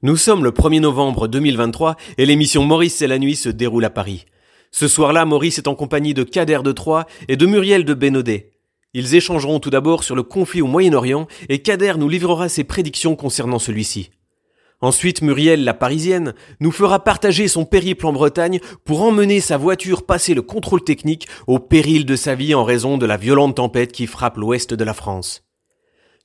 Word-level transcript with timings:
Nous 0.00 0.16
sommes 0.16 0.44
le 0.44 0.52
1er 0.52 0.78
novembre 0.78 1.26
2023 1.26 1.96
et 2.18 2.26
l'émission 2.26 2.62
Maurice 2.62 3.02
et 3.02 3.08
la 3.08 3.18
nuit 3.18 3.34
se 3.34 3.48
déroule 3.48 3.84
à 3.84 3.90
Paris. 3.90 4.26
Ce 4.70 4.86
soir-là, 4.86 5.24
Maurice 5.24 5.58
est 5.58 5.66
en 5.66 5.74
compagnie 5.74 6.14
de 6.14 6.22
Kader 6.22 6.60
de 6.62 6.70
Troyes 6.70 7.04
et 7.26 7.36
de 7.36 7.46
Muriel 7.46 7.84
de 7.84 7.94
Bénodet. 7.94 8.52
Ils 8.94 9.16
échangeront 9.16 9.58
tout 9.58 9.70
d'abord 9.70 10.04
sur 10.04 10.14
le 10.14 10.22
conflit 10.22 10.62
au 10.62 10.68
Moyen-Orient 10.68 11.26
et 11.48 11.62
Kader 11.62 11.94
nous 11.98 12.08
livrera 12.08 12.48
ses 12.48 12.62
prédictions 12.62 13.16
concernant 13.16 13.58
celui-ci. 13.58 14.10
Ensuite, 14.80 15.20
Muriel, 15.20 15.64
la 15.64 15.74
parisienne, 15.74 16.32
nous 16.60 16.70
fera 16.70 17.02
partager 17.02 17.48
son 17.48 17.64
périple 17.64 18.06
en 18.06 18.12
Bretagne 18.12 18.60
pour 18.84 19.02
emmener 19.02 19.40
sa 19.40 19.56
voiture 19.56 20.06
passer 20.06 20.32
le 20.32 20.42
contrôle 20.42 20.84
technique 20.84 21.26
au 21.48 21.58
péril 21.58 22.06
de 22.06 22.14
sa 22.14 22.36
vie 22.36 22.54
en 22.54 22.62
raison 22.62 22.98
de 22.98 23.06
la 23.06 23.16
violente 23.16 23.56
tempête 23.56 23.90
qui 23.90 24.06
frappe 24.06 24.36
l'ouest 24.36 24.74
de 24.74 24.84
la 24.84 24.94
France. 24.94 25.47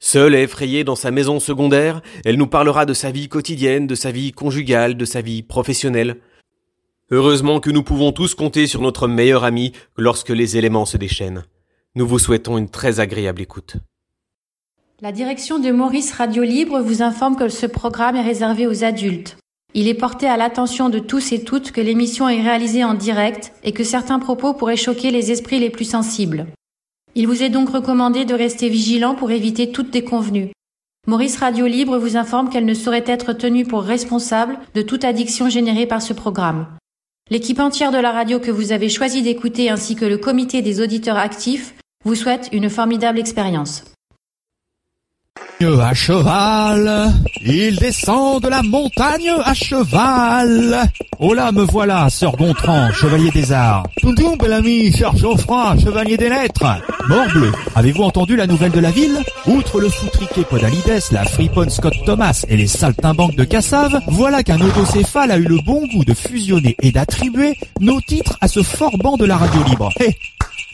Seule 0.05 0.35
et 0.35 0.41
effrayée 0.41 0.83
dans 0.83 0.97
sa 0.97 1.11
maison 1.11 1.39
secondaire, 1.39 2.01
elle 2.25 2.35
nous 2.35 2.45
parlera 2.45 2.85
de 2.85 2.93
sa 2.93 3.09
vie 3.09 3.29
quotidienne, 3.29 3.87
de 3.87 3.95
sa 3.95 4.11
vie 4.11 4.33
conjugale, 4.33 4.97
de 4.97 5.05
sa 5.05 5.21
vie 5.21 5.43
professionnelle. 5.43 6.17
Heureusement 7.09 7.61
que 7.61 7.69
nous 7.69 7.83
pouvons 7.83 8.11
tous 8.11 8.35
compter 8.35 8.67
sur 8.67 8.81
notre 8.81 9.07
meilleur 9.07 9.45
ami 9.45 9.71
lorsque 9.95 10.31
les 10.31 10.57
éléments 10.57 10.83
se 10.83 10.97
déchaînent. 10.97 11.45
Nous 11.95 12.05
vous 12.05 12.19
souhaitons 12.19 12.57
une 12.57 12.67
très 12.67 12.99
agréable 12.99 13.41
écoute. 13.41 13.77
La 14.99 15.13
direction 15.13 15.57
de 15.57 15.71
Maurice 15.71 16.11
Radio 16.11 16.43
Libre 16.43 16.81
vous 16.81 17.01
informe 17.01 17.37
que 17.37 17.47
ce 17.47 17.65
programme 17.65 18.17
est 18.17 18.23
réservé 18.23 18.67
aux 18.67 18.83
adultes. 18.83 19.37
Il 19.73 19.87
est 19.87 19.93
porté 19.93 20.27
à 20.27 20.35
l'attention 20.35 20.89
de 20.89 20.99
tous 20.99 21.31
et 21.31 21.45
toutes 21.45 21.71
que 21.71 21.79
l'émission 21.79 22.27
est 22.27 22.41
réalisée 22.41 22.83
en 22.83 22.93
direct 22.93 23.53
et 23.63 23.71
que 23.71 23.85
certains 23.85 24.19
propos 24.19 24.53
pourraient 24.53 24.75
choquer 24.75 25.11
les 25.11 25.31
esprits 25.31 25.61
les 25.61 25.69
plus 25.69 25.89
sensibles. 25.89 26.47
Il 27.15 27.27
vous 27.27 27.43
est 27.43 27.49
donc 27.49 27.69
recommandé 27.69 28.25
de 28.25 28.33
rester 28.33 28.69
vigilant 28.69 29.13
pour 29.13 29.29
éviter 29.29 29.71
toute 29.71 29.91
déconvenue. 29.91 30.51
Maurice 31.05 31.37
Radio 31.37 31.67
Libre 31.67 31.99
vous 31.99 32.17
informe 32.17 32.49
qu'elle 32.49 32.65
ne 32.65 32.73
saurait 32.73 33.03
être 33.05 33.33
tenue 33.33 33.65
pour 33.65 33.83
responsable 33.83 34.57
de 34.73 34.81
toute 34.81 35.03
addiction 35.03 35.47
générée 35.47 35.85
par 35.85 36.01
ce 36.01 36.13
programme. 36.13 36.65
L'équipe 37.29 37.59
entière 37.59 37.91
de 37.91 37.97
la 37.97 38.11
radio 38.11 38.39
que 38.39 38.51
vous 38.51 38.71
avez 38.71 38.89
choisi 38.89 39.21
d'écouter 39.21 39.69
ainsi 39.69 39.95
que 39.95 40.05
le 40.05 40.17
comité 40.17 40.61
des 40.61 40.81
auditeurs 40.81 41.17
actifs 41.17 41.75
vous 42.03 42.15
souhaite 42.15 42.49
une 42.51 42.69
formidable 42.69 43.19
expérience 43.19 43.83
à 45.65 45.93
cheval, 45.93 47.13
il 47.45 47.77
descend 47.77 48.41
de 48.41 48.49
la 48.49 48.61
montagne 48.63 49.31
à 49.43 49.53
cheval. 49.53 50.89
Oh 51.19 51.33
là, 51.33 51.51
me 51.51 51.61
voilà, 51.63 52.09
sœur 52.09 52.35
Gontran, 52.35 52.91
chevalier 52.91 53.31
des 53.31 53.51
arts. 53.51 53.87
Tonton, 54.01 54.35
bel 54.35 54.51
ami, 54.51 54.91
cher 54.91 55.15
Geoffroy, 55.15 55.75
chevalier 55.81 56.17
des 56.17 56.27
lettres. 56.27 56.65
Morbleu, 57.07 57.51
avez-vous 57.75 58.03
entendu 58.03 58.35
la 58.35 58.45
nouvelle 58.45 58.71
de 58.71 58.79
la 58.79 58.91
ville? 58.91 59.17
Outre 59.47 59.79
le 59.79 59.89
foutriqué 59.89 60.43
Podalides, 60.43 61.01
la 61.11 61.23
fripone 61.23 61.69
Scott 61.69 61.93
Thomas 62.05 62.45
et 62.49 62.57
les 62.57 62.67
saltimbanques 62.67 63.35
de 63.35 63.45
Cassave, 63.45 64.01
voilà 64.07 64.43
qu'un 64.43 64.59
odocéphale 64.59 65.31
a 65.31 65.37
eu 65.37 65.45
le 65.45 65.59
bon 65.65 65.87
goût 65.87 66.03
de 66.03 66.13
fusionner 66.13 66.75
et 66.81 66.91
d'attribuer 66.91 67.57
nos 67.79 68.01
titres 68.01 68.37
à 68.41 68.49
ce 68.49 68.61
fort 68.63 68.97
banc 68.97 69.15
de 69.15 69.25
la 69.25 69.37
radio 69.37 69.63
libre. 69.63 69.89
Eh, 70.01 70.13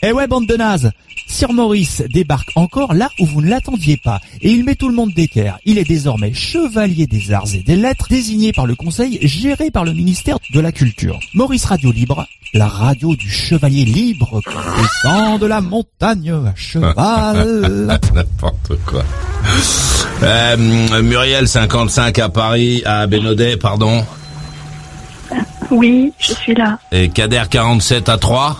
eh 0.02 0.12
ouais, 0.12 0.26
bande 0.26 0.46
de 0.46 0.56
nazes 0.56 0.90
Sir 1.30 1.52
Maurice 1.52 2.02
débarque 2.12 2.50
encore 2.56 2.92
là 2.92 3.08
où 3.20 3.24
vous 3.24 3.40
ne 3.40 3.48
l'attendiez 3.48 3.96
pas 3.96 4.20
et 4.42 4.50
il 4.50 4.64
met 4.64 4.79
tout 4.80 4.88
le 4.88 4.94
monde 4.94 5.12
d'équerre. 5.12 5.58
Il 5.66 5.76
est 5.76 5.84
désormais 5.84 6.32
chevalier 6.32 7.06
des 7.06 7.32
arts 7.32 7.54
et 7.54 7.62
des 7.62 7.76
lettres 7.76 8.06
désigné 8.08 8.52
par 8.52 8.64
le 8.64 8.74
conseil 8.74 9.18
géré 9.20 9.70
par 9.70 9.84
le 9.84 9.92
ministère 9.92 10.38
de 10.54 10.58
la 10.58 10.72
culture. 10.72 11.20
Maurice 11.34 11.66
Radio 11.66 11.92
Libre, 11.92 12.26
la 12.54 12.66
radio 12.66 13.14
du 13.14 13.30
chevalier 13.30 13.84
libre 13.84 14.40
qui 14.40 14.82
descend 14.82 15.38
de 15.38 15.44
la 15.44 15.60
montagne 15.60 16.30
à 16.30 16.54
cheval. 16.56 18.00
N'importe 18.14 18.72
quoi. 18.86 19.04
Euh, 20.22 21.02
Muriel 21.02 21.46
55 21.46 22.18
à 22.18 22.30
Paris, 22.30 22.82
à 22.86 23.06
Bénodet, 23.06 23.58
pardon. 23.58 24.02
Oui, 25.70 26.10
je 26.18 26.32
suis 26.32 26.54
là. 26.54 26.78
Et 26.90 27.10
Kader 27.10 27.42
47 27.50 28.08
à 28.08 28.16
3 28.16 28.58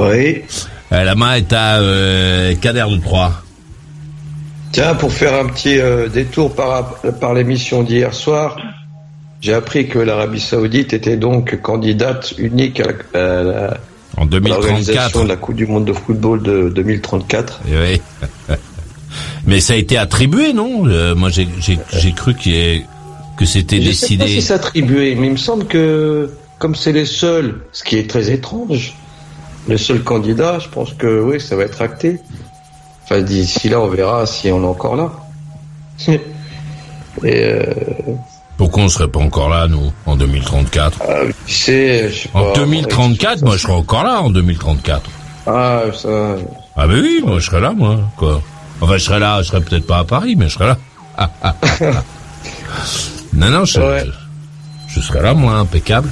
Oui. 0.00 0.42
Euh, 0.90 1.04
la 1.04 1.14
main 1.14 1.34
est 1.34 1.52
à 1.52 1.76
euh, 1.76 2.56
Kader 2.56 2.86
de 2.90 2.96
Troyes. 2.96 3.32
Tiens, 4.72 4.94
pour 4.94 5.12
faire 5.12 5.34
un 5.34 5.46
petit 5.46 5.78
euh, 5.78 6.08
détour 6.08 6.54
par, 6.54 6.96
par 7.20 7.34
l'émission 7.34 7.82
d'hier 7.82 8.12
soir, 8.14 8.56
j'ai 9.40 9.54
appris 9.54 9.88
que 9.88 9.98
l'Arabie 9.98 10.40
Saoudite 10.40 10.92
était 10.92 11.16
donc 11.16 11.60
candidate 11.62 12.34
unique 12.38 12.82
à 13.14 13.42
la, 13.42 13.76
en 14.16 14.26
2034 14.26 15.22
de 15.22 15.28
la 15.28 15.36
Coupe 15.36 15.56
du 15.56 15.66
Monde 15.66 15.84
de 15.84 15.92
football 15.92 16.42
de 16.42 16.68
2034. 16.70 17.60
Oui. 17.66 18.00
Mais 19.46 19.60
ça 19.60 19.74
a 19.74 19.76
été 19.76 19.96
attribué, 19.96 20.52
non? 20.52 20.86
Euh, 20.86 21.14
Moi, 21.14 21.30
j'ai 21.30 22.12
cru 22.12 22.34
qu 22.34 22.50
que 23.38 23.44
c'était 23.46 23.78
décidé. 23.78 24.24
Je 24.26 24.30
sais 24.30 24.34
pas 24.34 24.40
si 24.40 24.42
c'est 24.42 24.52
attribué, 24.52 25.14
mais 25.14 25.28
il 25.28 25.32
me 25.32 25.36
semble 25.36 25.64
que 25.66 26.28
comme 26.58 26.74
c'est 26.74 26.92
les 26.92 27.04
seuls, 27.04 27.60
ce 27.72 27.84
qui 27.84 27.96
est 27.96 28.10
très 28.10 28.32
étrange, 28.32 28.94
le 29.68 29.78
seul 29.78 30.02
candidat, 30.02 30.58
je 30.58 30.68
pense 30.68 30.92
que 30.92 31.20
oui, 31.20 31.40
ça 31.40 31.54
va 31.54 31.62
être 31.62 31.80
acté. 31.80 32.18
Enfin, 33.10 33.22
d'ici 33.22 33.70
là, 33.70 33.80
on 33.80 33.88
verra 33.88 34.26
si 34.26 34.52
on 34.52 34.62
est 34.62 34.66
encore 34.66 34.94
là. 34.94 35.10
Et 36.06 36.20
euh... 37.24 37.64
Pourquoi 38.58 38.82
on 38.82 38.88
serait 38.88 39.08
pas 39.08 39.20
encore 39.20 39.48
là, 39.48 39.66
nous, 39.66 39.90
en 40.04 40.14
2034 40.14 40.98
ah, 41.00 41.14
sais, 41.46 42.10
je 42.10 42.14
sais 42.14 42.28
En 42.34 42.52
2034, 42.52 43.42
moi, 43.42 43.56
je 43.56 43.62
serai 43.62 43.72
encore 43.72 44.04
là, 44.04 44.20
en 44.20 44.28
2034. 44.28 45.02
Ah, 45.46 45.82
ça... 45.94 46.08
Ah 46.76 46.86
ben 46.86 47.00
oui, 47.00 47.22
moi, 47.24 47.38
je 47.38 47.46
serai 47.46 47.62
là, 47.62 47.72
moi, 47.72 47.98
quoi. 48.18 48.42
Enfin, 48.82 48.98
je 48.98 49.04
serai 49.04 49.20
là, 49.20 49.40
je 49.40 49.48
serai 49.48 49.62
peut-être 49.62 49.86
pas 49.86 50.00
à 50.00 50.04
Paris, 50.04 50.36
mais 50.36 50.48
je 50.48 50.54
serai 50.54 50.66
là. 50.66 50.76
non, 53.32 53.50
non, 53.50 53.64
je, 53.64 53.80
je 54.88 55.00
serai 55.00 55.22
là, 55.22 55.32
moi, 55.32 55.54
impeccable. 55.54 56.10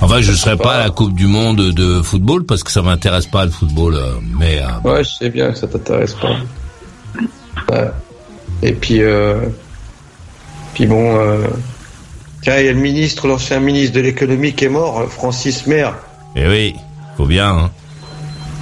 Enfin, 0.00 0.20
je 0.20 0.32
serai 0.32 0.56
pas 0.56 0.74
à 0.74 0.78
la 0.78 0.90
Coupe 0.90 1.14
du 1.14 1.26
Monde 1.26 1.70
de 1.70 2.02
football 2.02 2.44
parce 2.44 2.62
que 2.62 2.70
ça 2.70 2.82
m'intéresse 2.82 3.26
pas 3.26 3.44
le 3.44 3.50
football, 3.50 3.94
euh, 3.94 4.12
mais. 4.38 4.60
Euh, 4.60 4.88
ouais, 4.88 5.04
je 5.04 5.10
sais 5.10 5.30
bien 5.30 5.52
que 5.52 5.58
ça 5.58 5.66
t'intéresse 5.66 6.14
pas. 6.14 6.36
Ouais. 7.70 7.90
Et 8.62 8.72
puis, 8.72 9.02
euh... 9.02 9.40
puis 10.74 10.86
bon, 10.86 11.16
euh... 11.16 11.46
tiens, 12.42 12.58
il 12.58 12.66
y 12.66 12.68
a 12.68 12.72
le 12.72 12.78
ministre, 12.78 13.26
l'ancien 13.26 13.60
ministre 13.60 13.96
de 13.96 14.00
l'économie 14.00 14.52
qui 14.52 14.66
est 14.66 14.70
mort, 14.70 15.06
Francis 15.08 15.66
Maire. 15.66 15.94
Eh 16.36 16.46
oui, 16.48 16.74
faut 17.16 17.26
bien. 17.26 17.50
Hein. 17.50 17.70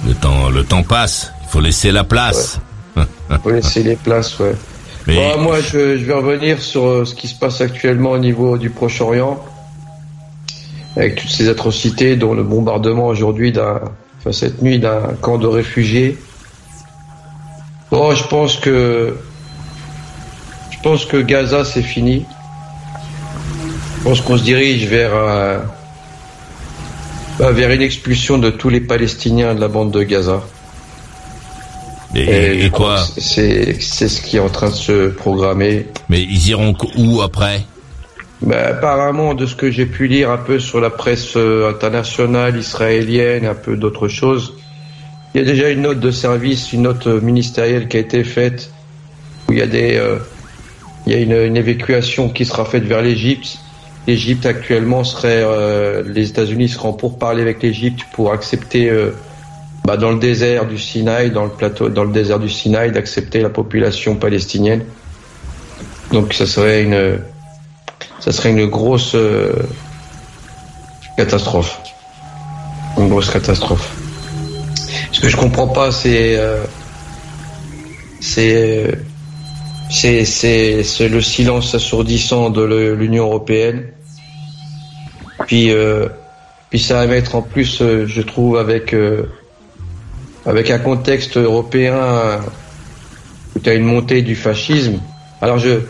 Le 0.07 0.13
temps, 0.13 0.49
le 0.49 0.63
temps 0.63 0.83
passe. 0.83 1.31
Il 1.43 1.49
faut 1.49 1.61
laisser 1.61 1.91
la 1.91 2.03
place. 2.03 2.59
Ouais. 2.95 3.03
faut 3.43 3.51
laisser 3.51 3.83
les 3.83 3.95
places, 3.95 4.39
ouais. 4.39 4.55
Mais... 5.07 5.15
Bon, 5.15 5.41
moi, 5.41 5.59
je, 5.61 5.97
je 5.97 6.05
vais 6.05 6.13
revenir 6.13 6.61
sur 6.61 7.07
ce 7.07 7.15
qui 7.15 7.27
se 7.27 7.35
passe 7.35 7.59
actuellement 7.59 8.11
au 8.11 8.19
niveau 8.19 8.57
du 8.57 8.69
Proche-Orient 8.69 9.43
avec 10.95 11.15
toutes 11.15 11.29
ces 11.29 11.49
atrocités, 11.49 12.15
dont 12.15 12.33
le 12.33 12.43
bombardement 12.43 13.07
aujourd'hui 13.07 13.51
d'un, 13.51 13.81
enfin 14.19 14.31
cette 14.31 14.61
nuit 14.61 14.79
d'un 14.79 15.13
camp 15.21 15.37
de 15.37 15.47
réfugiés. 15.47 16.17
Bon, 17.91 18.13
je 18.13 18.27
pense 18.27 18.57
que, 18.57 19.17
je 20.69 20.77
pense 20.81 21.05
que 21.05 21.17
Gaza 21.17 21.65
c'est 21.65 21.81
fini. 21.81 22.25
Je 23.97 24.03
pense 24.03 24.21
qu'on 24.21 24.37
se 24.37 24.43
dirige 24.43 24.87
vers 24.87 25.11
bah, 27.39 27.51
vers 27.51 27.71
une 27.71 27.81
expulsion 27.81 28.37
de 28.37 28.49
tous 28.49 28.69
les 28.69 28.81
Palestiniens 28.81 29.55
de 29.55 29.61
la 29.61 29.67
bande 29.67 29.91
de 29.91 30.03
Gaza. 30.03 30.41
Et, 32.13 32.65
et 32.65 32.69
quoi 32.69 33.03
C'est 33.17 33.81
c'est 33.81 34.09
ce 34.09 34.21
qui 34.21 34.37
est 34.37 34.39
en 34.39 34.49
train 34.49 34.69
de 34.69 34.75
se 34.75 35.09
programmer. 35.09 35.87
Mais 36.09 36.21
ils 36.21 36.49
iront 36.49 36.75
où 36.97 37.21
après? 37.21 37.65
Bah, 38.41 38.69
apparemment, 38.69 39.35
de 39.35 39.45
ce 39.45 39.55
que 39.55 39.69
j'ai 39.69 39.85
pu 39.85 40.07
lire 40.07 40.31
un 40.31 40.37
peu 40.37 40.59
sur 40.59 40.81
la 40.81 40.89
presse 40.89 41.35
euh, 41.35 41.69
internationale 41.69 42.57
israélienne, 42.57 43.45
un 43.45 43.53
peu 43.53 43.77
d'autres 43.77 44.07
choses, 44.07 44.55
il 45.33 45.41
y 45.41 45.43
a 45.43 45.47
déjà 45.47 45.69
une 45.69 45.83
note 45.83 45.99
de 45.99 46.09
service, 46.09 46.73
une 46.73 46.83
note 46.83 47.05
euh, 47.05 47.21
ministérielle 47.21 47.87
qui 47.87 47.97
a 47.97 47.99
été 47.99 48.23
faite, 48.23 48.71
où 49.47 49.53
il 49.53 49.59
y 49.59 49.61
a 49.61 49.67
des, 49.67 49.95
euh, 49.95 50.17
il 51.05 51.13
y 51.13 51.15
a 51.15 51.19
une, 51.19 51.55
évacuation 51.55 52.29
qui 52.29 52.45
sera 52.45 52.65
faite 52.65 52.83
vers 52.83 53.03
l'Égypte. 53.03 53.59
L'Égypte 54.07 54.47
actuellement 54.47 55.03
serait, 55.03 55.45
les 56.07 56.29
États-Unis 56.29 56.69
seront 56.69 56.93
pour 56.93 57.19
parler 57.19 57.43
avec 57.43 57.61
l'Égypte 57.61 58.01
pour 58.13 58.33
accepter, 58.33 58.91
bah, 59.85 59.95
dans 59.95 60.11
le 60.11 60.17
désert 60.17 60.65
du 60.65 60.79
Sinaï, 60.79 61.29
dans 61.29 61.43
le 61.43 61.51
plateau, 61.51 61.89
dans 61.89 62.03
le 62.03 62.11
désert 62.11 62.39
du 62.39 62.49
Sinaï, 62.49 62.91
d'accepter 62.91 63.41
la 63.41 63.49
population 63.49 64.15
palestinienne. 64.15 64.83
Donc 66.11 66.33
ça 66.33 66.47
serait 66.47 66.81
une 66.81 67.19
ça 68.21 68.31
serait 68.31 68.51
une 68.51 68.67
grosse 68.67 69.15
euh, 69.15 69.51
catastrophe. 71.17 71.81
Une 72.97 73.09
grosse 73.09 73.29
catastrophe. 73.29 73.91
Ce 75.11 75.19
que 75.19 75.27
je 75.27 75.35
comprends 75.35 75.67
pas, 75.67 75.91
c'est 75.91 76.37
euh, 76.37 76.63
c'est 78.21 78.95
c'est 79.89 81.09
le 81.09 81.21
silence 81.21 81.75
assourdissant 81.75 82.49
de 82.49 82.63
l'Union 82.93 83.25
européenne. 83.25 83.85
Puis 85.47 85.71
euh, 85.71 86.07
puis 86.69 86.79
ça 86.79 86.93
va 86.95 87.07
mettre 87.07 87.35
en 87.35 87.41
plus, 87.41 87.81
euh, 87.81 88.05
je 88.07 88.21
trouve, 88.21 88.57
avec 88.57 88.93
euh, 88.93 89.23
avec 90.45 90.71
un 90.71 90.79
contexte 90.79 91.37
européen 91.37 92.39
où 93.55 93.59
tu 93.59 93.69
as 93.69 93.73
une 93.73 93.83
montée 93.83 94.21
du 94.21 94.35
fascisme. 94.35 94.99
Alors 95.41 95.57
je 95.57 95.81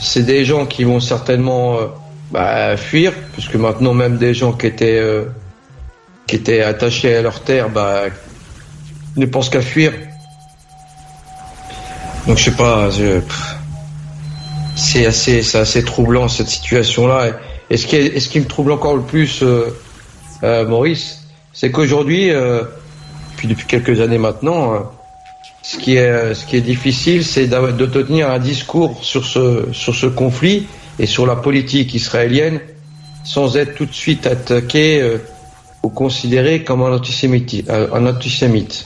c'est 0.00 0.24
des 0.24 0.44
gens 0.44 0.66
qui 0.66 0.84
vont 0.84 1.00
certainement 1.00 1.78
euh, 1.78 1.86
bah, 2.30 2.76
fuir, 2.76 3.12
puisque 3.32 3.54
maintenant 3.54 3.94
même 3.94 4.18
des 4.18 4.34
gens 4.34 4.52
qui 4.52 4.66
étaient 4.66 4.98
euh, 4.98 5.26
qui 6.26 6.36
étaient 6.36 6.62
attachés 6.62 7.16
à 7.16 7.22
leur 7.22 7.40
terre, 7.40 7.68
bah, 7.68 8.04
ne 9.16 9.26
pensent 9.26 9.50
qu'à 9.50 9.60
fuir. 9.60 9.92
Donc 12.26 12.38
je 12.38 12.44
sais 12.44 12.56
pas, 12.56 12.88
c'est 14.76 15.06
assez, 15.06 15.42
c'est 15.42 15.58
assez 15.58 15.84
troublant 15.84 16.28
cette 16.28 16.48
situation-là. 16.48 17.32
Et 17.70 17.76
ce 17.76 17.86
qui, 17.86 17.96
est, 17.96 18.20
ce 18.20 18.28
qui 18.28 18.40
me 18.40 18.46
trouble 18.46 18.72
encore 18.72 18.96
le 18.96 19.02
plus, 19.02 19.42
euh, 19.42 19.76
euh, 20.42 20.66
Maurice, 20.66 21.26
c'est 21.52 21.70
qu'aujourd'hui, 21.70 22.30
euh, 22.30 22.62
puis 23.36 23.48
depuis 23.48 23.66
quelques 23.66 24.00
années 24.00 24.18
maintenant, 24.18 24.90
ce 25.64 25.78
qui 25.78 25.96
est, 25.96 26.34
ce 26.34 26.44
qui 26.44 26.56
est 26.56 26.60
difficile, 26.60 27.24
c'est 27.24 27.46
de 27.46 27.86
tenir 27.86 28.30
un 28.30 28.38
discours 28.38 29.02
sur 29.02 29.24
ce, 29.24 30.06
conflit 30.08 30.66
et 30.98 31.06
sur 31.06 31.26
la 31.26 31.36
politique 31.36 31.94
israélienne 31.94 32.60
sans 33.24 33.56
être 33.56 33.74
tout 33.74 33.86
de 33.86 33.94
suite 33.94 34.26
attaqué 34.26 35.16
ou 35.82 35.88
considéré 35.88 36.62
comme 36.64 36.82
un 36.82 36.92
antisémite. 36.92 37.70
Un 37.70 38.06
antisémite. 38.06 38.84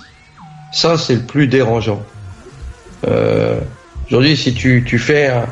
Ça, 0.72 0.96
c'est 0.96 1.16
le 1.16 1.22
plus 1.22 1.48
dérangeant. 1.48 2.00
Aujourd'hui, 4.06 4.36
si 4.36 4.54
tu 4.54 4.98
fais 5.00 5.26
un, 5.26 5.46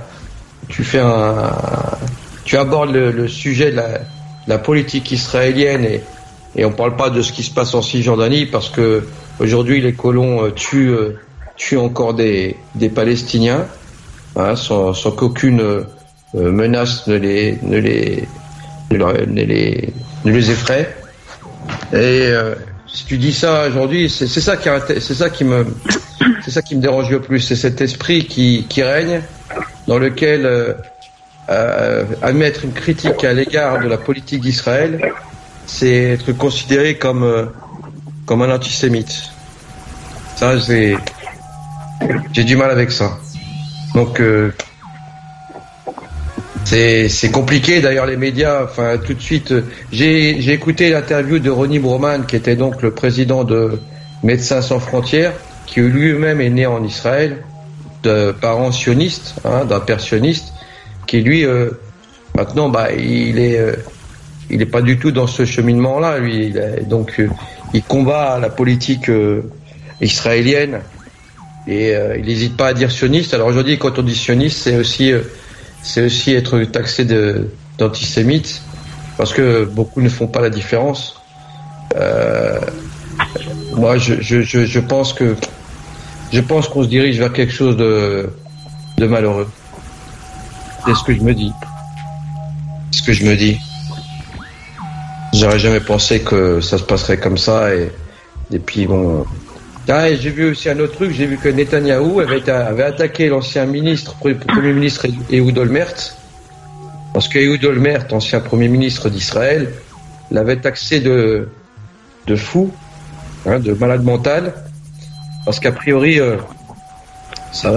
tu 2.44 2.56
abordes 2.56 2.93
le, 2.93 3.26
sujet 3.26 3.73
de 3.73 3.82
la, 4.46 4.58
politique 4.58 5.11
israélienne 5.11 5.84
et, 5.84 6.02
et 6.55 6.64
on 6.64 6.70
parle 6.70 6.94
pas 6.94 7.11
de 7.11 7.20
ce 7.20 7.32
qui 7.32 7.43
se 7.43 7.50
passe 7.50 7.75
en 7.75 7.82
Cisjordanie 7.82 8.46
parce 8.46 8.70
que 8.70 9.05
aujourd'hui 9.41 9.81
les 9.81 9.93
colons 9.93 10.44
euh, 10.44 10.50
tuent, 10.50 10.91
euh, 10.91 11.19
tuent 11.56 11.79
encore 11.79 12.15
des, 12.15 12.56
des 12.75 12.88
Palestiniens 12.88 13.67
hein, 14.37 14.56
sans, 14.56 14.93
sans 14.94 15.11
qu'aucune 15.12 15.61
euh, 15.61 15.85
menace 16.35 17.06
ne 17.06 17.17
les, 17.17 17.59
ne 17.62 17.79
les, 17.79 18.29
ne 18.91 19.43
les, 19.43 19.93
ne 20.25 20.33
les 20.33 20.50
effraie. 20.50 20.94
Et 21.93 22.33
si 22.87 23.06
tu 23.06 23.19
dis 23.19 23.33
ça 23.33 23.67
aujourd'hui, 23.69 24.09
c'est 24.09 24.27
ça 24.29 24.56
qui 24.56 24.69
c'est 25.00 25.15
ça 25.15 25.31
qui 25.31 25.44
me 25.44 25.67
c'est 26.44 26.50
ça 26.50 26.62
qui 26.62 26.77
me 26.77 26.81
dérange 26.81 27.11
le 27.11 27.21
plus, 27.21 27.41
c'est 27.41 27.56
cet 27.56 27.81
esprit 27.81 28.27
qui, 28.27 28.67
qui 28.69 28.83
règne 28.83 29.23
dans 29.87 29.99
lequel 29.99 30.77
euh, 31.49 32.05
admettre 32.23 32.65
une 32.65 32.73
critique 32.73 33.23
à 33.23 33.33
l'égard 33.33 33.81
de 33.81 33.87
la 33.87 33.99
politique 33.99 34.41
d'Israël, 34.41 35.12
c'est 35.67 36.15
être 36.15 36.33
considéré 36.33 36.99
comme 36.99 37.23
euh, 37.23 37.47
comme 38.26 38.43
un 38.43 38.55
antisémite. 38.55 39.31
Ça, 40.37 40.58
j'ai 40.58 40.96
j'ai 42.32 42.44
du 42.44 42.56
mal 42.56 42.70
avec 42.70 42.93
ça. 42.93 43.19
Donc 43.94 44.20
euh, 44.20 44.52
c'est 46.64 47.08
c'est 47.08 47.31
compliqué. 47.31 47.81
D'ailleurs, 47.81 48.06
les 48.06 48.19
médias, 48.19 48.64
enfin 48.64 48.99
tout 48.99 49.14
de 49.14 49.23
suite, 49.23 49.55
j'ai 49.90 50.40
j'ai 50.40 50.52
écouté 50.52 50.90
l'interview 50.90 51.38
de 51.38 51.49
Ronnie 51.50 51.78
Broman, 51.78 52.26
qui 52.26 52.37
était 52.37 52.56
donc 52.56 52.82
le 52.82 52.90
président 52.90 53.44
de 53.44 53.81
Médecins 54.23 54.61
sans 54.61 54.81
frontières, 54.81 55.32
qui 55.67 55.81
lui-même 55.81 56.40
est 56.43 56.50
né 56.50 56.67
en 56.67 56.84
Israël, 56.84 57.44
de 58.02 58.32
parents 58.32 58.73
sionistes, 58.73 59.37
hein, 59.44 59.64
d'un 59.64 59.81
père 59.81 60.00
sioniste 60.00 60.52
qui 61.06 61.20
lui 61.20 61.44
euh, 61.44 61.70
maintenant 62.34 62.69
bah 62.69 62.93
il 62.93 63.38
est 63.38 63.58
euh, 63.58 63.76
il 64.50 64.61
est 64.61 64.67
pas 64.67 64.82
du 64.82 64.99
tout 64.99 65.11
dans 65.11 65.26
ce 65.26 65.44
cheminement 65.44 65.99
là 65.99 66.19
lui 66.19 66.55
donc 66.88 67.19
euh, 67.19 67.28
il 67.75 67.83
combat 67.83 68.39
la 68.39 68.49
politique 68.49 69.11
israélienne 70.01 70.81
et 71.67 71.95
il 72.19 72.25
n'hésite 72.25 72.57
pas 72.57 72.69
à 72.69 72.75
dire 72.75 72.91
sioniste 72.91 73.35
alors 73.35 73.49
aujourd'hui 73.49 73.79
quand 73.79 73.99
on 73.99 74.03
dit 74.03 74.15
sioniste 74.15 74.59
c'est 74.59 74.77
aussi 74.77 75.13
c'est 75.83 76.05
aussi 76.05 76.35
être 76.35 76.63
taxé 76.65 77.07
d'antisémite 77.79 78.63
parce 79.17 79.33
que 79.33 79.65
beaucoup 79.65 80.01
ne 80.01 80.09
font 80.09 80.27
pas 80.27 80.41
la 80.41 80.51
différence 80.51 81.21
moi 83.75 83.99
je, 83.99 84.21
je, 84.21 84.43
je, 84.43 84.81
pense 84.81 85.12
que 85.12 85.37
je 86.33 86.41
pense 86.41 86.69
qu'on 86.69 86.83
se 86.83 86.89
dirige 86.89 87.19
vers 87.19 87.33
quelque 87.33 87.53
chose 87.53 87.77
de 87.77 88.31
de 88.99 89.07
malheureux 89.07 89.49
c'est 90.87 90.95
ce 90.95 91.03
que 91.03 91.15
je 91.15 91.21
me 91.21 91.35
dis. 91.35 91.53
Ce 92.93 93.03
que 93.03 93.12
je 93.12 93.25
me 93.25 93.35
dis. 93.35 93.59
J'aurais 95.38 95.59
jamais 95.59 95.81
pensé 95.81 96.21
que 96.21 96.61
ça 96.61 96.79
se 96.79 96.83
passerait 96.83 97.19
comme 97.19 97.37
ça 97.37 97.75
et, 97.75 97.91
et 98.50 98.59
puis 98.59 98.87
bon. 98.87 99.27
Ah, 99.88 100.12
j'ai 100.15 100.31
vu 100.31 100.50
aussi 100.50 100.69
un 100.69 100.79
autre 100.81 100.94
truc, 100.94 101.12
j'ai 101.12 101.27
vu 101.27 101.37
que 101.37 101.49
Netanyahou 101.49 102.21
avait, 102.21 102.49
avait 102.50 102.83
attaqué 102.83 103.29
l'ancien 103.29 103.67
ministre, 103.67 104.17
premier 104.17 104.73
ministre 104.73 105.06
Ehud 105.31 105.56
Olmert, 105.59 105.94
parce 107.12 107.29
que 107.29 107.38
Ehud 107.38 107.65
Olmert, 107.65 108.06
ancien 108.12 108.41
premier 108.41 108.69
ministre 108.69 109.11
d'Israël, 109.11 109.73
l'avait 110.31 110.56
taxé 110.56 111.00
de, 111.00 111.49
de 112.27 112.37
fou, 112.37 112.73
hein, 113.44 113.61
de 113.61 113.75
malade 113.75 114.03
mental, 114.03 114.55
parce 115.44 115.61
qu'a 115.61 115.71
priori, 115.71 116.19
euh, 116.19 116.37
ça, 117.53 117.73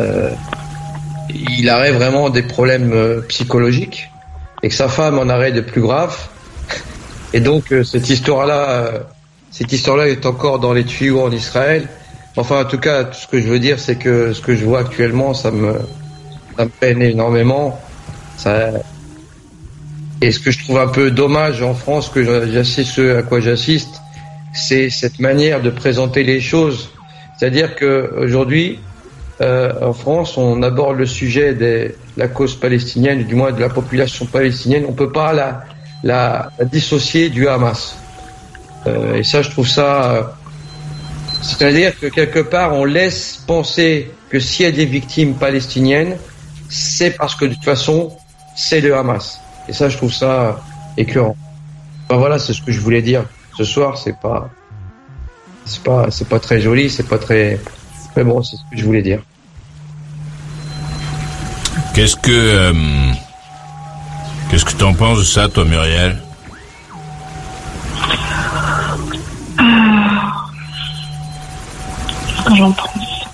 il 1.29 1.69
aurait 1.69 1.91
vraiment 1.91 2.29
des 2.29 2.41
problèmes 2.41 2.91
euh, 2.93 3.21
psychologiques 3.27 4.09
et 4.63 4.69
que 4.69 4.75
sa 4.75 4.87
femme 4.87 5.19
en 5.19 5.29
aurait 5.29 5.51
de 5.51 5.61
plus 5.61 5.81
graves. 5.81 6.17
Et 7.33 7.39
donc 7.39 7.71
euh, 7.71 7.83
cette 7.83 8.09
histoire-là, 8.09 8.69
euh, 8.69 8.99
cette 9.51 9.71
histoire-là 9.71 10.07
est 10.07 10.25
encore 10.25 10.59
dans 10.59 10.73
les 10.73 10.85
tuyaux 10.85 11.21
en 11.21 11.31
Israël. 11.31 11.87
Enfin, 12.35 12.61
en 12.61 12.65
tout 12.65 12.77
cas, 12.77 13.03
tout 13.03 13.19
ce 13.19 13.27
que 13.27 13.41
je 13.41 13.47
veux 13.47 13.59
dire, 13.59 13.79
c'est 13.79 13.95
que 13.95 14.33
ce 14.33 14.41
que 14.41 14.55
je 14.55 14.65
vois 14.65 14.79
actuellement, 14.79 15.33
ça 15.33 15.51
me, 15.51 15.73
ça 16.57 16.65
me 16.65 16.69
peine 16.69 17.01
énormément. 17.01 17.79
Ça... 18.37 18.69
Et 20.21 20.31
ce 20.31 20.39
que 20.39 20.51
je 20.51 20.63
trouve 20.63 20.79
un 20.79 20.87
peu 20.87 21.11
dommage 21.11 21.61
en 21.61 21.73
France, 21.73 22.09
que 22.09 22.23
j'assiste, 22.51 22.91
ce 22.91 23.17
à 23.17 23.23
quoi 23.23 23.39
j'assiste, 23.39 24.01
c'est 24.53 24.89
cette 24.89 25.19
manière 25.19 25.61
de 25.61 25.69
présenter 25.69 26.23
les 26.23 26.41
choses. 26.41 26.89
C'est-à-dire 27.37 27.75
que 27.75 28.13
aujourd'hui, 28.17 28.79
euh, 29.41 29.71
en 29.81 29.93
France, 29.93 30.37
on 30.37 30.61
aborde 30.61 30.97
le 30.97 31.05
sujet 31.05 31.53
de 31.53 31.93
la 32.17 32.27
cause 32.27 32.55
palestinienne, 32.55 33.23
du 33.23 33.35
moins 33.35 33.51
de 33.51 33.61
la 33.61 33.69
population 33.69 34.25
palestinienne, 34.25 34.85
on 34.87 34.93
peut 34.93 35.11
pas 35.11 35.31
la, 35.31 35.63
la, 36.03 36.51
dissocier 36.71 37.29
du 37.29 37.47
Hamas. 37.47 37.97
Euh, 38.87 39.15
et 39.15 39.23
ça, 39.23 39.41
je 39.41 39.49
trouve 39.49 39.67
ça, 39.67 40.11
euh, 40.11 40.23
c'est-à-dire 41.41 41.99
que 41.99 42.07
quelque 42.07 42.39
part, 42.39 42.73
on 42.73 42.85
laisse 42.85 43.43
penser 43.45 44.11
que 44.29 44.39
s'il 44.39 44.65
y 44.65 44.69
a 44.69 44.71
des 44.71 44.85
victimes 44.85 45.35
palestiniennes, 45.35 46.17
c'est 46.69 47.11
parce 47.11 47.35
que 47.35 47.45
de 47.45 47.53
toute 47.53 47.63
façon, 47.63 48.15
c'est 48.55 48.81
le 48.81 48.95
Hamas. 48.95 49.39
Et 49.67 49.73
ça, 49.73 49.89
je 49.89 49.97
trouve 49.97 50.13
ça 50.13 50.61
écœurant. 50.97 51.35
Enfin, 52.05 52.17
voilà, 52.19 52.39
c'est 52.39 52.53
ce 52.53 52.61
que 52.61 52.71
je 52.71 52.79
voulais 52.79 53.01
dire 53.01 53.25
ce 53.57 53.63
soir. 53.63 53.97
C'est 53.97 54.17
pas, 54.19 54.49
c'est 55.65 55.83
pas, 55.83 56.09
c'est 56.09 56.27
pas 56.27 56.39
très 56.39 56.59
joli, 56.59 56.89
c'est 56.89 57.07
pas 57.07 57.17
très, 57.17 57.59
mais 58.15 58.23
bon, 58.23 58.41
c'est 58.41 58.55
ce 58.55 58.61
que 58.71 58.77
je 58.77 58.85
voulais 58.85 59.01
dire. 59.01 59.21
Qu'est-ce 61.93 62.15
que 62.15 62.31
euh, 62.31 62.73
qu'est-ce 64.49 64.65
que 64.65 64.73
tu 64.73 64.83
en 64.83 64.93
penses 64.93 65.19
de 65.19 65.23
ça, 65.23 65.47
toi, 65.47 65.65
Muriel 65.65 66.17
que 72.49 72.55
j'en 72.55 72.71
pense 72.71 73.27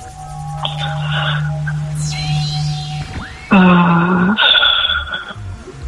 euh, 3.54 4.34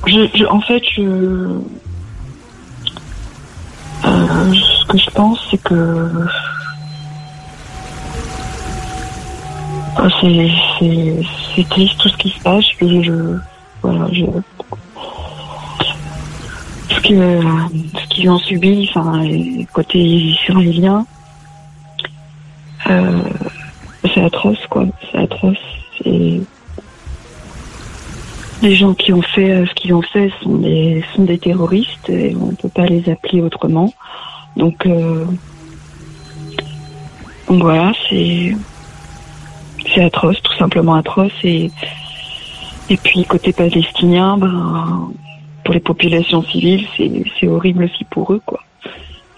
je, 0.05 0.46
En 0.46 0.62
fait, 0.62 0.81
je, 0.96 1.01
euh, 1.01 1.60
ce 4.53 4.86
que 4.86 4.98
je 4.98 5.10
pense, 5.12 5.46
c'est 5.51 5.62
que 5.63 6.10
c'est 11.55 11.69
triste 11.69 11.98
tout 12.00 12.10
ce 12.10 12.17
qui 12.17 12.29
se 12.29 12.39
passe. 12.39 12.65
Je, 12.79 13.01
je 13.01 13.38
voilà, 13.81 14.07
je, 14.12 14.25
ce 16.98 17.01
que 17.01 18.00
ce 18.00 18.08
qu'ils 18.10 18.30
ont 18.30 18.38
subi, 18.38 18.89
enfin, 18.89 19.24
côté 19.74 20.00
israélien, 20.00 21.06
euh, 22.89 23.22
c'est 24.13 24.24
atroce, 24.24 24.66
quoi. 24.70 24.86
C'est 25.12 25.18
atroce. 25.18 25.58
Les 28.62 28.75
gens 28.75 28.94
qui 28.94 29.13
ont 29.13 29.22
fait 29.22 29.66
ce 29.66 29.74
qu'ils 29.75 29.94
ont 29.94 30.01
fait 30.01 30.32
sont 30.42 30.56
des 30.56 31.04
sont 31.16 31.24
des 31.24 31.38
terroristes 31.38 32.10
et 32.10 32.36
on 32.39 32.56
peut 32.56 32.70
pas 32.70 32.86
les 32.86 33.08
appeler 33.10 33.42
autrement. 33.42 33.94
Donc, 34.56 34.86
euh, 34.86 35.25
donc 37.48 37.62
voilà, 37.62 37.94
c'est 38.10 38.56
c'est 39.94 40.04
atroce, 40.04 40.42
tout 40.42 40.54
simplement 40.54 40.96
atroce. 40.96 41.32
Et, 41.44 41.72
et 42.89 42.98
puis 42.98 43.24
côté 43.25 43.54
palestinien, 43.54 44.38
ben, 44.38 45.12
pour 45.67 45.74
les 45.74 45.81
populations 45.81 46.43
civiles, 46.43 46.88
c'est 46.95 47.45
horrible 47.45 47.83
aussi 47.83 48.05
pour 48.05 48.31
eux, 48.31 48.41
quoi. 48.45 48.63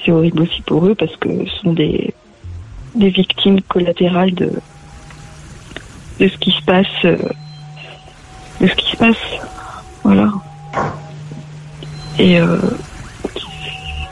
C'est 0.06 0.12
horrible 0.12 0.44
aussi 0.44 0.62
pour 0.62 0.86
eux 0.86 0.94
parce 0.94 1.16
que 1.16 1.28
ce 1.28 1.56
sont 1.64 1.74
des, 1.74 2.14
des 2.94 3.10
victimes 3.10 3.60
collatérales 3.62 4.36
de, 4.36 4.52
de 6.20 6.28
ce 6.28 6.38
qui 6.38 6.52
se 6.52 6.62
passe 6.62 6.86
euh, 7.06 7.18
de 8.62 8.68
ce 8.68 8.76
qui 8.76 8.92
se 8.92 8.98
passe. 8.98 9.18
Voilà. 10.04 10.32
Et 12.20 12.40
euh, 12.40 12.60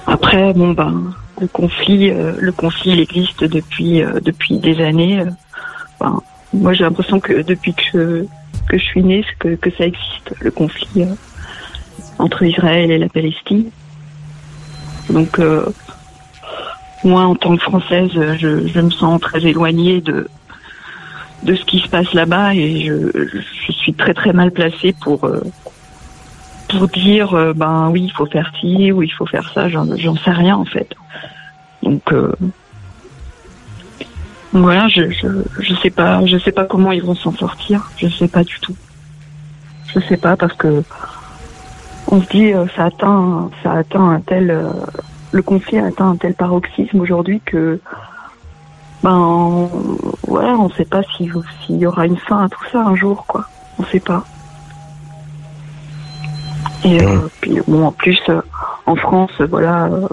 après, 0.07 0.53
bon 0.53 0.71
ben, 0.71 1.13
le 1.39 1.47
conflit, 1.47 2.09
euh, 2.09 2.33
le 2.39 2.51
conflit, 2.51 2.93
il 2.93 2.99
existe 2.99 3.43
depuis 3.43 4.01
depuis 4.23 4.57
des 4.57 4.83
années. 4.83 5.23
Ben, 5.99 6.19
moi, 6.51 6.73
j'ai 6.73 6.83
l'impression 6.83 7.19
que 7.19 7.43
depuis 7.43 7.75
que 7.75 7.83
je, 7.93 8.25
que 8.67 8.79
je 8.79 8.83
suis 8.83 9.03
née, 9.03 9.23
que, 9.37 9.49
que 9.49 9.69
ça 9.69 9.85
existe, 9.85 10.33
le 10.41 10.49
conflit 10.49 11.05
entre 12.19 12.43
Israël 12.43 12.91
et 12.91 12.97
la 12.97 13.09
Palestine. 13.09 13.65
Donc, 15.09 15.39
moi, 17.03 17.21
en 17.21 17.35
tant 17.35 17.55
que 17.55 17.63
Française, 17.63 18.09
je, 18.13 18.67
je 18.67 18.79
me 18.79 18.89
sens 18.89 19.19
très 19.21 19.45
éloignée 19.45 20.01
de 20.01 20.27
de 21.43 21.55
ce 21.55 21.63
qui 21.65 21.79
se 21.79 21.87
passe 21.87 22.13
là-bas 22.13 22.55
et 22.55 22.81
je, 22.83 23.11
je, 23.67 23.71
suis 23.71 23.93
très 23.93 24.13
très 24.13 24.33
mal 24.33 24.51
placée 24.51 24.93
pour 25.01 25.25
pour 26.67 26.87
dire 26.87 27.33
euh, 27.33 27.53
ben 27.53 27.89
oui 27.89 28.03
il 28.05 28.11
faut 28.11 28.25
faire 28.25 28.51
ci 28.59 28.91
ou 28.91 29.03
il 29.03 29.11
faut 29.11 29.25
faire 29.25 29.49
ça. 29.53 29.69
J'en 29.69 30.15
sais 30.17 30.31
rien 30.31 30.55
en 30.55 30.65
fait. 30.65 30.93
Donc 31.83 32.11
euh, 32.11 32.31
voilà 34.51 34.87
je, 34.87 35.09
je 35.11 35.27
je 35.59 35.73
sais 35.75 35.89
pas 35.89 36.25
je 36.25 36.37
sais 36.37 36.51
pas 36.51 36.65
comment 36.65 36.91
ils 36.91 37.03
vont 37.03 37.15
s'en 37.15 37.33
sortir. 37.33 37.89
Je 37.97 38.07
sais 38.07 38.27
pas 38.27 38.43
du 38.43 38.59
tout. 38.59 38.75
Je 39.93 39.99
sais 40.01 40.17
pas 40.17 40.35
parce 40.35 40.53
que 40.53 40.83
on 42.09 42.21
se 42.21 42.27
dit 42.29 42.53
euh, 42.53 42.65
ça 42.75 42.85
atteint 42.85 43.49
ça 43.63 43.73
atteint 43.73 44.09
un 44.09 44.19
tel 44.21 44.65
le 45.31 45.41
conflit 45.41 45.79
a 45.79 45.85
atteint 45.85 46.11
un 46.11 46.15
tel 46.15 46.33
paroxysme 46.33 46.99
aujourd'hui 46.99 47.41
que 47.41 47.79
ben 49.03 49.69
ouais 50.27 50.45
on 50.45 50.69
sait 50.71 50.85
pas 50.85 51.01
s'il 51.15 51.31
y 51.69 51.85
aura 51.85 52.05
une 52.05 52.17
fin 52.17 52.45
à 52.45 52.49
tout 52.49 52.63
ça 52.71 52.81
un 52.81 52.95
jour 52.95 53.25
quoi 53.27 53.45
on 53.79 53.83
sait 53.85 53.99
pas 53.99 54.23
et 56.83 57.03
euh, 57.03 57.29
puis 57.41 57.59
bon, 57.67 57.87
en 57.87 57.91
plus, 57.91 58.19
euh, 58.29 58.41
en 58.85 58.95
France, 58.95 59.31
voilà. 59.49 59.85
Euh, 59.85 60.07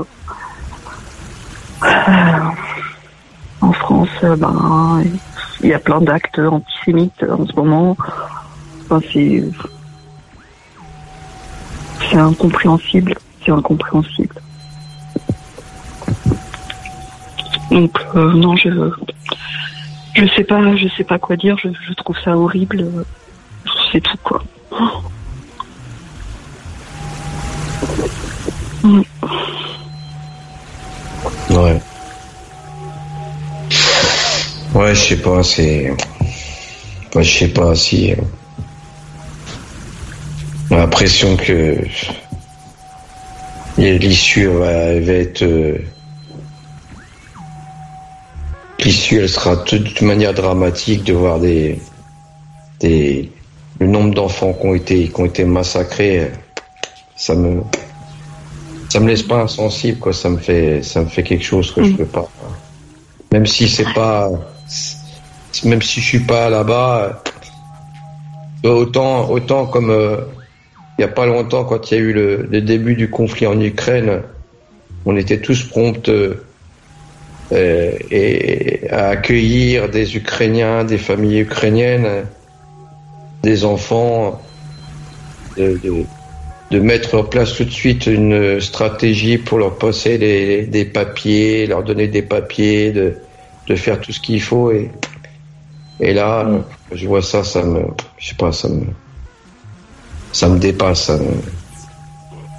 en 3.61 3.73
France, 3.73 4.09
ben, 4.23 5.05
il 5.61 5.69
y 5.69 5.75
a 5.75 5.79
plein 5.79 6.01
d'actes 6.01 6.39
antisémites 6.39 7.25
en 7.31 7.47
ce 7.47 7.55
moment. 7.55 7.97
Enfin, 8.85 9.01
c'est 9.13 9.45
c'est 12.15 12.21
incompréhensible, 12.21 13.15
c'est 13.45 13.51
incompréhensible. 13.51 14.37
Donc 17.73 17.99
non, 18.15 18.55
je 18.55 18.71
je 20.15 20.27
sais 20.37 20.45
pas, 20.45 20.77
je 20.77 20.87
sais 20.97 21.03
pas 21.03 21.19
quoi 21.19 21.37
dire. 21.37 21.57
Je, 21.59 21.93
trouve 21.95 22.17
ça 22.25 22.37
horrible. 22.37 23.05
C'est 23.91 24.01
tout 24.01 24.17
quoi. 24.23 24.45
Ouais. 31.51 31.81
Ouais, 34.75 34.95
je 34.95 35.01
sais 35.01 35.21
pas, 35.21 35.43
c'est. 35.43 35.97
je 37.17 37.39
sais 37.39 37.49
pas 37.49 37.75
si. 37.75 38.13
Euh, 38.13 38.17
on 40.71 40.77
a 40.77 40.79
l'impression 40.79 41.37
que. 41.37 41.79
L'issue 43.77 44.47
va, 44.47 44.71
être. 44.71 45.43
Euh, 45.43 45.79
l'issue, 48.79 49.19
elle 49.19 49.29
sera 49.29 49.57
de 49.57 49.63
toute 49.79 50.03
manière 50.03 50.35
dramatique 50.35 51.05
de 51.05 51.13
voir 51.13 51.41
des. 51.41 51.79
des 52.81 53.31
le 53.81 53.89
nombre 53.89 54.15
d'enfants 54.15 54.53
qui 54.53 54.67
ont 54.67 54.75
été, 54.75 55.09
qui 55.09 55.21
ont 55.21 55.25
été 55.25 55.45
massacrés. 55.45 56.31
Ça 57.17 57.35
me 57.35 57.63
ça 58.95 59.01
me 59.01 59.09
laisse 59.09 59.25
pas 59.25 59.43
insensible 59.43 59.99
quoi 59.99 60.13
ça 60.13 60.31
me 60.31 60.37
fait 60.37 60.81
ça 60.85 61.01
me 61.01 61.09
fait 61.09 61.25
quelque 61.25 61.45
chose 61.45 61.73
que 61.73 61.83
je 61.83 61.91
mm. 61.91 61.97
peux 61.97 62.05
pas 62.05 62.29
même 63.33 63.45
si 63.45 63.69
c'est 63.69 63.93
pas 63.93 64.31
même 65.65 65.83
si 65.83 66.01
je 66.01 66.07
suis 66.07 66.21
pas 66.21 66.49
là-bas 66.49 67.21
euh, 68.65 68.71
autant 68.71 69.29
autant 69.31 69.67
comme 69.67 69.91
euh, 69.91 70.19
il 70.99 71.03
y 71.03 71.05
a 71.05 71.09
pas 71.09 71.27
longtemps 71.27 71.65
quand 71.65 71.91
il 71.91 71.95
y 71.95 71.97
a 71.97 72.01
eu 72.01 72.13
le, 72.13 72.61
début 72.61 72.95
du 72.95 73.11
conflit 73.11 73.47
en 73.47 73.61
Ukraine 73.61 74.23
on 75.07 75.17
était 75.17 75.39
tous 75.39 75.65
prompts 75.65 76.09
euh, 76.09 77.93
et 78.11 78.89
à 78.91 79.09
accueillir 79.09 79.89
des 79.91 80.17
Ukrainiens 80.17 80.85
des 80.85 80.99
familles 80.99 81.41
ukrainiennes 81.41 82.25
des 83.43 83.65
enfants 83.65 84.41
de, 85.57 85.79
de 86.71 86.81
mettre 86.81 87.17
en 87.17 87.25
place 87.25 87.55
tout 87.55 87.65
de 87.65 87.71
suite 87.71 88.07
une 88.07 88.61
stratégie 88.61 89.39
pour 89.39 89.59
leur 89.59 89.77
passer 89.77 90.19
des 90.19 90.85
papiers, 90.85 91.67
leur 91.67 91.85
donner 91.85 92.09
des 92.09 92.23
papiers, 92.23 92.91
de, 92.91 93.15
de 93.69 93.77
faire 93.77 94.01
tout 94.01 94.13
ce 94.13 94.21
qu'il 94.21 94.43
faut. 94.43 94.73
Et, 94.73 94.91
et 96.01 96.13
là, 96.13 96.45
mm. 96.45 96.65
je 96.93 97.07
vois 97.07 97.23
ça, 97.23 97.45
ça 97.45 97.63
me, 97.63 97.83
je 98.19 98.29
sais 98.29 98.35
pas, 98.35 98.53
ça 98.53 98.69
me, 98.69 98.87
ça 100.35 100.49
me 100.49 100.59
dépasse. 100.59 101.11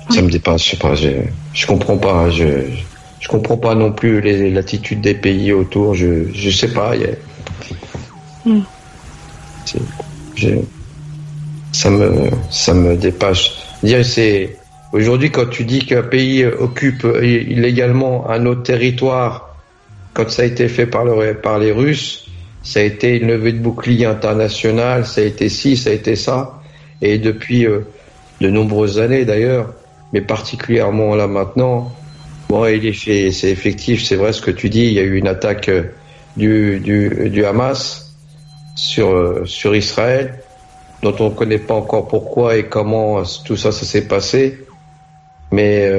Ça 0.09 0.21
me, 0.21 0.29
dépasse. 0.29 0.63
Je 0.63 0.69
sais 0.71 0.77
pas, 0.77 0.95
je, 0.95 1.09
je 1.53 1.67
comprends 1.67 1.97
pas. 1.97 2.29
Je, 2.29 2.45
je 3.19 3.27
comprends 3.27 3.57
pas 3.57 3.75
non 3.75 3.91
plus 3.91 4.21
l'attitude 4.51 5.01
des 5.01 5.13
pays 5.13 5.51
autour. 5.51 5.93
Je, 5.93 6.31
je 6.33 6.49
sais 6.49 6.71
pas. 6.73 6.93
A, 6.93 8.49
mm. 8.49 8.61
je, 10.35 10.49
ça 11.73 11.89
me, 11.89 12.29
ça 12.49 12.73
me 12.73 12.95
dépasse 12.95 13.65
c'est 14.03 14.57
aujourd'hui 14.93 15.31
quand 15.31 15.49
tu 15.49 15.63
dis 15.63 15.79
qu'un 15.79 16.03
pays 16.03 16.45
occupe 16.45 17.05
illégalement 17.21 18.29
un 18.29 18.45
autre 18.45 18.63
territoire, 18.63 19.55
quand 20.13 20.29
ça 20.29 20.43
a 20.43 20.45
été 20.45 20.67
fait 20.67 20.87
par, 20.87 21.05
par 21.43 21.59
les 21.59 21.71
Russes, 21.71 22.27
ça 22.63 22.79
a 22.79 22.83
été 22.83 23.19
une 23.19 23.27
levée 23.27 23.51
de 23.51 23.59
bouclier 23.59 24.05
international, 24.05 25.05
ça 25.05 25.21
a 25.21 25.23
été 25.25 25.49
ci, 25.49 25.77
ça 25.77 25.91
a 25.91 25.93
été 25.93 26.15
ça, 26.15 26.61
et 27.01 27.17
depuis 27.17 27.65
euh, 27.65 27.81
de 28.41 28.49
nombreuses 28.49 28.99
années 28.99 29.25
d'ailleurs, 29.25 29.73
mais 30.13 30.21
particulièrement 30.21 31.15
là 31.15 31.27
maintenant, 31.27 31.91
bon, 32.49 32.65
il 32.65 32.85
est 32.85 32.93
fait, 32.93 33.31
c'est 33.31 33.49
effectif, 33.49 34.03
c'est 34.03 34.15
vrai 34.15 34.33
ce 34.33 34.41
que 34.41 34.51
tu 34.51 34.69
dis, 34.69 34.85
il 34.85 34.93
y 34.93 34.99
a 34.99 35.03
eu 35.03 35.17
une 35.17 35.27
attaque 35.27 35.69
euh, 35.69 35.83
du, 36.37 36.79
du, 36.79 37.45
Hamas 37.45 38.13
sur, 38.75 39.09
euh, 39.09 39.45
sur 39.45 39.75
Israël 39.75 40.39
dont 41.01 41.15
on 41.19 41.29
ne 41.29 41.35
connaît 41.35 41.59
pas 41.59 41.75
encore 41.75 42.07
pourquoi 42.07 42.57
et 42.57 42.65
comment 42.65 43.21
tout 43.45 43.55
ça, 43.55 43.71
ça 43.71 43.85
s'est 43.85 44.07
passé. 44.07 44.57
Mais 45.51 45.91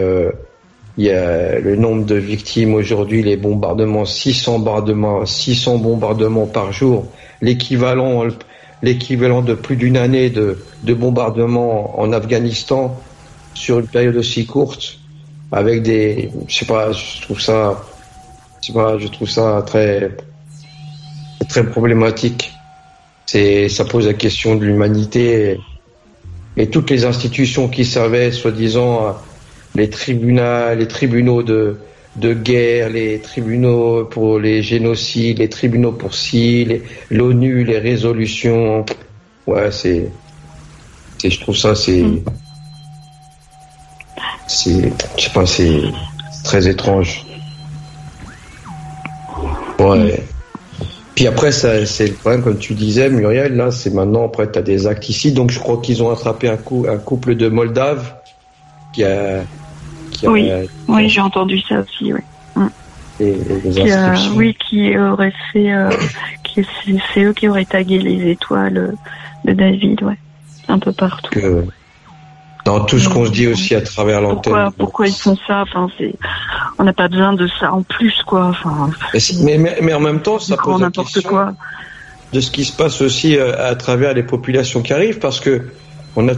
il 0.98 1.04
y 1.04 1.10
a 1.10 1.60
le 1.60 1.76
nombre 1.76 2.04
de 2.04 2.16
victimes 2.16 2.74
aujourd'hui, 2.74 3.22
les 3.22 3.36
bombardements, 3.36 4.04
600 4.04 4.58
bombardements, 4.58 5.24
600 5.24 5.78
bombardements 5.78 6.46
par 6.46 6.72
jour, 6.72 7.06
l'équivalent, 7.40 8.24
l'équivalent 8.82 9.42
de 9.42 9.54
plus 9.54 9.76
d'une 9.76 9.96
année 9.96 10.30
de, 10.30 10.58
de 10.82 10.94
bombardements 10.94 11.98
en 11.98 12.12
Afghanistan 12.12 12.98
sur 13.54 13.78
une 13.78 13.86
période 13.86 14.16
aussi 14.16 14.46
courte, 14.46 14.98
avec 15.50 15.82
des, 15.82 16.30
je 16.46 16.54
sais 16.54 16.66
pas, 16.66 16.92
je 16.92 17.22
trouve 17.22 17.40
ça, 17.40 17.82
je 18.62 18.72
pas, 18.72 18.98
je 18.98 19.08
trouve 19.08 19.28
ça 19.28 19.62
très, 19.66 20.16
problématique. 21.70 22.52
Ça 23.26 23.84
pose 23.84 24.06
la 24.06 24.14
question 24.14 24.56
de 24.56 24.64
l'humanité 24.64 25.58
et, 26.56 26.68
toutes 26.68 26.90
les 26.90 27.04
institutions 27.04 27.68
qui 27.68 27.84
servaient, 27.84 28.30
soi-disant, 28.30 29.16
les 29.74 29.90
tribunaux, 29.90 30.74
les 30.76 30.88
tribunaux 30.88 31.42
de, 31.42 31.78
de 32.16 32.34
guerre, 32.34 32.90
les 32.90 33.20
tribunaux 33.20 34.04
pour 34.04 34.38
les 34.38 34.62
génocides, 34.62 35.38
les 35.38 35.48
tribunaux 35.48 35.92
pour 35.92 36.14
ci, 36.14 36.80
l'ONU, 37.10 37.64
les 37.64 37.78
résolutions. 37.78 38.84
Ouais, 39.46 39.70
c'est, 39.70 40.10
c'est, 41.18 41.30
je 41.30 41.40
trouve 41.40 41.56
ça, 41.56 41.74
c'est, 41.74 42.02
mm. 42.02 42.24
c'est, 44.48 44.92
je 45.16 45.22
sais 45.22 45.30
pas, 45.30 45.46
c'est 45.46 45.80
très 46.44 46.68
étrange. 46.68 47.26
Ouais. 49.78 50.22
Puis 51.14 51.26
après, 51.26 51.50
c'est 51.50 52.06
le 52.06 52.12
problème, 52.12 52.42
comme 52.42 52.58
tu 52.58 52.74
disais, 52.74 53.08
Muriel, 53.08 53.56
là, 53.56 53.70
c'est 53.70 53.92
maintenant, 53.92 54.26
après, 54.26 54.50
tu 54.50 54.58
as 54.58 54.62
des 54.62 54.86
actes 54.86 55.08
ici. 55.08 55.32
Donc, 55.32 55.50
je 55.50 55.58
crois 55.58 55.80
qu'ils 55.80 56.02
ont 56.02 56.10
attrapé 56.10 56.48
un, 56.48 56.58
coup, 56.58 56.84
un 56.88 56.98
couple 56.98 57.36
de 57.36 57.48
Moldaves 57.48 58.14
qui 58.92 59.02
a. 59.04 59.42
Qui 60.16 60.28
oui, 60.28 60.50
oui 60.88 61.08
j'ai 61.08 61.20
entendu 61.20 61.60
ça 61.60 61.80
aussi, 61.80 62.12
oui. 62.12 62.20
Mm. 62.54 62.66
Et, 63.20 63.34
oui, 64.34 64.56
qui 64.68 64.96
aurait 64.98 65.32
fait. 65.52 65.72
Euh, 65.72 65.90
c'est 67.14 67.22
eux 67.22 67.32
qui 67.32 67.48
auraient 67.48 67.64
tagué 67.64 67.98
les 67.98 68.30
étoiles 68.30 68.94
de 69.44 69.52
David, 69.52 70.02
ouais. 70.02 70.18
Un 70.68 70.78
peu 70.78 70.92
partout 70.92 71.30
dans 72.66 72.84
tout 72.84 72.98
ce 72.98 73.08
qu'on 73.08 73.24
se 73.24 73.30
dit 73.30 73.46
aussi 73.46 73.74
à 73.76 73.80
travers 73.80 74.20
l'antenne. 74.20 74.52
Pourquoi, 74.52 74.72
pourquoi 74.76 75.06
ils 75.06 75.14
font 75.14 75.38
ça? 75.46 75.62
Enfin, 75.62 75.88
on 76.78 76.84
n'a 76.84 76.92
pas 76.92 77.06
besoin 77.08 77.32
de 77.32 77.48
ça 77.60 77.72
en 77.72 77.82
plus, 77.82 78.22
quoi. 78.26 78.46
Enfin, 78.46 78.90
mais, 79.40 79.56
mais, 79.56 79.78
mais, 79.80 79.94
en 79.94 80.00
même 80.00 80.20
temps, 80.20 80.40
ça 80.40 80.56
pose 80.56 80.80
n'importe 80.80 81.22
quoi. 81.22 81.54
de 82.32 82.40
ce 82.40 82.50
qui 82.50 82.64
se 82.64 82.76
passe 82.76 83.00
aussi 83.00 83.38
à 83.38 83.74
travers 83.76 84.14
les 84.14 84.24
populations 84.24 84.82
qui 84.82 84.92
arrivent, 84.92 85.20
parce 85.20 85.38
que 85.38 85.62
on 86.16 86.28
a 86.28 86.34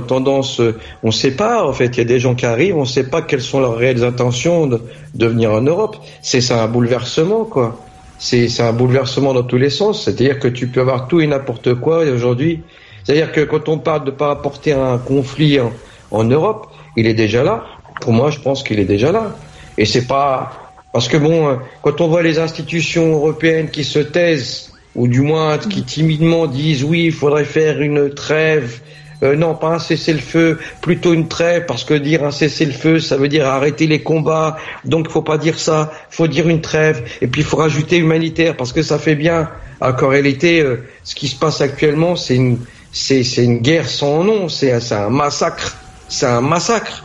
tendance, 0.00 0.60
on 1.02 1.08
ne 1.08 1.12
sait 1.12 1.32
pas, 1.32 1.64
en 1.64 1.72
fait, 1.72 1.86
il 1.86 1.98
y 1.98 2.00
a 2.00 2.04
des 2.04 2.18
gens 2.18 2.34
qui 2.34 2.46
arrivent, 2.46 2.76
on 2.76 2.82
ne 2.82 2.86
sait 2.86 3.08
pas 3.08 3.22
quelles 3.22 3.42
sont 3.42 3.60
leurs 3.60 3.76
réelles 3.76 4.04
intentions 4.04 4.66
de, 4.66 4.80
de 5.14 5.26
venir 5.26 5.52
en 5.52 5.60
Europe. 5.60 5.96
C'est 6.22 6.50
un 6.50 6.66
bouleversement, 6.66 7.44
quoi. 7.44 7.78
C'est 8.18 8.60
un 8.60 8.72
bouleversement 8.72 9.32
dans 9.32 9.44
tous 9.44 9.58
les 9.58 9.70
sens. 9.70 10.04
C'est-à-dire 10.04 10.38
que 10.40 10.48
tu 10.48 10.66
peux 10.66 10.80
avoir 10.80 11.06
tout 11.06 11.20
et 11.20 11.26
n'importe 11.26 11.74
quoi 11.74 11.98
aujourd'hui. 11.98 12.62
C'est-à-dire 13.04 13.30
que 13.30 13.42
quand 13.42 13.68
on 13.68 13.78
parle 13.78 14.04
de 14.04 14.10
pas 14.10 14.32
apporter 14.32 14.72
un 14.72 14.98
conflit 14.98 15.60
en, 15.60 15.72
en 16.10 16.24
Europe, 16.24 16.66
il 16.96 17.06
est 17.06 17.14
déjà 17.14 17.44
là. 17.44 17.64
Pour 18.00 18.12
moi, 18.12 18.30
je 18.30 18.40
pense 18.40 18.62
qu'il 18.62 18.80
est 18.80 18.84
déjà 18.84 19.12
là. 19.12 19.36
Et 19.76 19.84
c'est 19.84 20.06
pas 20.06 20.68
parce 20.92 21.08
que 21.08 21.16
bon, 21.16 21.58
quand 21.82 22.00
on 22.00 22.08
voit 22.08 22.22
les 22.22 22.38
institutions 22.38 23.12
européennes 23.12 23.70
qui 23.70 23.84
se 23.84 23.98
taisent 23.98 24.72
ou 24.94 25.06
du 25.06 25.20
moins 25.20 25.58
qui 25.58 25.82
timidement 25.84 26.46
disent 26.46 26.82
oui, 26.82 27.04
il 27.04 27.12
faudrait 27.12 27.44
faire 27.44 27.80
une 27.80 28.10
trêve 28.14 28.80
euh, 29.22 29.34
non, 29.34 29.54
pas 29.54 29.74
un 29.74 29.78
cessez-le-feu, 29.78 30.58
plutôt 30.80 31.12
une 31.12 31.26
trêve, 31.26 31.66
parce 31.66 31.84
que 31.84 31.94
dire 31.94 32.24
un 32.24 32.30
cessez-le-feu, 32.30 33.00
ça 33.00 33.16
veut 33.16 33.28
dire 33.28 33.46
arrêter 33.46 33.86
les 33.86 34.02
combats. 34.02 34.56
Donc, 34.84 35.10
faut 35.10 35.22
pas 35.22 35.38
dire 35.38 35.58
ça. 35.58 35.92
Faut 36.10 36.28
dire 36.28 36.48
une 36.48 36.60
trêve. 36.60 37.04
Et 37.20 37.26
puis, 37.26 37.40
il 37.40 37.46
faut 37.46 37.56
rajouter 37.56 37.96
humanitaire, 37.98 38.56
parce 38.56 38.72
que 38.72 38.82
ça 38.82 38.98
fait 38.98 39.16
bien. 39.16 39.48
Alors 39.80 39.96
qu'en 39.96 40.08
réalité, 40.08 40.60
euh, 40.60 40.86
ce 41.02 41.14
qui 41.14 41.28
se 41.28 41.36
passe 41.36 41.60
actuellement, 41.60 42.14
c'est 42.14 42.36
une, 42.36 42.58
c'est, 42.92 43.22
une 43.38 43.58
guerre 43.58 43.88
sans 43.88 44.22
nom. 44.22 44.48
C'est, 44.48 44.72
un 44.92 45.10
massacre. 45.10 45.76
C'est 46.08 46.26
un 46.26 46.40
massacre. 46.40 47.04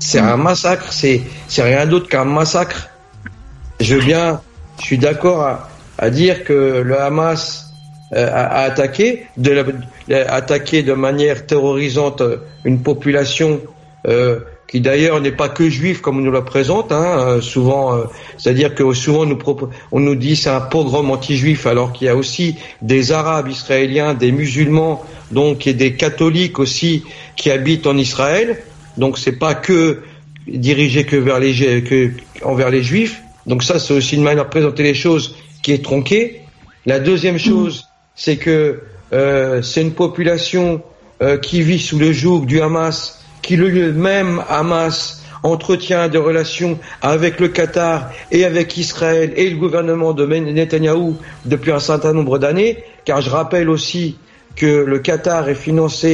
C'est 0.00 0.18
un 0.18 0.36
massacre. 0.36 0.92
C'est, 0.92 1.22
c'est 1.46 1.62
rien 1.62 1.86
d'autre 1.86 2.08
qu'un 2.08 2.24
massacre. 2.24 2.88
Je 3.80 3.94
veux 3.94 4.02
bien, 4.02 4.40
je 4.80 4.84
suis 4.84 4.98
d'accord 4.98 5.68
à 5.98 6.10
dire 6.10 6.44
que 6.44 6.82
le 6.84 7.00
Hamas 7.00 7.73
euh, 8.14 8.28
à, 8.32 8.60
attaquer, 8.60 9.26
de 9.36 9.64
attaquer 10.08 10.84
de 10.84 10.92
manière 10.92 11.46
terrorisante 11.46 12.22
une 12.64 12.80
population 12.80 13.60
euh, 14.06 14.38
qui 14.68 14.80
d'ailleurs 14.80 15.20
n'est 15.20 15.32
pas 15.32 15.48
que 15.48 15.68
juive 15.68 16.00
comme 16.00 16.18
on 16.18 16.20
nous 16.20 16.30
la 16.30 16.42
présente, 16.42 16.92
hein, 16.92 17.18
euh, 17.18 17.40
souvent, 17.40 18.04
c'est-à-dire 18.38 18.76
que 18.76 18.92
souvent 18.92 19.26
nous 19.26 19.38
on 19.90 19.98
nous 19.98 20.14
dit 20.14 20.36
c'est 20.36 20.50
un 20.50 20.60
pogrom 20.60 21.10
anti-juif, 21.10 21.66
alors 21.66 21.92
qu'il 21.92 22.06
y 22.06 22.10
a 22.10 22.14
aussi 22.14 22.54
des 22.82 23.10
Arabes 23.10 23.48
israéliens, 23.48 24.14
des 24.14 24.30
musulmans, 24.30 25.02
donc 25.32 25.66
et 25.66 25.74
des 25.74 25.94
catholiques 25.94 26.60
aussi 26.60 27.02
qui 27.34 27.50
habitent 27.50 27.88
en 27.88 27.96
Israël. 27.96 28.58
Donc 28.96 29.18
c'est 29.18 29.38
pas 29.40 29.56
que 29.56 30.02
dirigé 30.46 31.04
que 31.04 31.16
vers 31.16 31.40
les 31.40 31.82
que 31.82 32.10
envers 32.44 32.70
les 32.70 32.84
juifs. 32.84 33.20
Donc 33.46 33.64
ça 33.64 33.80
c'est 33.80 33.92
aussi 33.94 34.14
une 34.14 34.22
manière 34.22 34.44
de 34.44 34.50
présenter 34.50 34.84
les 34.84 34.94
choses 34.94 35.34
qui 35.64 35.72
est 35.72 35.82
tronquée. 35.82 36.42
La 36.86 37.00
deuxième 37.00 37.38
chose, 37.38 37.88
c'est 38.14 38.36
que 38.36 38.80
euh, 39.12 39.62
c'est 39.62 39.82
une 39.82 39.94
population 39.94 40.82
euh, 41.22 41.38
qui 41.38 41.62
vit 41.62 41.78
sous 41.78 41.98
le 41.98 42.12
joug 42.12 42.46
du 42.46 42.60
Hamas, 42.60 43.20
qui 43.42 43.56
le 43.56 43.92
même 43.92 44.42
Hamas 44.48 45.22
entretient 45.42 46.08
des 46.08 46.18
relations 46.18 46.78
avec 47.02 47.38
le 47.38 47.48
Qatar 47.48 48.10
et 48.32 48.44
avec 48.44 48.76
Israël 48.78 49.32
et 49.36 49.50
le 49.50 49.56
gouvernement 49.56 50.12
de 50.14 50.24
Netanyahou 50.26 51.16
depuis 51.44 51.70
un 51.70 51.78
certain 51.80 52.14
nombre 52.14 52.38
d'années, 52.38 52.82
car 53.04 53.20
je 53.20 53.30
rappelle 53.30 53.68
aussi 53.68 54.16
que 54.56 54.66
le 54.66 54.98
Qatar 54.98 55.46
finance 55.50 56.04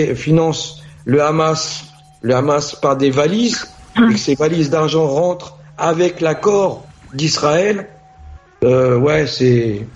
le 1.04 1.22
Hamas, 1.22 1.84
le 2.22 2.34
Hamas 2.34 2.74
par 2.74 2.96
des 2.96 3.10
valises, 3.10 3.68
et 3.96 4.12
que 4.12 4.18
ces 4.18 4.34
valises 4.34 4.70
d'argent 4.70 5.06
rentrent 5.06 5.56
avec 5.78 6.20
l'accord 6.20 6.84
d'Israël. 7.14 7.86
Euh, 8.64 8.96
ouais, 8.98 9.26
c'est 9.26 9.86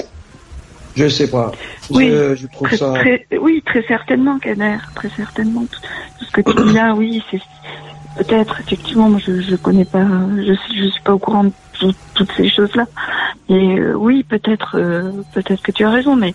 je 0.97 1.09
sais 1.09 1.31
pas. 1.31 1.53
Oui, 1.91 2.11
je, 2.11 2.47
trouve 2.47 2.69
très, 2.69 2.77
ça... 2.77 2.93
oui, 3.41 3.63
très 3.65 3.83
certainement, 3.83 4.39
Kader, 4.39 4.77
très 4.95 5.11
certainement. 5.11 5.65
Tout, 5.71 6.25
ce 6.25 6.31
que 6.31 6.41
tu 6.41 6.67
dis 6.67 6.73
là, 6.73 6.95
oui, 6.95 7.23
c'est 7.31 7.41
peut-être 8.17 8.61
effectivement. 8.61 9.09
Moi, 9.09 9.21
je 9.25 9.41
je 9.41 9.57
connais 9.57 9.85
pas, 9.85 10.07
je 10.37 10.55
je 10.77 10.89
suis 10.89 11.03
pas 11.03 11.15
au 11.15 11.19
courant 11.19 11.45
de 11.45 11.53
toutes 12.15 12.33
ces 12.37 12.49
choses-là. 12.49 12.87
Et 13.49 13.79
euh, 13.79 13.95
oui, 13.95 14.23
peut-être, 14.23 14.77
euh, 14.79 15.11
peut-être 15.33 15.63
que 15.63 15.73
tu 15.73 15.85
as 15.85 15.91
raison, 15.91 16.17
mais 16.17 16.35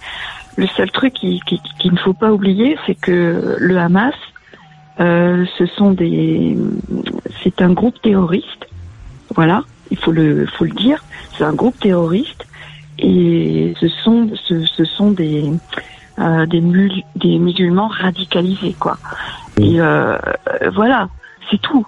le 0.58 0.68
seul 0.68 0.92
truc 0.92 1.14
qu'il 1.14 1.44
qui, 1.44 1.60
qui, 1.80 1.92
ne 1.92 1.98
faut 1.98 2.14
pas 2.14 2.32
oublier, 2.32 2.78
c'est 2.86 2.96
que 2.96 3.56
le 3.58 3.78
Hamas, 3.78 4.14
euh, 5.00 5.46
ce 5.58 5.66
sont 5.66 5.92
des, 5.92 6.58
c'est 7.44 7.62
un 7.62 7.72
groupe 7.72 8.00
terroriste. 8.02 8.68
Voilà, 9.36 9.64
il 9.92 9.98
faut 9.98 10.12
le, 10.12 10.46
faut 10.46 10.66
le 10.66 10.72
dire. 10.72 11.04
C'est 11.38 11.44
un 11.44 11.54
groupe 11.54 11.80
terroriste 11.80 12.46
et 13.02 13.74
ce 13.80 13.88
sont 13.88 14.30
ce, 14.48 14.66
ce 14.66 14.86
sont 14.86 15.12
des 15.12 15.52
euh, 16.20 16.46
des, 16.46 16.62
des 17.16 17.40
musulmans 17.40 17.88
radicalisés 17.88 18.76
quoi. 18.80 18.98
Et 19.60 19.80
euh, 19.82 20.18
voilà, 20.74 21.10
c'est 21.50 21.62
tout. 21.62 21.86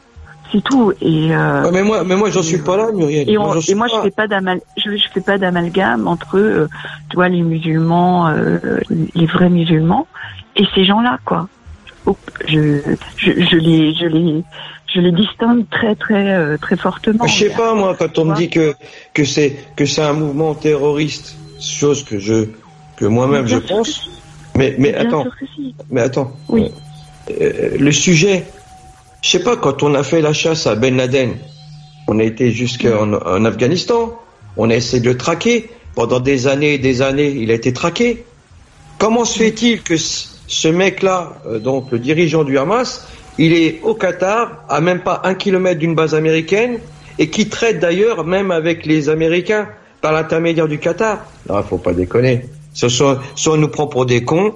C'est 0.51 0.61
tout. 0.63 0.91
Et 1.01 1.33
euh, 1.33 1.69
mais 1.71 1.81
moi, 1.83 2.03
mais 2.03 2.15
moi, 2.15 2.29
j'en 2.29 2.43
suis 2.43 2.57
pas 2.57 2.75
là, 2.75 2.91
Muriel. 2.93 3.29
Et, 3.29 3.37
moi, 3.37 3.55
et 3.65 3.75
moi 3.75 3.87
je 3.87 4.01
fais 4.01 4.11
pas 4.11 4.27
je, 4.77 4.97
je, 4.97 5.07
fais 5.13 5.21
pas 5.21 5.37
d'amalgame 5.37 6.07
entre, 6.07 6.37
euh, 6.37 6.67
toi, 7.09 7.29
les 7.29 7.41
musulmans, 7.41 8.27
euh, 8.27 8.59
les 9.15 9.25
vrais 9.25 9.49
musulmans, 9.49 10.07
et 10.57 10.65
ces 10.75 10.83
gens-là, 10.83 11.19
quoi. 11.23 11.47
Je, 12.47 12.79
je, 13.15 13.31
je 13.31 13.55
les, 13.57 13.93
je 13.93 14.05
les, 14.07 14.43
je 14.93 14.99
les 14.99 15.11
distingue 15.11 15.67
très 15.69 15.95
très 15.95 16.33
euh, 16.33 16.57
très 16.57 16.77
fortement. 16.77 17.25
Je 17.27 17.45
sais 17.45 17.49
pas 17.49 17.73
moi 17.73 17.95
quand 17.97 18.17
on 18.17 18.25
me 18.25 18.35
dit 18.35 18.49
que 18.49 18.75
que 19.13 19.23
c'est 19.23 19.55
que 19.75 19.85
c'est 19.85 20.01
un 20.01 20.13
mouvement 20.13 20.53
terroriste, 20.53 21.35
chose 21.59 22.03
que 22.03 22.19
je 22.19 22.47
que 22.97 23.05
moi-même 23.05 23.47
je 23.47 23.57
pense. 23.57 24.09
Mais 24.55 24.75
mais 24.77 24.93
attends, 24.93 25.25
mais 25.89 26.01
attends. 26.01 26.31
Oui. 26.49 26.71
Euh, 27.39 27.77
le 27.79 27.91
sujet, 27.91 28.45
je 29.21 29.29
sais 29.29 29.43
pas 29.43 29.55
quand 29.55 29.83
on 29.83 29.93
a 29.95 30.03
fait 30.03 30.21
la 30.21 30.33
chasse 30.33 30.67
à 30.67 30.75
Ben 30.75 30.97
Laden, 30.97 31.35
on 32.07 32.19
a 32.19 32.23
été 32.23 32.51
jusqu'en 32.51 33.13
en 33.13 33.45
Afghanistan, 33.45 34.19
on 34.57 34.69
a 34.69 34.75
essayé 34.75 35.01
de 35.01 35.09
le 35.09 35.17
traquer 35.17 35.69
pendant 35.95 36.19
des 36.19 36.47
années 36.47 36.73
et 36.73 36.77
des 36.77 37.01
années, 37.01 37.29
il 37.29 37.51
a 37.51 37.53
été 37.53 37.73
traqué. 37.73 38.25
Comment 38.97 39.25
se 39.25 39.39
fait-il 39.39 39.81
que 39.81 39.95
ce 39.97 40.67
mec-là, 40.67 41.41
euh, 41.47 41.59
donc 41.59 41.91
le 41.91 41.99
dirigeant 41.99 42.43
du 42.43 42.57
Hamas, 42.57 43.07
il 43.37 43.53
est 43.53 43.79
au 43.83 43.95
Qatar, 43.95 44.65
à 44.69 44.81
même 44.81 45.01
pas 45.01 45.21
un 45.23 45.33
kilomètre 45.33 45.79
d'une 45.79 45.95
base 45.95 46.15
américaine, 46.15 46.79
et 47.19 47.29
qui 47.29 47.49
traite 47.49 47.79
d'ailleurs 47.79 48.25
même 48.25 48.51
avec 48.51 48.85
les 48.85 49.09
Américains 49.09 49.67
par 50.01 50.11
l'intermédiaire 50.11 50.67
du 50.67 50.79
Qatar. 50.79 51.25
Non, 51.49 51.61
faut 51.63 51.77
pas 51.77 51.93
déconner. 51.93 52.45
Soit, 52.73 53.19
soit 53.35 53.53
on 53.53 53.57
nous 53.57 53.67
prend 53.67 53.87
pour 53.87 54.05
des 54.05 54.23
cons, 54.23 54.55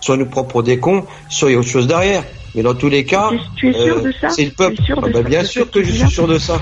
soit 0.00 0.14
on 0.14 0.18
nous 0.18 0.26
prend 0.26 0.44
pour 0.44 0.62
des 0.62 0.78
cons, 0.78 1.04
soit 1.28 1.50
il 1.50 1.54
y 1.54 1.56
a 1.56 1.58
autre 1.58 1.68
chose 1.68 1.86
derrière. 1.86 2.24
Mais 2.54 2.62
dans 2.62 2.74
tous 2.74 2.88
les 2.88 3.04
cas, 3.04 3.30
tu 3.56 3.70
es 3.70 3.72
sûr 3.72 4.00
de 4.00 4.12
ça 4.12 4.30
c'est 4.30 4.44
le 4.44 4.52
peuple. 4.52 4.76
Ah 4.96 5.08
bah, 5.12 5.22
bien 5.22 5.44
sûr 5.44 5.70
que 5.70 5.82
je 5.82 5.92
suis 5.92 6.10
sûr 6.10 6.26
de 6.26 6.38
ça. 6.38 6.60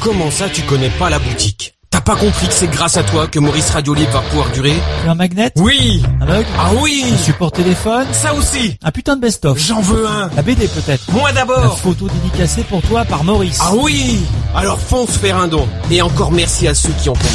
Comment 0.00 0.30
ça, 0.30 0.48
tu 0.48 0.62
connais 0.62 0.90
pas 0.98 1.10
la 1.10 1.18
boutique? 1.18 1.75
Pas 2.06 2.14
compris 2.14 2.46
que 2.46 2.54
c'est 2.54 2.68
grâce 2.68 2.96
à 2.96 3.02
toi 3.02 3.26
que 3.26 3.40
Maurice 3.40 3.70
Radio 3.70 3.92
Libre 3.92 4.12
va 4.12 4.20
pouvoir 4.20 4.48
durer. 4.50 4.76
Tu 5.02 5.08
un 5.08 5.16
magnet 5.16 5.50
Oui. 5.56 6.04
Un 6.20 6.26
mug 6.26 6.46
Ah 6.56 6.70
oui. 6.80 7.04
Un 7.12 7.18
support 7.18 7.50
téléphone? 7.50 8.06
Ça 8.12 8.32
aussi. 8.32 8.78
Un 8.84 8.92
putain 8.92 9.16
de 9.16 9.22
best-of? 9.22 9.58
J'en 9.58 9.80
veux 9.80 10.06
un. 10.06 10.30
La 10.36 10.42
BD 10.42 10.68
peut-être. 10.68 11.10
Moi 11.10 11.32
d'abord. 11.32 11.60
La 11.60 11.70
photo 11.70 12.08
dédicacée 12.08 12.62
pour 12.62 12.80
toi 12.82 13.04
par 13.04 13.24
Maurice. 13.24 13.58
Ah 13.60 13.72
oui. 13.74 14.20
Alors 14.54 14.78
fonce 14.78 15.16
faire 15.16 15.36
un 15.36 15.48
don. 15.48 15.66
Et 15.90 16.00
encore 16.00 16.30
merci 16.30 16.68
à 16.68 16.74
ceux 16.74 16.92
qui 17.02 17.08
ont 17.08 17.14
compris. 17.14 17.28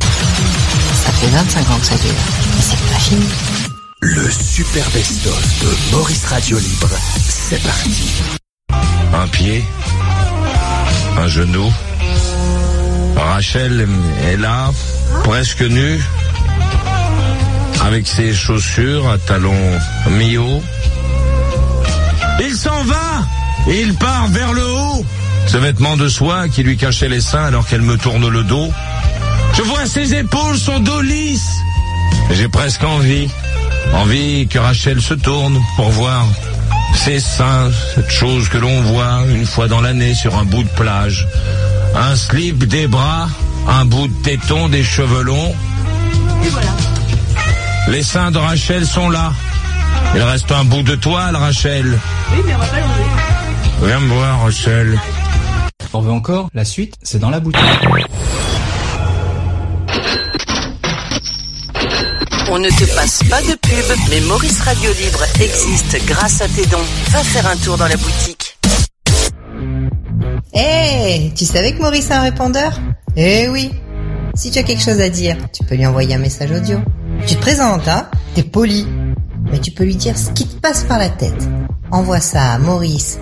Ça 0.00 1.12
fait 1.12 1.26
25 1.26 1.70
ans 1.70 1.78
que 1.78 1.86
ça 1.86 1.94
dure, 1.96 2.14
mais 2.56 2.62
c'est 2.62 2.92
pas 2.94 2.98
fini. 3.00 3.26
Le 4.00 4.30
super 4.30 4.88
best-of 4.90 5.60
de 5.60 5.92
Maurice 5.94 6.24
Radio 6.24 6.56
Libre, 6.58 6.88
c'est 7.28 7.62
parti. 7.62 8.12
Un 9.12 9.26
pied, 9.28 9.62
un 11.18 11.28
genou, 11.28 11.70
Rachel 13.18 13.86
est 14.26 14.36
là, 14.36 14.70
presque 15.24 15.62
nue, 15.62 16.00
avec 17.84 18.06
ses 18.06 18.34
chaussures 18.34 19.08
à 19.10 19.18
talons 19.18 19.78
mi-haut. 20.10 20.62
Il 22.40 22.54
s'en 22.54 22.84
va 22.84 23.26
Il 23.68 23.94
part 23.94 24.28
vers 24.28 24.52
le 24.52 24.64
haut 24.64 25.04
Ce 25.46 25.56
vêtement 25.56 25.96
de 25.96 26.08
soie 26.08 26.48
qui 26.48 26.62
lui 26.62 26.76
cachait 26.76 27.08
les 27.08 27.20
seins 27.20 27.44
alors 27.44 27.66
qu'elle 27.66 27.82
me 27.82 27.96
tourne 27.96 28.28
le 28.28 28.44
dos. 28.44 28.72
Je 29.54 29.62
vois 29.62 29.86
ses 29.86 30.14
épaules, 30.14 30.56
son 30.56 30.78
dos 30.80 31.00
lisse. 31.00 31.50
J'ai 32.30 32.48
presque 32.48 32.84
envie, 32.84 33.28
envie 33.94 34.46
que 34.46 34.58
Rachel 34.58 35.00
se 35.00 35.14
tourne 35.14 35.58
pour 35.76 35.90
voir 35.90 36.26
ses 36.94 37.20
seins, 37.20 37.70
cette 37.94 38.10
chose 38.10 38.48
que 38.48 38.58
l'on 38.58 38.82
voit 38.82 39.22
une 39.30 39.46
fois 39.46 39.66
dans 39.68 39.80
l'année 39.80 40.14
sur 40.14 40.36
un 40.36 40.44
bout 40.44 40.62
de 40.62 40.68
plage. 40.70 41.26
Un 42.00 42.14
slip, 42.14 42.64
des 42.64 42.86
bras, 42.86 43.28
un 43.66 43.84
bout 43.84 44.06
de 44.06 44.22
téton, 44.22 44.68
des 44.68 44.84
cheveux 44.84 45.22
longs. 45.22 45.54
Et 46.44 46.48
voilà. 46.48 46.70
Les 47.88 48.04
seins 48.04 48.30
de 48.30 48.38
Rachel 48.38 48.86
sont 48.86 49.10
là. 49.10 49.32
Il 50.14 50.22
reste 50.22 50.52
un 50.52 50.62
bout 50.62 50.82
de 50.82 50.94
toile, 50.94 51.34
Rachel. 51.34 51.98
Oui, 52.30 52.38
mais 52.46 52.54
on 52.54 52.58
va 52.58 52.66
pas 52.66 52.78
l'enlever. 52.78 53.02
Viens 53.82 54.00
me 54.00 54.14
voir, 54.14 54.42
Rachel. 54.42 55.00
On 55.92 56.00
veut 56.00 56.12
encore 56.12 56.48
La 56.54 56.64
suite, 56.64 56.94
c'est 57.02 57.18
dans 57.18 57.30
la 57.30 57.40
boutique. 57.40 57.62
On 62.50 62.58
ne 62.60 62.68
te 62.68 62.94
passe 62.94 63.24
pas 63.28 63.42
de 63.42 63.56
pub, 63.56 63.98
mais 64.08 64.20
Maurice 64.20 64.60
Radio 64.60 64.90
Libre 64.92 65.24
existe 65.40 66.06
grâce 66.06 66.40
à 66.42 66.48
tes 66.48 66.64
dons. 66.66 66.78
Va 67.10 67.24
faire 67.24 67.46
un 67.48 67.56
tour 67.56 67.76
dans 67.76 67.88
la 67.88 67.96
boutique. 67.96 68.56
Hé, 70.54 71.32
tu 71.34 71.44
savais 71.44 71.72
que 71.72 71.82
Maurice 71.82 72.10
a 72.10 72.20
un 72.20 72.22
répondeur? 72.22 72.78
Eh 73.16 73.48
oui. 73.48 73.70
Si 74.34 74.50
tu 74.50 74.58
as 74.58 74.62
quelque 74.62 74.82
chose 74.82 75.00
à 75.00 75.08
dire, 75.08 75.36
tu 75.52 75.64
peux 75.64 75.74
lui 75.74 75.86
envoyer 75.86 76.14
un 76.14 76.18
message 76.18 76.50
audio. 76.52 76.78
Tu 77.26 77.34
te 77.34 77.40
présentes, 77.40 77.88
hein? 77.88 78.08
T'es 78.34 78.42
poli. 78.42 78.86
Mais 79.50 79.58
tu 79.58 79.70
peux 79.70 79.84
lui 79.84 79.96
dire 79.96 80.16
ce 80.16 80.30
qui 80.30 80.46
te 80.46 80.60
passe 80.60 80.84
par 80.84 80.98
la 80.98 81.08
tête. 81.08 81.48
Envoie 81.90 82.20
ça 82.20 82.52
à 82.52 82.58
maurice, 82.58 83.18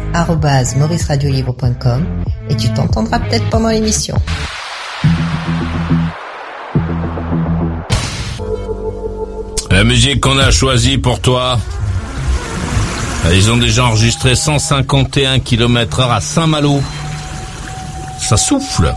mauriceradiolibre.com 0.76 2.06
et 2.48 2.56
tu 2.56 2.68
t'entendras 2.72 3.20
peut-être 3.20 3.48
pendant 3.48 3.68
l'émission. 3.68 4.16
La 9.70 9.84
musique 9.84 10.20
qu'on 10.20 10.38
a 10.38 10.50
choisie 10.50 10.98
pour 10.98 11.20
toi. 11.20 11.58
Ils 13.32 13.50
ont 13.50 13.56
déjà 13.56 13.84
enregistré 13.84 14.34
151 14.34 15.40
km 15.40 16.00
heure 16.00 16.12
à 16.12 16.20
Saint-Malo. 16.20 16.80
Ça 18.18 18.36
souffle. 18.36 18.94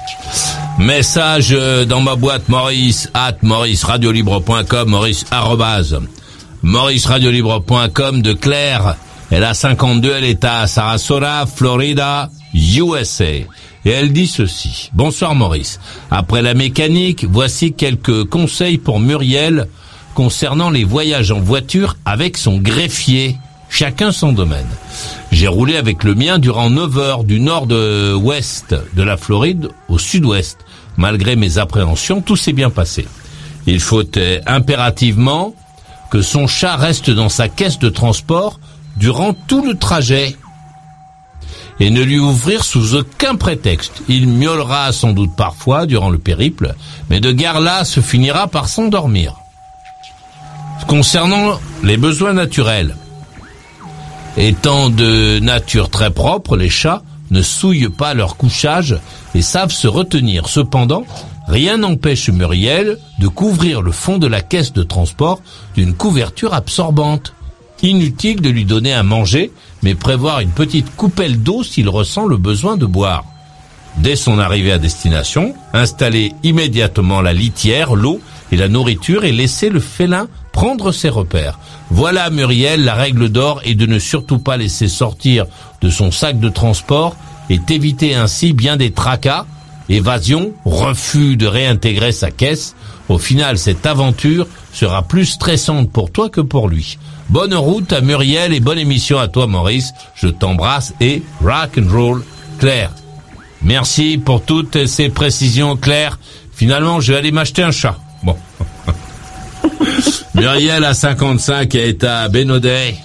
Message 0.78 1.50
euh, 1.52 1.86
dans 1.86 2.02
ma 2.02 2.15
boîte 2.15 2.48
maurice 2.48 3.10
at 3.13 3.38
mauriceradiolibre.com 3.42 4.89
maurice 4.89 5.26
arrobase 5.32 6.00
mauriceradiolibre.com 6.62 8.22
de 8.22 8.34
Claire. 8.34 8.96
Elle 9.32 9.44
a 9.44 9.54
52, 9.54 10.13
elle 10.18 10.24
est 10.24 10.44
à 10.44 10.68
Sarasota, 10.68 11.46
Florida, 11.46 12.30
USA. 12.54 13.26
Et 13.26 13.48
elle 13.86 14.12
dit 14.12 14.28
ceci. 14.28 14.89
Bonsoir 14.94 15.36
Maurice. 15.36 15.80
Après 16.12 16.42
la 16.42 16.54
mécanique, 16.54 17.26
voici 17.30 17.74
quelques 17.74 18.26
conseils 18.26 18.78
pour 18.78 19.00
Muriel 19.00 19.68
concernant 20.15 20.70
les 20.70 20.84
voyages 20.84 21.32
en 21.32 21.39
voiture 21.39 21.96
avec 22.06 22.38
son 22.38 22.58
greffier. 22.58 23.38
Chacun 23.70 24.12
son 24.12 24.34
domaine. 24.34 24.68
J'ai 25.32 25.48
roulé 25.48 25.78
avec 25.78 26.04
le 26.04 26.16
mien 26.16 26.40
durant 26.40 26.70
9 26.70 26.98
heures 26.98 27.24
du 27.24 27.40
nord 27.40 27.68
de 27.68 28.18
la 28.98 29.18
Floride 29.18 29.70
au 29.88 29.98
sud-ouest. 29.98 30.58
Malgré 30.98 31.36
mes 31.36 31.58
appréhensions, 31.60 32.22
tout 32.22 32.36
s'est 32.36 32.52
bien 32.52 32.70
passé. 32.70 33.08
Il 33.68 33.80
faut 33.80 34.04
impérativement 34.46 35.54
que 36.12 36.22
son 36.22 36.48
chat 36.48 36.76
reste 36.76 37.10
dans 37.10 37.30
sa 37.30 37.48
caisse 37.48 37.80
de 37.80 37.90
transport 37.90 38.60
durant 38.98 39.34
tout 39.34 39.64
le 39.64 39.76
trajet 39.76 40.36
et 41.80 41.92
ne 41.92 42.02
lui 42.02 42.20
ouvrir 42.20 42.64
sous 42.64 42.96
aucun 42.96 43.36
prétexte. 43.36 44.02
Il 44.10 44.28
miaulera 44.28 44.92
sans 44.92 45.14
doute 45.14 45.36
parfois 45.38 45.86
durant 45.86 46.10
le 46.10 46.18
périple, 46.18 46.76
mais 47.10 47.20
de 47.20 47.32
guerre 47.32 47.62
là 47.62 47.86
se 47.86 48.02
finira 48.02 48.48
par 48.48 48.68
s'endormir. 48.68 49.36
Concernant 50.88 51.60
les 51.84 51.98
besoins 51.98 52.34
naturels, 52.34 52.98
étant 54.38 54.89
de 54.89 55.39
nature 55.39 55.89
très 55.89 56.12
propre, 56.12 56.58
les 56.58 56.70
chats 56.70 57.04
ne 57.32 57.42
souillent 57.42 57.89
pas 57.89 58.13
leur 58.13 58.38
couchage 58.38 58.98
et 59.36 59.42
savent 59.42 59.72
se 59.72 59.88
retenir. 59.88 60.48
Cependant, 60.48 61.06
rien 61.48 61.78
n'empêche 61.78 62.30
Muriel 62.30 62.98
de 63.20 63.28
couvrir 63.28 63.82
le 63.82 63.92
fond 63.92 64.18
de 64.18 64.28
la 64.28 64.42
caisse 64.42 64.74
de 64.74 64.84
transport 64.84 65.42
d'une 65.76 65.94
couverture 65.94 66.54
absorbante. 66.54 67.34
Inutile 67.82 68.42
de 68.42 68.50
lui 68.50 68.65
donner 68.65 68.94
à 68.94 69.04
manger, 69.04 69.52
mais 69.84 69.96
prévoir 69.96 70.42
une 70.42 70.50
petite 70.50 70.96
coupelle 70.96 71.42
d'eau 71.42 71.63
s'il 71.63 71.88
ressent 71.88 72.26
le 72.26 72.38
besoin 72.38 72.76
de 72.76 72.86
boire. 72.86 73.24
Dès 73.98 74.15
son 74.15 74.38
arrivée 74.38 74.72
à 74.72 74.78
destination, 74.78 75.54
installer 75.74 76.34
immédiatement 76.44 77.22
la 77.22 77.34
litière, 77.34 77.96
l'eau 77.96 78.20
et 78.52 78.58
la 78.58 78.68
nourriture 78.68 79.24
et 79.24 79.32
laisser 79.32 79.70
le 79.70 79.80
félin 79.80 80.28
prendre 80.60 80.91
ses 80.91 81.08
repères. 81.08 81.58
Voilà 81.89 82.30
Muriel, 82.30 82.84
la 82.84 82.93
règle 82.93 83.30
d'or 83.30 83.62
est 83.63 83.76
de 83.76 83.86
ne 83.86 83.98
surtout 83.98 84.39
pas 84.39 84.58
laisser 84.58 84.89
sortir 84.89 85.45
de 85.80 85.89
son 85.89 86.12
sac 86.12 86.38
de 86.38 86.50
transport 86.50 87.15
et 87.50 87.62
éviter 87.69 88.13
ainsi 88.13 88.52
bien 88.52 88.76
des 88.76 88.91
tracas, 88.91 89.45
évasion, 89.88 90.52
refus 90.65 91.38
de 91.38 91.48
réintégrer 91.48 92.12
sa 92.12 92.30
caisse. 92.30 92.76
Au 93.08 93.17
final, 93.17 93.58
cette 93.58 93.86
aventure 93.86 94.48
sera 94.74 95.02
plus 95.02 95.28
stressante 95.28 95.89
pour 95.91 96.12
toi 96.12 96.28
que 96.28 96.41
pour 96.41 96.67
lui. 96.67 96.98
Bonne 97.30 97.56
route 97.56 97.93
à 97.93 98.02
Muriel 98.02 98.54
et 98.54 98.60
bonne 98.60 98.80
émission 98.80 99.17
à 99.17 99.30
toi 99.30 99.48
Maurice. 99.48 99.93
Je 100.13 100.28
t'embrasse 100.28 100.93
et 101.00 101.24
rock 101.41 101.80
and 101.80 101.89
roll 101.89 102.24
Claire. 102.58 102.91
Merci 103.62 104.17
pour 104.17 104.41
toutes 104.41 104.88
ces 104.88 105.08
précisions 105.08 105.78
Claire. 105.78 106.19
Finalement, 106.52 107.00
je 107.00 107.13
vais 107.13 107.17
aller 107.17 107.32
m'acheter 107.32 107.63
un 107.63 107.72
chat. 107.72 107.98
Bon. 108.24 108.36
Muriel 110.36 110.86
à 110.86 110.93
55 110.93 111.76
est 111.76 112.04
à 112.04 112.28
Bénodet. 112.30 112.95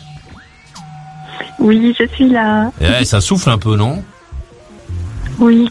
Oui, 1.59 1.95
je 1.99 2.07
suis 2.15 2.29
là. 2.29 2.71
Eh, 2.81 3.05
ça 3.05 3.21
souffle 3.21 3.51
un 3.51 3.59
peu, 3.59 3.77
non? 3.77 4.03
Oui. 5.39 5.71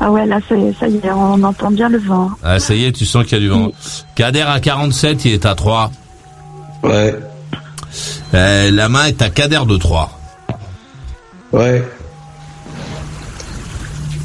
Ah 0.00 0.10
ouais, 0.10 0.26
là, 0.26 0.38
ça 0.48 0.56
y 0.56 0.96
est, 0.96 1.10
on 1.10 1.42
entend 1.42 1.70
bien 1.70 1.88
le 1.88 1.98
vent. 1.98 2.30
Ah, 2.42 2.58
ça 2.58 2.74
y 2.74 2.84
est, 2.84 2.92
tu 2.92 3.04
sens 3.04 3.24
qu'il 3.24 3.38
y 3.38 3.40
a 3.40 3.40
du 3.40 3.48
vent. 3.48 3.72
Kader 4.14 4.42
à 4.42 4.60
47, 4.60 5.24
il 5.24 5.32
est 5.32 5.46
à 5.46 5.54
3. 5.54 5.90
Ouais. 6.82 7.18
Eh, 8.34 8.70
la 8.70 8.88
main 8.88 9.04
est 9.06 9.20
à 9.22 9.30
Kader 9.30 9.62
de 9.66 9.76
3. 9.76 10.18
Ouais. 11.52 11.84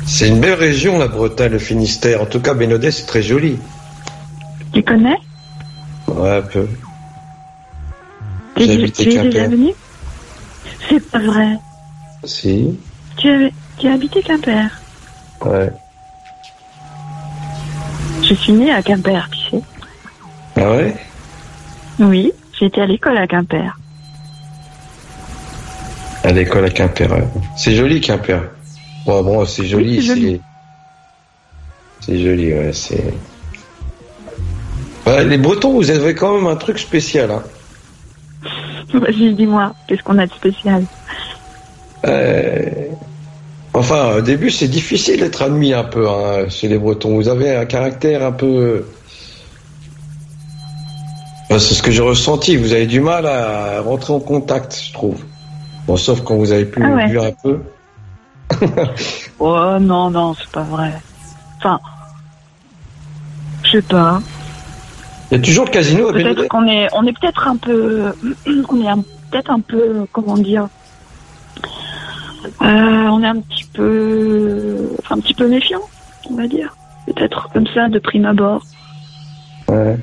C'est 0.06 0.30
une 0.30 0.40
belle 0.40 0.54
région, 0.54 0.98
la 0.98 1.08
Bretagne, 1.08 1.52
le 1.52 1.60
Finistère. 1.60 2.22
En 2.22 2.26
tout 2.26 2.40
cas, 2.40 2.54
Bénodet, 2.54 2.92
c'est 2.92 3.06
très 3.06 3.22
joli. 3.22 3.58
Tu 4.74 4.82
connais? 4.84 5.18
Ouais, 6.08 6.38
un 6.38 6.42
peu. 6.42 6.68
Tu 8.56 8.64
J'ai 8.64 8.72
es 8.72 8.76
habité 8.76 9.10
Quimper. 9.10 9.50
venu? 9.50 9.74
C'est 10.90 11.00
pas 11.12 11.20
vrai. 11.20 11.56
Si. 12.24 12.80
Tu 13.18 13.30
as, 13.30 13.50
tu 13.78 13.88
as 13.88 13.94
habité 13.94 14.22
Quimper? 14.22 14.70
Ouais. 15.46 15.72
Je 18.24 18.34
suis 18.34 18.54
née 18.54 18.72
à 18.72 18.82
Quimper, 18.82 19.30
tu 19.32 19.58
sais. 19.58 19.64
Ah 20.56 20.72
ouais? 20.72 20.96
Oui, 22.00 22.32
j'étais 22.60 22.82
à 22.82 22.86
l'école 22.86 23.18
à 23.18 23.28
Quimper. 23.28 23.78
À 26.24 26.32
l'école 26.32 26.66
à 26.66 26.70
Quimper. 26.70 27.12
ouais. 27.12 27.28
C'est 27.56 27.76
joli, 27.76 28.02
Quimper. 28.02 28.42
Bon, 29.06 29.24
bon, 29.24 29.46
c'est 29.46 29.66
joli. 29.66 29.98
Oui, 29.98 30.02
c'est 30.02 30.08
joli. 30.08 30.42
c'est 32.02 32.20
joli, 32.20 32.54
ouais. 32.54 32.74
C'est. 32.74 33.14
Ouais, 35.08 35.26
les 35.26 35.38
Bretons, 35.38 35.74
vous 35.74 35.90
avez 35.90 36.14
quand 36.14 36.36
même 36.36 36.48
un 36.48 36.56
truc 36.56 36.80
spécial. 36.80 37.32
Hein. 37.32 37.44
Vas-y, 38.94 39.34
dis-moi, 39.34 39.74
qu'est-ce 39.88 40.04
qu'on 40.04 40.18
a 40.18 40.26
de 40.26 40.32
spécial? 40.34 40.84
Euh, 42.06 42.88
Enfin, 43.78 44.16
au 44.16 44.22
début, 44.22 44.50
c'est 44.50 44.68
difficile 44.68 45.20
d'être 45.20 45.44
admis 45.44 45.72
un 45.72 45.84
peu 45.84 46.10
hein, 46.10 46.50
chez 46.50 46.68
les 46.68 46.80
Bretons. 46.80 47.14
Vous 47.14 47.30
avez 47.30 47.56
un 47.56 47.66
caractère 47.66 48.24
un 48.26 48.32
peu. 48.32 48.86
Enfin, 51.46 51.60
c'est 51.60 51.76
ce 51.76 51.84
que 51.84 51.92
j'ai 51.92 52.02
ressenti. 52.02 52.58
Vous 52.58 52.74
avez 52.74 52.88
du 52.88 53.02
mal 53.02 53.28
à 53.28 53.82
rentrer 53.82 54.14
en 54.14 54.20
contact, 54.20 54.82
je 54.84 54.94
trouve. 54.94 55.24
Bon, 55.86 55.96
sauf 55.96 56.22
quand 56.24 56.38
vous 56.38 56.52
avez 56.52 56.66
pu 56.66 56.82
Ah 56.84 56.90
ouais. 56.90 57.28
un 57.28 57.32
peu. 57.32 57.60
Oh 59.40 59.78
non, 59.80 60.10
non, 60.10 60.34
c'est 60.34 60.50
pas 60.50 60.64
vrai. 60.64 60.94
Enfin, 61.60 61.80
je 63.62 63.74
sais 63.74 63.82
pas. 63.84 64.20
Il 65.32 65.38
y 65.38 65.42
a 65.42 65.44
toujours 65.44 65.66
le 65.66 65.72
casino 65.72 66.10
à 66.10 66.14
Peut-être 66.14 66.48
qu'on 66.48 66.68
est, 66.68 66.88
on 66.94 67.06
est 67.06 67.14
peut-être 67.20 67.48
un 67.48 67.58
peu, 67.58 68.14
on 68.48 68.82
est 68.82 69.04
peut-être 69.32 69.52
un 69.52 69.60
peu, 69.60 70.06
comment 70.12 70.38
dire, 70.38 70.70
euh, 72.62 72.66
on 72.66 73.24
est 73.24 73.28
un 73.28 73.40
petit 73.42 73.66
peu, 73.74 74.90
enfin, 75.00 75.16
un 75.16 75.20
petit 75.20 75.34
peu 75.34 75.48
méfiant, 75.48 75.82
on 76.30 76.36
va 76.36 76.48
dire. 76.48 76.76
Peut-être 77.06 77.50
comme 77.54 77.68
ça, 77.68 77.88
de 77.90 78.00
prime 78.00 78.26
abord. 78.26 78.64
Ouais. 79.70 79.98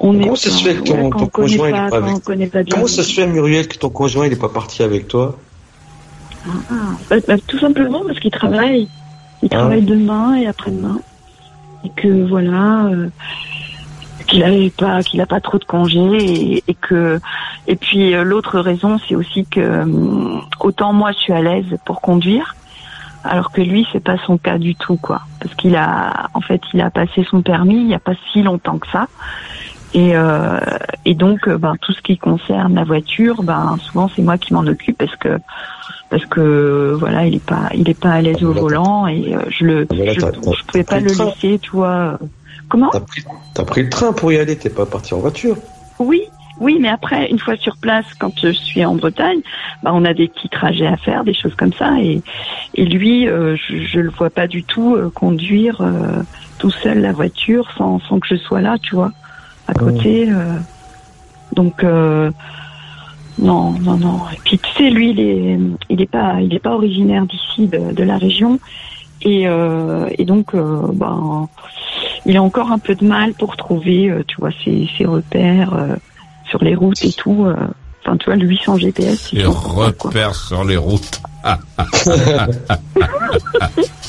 On 0.00 0.12
Comment 0.12 0.34
est, 0.34 0.36
ça 0.36 0.50
se 0.50 0.62
fait 0.62 0.74
que 0.74 0.82
ton, 0.82 1.10
ton 1.10 1.24
on 1.24 1.26
connaît 1.26 1.28
conjoint 1.30 1.68
il 1.68 1.72
pas, 1.90 1.96
avec 1.96 2.52
pas. 2.52 2.64
Comment 2.64 2.86
ça 2.86 3.02
se 3.02 3.12
fait, 3.14 3.26
Muriel, 3.26 3.68
que 3.68 3.78
ton 3.78 3.90
conjoint 3.90 4.26
il 4.26 4.32
est 4.32 4.40
pas 4.40 4.48
parti 4.48 4.82
avec 4.82 5.08
toi 5.08 5.38
Ah, 6.46 6.50
bah, 7.08 7.16
bah, 7.26 7.34
tout 7.46 7.58
simplement 7.58 8.02
parce 8.04 8.18
qu'il 8.20 8.30
travaille. 8.30 8.88
Il 9.42 9.48
Ah. 9.52 9.58
travaille 9.58 9.82
demain 9.82 10.34
et 10.36 10.46
après-demain. 10.46 11.00
Et 11.84 11.90
que 11.90 12.26
voilà, 12.28 12.86
euh, 12.86 13.08
qu'il 14.34 14.42
avait 14.42 14.70
pas, 14.70 15.02
qu'il 15.02 15.20
a 15.20 15.26
pas 15.26 15.40
trop 15.40 15.58
de 15.58 15.64
congés 15.64 16.16
et, 16.18 16.64
et 16.66 16.74
que, 16.74 17.20
et 17.66 17.76
puis 17.76 18.14
euh, 18.14 18.24
l'autre 18.24 18.58
raison, 18.58 18.98
c'est 19.06 19.14
aussi 19.14 19.46
que 19.46 19.82
hum, 19.82 20.42
autant 20.60 20.92
moi 20.92 21.12
je 21.12 21.18
suis 21.18 21.32
à 21.32 21.40
l'aise 21.40 21.78
pour 21.84 22.00
conduire, 22.00 22.56
alors 23.22 23.52
que 23.52 23.60
lui 23.60 23.86
c'est 23.92 24.02
pas 24.02 24.16
son 24.26 24.36
cas 24.36 24.58
du 24.58 24.74
tout 24.74 24.96
quoi, 24.96 25.22
parce 25.40 25.54
qu'il 25.54 25.76
a, 25.76 26.28
en 26.34 26.40
fait, 26.40 26.60
il 26.72 26.80
a 26.80 26.90
passé 26.90 27.24
son 27.30 27.42
permis 27.42 27.80
il 27.80 27.88
y 27.88 27.94
a 27.94 28.00
pas 28.00 28.14
si 28.32 28.42
longtemps 28.42 28.78
que 28.78 28.88
ça. 28.88 29.06
Et, 29.96 30.16
euh, 30.16 30.58
et 31.04 31.14
donc, 31.14 31.46
euh, 31.46 31.56
ben, 31.56 31.76
tout 31.80 31.92
ce 31.92 32.02
qui 32.02 32.18
concerne 32.18 32.74
la 32.74 32.82
voiture, 32.82 33.44
ben, 33.44 33.76
souvent 33.80 34.10
c'est 34.14 34.22
moi 34.22 34.38
qui 34.38 34.52
m'en 34.52 34.66
occupe 34.66 34.98
parce 34.98 35.14
que 35.14 35.38
parce 36.10 36.26
que 36.26 36.96
voilà, 36.98 37.26
il 37.26 37.36
est 37.36 37.44
pas 37.44 37.68
il 37.74 37.88
est 37.88 37.98
pas 37.98 38.10
à 38.10 38.20
l'aise 38.20 38.42
au 38.42 38.52
volant 38.52 39.06
et 39.06 39.36
euh, 39.36 39.42
je 39.50 39.64
le 39.64 39.86
je, 39.92 40.62
pouvais 40.66 40.82
pas 40.82 40.98
le 40.98 41.06
laisser, 41.06 41.60
tu 41.60 41.70
vois. 41.70 42.18
Comment 42.68 42.90
T'as 42.90 43.00
pris, 43.00 43.22
t'as 43.54 43.64
pris 43.64 43.82
le 43.82 43.90
train 43.90 44.12
pour 44.12 44.32
y 44.32 44.38
aller, 44.38 44.56
t'es 44.56 44.70
pas 44.70 44.86
parti 44.86 45.14
en 45.14 45.18
voiture. 45.18 45.56
Oui, 45.98 46.22
oui, 46.60 46.78
mais 46.80 46.88
après, 46.88 47.30
une 47.30 47.38
fois 47.38 47.56
sur 47.56 47.76
place, 47.76 48.06
quand 48.18 48.32
je 48.40 48.50
suis 48.52 48.84
en 48.84 48.94
Bretagne, 48.94 49.40
bah, 49.82 49.90
on 49.94 50.04
a 50.04 50.14
des 50.14 50.28
petits 50.28 50.48
trajets 50.48 50.86
à 50.86 50.96
faire, 50.96 51.24
des 51.24 51.34
choses 51.34 51.54
comme 51.54 51.72
ça. 51.72 52.00
Et, 52.00 52.22
et 52.74 52.84
lui, 52.84 53.28
euh, 53.28 53.56
je, 53.56 53.84
je 53.84 54.00
le 54.00 54.10
vois 54.10 54.30
pas 54.30 54.46
du 54.46 54.62
tout 54.64 54.94
euh, 54.96 55.10
conduire 55.10 55.80
euh, 55.80 56.22
tout 56.58 56.70
seul 56.70 57.00
la 57.00 57.12
voiture 57.12 57.70
sans, 57.76 58.00
sans 58.00 58.18
que 58.20 58.26
je 58.28 58.36
sois 58.36 58.60
là, 58.60 58.76
tu 58.80 58.94
vois, 58.94 59.12
à 59.68 59.74
côté. 59.74 60.28
euh. 60.30 60.56
donc 61.54 61.82
non, 63.38 63.72
non, 63.80 63.96
non. 63.96 64.20
Et 64.32 64.38
puis 64.44 64.58
tu 64.58 64.70
sais, 64.74 64.90
lui, 64.90 65.10
il 65.10 65.20
est, 65.20 65.58
il 65.90 66.00
est 66.00 66.10
pas, 66.10 66.36
il 66.40 66.54
est 66.54 66.60
pas 66.60 66.74
originaire 66.74 67.26
d'ici, 67.26 67.66
de, 67.66 67.92
de 67.92 68.02
la 68.04 68.16
région. 68.16 68.60
Et, 69.24 69.48
euh, 69.48 70.08
et 70.18 70.24
donc, 70.24 70.54
euh, 70.54 70.80
ben, 70.92 71.48
il 72.26 72.36
a 72.36 72.42
encore 72.42 72.70
un 72.70 72.78
peu 72.78 72.94
de 72.94 73.04
mal 73.06 73.32
pour 73.34 73.56
trouver, 73.56 74.10
euh, 74.10 74.22
tu 74.26 74.36
vois, 74.38 74.50
ses, 74.64 74.88
ses 74.98 75.06
repères 75.06 75.72
euh, 75.74 75.96
sur 76.48 76.62
les 76.62 76.74
routes 76.74 77.02
et 77.04 77.12
tout. 77.12 77.44
euh. 77.46 77.56
Enfin, 78.06 78.18
tu 78.18 78.26
vois, 78.26 78.36
lui 78.36 78.60
sans 78.62 78.76
GPS. 78.76 79.32
Les 79.32 79.46
repères 79.46 80.34
sur 80.34 80.62
les 80.64 80.76
routes. 80.76 81.22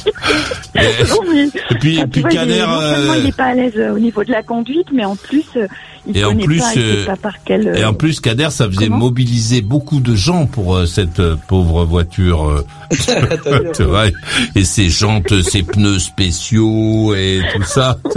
et, 0.76 0.80
Non, 1.10 1.20
mais- 1.32 1.46
et 1.48 1.76
puis, 1.80 2.00
Ah, 2.02 2.08
puis 2.08 2.22
vois, 2.22 2.32
il 2.32 2.36
est- 2.36 2.40
Kader, 2.40 2.66
euh, 2.68 3.16
il 3.18 3.24
n'est 3.26 3.32
pas 3.32 3.44
à 3.46 3.54
l'aise 3.54 3.74
euh, 3.78 3.94
au 3.96 4.00
niveau 4.00 4.24
de 4.24 4.32
la 4.32 4.44
conduite, 4.44 4.88
mais 4.94 5.06
en 5.06 5.16
plus, 5.16 5.44
euh, 5.56 5.68
il 6.08 6.18
Et 6.18 6.24
en 6.26 6.36
plus, 6.36 6.60
pas, 6.60 6.74
euh, 6.78 7.06
pas 7.06 7.16
par 7.16 7.34
quel. 7.44 7.68
et 7.68 7.84
euh, 7.84 7.90
en 7.90 7.94
plus, 7.94 8.20
Kader, 8.20 8.50
ça 8.52 8.68
faisait 8.70 8.88
comment 8.88 9.00
mobiliser 9.00 9.62
beaucoup 9.62 10.00
de 10.00 10.16
gens 10.16 10.46
pour 10.46 10.76
euh, 10.76 10.86
cette 10.86 11.20
euh, 11.20 11.36
pauvre 11.48 11.84
voiture. 11.86 12.48
euh, 12.50 12.64
tu 13.76 13.84
vois, 13.84 14.06
et 14.56 14.64
ses 14.64 14.90
jantes, 14.90 15.42
ses 15.42 15.64
pneus 15.64 16.00
spéciaux 16.00 17.16
et 17.16 17.42
tout 17.56 17.64
ça. 17.64 17.98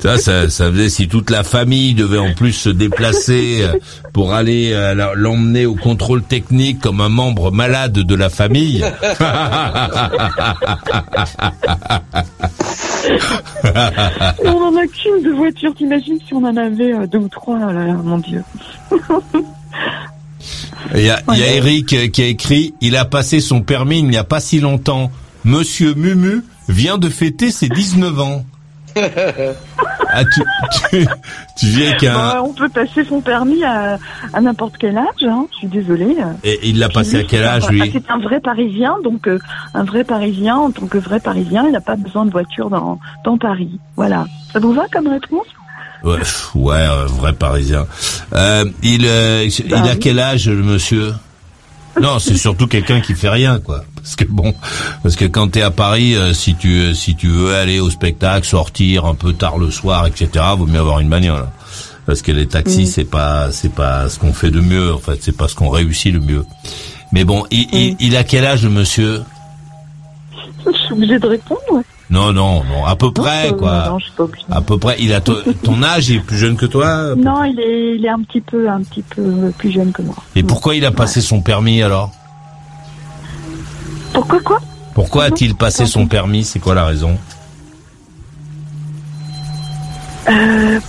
ça, 0.00 0.18
ça, 0.18 0.48
ça 0.48 0.70
faisait 0.70 0.88
si 0.88 1.08
toute 1.08 1.30
la 1.30 1.42
famille 1.42 1.94
devait 1.94 2.18
en 2.18 2.32
plus 2.32 2.52
se 2.52 2.68
déplacer 2.70 3.58
euh, 3.62 3.72
pour 4.12 4.32
aller 4.32 4.70
euh, 4.72 5.12
l'emmener 5.14 5.66
au 5.66 5.74
contrôle 5.74 6.22
technique 6.22 6.80
comme 6.80 7.00
un 7.02 7.08
membre 7.10 7.50
malade 7.52 7.92
de 7.92 8.14
la 8.14 8.30
famille. 8.30 8.82
On 14.44 14.62
en 14.62 14.76
a 14.76 14.86
qu'une 14.86 15.22
de 15.22 15.30
voiture, 15.34 15.74
t'imagines 15.74 16.18
si 16.26 16.34
on 16.34 16.44
en 16.44 16.56
avait 16.56 16.92
euh, 16.92 17.06
deux 17.06 17.18
ou 17.18 17.28
trois, 17.28 17.58
là 17.58 17.94
mon 17.94 18.18
Dieu. 18.18 18.42
Il 20.94 21.02
y 21.02 21.10
a, 21.10 21.20
il 21.32 21.38
y 21.38 21.42
a 21.42 21.52
Eric 21.54 21.92
euh, 21.92 22.08
qui 22.08 22.22
a 22.22 22.26
écrit, 22.26 22.74
il 22.80 22.96
a 22.96 23.04
passé 23.04 23.40
son 23.40 23.62
permis 23.62 23.98
il 23.98 24.06
n'y 24.06 24.16
a 24.16 24.24
pas 24.24 24.40
si 24.40 24.60
longtemps. 24.60 25.10
Monsieur 25.44 25.94
Mumu 25.94 26.42
vient 26.68 26.98
de 26.98 27.08
fêter 27.08 27.50
ses 27.50 27.68
19 27.68 28.20
ans. 28.20 28.44
Ah, 28.96 30.24
tu, 30.24 30.42
tu, 30.90 31.06
tu 31.58 31.66
viens 31.66 31.92
qu'un... 31.94 32.14
Bah, 32.14 32.42
on 32.44 32.52
peut 32.52 32.68
passer 32.68 33.04
son 33.04 33.20
permis 33.20 33.62
à, 33.64 33.98
à 34.32 34.40
n'importe 34.40 34.74
quel 34.78 34.96
âge, 34.96 35.04
hein, 35.22 35.46
je 35.52 35.56
suis 35.58 35.66
désolée. 35.66 36.16
Et 36.44 36.58
il 36.68 36.78
l'a 36.78 36.88
passé 36.88 37.18
à 37.18 37.24
quel 37.24 37.40
c'est 37.42 37.46
un- 37.46 37.52
âge, 37.56 37.64
ah, 37.68 37.72
lui 37.72 37.90
C'est 37.92 38.10
un 38.10 38.18
vrai 38.18 38.40
Parisien, 38.40 38.96
donc 39.04 39.28
euh, 39.28 39.38
un 39.74 39.84
vrai 39.84 40.04
Parisien, 40.04 40.56
en 40.56 40.70
tant 40.70 40.86
que 40.86 40.98
vrai 40.98 41.20
Parisien, 41.20 41.64
il 41.66 41.72
n'a 41.72 41.80
pas 41.80 41.96
besoin 41.96 42.24
de 42.24 42.30
voiture 42.30 42.70
dans, 42.70 42.98
dans 43.24 43.36
Paris. 43.36 43.78
Voilà. 43.96 44.26
Ça 44.52 44.58
vous 44.60 44.72
va 44.72 44.84
comme 44.92 45.08
réponse? 45.08 45.46
Ouais, 46.04 46.18
ouais, 46.54 46.86
vrai 47.06 47.32
parisien. 47.32 47.86
Euh, 48.34 48.64
il, 48.82 49.06
euh, 49.06 49.46
il 49.46 49.68
Bah 49.68 49.80
a 49.82 49.92
oui. 49.92 49.98
quel 49.98 50.20
âge, 50.20 50.48
le 50.48 50.62
monsieur? 50.62 51.14
Non, 52.00 52.18
c'est 52.18 52.36
surtout 52.36 52.66
quelqu'un 52.66 53.00
qui 53.00 53.14
fait 53.14 53.30
rien, 53.30 53.58
quoi. 53.58 53.82
Parce 54.06 54.14
que 54.14 54.24
bon, 54.24 54.54
parce 55.02 55.16
que 55.16 55.24
quand 55.24 55.48
t'es 55.48 55.62
à 55.62 55.72
Paris, 55.72 56.14
euh, 56.14 56.32
si 56.32 56.54
tu 56.54 56.68
euh, 56.78 56.94
si 56.94 57.16
tu 57.16 57.26
veux 57.26 57.56
aller 57.56 57.80
au 57.80 57.90
spectacle, 57.90 58.46
sortir 58.46 59.04
un 59.04 59.16
peu 59.16 59.32
tard 59.32 59.58
le 59.58 59.72
soir, 59.72 60.06
etc., 60.06 60.28
vaut 60.56 60.66
mieux 60.66 60.78
avoir 60.78 61.00
une 61.00 61.08
bagnole. 61.08 61.46
Parce 62.06 62.22
que 62.22 62.30
les 62.30 62.46
taxis, 62.46 62.84
Mm. 62.84 62.86
c'est 62.86 63.04
pas 63.10 63.50
c'est 63.50 63.72
pas 63.74 64.08
ce 64.08 64.20
qu'on 64.20 64.32
fait 64.32 64.52
de 64.52 64.60
mieux. 64.60 64.94
En 64.94 64.98
fait, 64.98 65.18
c'est 65.20 65.36
pas 65.36 65.48
ce 65.48 65.56
qu'on 65.56 65.70
réussit 65.70 66.12
le 66.12 66.20
mieux. 66.20 66.44
Mais 67.10 67.24
bon, 67.24 67.46
il, 67.50 67.66
il, 67.72 67.96
il 67.98 68.16
a 68.16 68.22
quel 68.22 68.44
âge, 68.46 68.62
le 68.62 68.70
monsieur? 68.70 69.22
Je 70.64 70.72
suis 70.78 70.92
obligée 70.92 71.18
de 71.18 71.26
répondre, 71.26 71.60
ouais. 71.72 71.82
Non, 72.08 72.32
non, 72.32 72.62
non, 72.64 72.84
à 72.84 72.94
peu 72.94 73.10
près, 73.12 73.48
Euh, 73.48 73.52
quoi. 73.54 73.88
Non, 73.88 73.98
je 73.98 74.04
suis 74.04 74.14
pas 74.14 74.22
obligée. 74.24 74.44
À 74.50 74.60
peu 74.60 74.78
près. 74.78 74.96
Il 75.00 75.12
a 75.12 75.20
to- 75.20 75.42
ton 75.64 75.82
âge, 75.82 76.08
il 76.10 76.16
est 76.18 76.20
plus 76.20 76.38
jeune 76.38 76.56
que 76.56 76.66
toi. 76.66 77.14
Non, 77.16 77.42
il 77.42 77.58
est, 77.58 77.96
il 77.96 78.04
est 78.04 78.08
un 78.08 78.22
petit 78.22 78.40
peu, 78.40 78.68
un 78.68 78.82
petit 78.82 79.02
peu 79.02 79.52
plus 79.58 79.72
jeune 79.72 79.90
que 79.90 80.02
moi. 80.02 80.14
Et 80.36 80.44
pourquoi 80.44 80.76
il 80.76 80.84
a 80.84 80.92
passé 80.92 81.20
son 81.20 81.40
permis 81.40 81.82
alors? 81.82 82.12
Pourquoi 84.16 84.40
quoi 84.40 84.60
Pourquoi 84.94 85.24
a-t-il 85.24 85.54
passé 85.54 85.84
son 85.84 86.06
permis 86.06 86.42
C'est 86.44 86.58
quoi 86.58 86.74
la 86.74 86.86
raison 86.86 87.18
euh, 90.28 90.80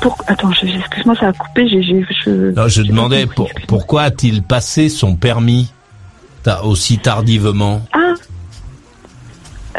pour... 0.00 0.16
Attends, 0.28 0.52
je- 0.52 0.66
excuse-moi, 0.66 1.14
ça 1.16 1.28
a 1.28 1.32
coupé. 1.32 1.68
J'ai, 1.68 1.82
je... 1.82 2.52
Non, 2.52 2.68
je 2.68 2.82
demandais 2.82 3.26
pour- 3.26 3.50
pourquoi 3.66 4.02
a-t-il 4.02 4.42
passé 4.42 4.88
son 4.88 5.16
permis 5.16 5.72
aussi 6.62 6.98
tardivement 6.98 7.82
Ah. 7.92 8.14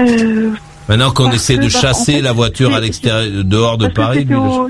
Euh, 0.02 0.52
Maintenant 0.88 1.12
qu'on 1.12 1.32
essaie 1.32 1.56
de 1.58 1.62
bah, 1.62 1.66
en 1.68 1.82
chasser 1.82 2.14
fait, 2.14 2.22
la 2.22 2.32
voiture 2.34 2.72
à 2.72 2.76
c'est- 2.76 2.82
l'extérieur, 2.82 3.44
dehors 3.46 3.78
de 3.80 3.88
Paris. 3.88 4.20
c'était 4.20 4.34
le- 4.34 4.40
au, 4.40 4.70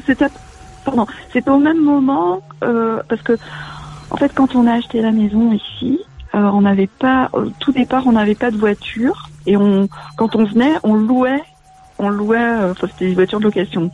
pardon, 0.86 1.08
c'était 1.34 1.50
au 1.50 1.60
même 1.60 1.82
moment 1.84 2.42
euh, 2.64 3.02
parce 3.10 3.22
que 3.22 3.38
en 4.12 4.16
fait, 4.18 4.32
quand 4.34 4.56
on 4.56 4.66
a 4.68 4.74
acheté 4.76 5.02
la 5.02 5.12
maison 5.12 5.52
ici, 5.52 6.00
euh, 6.40 6.52
on 6.52 6.62
n'avait 6.62 6.88
pas, 6.88 7.30
au 7.34 7.46
tout 7.60 7.72
départ, 7.72 8.08
on 8.08 8.14
n'avait 8.14 8.36
pas 8.36 8.52
de 8.52 8.58
voiture 8.58 9.30
et 9.46 9.58
on, 9.58 9.88
quand 10.18 10.36
on 10.36 10.46
venait, 10.46 10.74
on 10.84 10.94
louait, 10.94 11.42
on 11.98 12.10
louait, 12.10 12.38
euh, 12.38 12.74
c'était 12.82 13.08
des 13.08 13.14
voitures 13.14 13.40
de 13.40 13.46
location. 13.46 13.92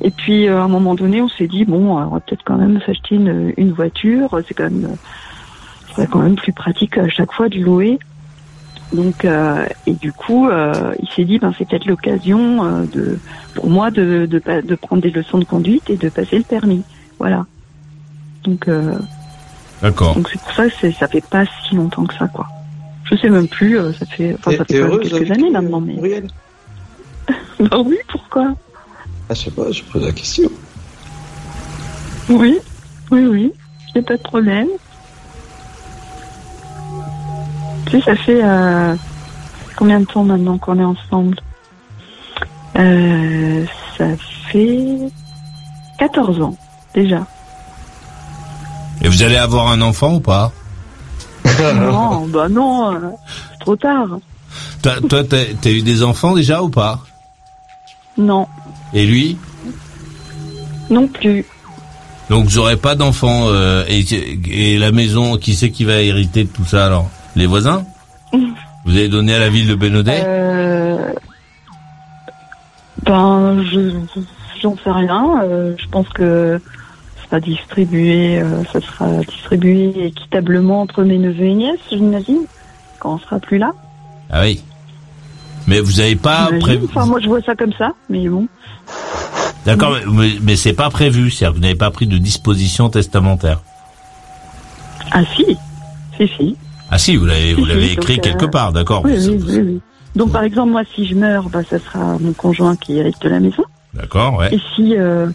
Et 0.00 0.10
puis 0.10 0.48
euh, 0.48 0.58
à 0.58 0.62
un 0.62 0.68
moment 0.68 0.94
donné, 0.94 1.20
on 1.20 1.28
s'est 1.28 1.48
dit 1.48 1.64
bon, 1.64 1.98
euh, 1.98 2.04
on 2.04 2.10
va 2.10 2.20
peut-être 2.20 2.44
quand 2.44 2.56
même 2.56 2.80
s'acheter 2.86 3.16
une, 3.16 3.72
voiture. 3.72 4.40
C'est 4.46 4.54
quand 4.54 4.64
même, 4.64 4.84
euh, 4.84 4.96
c'est 5.96 6.08
quand 6.08 6.20
même 6.20 6.36
plus 6.36 6.52
pratique 6.52 6.98
à 6.98 7.08
chaque 7.08 7.32
fois 7.32 7.48
de 7.48 7.58
louer. 7.58 7.98
Donc 8.92 9.24
euh, 9.24 9.66
et 9.86 9.92
du 9.92 10.12
coup, 10.12 10.48
euh, 10.48 10.94
il 11.00 11.08
s'est 11.10 11.24
dit 11.24 11.38
ben 11.38 11.52
c'est 11.58 11.68
peut-être 11.68 11.86
l'occasion 11.86 12.64
euh, 12.64 12.84
de 12.84 13.18
pour 13.54 13.68
moi 13.68 13.90
de, 13.90 14.26
de 14.26 14.40
de 14.62 14.74
prendre 14.76 15.02
des 15.02 15.10
leçons 15.10 15.38
de 15.38 15.44
conduite 15.44 15.90
et 15.90 15.96
de 15.96 16.08
passer 16.08 16.38
le 16.38 16.44
permis. 16.44 16.82
Voilà. 17.18 17.44
Donc 18.44 18.68
euh, 18.68 18.94
D'accord. 19.82 20.14
donc 20.16 20.28
c'est 20.32 20.40
pour 20.40 20.52
ça 20.52 20.66
que 20.68 20.72
c'est- 20.80 20.92
ça 20.98 21.06
fait 21.08 21.20
pas 21.20 21.44
si 21.68 21.74
longtemps 21.76 22.04
que 22.04 22.14
ça 22.14 22.26
quoi. 22.28 22.46
Je 23.04 23.16
sais 23.16 23.28
même 23.30 23.48
plus. 23.48 23.78
euh, 23.78 23.92
ça 23.92 24.04
fait 24.06 24.34
enfin 24.38 24.50
ça 24.56 24.64
fait 24.64 24.74
quelques 24.80 25.12
avec 25.14 25.30
années 25.30 25.50
maintenant 25.50 25.80
mais. 25.80 25.94
Muriel 25.94 26.28
Bah 27.60 27.78
oui 27.84 27.98
pourquoi? 28.08 28.54
Ah, 29.30 29.34
je 29.34 29.40
sais 29.42 29.50
pas, 29.50 29.70
je 29.70 29.82
pose 29.84 30.04
la 30.04 30.12
question. 30.12 30.50
Oui 32.28 32.58
oui 33.10 33.26
oui. 33.26 33.52
Y 33.94 33.98
a 33.98 34.02
pas 34.02 34.16
de 34.16 34.22
problème. 34.22 34.68
Tu 37.86 37.92
sais 37.92 38.00
ça 38.04 38.16
fait 38.16 38.40
euh, 38.44 38.94
combien 39.76 40.00
de 40.00 40.04
temps 40.04 40.24
maintenant 40.24 40.58
qu'on 40.58 40.78
est 40.78 40.84
ensemble? 40.84 41.36
Euh, 42.76 43.64
Ça 43.96 44.06
fait 44.50 45.10
14 45.98 46.40
ans 46.42 46.56
déjà. 46.94 47.26
Et 49.02 49.08
vous 49.08 49.22
allez 49.22 49.36
avoir 49.36 49.68
un 49.68 49.80
enfant 49.80 50.14
ou 50.14 50.20
pas 50.20 50.52
non, 51.74 52.26
bah 52.26 52.48
non, 52.48 52.94
euh, 52.94 52.98
c'est 53.52 53.58
trop 53.60 53.74
tard. 53.76 54.06
Toi, 54.82 54.94
toi, 55.08 55.24
t'as 55.24 55.44
t'as 55.60 55.70
eu 55.70 55.82
des 55.82 56.02
enfants 56.04 56.34
déjà 56.34 56.62
ou 56.62 56.68
pas 56.68 57.00
Non, 58.16 58.46
Et 58.94 59.06
lui 59.06 59.36
non 60.90 61.06
plus. 61.08 61.44
Donc 62.30 62.44
vous 62.46 62.58
aurez 62.58 62.76
pas 62.76 62.94
d'enfants 62.94 63.44
euh, 63.48 63.84
et, 63.88 64.04
et 64.50 64.78
la 64.78 64.92
maison, 64.92 65.36
qui 65.36 65.54
c'est 65.54 65.70
qui 65.70 65.84
va 65.84 66.00
hériter 66.00 66.44
de 66.44 66.48
tout 66.50 66.64
ça 66.64 66.86
alors 66.86 67.10
Les 67.36 67.46
voisins 67.46 67.84
Vous 68.32 68.92
avez 68.96 69.08
donné 69.08 69.34
à 69.34 69.38
la 69.38 69.48
ville 69.48 69.66
de 69.68 69.74
Bénodet 69.74 70.22
Euh, 70.24 71.12
ben, 73.04 73.62
je 73.70 73.92
j'en 74.62 74.76
sais 74.76 74.90
rien. 74.90 75.42
euh, 75.44 75.74
je 75.78 75.88
pense 75.88 76.08
que 76.10 76.60
sera 77.28 77.40
distribué, 77.40 78.40
euh, 78.40 78.64
ça 78.72 78.80
sera 78.80 79.20
distribué 79.24 80.06
équitablement 80.06 80.80
entre 80.80 81.02
mes 81.02 81.18
neveux 81.18 81.44
et 81.44 81.54
nièces, 81.54 81.80
j'imagine, 81.90 82.46
quand 82.98 83.14
on 83.14 83.18
sera 83.18 83.38
plus 83.38 83.58
là. 83.58 83.72
Ah 84.30 84.42
oui. 84.42 84.62
Mais 85.66 85.80
vous 85.80 86.00
avez 86.00 86.16
pas 86.16 86.48
prévu. 86.60 86.86
Enfin, 86.88 87.06
moi, 87.06 87.20
je 87.20 87.28
vois 87.28 87.42
ça 87.42 87.54
comme 87.54 87.72
ça, 87.74 87.92
mais 88.08 88.26
bon. 88.28 88.48
D'accord, 89.66 89.92
mais, 90.06 90.12
mais, 90.12 90.32
mais 90.40 90.56
c'est 90.56 90.72
pas 90.72 90.88
prévu, 90.88 91.30
c'est-à-dire 91.30 91.52
que 91.52 91.56
vous 91.56 91.62
n'avez 91.62 91.74
pas 91.74 91.90
pris 91.90 92.06
de 92.06 92.16
disposition 92.16 92.88
testamentaire. 92.88 93.60
Ah 95.12 95.22
si, 95.36 95.56
si, 96.16 96.28
si. 96.36 96.56
Ah 96.90 96.98
si, 96.98 97.16
vous 97.16 97.26
l'avez 97.26 97.52
vous 97.54 97.64
Si, 97.64 97.68
l'avez 97.68 97.88
si, 97.88 97.92
écrit 97.94 98.14
donc, 98.16 98.24
quelque 98.24 98.44
euh, 98.46 98.50
part, 98.50 98.72
d'accord. 98.72 99.02
Oui, 99.04 99.12
oui, 99.18 99.38
oui. 99.46 99.80
Donc, 100.16 100.32
par 100.32 100.42
exemple, 100.42 100.72
moi, 100.72 100.82
si 100.94 101.06
je 101.06 101.14
meurs, 101.14 101.50
bah, 101.50 101.60
ça 101.68 101.78
sera 101.78 102.18
mon 102.18 102.32
conjoint 102.32 102.76
qui 102.76 102.96
hérite 102.96 103.20
de 103.20 103.28
la 103.28 103.40
maison. 103.40 103.64
D'accord, 103.92 104.38
ouais. 104.38 104.54
Et 104.54 104.60
si, 104.74 104.96
euh, 104.96 105.28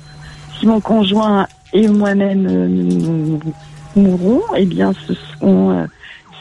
si 0.60 0.66
mon 0.66 0.82
conjoint 0.82 1.48
et 1.74 1.88
moi-même 1.88 2.48
euh, 2.50 2.68
nous 2.68 3.40
mourrons, 3.96 4.42
eh 4.56 4.66
bien, 4.66 4.94
ce 5.08 5.14
seront, 5.14 5.72
euh, 5.72 5.86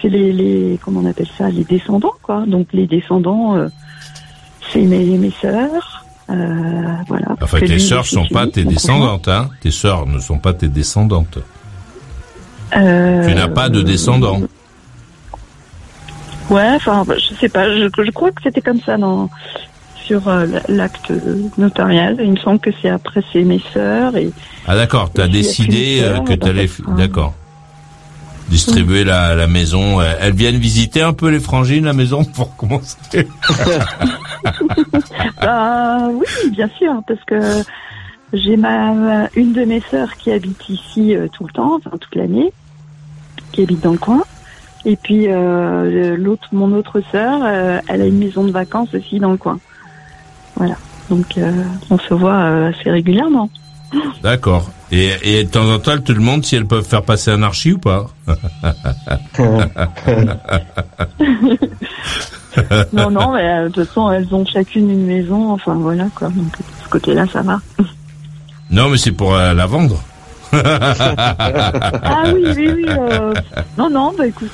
c'est 0.00 0.08
les, 0.08 0.32
les, 0.32 0.78
comment 0.82 1.00
on 1.00 1.06
appelle 1.06 1.28
ça, 1.36 1.48
les 1.48 1.64
descendants, 1.64 2.14
quoi. 2.22 2.44
Donc, 2.46 2.68
les 2.72 2.86
descendants, 2.86 3.56
euh, 3.56 3.68
c'est 4.72 4.82
mes, 4.82 5.04
mes 5.18 5.32
sœurs, 5.32 6.04
voilà. 6.28 7.36
Enfin, 7.42 7.60
tes 7.60 7.78
sœurs 7.78 8.06
sont 8.06 8.26
pas 8.26 8.46
tes 8.46 8.64
descendantes, 8.64 9.28
hein. 9.28 9.50
Tes 9.60 9.70
sœurs 9.70 10.06
ne 10.06 10.18
sont 10.18 10.38
pas 10.38 10.54
tes 10.54 10.68
descendantes. 10.68 11.38
Tu 12.72 12.78
n'as 12.78 13.48
pas 13.48 13.68
de 13.68 13.82
descendants. 13.82 14.40
Ouais, 16.48 16.70
enfin, 16.74 17.04
je 17.08 17.34
sais 17.34 17.48
pas. 17.48 17.68
Je, 17.68 17.88
je 17.94 18.10
crois 18.10 18.30
que 18.30 18.42
c'était 18.42 18.62
comme 18.62 18.80
ça 18.80 18.96
dans 18.96 19.28
sur 20.06 20.28
euh, 20.28 20.46
l'acte 20.68 21.12
notarial. 21.58 22.16
Il 22.22 22.32
me 22.32 22.36
semble 22.36 22.58
que 22.60 22.70
c'est 22.80 22.88
après 22.90 23.22
c'est 23.32 23.42
mes 23.42 23.60
sœurs 23.72 24.16
et 24.16 24.30
Ah 24.66 24.74
d'accord, 24.76 25.10
t'as 25.12 25.28
décidé 25.28 26.00
euh, 26.02 26.20
que 26.20 26.34
t'allais, 26.34 26.66
ça- 26.66 26.82
d'accord, 26.96 27.34
distribuer 28.48 29.04
la, 29.04 29.34
la 29.34 29.46
maison. 29.46 30.00
Euh, 30.00 30.12
Elles 30.20 30.34
viennent 30.34 30.56
visiter 30.58 31.02
un 31.02 31.12
peu 31.12 31.28
les 31.30 31.40
frangines 31.40 31.84
la 31.84 31.92
maison 31.92 32.24
pour 32.24 32.56
commencer. 32.56 32.98
Bah 35.40 36.08
oui, 36.12 36.26
bien 36.50 36.68
sûr, 36.78 37.02
parce 37.06 37.22
que 37.24 37.62
j'ai 38.32 38.56
ma 38.56 39.28
une 39.34 39.52
de 39.52 39.64
mes 39.64 39.80
sœurs 39.90 40.16
qui 40.16 40.30
habite 40.32 40.68
ici 40.68 41.14
euh, 41.14 41.28
tout 41.32 41.44
le 41.44 41.52
temps, 41.52 41.76
enfin 41.76 41.96
toute 41.98 42.14
l'année, 42.14 42.52
qui 43.52 43.62
habite 43.62 43.80
dans 43.82 43.92
le 43.92 43.98
coin. 43.98 44.22
Et 44.84 44.96
puis 44.96 45.26
euh, 45.28 46.16
l'autre, 46.16 46.48
mon 46.52 46.72
autre 46.72 47.00
sœur, 47.12 47.40
euh, 47.44 47.78
elle 47.88 48.02
a 48.02 48.06
une 48.06 48.18
maison 48.18 48.44
de 48.44 48.50
vacances 48.50 48.92
aussi 48.94 49.20
dans 49.20 49.30
le 49.30 49.36
coin. 49.36 49.58
Voilà. 50.56 50.74
Donc 51.10 51.36
euh, 51.38 51.50
on 51.90 51.98
se 51.98 52.14
voit 52.14 52.34
euh, 52.34 52.70
assez 52.70 52.90
régulièrement. 52.90 53.48
D'accord. 54.22 54.70
Et, 54.90 55.10
et 55.22 55.44
de 55.44 55.50
temps 55.50 55.68
en 55.70 55.78
temps, 55.78 55.92
elles 55.92 56.02
te 56.02 56.12
demandent 56.12 56.44
si 56.44 56.56
elles 56.56 56.66
peuvent 56.66 56.84
faire 56.86 57.02
passer 57.02 57.30
un 57.30 57.42
archi 57.42 57.72
ou 57.72 57.78
pas. 57.78 58.06
non, 62.92 63.10
non, 63.10 63.32
mais 63.32 63.48
euh, 63.48 63.68
de 63.68 63.72
toute 63.74 63.86
façon, 63.86 64.10
elles 64.12 64.34
ont 64.34 64.44
chacune 64.44 64.90
une 64.90 65.06
maison. 65.06 65.52
Enfin 65.52 65.74
voilà 65.74 66.06
quoi. 66.14 66.28
Donc 66.28 66.36
de 66.58 66.64
ce 66.84 66.88
côté-là, 66.88 67.26
ça 67.32 67.42
va. 67.42 67.60
Non, 68.70 68.88
mais 68.88 68.96
c'est 68.96 69.12
pour 69.12 69.34
euh, 69.34 69.52
la 69.52 69.66
vendre. 69.66 70.02
Ah 70.50 72.22
oui, 72.34 72.42
oui, 72.56 72.68
oui. 72.74 72.84
euh, 72.88 73.34
Non, 73.76 73.90
non, 73.90 74.14
bah 74.16 74.26
écoute. 74.26 74.50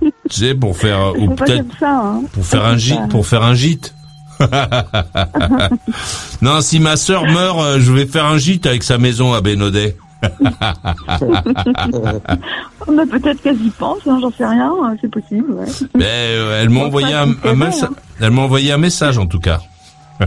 Tu 0.00 0.10
sais, 0.30 0.54
pour 0.54 0.74
faire 0.74 1.12
ou 1.18 1.34
peut-être. 1.34 1.66
Hein. 1.82 2.22
pour 2.32 2.46
faire 2.46 2.64
un 2.64 2.78
gîte, 2.78 3.06
pour 3.10 3.26
faire 3.26 3.42
un 3.42 3.52
gîte. 3.52 3.94
non, 6.42 6.60
si 6.60 6.80
ma 6.80 6.96
sœur 6.96 7.24
meurt, 7.26 7.60
euh, 7.60 7.80
je 7.80 7.92
vais 7.92 8.06
faire 8.06 8.26
un 8.26 8.38
gîte 8.38 8.66
avec 8.66 8.82
sa 8.82 8.98
maison 8.98 9.32
à 9.32 9.40
Bénodet. 9.40 9.96
On 12.86 12.98
a 12.98 13.06
peut-être 13.06 13.42
qu'elles 13.42 13.60
y 13.64 13.70
pensent, 13.70 14.06
hein, 14.06 14.18
j'en 14.20 14.30
sais 14.32 14.46
rien, 14.46 14.72
hein, 14.82 14.94
c'est 15.00 15.10
possible. 15.10 15.50
Ouais. 15.52 15.64
Mais 15.96 16.04
euh, 16.04 16.60
elle 16.62 16.70
m'a 16.70 16.80
Bon, 16.80 16.86
envoyé 16.86 17.10
ça, 17.10 17.22
un, 17.22 17.34
c'est 17.42 17.48
un 17.48 17.54
vrai, 17.54 17.66
messa- 17.68 17.86
hein. 17.86 17.94
elle 18.20 18.30
m'a 18.30 18.42
envoyé 18.42 18.72
un 18.72 18.78
message 18.78 19.18
en 19.18 19.26
tout 19.26 19.40
cas. 19.40 19.60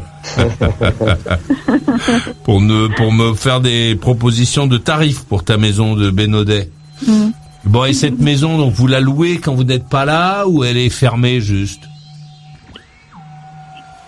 pour 2.43 2.59
ne 2.61 2.87
pour 2.95 3.11
me 3.13 3.33
faire 3.33 3.61
des 3.61 3.95
propositions 3.95 4.67
de 4.67 4.77
tarifs 4.77 5.23
pour 5.23 5.43
ta 5.45 5.55
maison 5.57 5.95
de 5.95 6.09
Bénodet. 6.09 6.69
Mm. 7.07 7.27
Bon 7.65 7.85
et 7.85 7.93
cette 7.93 8.19
maison 8.19 8.57
donc 8.57 8.73
vous 8.73 8.87
la 8.87 8.99
louez 8.99 9.37
quand 9.39 9.53
vous 9.55 9.63
n'êtes 9.63 9.87
pas 9.87 10.03
là 10.05 10.45
ou 10.47 10.63
elle 10.65 10.77
est 10.77 10.89
fermée 10.89 11.39
juste? 11.39 11.83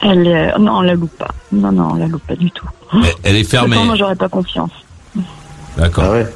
Elle, 0.01 0.27
euh, 0.27 0.57
non, 0.59 0.77
on 0.77 0.81
la 0.81 0.93
loupe 0.93 1.17
pas. 1.17 1.29
Non, 1.51 1.71
non, 1.71 1.89
on 1.93 1.95
la 1.95 2.07
loupe 2.07 2.25
pas 2.27 2.35
du 2.35 2.51
tout. 2.51 2.67
elle, 2.93 2.99
elle 3.23 3.35
est 3.35 3.43
fermée. 3.43 3.71
Pourtant, 3.75 3.85
moi, 3.85 3.95
j'aurais 3.95 4.15
pas 4.15 4.29
confiance. 4.29 4.71
D'accord. 5.77 6.03
Ah 6.07 6.11
ouais. 6.11 6.27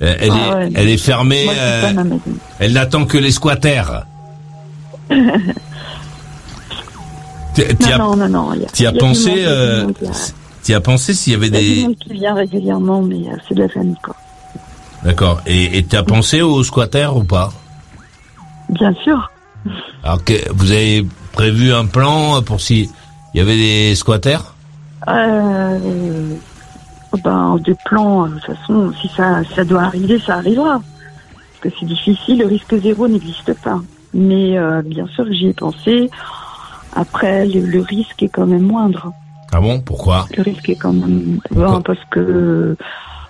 Elle, 0.00 0.16
elle 0.20 0.30
Ah 0.32 0.36
est 0.36 0.54
ouais, 0.54 0.72
elle 0.74 0.88
est 0.88 0.96
fermée. 0.98 1.44
Moi, 1.44 1.54
c'est 1.54 1.60
euh, 1.60 1.82
pas 1.82 1.92
ma 1.92 2.04
maison. 2.04 2.20
elle 2.58 2.72
n'attend 2.72 3.04
que 3.06 3.16
les 3.18 3.30
squatters. 3.30 4.04
T'y 7.54 7.62
t'y 7.76 7.92
as, 7.92 7.98
Non, 7.98 8.16
non, 8.16 8.28
non, 8.28 8.52
y 8.54 8.64
a- 8.86 8.88
as 8.88 8.92
pensé 8.92 9.32
euh, 9.46 9.86
t'y 10.62 10.74
as 10.74 10.80
pensé 10.80 11.14
s'il 11.14 11.34
y 11.34 11.36
avait 11.36 11.46
Il 11.48 11.54
y 11.54 11.56
a 11.56 11.60
du 11.60 11.74
des 11.76 11.82
monde 11.82 11.96
qui 11.96 12.12
vient 12.14 12.34
régulièrement, 12.34 13.00
mais 13.02 13.16
euh, 13.28 13.36
c'est 13.48 13.54
de 13.54 13.62
la 13.62 13.68
famille, 13.68 13.94
quoi. 14.02 14.16
D'accord. 15.04 15.40
Et 15.46 15.78
et 15.78 15.84
t'as 15.84 16.02
pensé 16.02 16.42
aux 16.42 16.64
squatters 16.64 17.16
ou 17.16 17.22
pas? 17.22 17.52
Bien 18.70 18.92
sûr. 19.04 19.30
Alors 20.02 20.24
que 20.24 20.32
vous 20.52 20.72
avez 20.72 21.06
prévu 21.34 21.72
un 21.72 21.86
plan 21.86 22.40
pour 22.42 22.60
si 22.60 22.90
il 23.34 23.38
y 23.38 23.40
avait 23.40 23.56
des 23.56 23.94
squatters? 23.94 24.54
Euh, 25.08 26.34
ben, 27.22 27.56
des 27.64 27.74
plans, 27.84 28.28
de 28.28 28.34
toute 28.34 28.56
façon, 28.56 28.92
si 29.00 29.08
ça, 29.08 29.42
ça 29.54 29.64
doit 29.64 29.82
arriver, 29.82 30.18
ça 30.18 30.36
arrivera. 30.36 30.80
Parce 30.80 31.60
que 31.60 31.68
c'est 31.78 31.86
difficile, 31.86 32.38
le 32.38 32.46
risque 32.46 32.74
zéro 32.80 33.08
n'existe 33.08 33.52
pas. 33.62 33.80
Mais 34.14 34.56
euh, 34.56 34.82
bien 34.82 35.06
sûr 35.08 35.24
que 35.24 35.32
j'y 35.32 35.48
ai 35.48 35.52
pensé. 35.52 36.10
Après, 36.94 37.46
le, 37.46 37.60
le 37.60 37.80
risque 37.80 38.22
est 38.22 38.28
quand 38.28 38.46
même 38.46 38.62
moindre. 38.62 39.12
Ah 39.52 39.60
bon? 39.60 39.80
Pourquoi? 39.80 40.26
Le 40.36 40.42
risque 40.42 40.68
est 40.68 40.76
quand 40.76 40.92
même 40.92 41.38
bon, 41.50 41.82
parce 41.82 42.04
que 42.10 42.76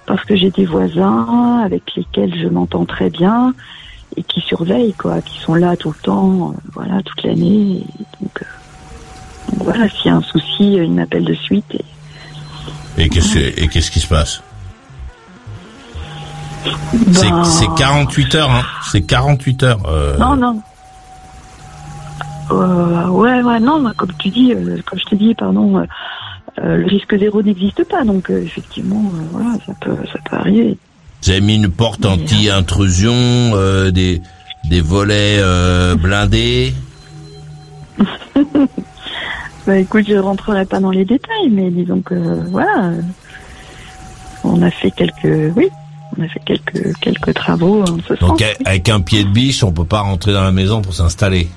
parce 0.07 0.23
que 0.25 0.37
j'ai 0.37 0.51
des 0.51 0.67
voisins 0.67 1.62
avec 1.64 1.83
lesquels 1.97 2.35
je 2.38 2.49
m'entends 2.49 2.85
très 2.85 3.09
bien 3.09 3.55
et 4.16 4.22
qui 4.22 4.40
surveillent 4.40 4.94
quoi, 4.94 5.20
qui 5.22 5.38
sont 5.40 5.55
là 5.55 5.77
tout 5.77 5.90
le 5.90 5.98
temps, 6.03 6.50
euh, 6.53 6.55
voilà, 6.72 7.03
toute 7.03 7.22
l'année. 7.24 7.85
Donc, 8.20 8.42
euh, 8.42 8.44
donc 9.53 9.62
voilà, 9.64 9.88
s'il 9.88 10.07
y 10.07 10.09
a 10.11 10.16
un 10.16 10.22
souci, 10.22 10.79
euh, 10.79 10.85
ils 10.85 10.92
m'appellent 10.92 11.24
de 11.24 11.35
suite. 11.35 11.64
Et, 11.74 13.03
Et 13.03 13.09
qu'est-ce 13.09 13.90
qui 13.90 14.00
se 14.00 14.07
passe? 14.07 14.42
Ben, 16.64 16.72
C'est 17.12 17.31
c'est 17.44 17.74
48 17.77 18.35
heures, 18.37 18.50
hein 18.50 18.62
C'est 18.90 19.03
48 19.03 19.62
heures. 19.64 19.81
euh, 19.87 20.16
Non, 20.16 20.37
non. 20.37 20.62
Euh, 22.50 23.09
ouais, 23.09 23.42
ouais, 23.42 23.61
non, 23.61 23.90
comme 23.96 24.12
tu 24.18 24.29
dis, 24.29 24.53
euh, 24.55 24.79
comme 24.87 24.98
je 24.98 25.05
te 25.07 25.14
dis, 25.14 25.35
pardon, 25.35 25.85
le 26.62 26.87
risque 26.87 27.18
zéro 27.18 27.42
n'existe 27.42 27.85
pas, 27.88 28.05
donc 28.05 28.31
effectivement, 28.31 29.03
voilà, 29.33 29.59
ça 29.66 29.72
peut, 29.81 29.96
ça 30.12 30.18
peut 30.24 30.37
arriver. 30.37 30.77
Vous 31.24 31.30
avez 31.30 31.40
mis 31.40 31.54
une 31.54 31.70
porte 31.70 32.04
anti-intrusion, 32.04 33.14
euh, 33.14 33.90
des 33.90 34.20
des 34.68 34.82
volets 34.82 35.38
euh, 35.38 35.94
blindés. 35.96 36.74
Bah 39.66 39.78
écoute, 39.78 40.04
je 40.06 40.16
rentrerai 40.16 40.66
pas 40.66 40.78
dans 40.78 40.90
les 40.90 41.06
détails, 41.06 41.48
mais 41.50 41.70
disons 41.70 42.02
que 42.02 42.14
voilà, 42.50 42.90
on 44.44 44.60
a 44.60 44.70
fait 44.70 44.90
quelques, 44.90 45.56
oui, 45.56 45.70
on 46.18 46.22
a 46.22 46.28
fait 46.28 46.40
quelques 46.44 46.94
quelques 47.00 47.32
travaux 47.32 47.80
en 47.80 47.96
ce 48.06 48.12
Donc 48.20 48.40
sens. 48.40 48.48
avec 48.66 48.90
un 48.90 49.00
pied 49.00 49.24
de 49.24 49.30
biche, 49.30 49.64
on 49.64 49.72
peut 49.72 49.87
pas 49.87 50.00
rentrer 50.00 50.34
dans 50.34 50.42
la 50.44 50.52
maison 50.52 50.82
pour 50.82 50.92
s'installer. 50.92 51.48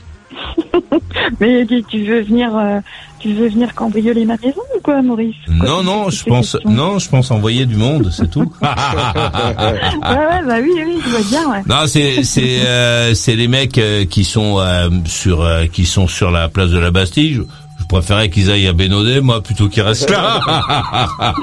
Mais 1.42 1.66
tu 1.66 2.06
veux 2.06 2.22
venir, 2.22 2.56
euh, 2.56 2.80
tu 3.20 3.34
veux 3.34 3.48
venir 3.50 3.74
cambrioler 3.76 4.26
ma 4.26 4.36
maison 4.38 4.62
ou 4.76 4.82
quoi, 4.82 5.02
Maurice? 5.02 5.36
Quoi, 5.46 5.68
Non, 5.68 5.84
non, 5.84 6.10
je 6.10 6.24
pense, 6.24 6.58
non, 6.66 7.00
je 7.00 7.10
pense 7.10 7.32
envoyer 7.32 7.66
du 7.66 7.76
monde, 7.76 8.10
c'est 8.12 8.30
tout. 8.30 8.52
Ouais, 8.62 10.16
ouais, 10.16 10.44
bah 10.48 10.56
oui, 10.62 10.72
oui, 10.76 10.98
je 11.04 11.10
vois 11.10 11.22
bien, 11.30 11.50
ouais. 11.52 11.62
Non, 11.68 11.88
c'est 11.88 12.24
c'est 12.24 12.62
euh, 12.66 13.14
c'est 13.14 13.36
les 13.36 13.48
mecs 13.48 13.78
euh, 13.78 14.06
qui 14.06 14.24
sont 14.24 14.60
euh, 14.60 14.90
sur 15.06 15.42
euh, 15.42 15.66
qui 15.66 15.86
sont 15.86 16.08
sur 16.08 16.32
la 16.32 16.48
place 16.50 16.70
de 16.70 16.78
la 16.80 16.92
Bastille. 16.92 17.42
Je, 17.88 17.94
je 17.94 18.00
préférais 18.02 18.30
qu'ils 18.30 18.52
aillent 18.52 18.68
à 18.68 18.74
Bénodet, 18.74 19.22
moi, 19.22 19.42
plutôt 19.42 19.70
qu'ils 19.70 19.84
restent 19.84 20.10
là. 20.10 20.40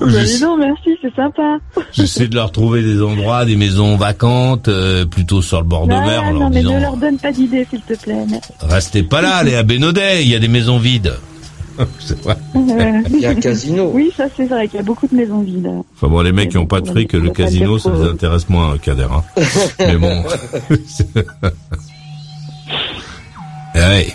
Bah, 0.00 0.24
dis 0.24 0.40
donc, 0.40 0.58
merci, 0.58 0.96
c'est 1.02 1.14
sympa. 1.14 1.58
J'essaie 1.92 2.26
de 2.28 2.34
leur 2.34 2.50
trouver 2.52 2.82
des 2.82 3.02
endroits, 3.02 3.44
des 3.44 3.56
maisons 3.56 3.96
vacantes, 3.96 4.68
euh, 4.68 5.04
plutôt 5.04 5.42
sur 5.42 5.58
le 5.58 5.66
bord 5.66 5.86
de 5.86 5.92
Ah, 5.92 6.00
mer, 6.06 6.24
en 6.24 6.32
non, 6.32 6.40
leur 6.40 6.50
mais 6.50 6.60
disant 6.60 6.74
ne 6.76 6.80
leur 6.80 6.96
donne 6.96 7.18
pas 7.18 7.32
d'idée, 7.32 7.66
s'il 7.68 7.80
te 7.82 7.92
plaît. 7.94 8.24
merci. 8.30 8.50
restez 8.62 9.02
pas 9.02 9.20
là, 9.20 9.36
allez 9.36 9.56
à 9.56 9.62
Bénodet, 9.62 10.22
il 10.22 10.28
y 10.30 10.34
a 10.34 10.38
des 10.38 10.48
maisons 10.48 10.78
vides. 10.78 11.12
C'est 11.98 12.18
vrai. 12.22 12.36
Euh, 12.56 13.02
Il 13.10 13.20
y 13.20 13.26
a 13.26 13.30
un 13.30 13.34
casino. 13.34 13.90
Oui, 13.94 14.10
ça 14.16 14.24
c'est 14.36 14.46
vrai 14.46 14.68
qu'il 14.68 14.76
y 14.78 14.80
a 14.80 14.84
beaucoup 14.84 15.06
de 15.06 15.14
maisons 15.14 15.42
vides. 15.42 15.68
Enfin 15.96 16.08
bon, 16.08 16.20
les 16.22 16.32
mecs 16.32 16.50
qui 16.50 16.58
ont 16.58 16.66
pas 16.66 16.80
de 16.80 16.88
fric, 16.88 17.12
le 17.12 17.30
casino, 17.30 17.78
ça 17.78 17.90
les 17.92 18.08
intéresse 18.08 18.48
moins, 18.48 18.76
Kader. 18.78 19.06
Hein. 19.12 19.22
Mais 19.78 19.96
bon. 19.96 20.22
Eh 23.74 23.78
ouais. 23.78 24.14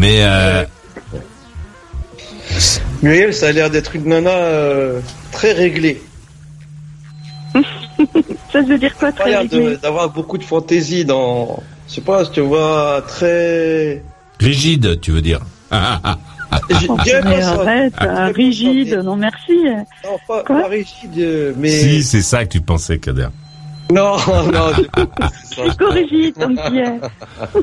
Mais 0.00 0.24
euh, 0.24 0.64
Muriel, 3.02 3.34
ça 3.34 3.48
a 3.48 3.52
l'air 3.52 3.68
d'être 3.68 3.94
une 3.94 4.06
nana 4.06 4.30
euh, 4.30 5.00
très 5.30 5.52
réglée. 5.52 6.00
Ça 8.50 8.62
veut 8.62 8.78
dire 8.78 8.96
quoi, 8.96 9.12
Pas 9.12 9.24
très 9.24 9.30
l'air 9.30 9.44
de- 9.44 9.56
réglé 9.56 9.76
d'avoir 9.76 10.08
beaucoup 10.08 10.38
de 10.38 10.42
fantaisie 10.42 11.04
dans. 11.04 11.62
Je 11.86 11.96
sais 11.96 12.00
pas, 12.00 12.24
je 12.24 12.30
te 12.30 12.40
vois 12.40 13.04
très. 13.06 14.02
rigide, 14.40 14.98
tu 15.02 15.10
veux 15.12 15.20
dire. 15.20 15.40
Mais 15.70 17.42
arrête, 17.42 17.92
euh, 18.00 18.32
rigide, 18.34 18.94
non 19.04 19.16
merci. 19.16 19.52
Non, 20.04 20.16
pas, 20.26 20.66
rigide, 20.66 21.54
mais. 21.58 21.68
Si, 21.70 22.02
c'est 22.02 22.22
ça 22.22 22.44
que 22.44 22.50
tu 22.50 22.60
pensais, 22.60 22.98
Kader. 22.98 23.28
Non, 23.92 24.16
non. 24.52 24.72
Psychorigide, 25.50 26.34
comme 26.34 26.54
Pierre. 26.54 27.00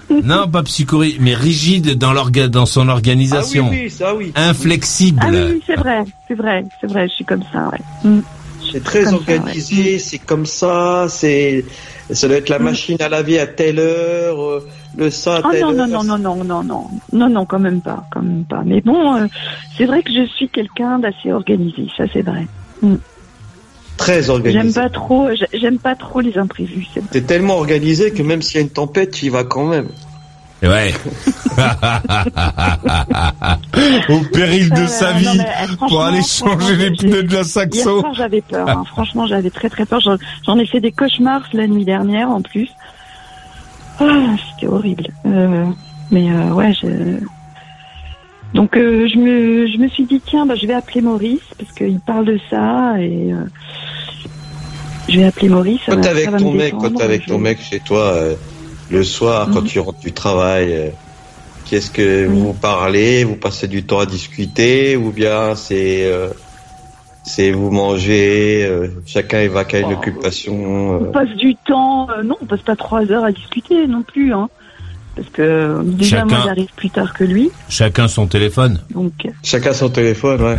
Non, 0.23 0.47
pas 0.47 0.63
psychorigide, 0.63 1.21
mais 1.21 1.33
rigide 1.33 1.97
dans, 1.97 2.13
dans 2.49 2.65
son 2.65 2.89
organisation. 2.89 3.71
Ah 4.35 4.49
Inflexible. 4.49 5.19
Ah 5.21 5.29
oui, 5.31 5.61
c'est 5.65 5.75
vrai, 5.75 6.03
c'est 6.27 6.33
vrai, 6.33 6.63
c'est 6.81 6.87
vrai, 6.87 7.07
je 7.07 7.13
suis 7.13 7.25
comme 7.25 7.43
ça, 7.51 7.69
ouais. 7.69 8.09
Mm. 8.09 8.21
C'est 8.71 8.83
très 8.83 9.13
organisé, 9.13 9.95
mm. 9.95 9.99
c'est 9.99 10.17
comme 10.19 10.45
ça, 10.45 11.05
c'est 11.09 11.63
ça 12.11 12.27
doit 12.27 12.37
être 12.37 12.49
la 12.49 12.59
mm. 12.59 12.63
machine 12.63 12.97
à 12.99 13.09
laver 13.09 13.39
à 13.39 13.47
telle 13.47 13.79
heure, 13.79 14.41
euh, 14.41 14.67
le 14.97 15.09
ça 15.09 15.37
à 15.37 15.41
ah 15.43 15.59
non. 15.61 15.73
Non, 15.73 15.87
non, 15.87 16.03
non, 16.03 16.17
non, 16.17 16.43
non, 16.43 16.63
non, 16.63 16.89
non, 17.13 17.29
non, 17.29 17.45
quand 17.45 17.59
même 17.59 17.81
pas, 17.81 18.05
quand 18.11 18.21
même 18.21 18.45
pas. 18.45 18.63
Mais 18.65 18.81
bon, 18.81 19.15
euh, 19.15 19.27
c'est 19.77 19.85
vrai 19.85 20.03
que 20.03 20.11
je 20.11 20.25
suis 20.35 20.49
quelqu'un 20.49 20.99
d'assez 20.99 21.31
organisé, 21.31 21.87
ça 21.95 22.05
c'est 22.11 22.23
vrai. 22.23 22.47
Mm. 22.81 22.95
Très 23.97 24.29
organisé. 24.29 24.61
J'aime 24.61 24.73
pas 24.73 24.89
trop, 24.89 25.27
j'ai- 25.33 25.59
j'aime 25.59 25.79
pas 25.79 25.95
trop 25.95 26.21
les 26.21 26.37
imprévus. 26.37 26.87
T'es 27.11 27.21
tellement 27.21 27.57
organisé 27.57 28.11
que 28.11 28.23
même 28.23 28.41
s'il 28.41 28.55
y 28.55 28.59
a 28.59 28.61
une 28.61 28.69
tempête, 28.69 29.11
tu 29.11 29.25
y 29.25 29.29
vas 29.29 29.43
quand 29.43 29.65
même. 29.65 29.87
Ouais. 30.63 30.91
Au 34.09 34.19
péril 34.33 34.69
de 34.71 34.81
Euh, 34.81 34.87
sa 34.87 35.13
non, 35.13 35.19
vie 35.19 35.37
mais, 35.37 35.45
euh, 35.45 35.75
pour 35.87 36.03
aller 36.03 36.21
changer 36.23 36.75
les 36.75 36.91
pneus 36.91 37.23
de 37.23 37.27
la 37.33 37.41
Hier 37.41 37.45
Saxo. 37.45 37.99
soir, 38.01 38.13
j'avais 38.13 38.41
peur. 38.41 38.67
hein. 38.67 38.83
Franchement, 38.87 39.27
j'avais 39.27 39.49
très 39.49 39.69
très 39.69 39.85
peur. 39.85 39.99
J'en- 39.99 40.57
ai 40.57 40.65
fait 40.65 40.79
des 40.79 40.91
cauchemars 40.91 41.43
la 41.53 41.67
nuit 41.67 41.85
dernière 41.85 42.29
en 42.29 42.41
plus. 42.41 42.69
Ah, 43.99 44.35
C'était 44.55 44.67
horrible. 44.71 45.07
Euh, 45.25 45.65
mais 46.11 46.29
euh, 46.31 46.51
ouais, 46.53 46.73
je... 46.81 46.87
donc 48.57 48.75
euh, 48.75 49.07
je 49.07 49.17
me 49.17 49.67
je 49.67 49.77
me 49.77 49.87
suis 49.87 50.05
dit 50.05 50.19
tiens, 50.25 50.45
bah, 50.45 50.55
je 50.55 50.65
vais 50.67 50.73
appeler 50.73 51.01
Maurice 51.01 51.39
parce 51.57 51.71
qu'il 51.71 51.99
parle 51.99 52.25
de 52.25 52.39
ça 52.49 52.95
et 52.99 53.31
euh, 53.31 53.45
je 55.07 55.17
vais 55.19 55.25
appeler 55.25 55.49
Maurice. 55.49 55.81
Quand 55.85 56.01
t'es 56.01 56.09
avec 56.09 56.25
ton 56.37 56.51
me 56.51 56.57
mec, 56.57 56.73
quand 56.81 56.89
t'es 56.89 57.03
avec 57.03 57.21
je- 57.23 57.27
ton 57.27 57.37
mec 57.37 57.59
chez 57.61 57.79
toi, 57.79 58.01
euh, 58.13 58.35
le 58.89 59.03
soir, 59.03 59.49
quand 59.53 59.61
Mhm. 59.61 59.67
tu 59.67 59.79
rentres 59.79 59.99
du 59.99 60.11
travail, 60.11 60.91
qu'est-ce 61.69 61.91
que 61.91 62.25
vous 62.25 62.53
parlez? 62.53 63.23
Vous 63.23 63.35
passez 63.35 63.67
du 63.67 63.83
temps 63.83 63.99
à 63.99 64.05
discuter 64.05 64.97
ou 64.97 65.11
bien 65.11 65.55
c'est 65.55 66.11
c'est 67.23 67.51
vous 67.51 67.71
mangez, 67.71 68.69
chacun 69.05 69.45
va 69.49 69.65
qu'à 69.65 69.79
une 69.81 69.91
Oh. 69.91 69.97
occupation. 69.97 70.99
On 71.01 71.11
passe 71.11 71.35
du 71.35 71.55
temps, 71.55 72.07
non, 72.23 72.35
on 72.41 72.45
passe 72.45 72.61
pas 72.61 72.75
trois 72.77 73.03
heures 73.11 73.25
à 73.25 73.31
discuter 73.31 73.85
non 73.87 74.01
plus, 74.01 74.33
hein. 74.33 74.49
Parce 75.17 75.29
que 75.29 75.81
déjà 75.83 76.17
Chacun- 76.17 76.25
moi 76.27 76.37
j'arrive 76.45 76.69
plus 76.75 76.89
tard 76.91 77.13
que 77.13 77.23
lui, 77.25 77.49
Chacun 77.69 78.07
son 78.07 78.27
téléphone. 78.27 78.79
donc 78.93 79.11
euh, 79.25 79.29
Chacun 79.43 79.73
son 79.73 79.89
téléphone, 79.89 80.41
ouais. 80.41 80.57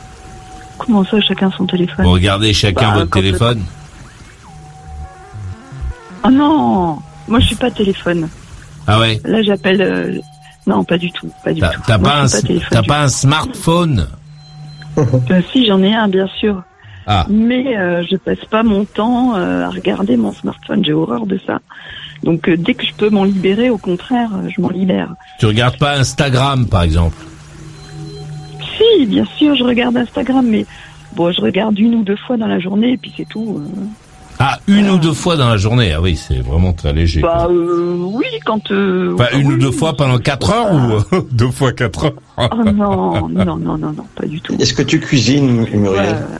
comment 0.78 1.04
ça 1.04 1.20
chacun 1.20 1.50
son 1.50 1.66
téléphone? 1.66 2.04
Vous 2.06 2.12
regardez 2.12 2.52
chacun 2.54 2.92
Bah, 2.92 2.98
votre 3.00 3.10
téléphone. 3.10 3.60
Oh 6.24 6.30
non, 6.30 6.98
moi 7.28 7.40
je 7.40 7.46
suis 7.46 7.56
pas 7.56 7.70
téléphone. 7.70 8.28
Ah 8.86 9.00
ouais? 9.00 9.20
Là 9.24 9.42
j'appelle, 9.42 9.82
euh, 9.82 10.18
non 10.66 10.84
pas 10.84 10.98
du 10.98 11.10
tout, 11.10 11.30
pas 11.44 11.52
du 11.52 11.60
T'as 11.60 11.70
tout. 11.70 11.80
t'as 11.86 11.98
pas, 11.98 12.22
un, 12.22 12.26
je 12.28 12.86
pas 12.86 13.08
smartphone? 13.08 14.06
Euh, 14.98 15.40
si 15.52 15.64
j'en 15.66 15.82
ai 15.82 15.94
un 15.94 16.06
bien 16.06 16.26
sûr, 16.38 16.62
Ah. 17.06 17.24
mais 17.30 17.78
euh, 17.78 18.04
je 18.10 18.16
passe 18.16 18.44
pas 18.50 18.62
mon 18.62 18.84
temps 18.84 19.34
euh, 19.36 19.64
à 19.64 19.70
regarder 19.70 20.18
mon 20.18 20.32
smartphone. 20.34 20.84
J'ai 20.84 20.92
horreur 20.92 21.24
de 21.24 21.40
ça. 21.46 21.60
Donc 22.22 22.48
euh, 22.48 22.56
dès 22.56 22.74
que 22.74 22.84
je 22.86 22.92
peux 22.94 23.10
m'en 23.10 23.24
libérer, 23.24 23.68
au 23.70 23.78
contraire, 23.78 24.30
euh, 24.34 24.48
je 24.54 24.60
m'en 24.60 24.70
libère. 24.70 25.14
Tu 25.38 25.46
regardes 25.46 25.78
pas 25.78 25.94
Instagram 25.98 26.66
par 26.66 26.82
exemple 26.82 27.16
Si, 28.78 29.06
bien 29.06 29.24
sûr, 29.36 29.54
je 29.56 29.64
regarde 29.64 29.96
Instagram, 29.96 30.46
mais 30.48 30.64
bon, 31.16 31.32
je 31.32 31.40
regarde 31.40 31.78
une 31.78 31.94
ou 31.96 32.02
deux 32.04 32.16
fois 32.16 32.36
dans 32.36 32.46
la 32.46 32.58
journée 32.60 32.92
et 32.92 32.96
puis 32.96 33.12
c'est 33.16 33.28
tout. 33.28 33.60
euh. 33.60 33.84
Ah, 34.38 34.58
une 34.66 34.88
ou 34.90 34.98
deux 34.98 35.12
fois 35.12 35.36
dans 35.36 35.48
la 35.48 35.56
journée. 35.56 35.92
Ah 35.92 36.00
oui, 36.00 36.16
c'est 36.16 36.38
vraiment 36.40 36.72
très 36.72 36.92
léger. 36.92 37.20
Bah 37.20 37.46
euh, 37.50 37.96
oui, 37.98 38.24
quand. 38.44 38.70
Euh, 38.72 39.14
Enfin, 39.14 39.26
une 39.38 39.46
oui. 39.48 39.54
ou 39.54 39.58
deux 39.58 39.70
fois 39.70 39.96
pendant 39.96 40.18
quatre 40.18 40.50
heures 40.50 40.72
ou 41.12 41.20
deux 41.30 41.50
fois 41.50 41.72
quatre 41.72 42.06
heures 42.06 42.12
Oh 42.38 42.48
non, 42.64 43.28
non, 43.28 43.28
non, 43.28 43.56
non, 43.56 43.78
non, 43.78 44.06
pas 44.16 44.26
du 44.26 44.40
tout. 44.40 44.54
Est-ce 44.58 44.74
que 44.74 44.82
tu 44.82 44.98
cuisines, 45.00 45.66
Muriel 45.76 46.16
Euh, 46.16 46.36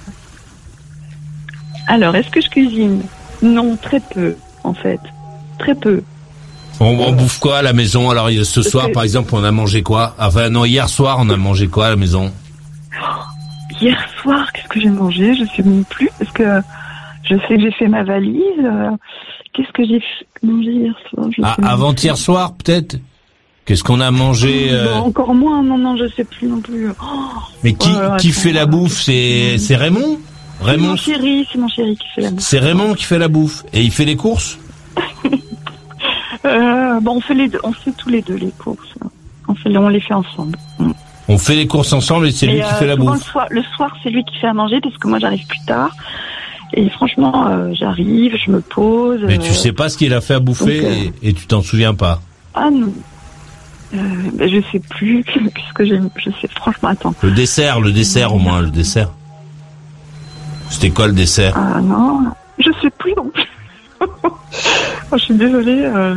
Alors, 1.86 2.16
est-ce 2.16 2.30
que 2.30 2.40
je 2.40 2.48
cuisine? 2.48 3.02
Non, 3.42 3.76
très 3.80 4.00
peu, 4.00 4.34
en 4.64 4.74
fait. 4.74 5.00
Très 5.58 5.74
peu. 5.74 6.02
on, 6.80 6.86
on 6.86 7.12
bouffe 7.12 7.38
quoi 7.38 7.58
à 7.58 7.62
la 7.62 7.72
maison 7.72 8.10
Alors 8.10 8.28
ce 8.44 8.62
soir, 8.62 8.88
par 8.92 9.02
exemple, 9.04 9.34
on 9.34 9.44
a 9.44 9.52
mangé 9.52 9.82
quoi 9.82 10.14
Enfin 10.18 10.48
non, 10.50 10.64
hier 10.64 10.88
soir, 10.88 11.18
on 11.20 11.28
a 11.30 11.36
mangé 11.36 11.68
quoi 11.68 11.86
à 11.86 11.90
la 11.90 11.96
maison 11.96 12.32
Hier 13.80 13.98
soir, 14.22 14.52
qu'est-ce 14.52 14.68
que 14.68 14.80
j'ai 14.80 14.90
mangé 14.90 15.34
Je 15.34 15.44
sais 15.56 15.62
même 15.62 15.84
plus, 15.84 16.08
parce 16.18 16.30
que 16.32 16.60
je 17.24 17.34
sais 17.48 17.56
que 17.56 17.60
j'ai 17.60 17.72
fait 17.72 17.88
ma 17.88 18.02
valise. 18.04 18.42
euh, 18.64 18.90
Qu'est-ce 19.52 19.72
que 19.72 19.84
j'ai 19.84 20.02
mangé 20.42 20.70
hier 20.70 20.94
soir 21.10 21.26
Ah, 21.42 21.56
Avant-hier 21.62 22.16
soir, 22.16 22.54
peut-être 22.54 22.96
Qu'est-ce 23.64 23.84
qu'on 23.84 24.00
a 24.00 24.10
mangé 24.10 24.68
euh, 24.72 24.86
Bon, 24.94 25.00
encore 25.06 25.34
moins, 25.34 25.62
non, 25.62 25.78
non, 25.78 25.96
je 25.96 26.08
sais 26.16 26.24
plus 26.24 26.48
non 26.48 26.60
plus. 26.60 26.88
Oh, 26.90 27.04
Mais 27.62 27.74
qui, 27.74 27.88
Oh 27.92 28.16
qui 28.18 28.32
fait 28.32 28.52
la 28.52 28.66
bouffe? 28.66 29.00
C'est 29.02 29.56
Raymond? 29.76 30.18
C'est 30.60 30.64
Raymond? 30.70 30.88
mon 30.90 30.96
chéri, 30.96 31.46
c'est 31.52 31.58
mon 31.58 31.68
chéri 31.68 31.96
qui 31.96 32.06
fait 32.14 32.20
la 32.22 32.30
bouffe. 32.30 32.40
C'est 32.42 32.58
Raymond 32.58 32.94
qui 32.94 33.04
fait 33.04 33.18
la 33.18 33.28
bouffe. 33.28 33.64
Et 33.72 33.82
il 33.82 33.90
fait 33.92 34.04
les 34.04 34.16
courses? 34.16 34.58
Euh, 36.44 36.98
bon, 37.00 37.18
on 37.18 37.20
fait 37.20 37.34
les 37.34 37.48
deux, 37.48 37.60
on 37.62 37.72
fait 37.72 37.92
tous 37.92 38.08
les 38.08 38.20
deux 38.20 38.34
les 38.34 38.50
courses. 38.50 38.94
On 39.46 39.54
fait, 39.54 39.76
on 39.76 39.88
les 39.88 40.00
fait 40.00 40.14
ensemble. 40.14 40.58
On 41.28 41.38
fait 41.38 41.54
les 41.54 41.68
courses 41.68 41.92
ensemble 41.92 42.26
et 42.26 42.32
c'est 42.32 42.46
lui 42.46 42.56
qui 42.56 42.62
euh, 42.62 42.78
fait 42.78 42.86
la 42.86 42.96
bouffe. 42.96 43.14
Le 43.14 43.20
soir, 43.20 43.46
le 43.50 43.62
soir, 43.76 43.96
c'est 44.02 44.10
lui 44.10 44.24
qui 44.24 44.38
fait 44.38 44.48
à 44.48 44.52
manger 44.52 44.80
parce 44.80 44.96
que 44.98 45.06
moi 45.06 45.20
j'arrive 45.20 45.46
plus 45.46 45.64
tard. 45.66 45.90
Et 46.72 46.88
franchement, 46.90 47.46
euh, 47.46 47.70
j'arrive, 47.74 48.36
je 48.44 48.50
me 48.50 48.60
pose. 48.60 49.20
Mais 49.24 49.38
tu 49.38 49.52
sais 49.52 49.72
pas 49.72 49.88
ce 49.88 49.96
qu'il 49.96 50.12
a 50.14 50.20
fait 50.20 50.34
à 50.34 50.40
bouffer 50.40 50.80
donc, 50.80 51.14
et, 51.22 51.28
et 51.28 51.32
tu 51.32 51.46
t'en 51.46 51.62
souviens 51.62 51.94
pas. 51.94 52.20
Ah 52.54 52.70
non. 52.72 52.92
Ben, 53.92 54.48
je 54.50 54.60
sais 54.72 54.80
plus. 54.80 55.22
Qu'est-ce 55.24 55.72
que 55.74 55.84
j'ai. 55.84 56.00
Je 56.16 56.30
sais, 56.40 56.48
franchement, 56.56 56.88
attends. 56.88 57.14
Le 57.22 57.30
dessert, 57.30 57.80
le 57.80 57.92
dessert 57.92 58.34
au 58.34 58.38
moins, 58.38 58.62
le 58.62 58.70
dessert. 58.70 59.10
C'était 60.70 60.90
quoi 60.90 61.06
le 61.06 61.12
dessert 61.12 61.54
Ah 61.56 61.80
non. 61.80 62.24
Je 62.58 62.70
sais 62.80 62.90
plus 62.98 63.12
non 63.14 63.30
plus. 63.32 63.44
Oh, 64.24 65.16
je 65.18 65.24
suis 65.24 65.34
désolée. 65.34 65.82
euh. 65.84 66.14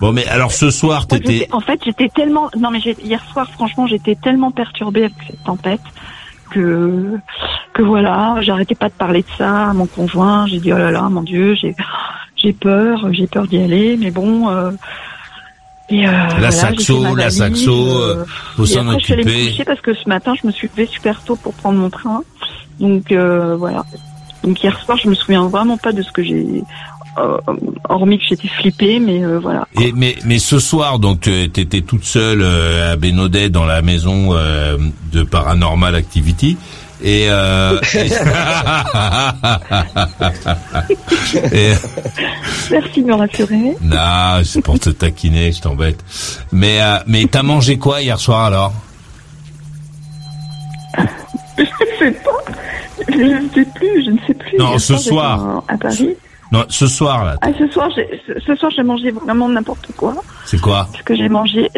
Bon, 0.00 0.12
mais 0.12 0.26
alors 0.26 0.52
ce 0.52 0.70
soir, 0.70 1.06
t'étais... 1.06 1.48
En 1.52 1.60
fait, 1.60 1.80
j'étais 1.84 2.08
tellement. 2.08 2.50
Non, 2.58 2.70
mais 2.70 2.80
hier 2.80 3.22
soir, 3.32 3.48
franchement, 3.52 3.86
j'étais 3.86 4.16
tellement 4.16 4.50
perturbée 4.50 5.04
avec 5.04 5.14
cette 5.26 5.42
tempête 5.44 5.80
que 6.50 7.16
que 7.72 7.82
voilà, 7.82 8.36
j'arrêtais 8.42 8.74
pas 8.74 8.88
de 8.88 8.94
parler 8.94 9.22
de 9.22 9.28
ça 9.38 9.70
à 9.70 9.72
mon 9.72 9.86
conjoint. 9.86 10.46
J'ai 10.46 10.60
dit 10.60 10.72
oh 10.72 10.78
là 10.78 10.90
là, 10.90 11.02
mon 11.02 11.22
Dieu, 11.22 11.54
j'ai 11.54 11.74
j'ai 12.36 12.52
peur, 12.52 13.08
j'ai 13.12 13.26
peur 13.26 13.46
d'y 13.46 13.58
aller, 13.58 13.96
mais 13.98 14.10
bon. 14.10 14.48
euh, 14.50 14.70
et, 15.90 16.06
euh, 16.06 16.10
La 16.10 16.28
voilà, 16.28 16.50
saxo, 16.50 17.02
la 17.02 17.10
valise, 17.24 17.38
saxo, 17.38 17.72
euh, 17.72 18.24
faut 18.56 18.66
s'en 18.66 18.88
après, 18.88 18.98
je 19.00 19.04
suis 19.04 19.12
allée 19.14 19.24
me 19.24 19.30
occuper. 19.30 19.50
coucher 19.50 19.64
parce 19.64 19.80
que 19.80 19.94
ce 19.94 20.08
matin, 20.08 20.34
je 20.40 20.46
me 20.46 20.52
suis 20.52 20.68
levée 20.68 20.86
super 20.86 21.22
tôt 21.22 21.36
pour 21.36 21.52
prendre 21.54 21.78
mon 21.78 21.90
train. 21.90 22.22
Donc 22.80 23.10
euh, 23.12 23.56
voilà. 23.56 23.84
Donc 24.42 24.62
hier 24.62 24.78
soir, 24.80 24.96
je 24.98 25.08
me 25.08 25.14
souviens 25.14 25.46
vraiment 25.48 25.76
pas 25.78 25.92
de 25.92 26.02
ce 26.02 26.12
que 26.12 26.22
j'ai, 26.22 26.62
hormis 27.88 28.18
que 28.18 28.24
j'étais 28.28 28.48
flippée, 28.48 28.98
mais 28.98 29.24
euh, 29.24 29.38
voilà. 29.38 29.66
Et 29.80 29.92
mais 29.92 30.16
mais 30.24 30.38
ce 30.38 30.58
soir 30.58 30.98
donc 30.98 31.20
tu 31.22 31.42
étais 31.42 31.80
toute 31.82 32.04
seule 32.04 32.40
euh, 32.42 32.92
à 32.92 32.96
Bénodet 32.96 33.48
dans 33.50 33.64
la 33.66 33.82
maison 33.82 34.30
euh, 34.32 34.76
de 35.12 35.22
Paranormal 35.22 35.94
Activity 35.94 36.56
et, 37.02 37.26
euh, 37.28 37.78
et 41.52 41.72
Merci 42.70 43.02
de 43.02 43.06
me 43.06 43.14
rassurer. 43.14 43.74
non 43.82 44.42
c'est 44.44 44.62
pour 44.62 44.78
te 44.78 44.90
taquiner 44.90 45.52
je 45.52 45.60
t'embête 45.60 45.98
mais 46.52 46.80
euh, 46.80 46.98
mais 47.06 47.26
t'as 47.30 47.42
mangé 47.42 47.78
quoi 47.78 48.00
hier 48.02 48.18
soir 48.18 48.44
alors? 48.46 48.72
Je 51.58 51.64
sais 51.98 52.10
pas. 52.12 52.30
Je 53.08 53.14
ne 53.14 53.48
sais 53.54 53.64
plus. 53.74 54.04
Je 54.04 54.10
ne 54.10 54.18
sais 54.26 54.34
plus. 54.34 54.58
Non, 54.58 54.70
Hier 54.70 54.80
ce 54.80 54.96
soir. 54.96 55.40
en- 55.40 55.64
À 55.68 55.76
Paris. 55.78 56.10
Non 56.52 56.64
ce 56.68 56.86
soir 56.86 57.24
là 57.24 57.36
Ah, 57.40 57.48
ce 57.58 57.66
soir, 57.68 57.88
j'ai, 57.94 58.20
ce- 58.26 58.38
ce 58.40 58.54
soir, 58.54 58.70
j'ai 58.74 58.82
mangé 58.82 59.10
vraiment 59.10 59.48
n'importe 59.48 59.88
quoi. 59.96 60.14
c'est 60.44 60.60
quoi 60.60 60.88
Parce 60.92 61.02
que 61.04 61.14
j'ai 61.14 61.28
mangé, 61.28 61.70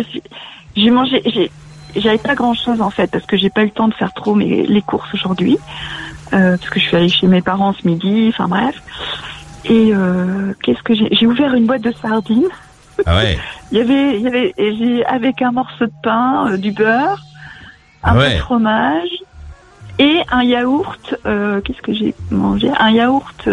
j'ai 0.77 0.91
mangé, 0.91 1.23
j'ai, 1.27 1.51
j'avais 1.97 2.19
pas 2.19 2.35
grand 2.35 2.55
chose 2.55 2.81
en 2.81 2.91
fait, 2.91 3.11
parce 3.11 3.25
que 3.27 3.37
j'ai 3.37 3.51
pas 3.51 3.62
eu 3.62 3.67
le 3.67 3.71
temps 3.71 3.89
de 3.89 3.95
faire 3.95 4.12
trop 4.12 4.35
mes, 4.35 4.67
les 4.67 4.83
courses 4.83 5.12
aujourd'hui. 5.14 5.59
Euh, 6.33 6.57
parce 6.59 6.71
que 6.71 6.81
je 6.81 6.85
suis 6.87 6.97
allée 6.97 7.09
chez 7.09 7.29
mes 7.29 7.41
parents 7.43 7.73
ce 7.73 7.87
midi, 7.87 8.27
enfin 8.33 8.49
bref. 8.49 8.75
Et 9.64 9.93
euh, 9.95 10.53
qu'est-ce 10.62 10.83
que 10.83 10.95
j'ai 10.95 11.09
J'ai 11.12 11.27
ouvert 11.27 11.55
une 11.55 11.67
boîte 11.67 11.83
de 11.83 11.93
sardines. 12.03 12.49
ah 13.07 13.17
ouais 13.17 13.39
Il 13.73 13.79
y 13.79 13.81
avait, 13.81 14.17
il 14.17 14.23
y 14.23 14.27
avait, 14.29 14.55
et 14.59 14.77
j'ai 14.77 15.05
avec 15.07 15.41
un 15.43 15.53
morceau 15.53 15.87
de 15.87 15.93
pain, 16.03 16.49
euh, 16.51 16.57
du 16.57 16.73
beurre, 16.73 17.23
un 18.03 18.11
Ah 18.11 18.12
peu 18.14 18.19
ouais. 18.19 18.35
de 18.35 18.39
fromage 18.41 19.09
et 19.99 20.21
un 20.31 20.43
yaourt. 20.43 21.14
euh, 21.27 21.61
qu'est-ce 21.62 21.81
que 21.83 21.93
j'ai 21.95 22.14
mangé? 22.31 22.71
Un 22.79 22.91
yaourt. 22.91 23.49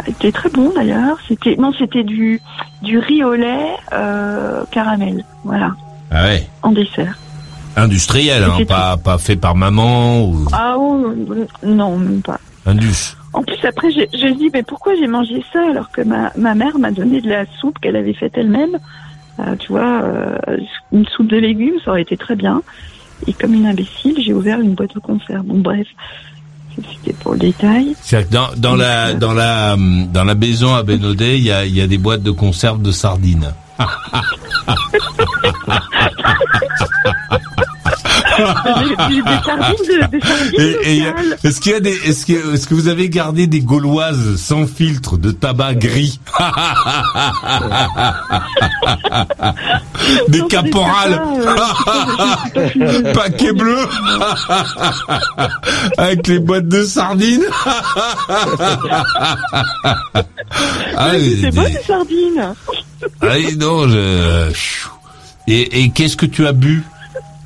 Euh, 0.00 0.10
était 0.10 0.32
très 0.32 0.50
bon 0.50 0.72
d'ailleurs. 0.74 1.18
C'était 1.28 1.56
non, 1.56 1.72
c'était 1.78 2.04
du 2.04 2.40
du 2.82 2.98
riz 2.98 3.24
au 3.24 3.34
lait 3.34 3.74
euh, 3.92 4.64
caramel. 4.70 5.24
Voilà, 5.44 5.74
ah 6.10 6.24
ouais 6.24 6.46
en 6.62 6.72
dessert. 6.72 7.16
industriel 7.76 8.44
hein, 8.44 8.52
C'était 8.58 8.64
pas 8.66 8.96
pas 8.96 9.18
fait 9.18 9.36
par 9.36 9.54
maman 9.54 10.24
ou 10.24 10.46
Ah 10.52 10.76
oh, 10.78 11.12
non, 11.62 11.96
même 11.98 12.22
pas. 12.22 12.40
indus 12.66 13.16
En 13.32 13.42
plus, 13.42 13.62
après, 13.64 13.90
j'ai 13.90 14.08
j'ai 14.14 14.32
dit, 14.32 14.50
mais 14.52 14.62
pourquoi 14.62 14.94
j'ai 14.96 15.06
mangé 15.06 15.44
ça 15.52 15.60
alors 15.70 15.90
que 15.90 16.00
ma, 16.02 16.32
ma 16.36 16.54
mère 16.54 16.78
m'a 16.78 16.90
donné 16.90 17.20
de 17.20 17.28
la 17.28 17.44
soupe 17.60 17.78
qu'elle 17.80 17.96
avait 17.96 18.14
faite 18.14 18.32
elle-même 18.36 18.78
Euh, 19.38 19.54
Tu 19.58 19.68
vois, 19.72 20.00
euh, 20.02 20.38
une 20.92 21.04
soupe 21.06 21.26
de 21.28 21.36
légumes, 21.36 21.78
ça 21.84 21.90
aurait 21.90 22.02
été 22.02 22.16
très 22.16 22.34
bien. 22.36 22.62
Et 23.26 23.34
comme 23.34 23.52
une 23.54 23.66
imbécile, 23.66 24.16
j'ai 24.18 24.32
ouvert 24.32 24.58
une 24.60 24.74
boîte 24.74 24.94
de 24.94 25.00
conserve. 25.00 25.44
Bon, 25.44 25.58
bref, 25.58 25.86
c'était 26.76 27.12
pour 27.14 27.32
le 27.32 27.38
détail. 27.38 27.94
Que 28.08 28.22
dans, 28.30 28.48
dans 28.56 28.76
la 28.76 29.14
dans 29.14 29.32
la 29.32 29.74
hum, 29.74 30.08
dans 30.12 30.24
la 30.24 30.34
maison 30.34 30.74
à 30.74 30.82
Bénodet, 30.82 31.38
il 31.38 31.44
y 31.44 31.52
a 31.52 31.64
y 31.66 31.80
a 31.80 31.86
des 31.86 31.98
boîtes 31.98 32.22
de 32.22 32.30
conserve 32.30 32.82
de 32.82 32.90
sardines. 32.90 33.52
est-ce 41.44 41.60
qu'il 41.60 41.72
y 41.72 41.74
a 41.74 41.80
des, 41.80 41.90
est-ce 41.90 42.26
que, 42.26 42.54
est-ce 42.54 42.66
que 42.66 42.74
vous 42.74 42.88
avez 42.88 43.08
gardé 43.08 43.46
des 43.46 43.60
gauloises 43.60 44.36
sans 44.36 44.66
filtre 44.66 45.16
de 45.16 45.30
tabac 45.30 45.74
gris 45.74 46.20
Des 50.28 50.40
Non, 50.40 50.48
caporales 50.48 51.20
euh. 52.56 53.12
Paquet 53.14 53.52
bleu 53.52 53.78
Avec 55.98 56.26
les 56.28 56.38
boîtes 56.38 56.68
de 56.68 56.84
sardines 56.84 57.44
Ah, 60.96 61.12
C'est 61.40 61.50
bon, 61.54 61.62
des 61.64 61.72
sardines. 61.86 62.54
ah 63.20 63.36
non, 63.58 63.88
je... 63.88 64.50
Et, 65.48 65.82
et 65.82 65.90
qu'est-ce 65.90 66.16
que 66.16 66.26
tu 66.26 66.44
as 66.46 66.52
bu? 66.52 66.82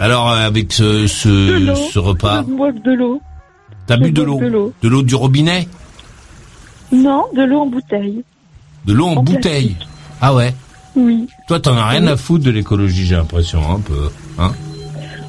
Alors, 0.00 0.30
euh, 0.30 0.46
avec 0.46 0.72
ce, 0.72 1.06
ce, 1.06 1.98
repas 1.98 2.42
Je 2.48 2.54
bois 2.54 2.72
de 2.72 2.92
l'eau. 2.92 3.20
T'as 3.86 3.96
bu 3.98 4.12
de 4.12 4.22
l'eau 4.22 4.38
de 4.40 4.46
l'eau. 4.46 4.72
De 4.82 4.88
l'eau 4.88 5.02
du 5.02 5.14
robinet 5.14 5.68
Non, 6.92 7.26
de 7.36 7.42
l'eau 7.42 7.60
en 7.60 7.66
bouteille. 7.66 8.22
De 8.86 8.92
l'eau 8.94 9.06
en, 9.06 9.16
En 9.16 9.22
bouteille 9.22 9.76
Ah 10.20 10.34
ouais 10.34 10.54
Oui. 10.96 11.26
Toi, 11.48 11.60
t'en 11.60 11.76
as 11.76 11.86
rien 11.86 12.06
à 12.06 12.16
foutre 12.16 12.44
de 12.44 12.50
l'écologie, 12.50 13.04
j'ai 13.04 13.16
l'impression, 13.16 13.60
un 13.70 13.80
peu. 13.80 14.10
Hein 14.38 14.52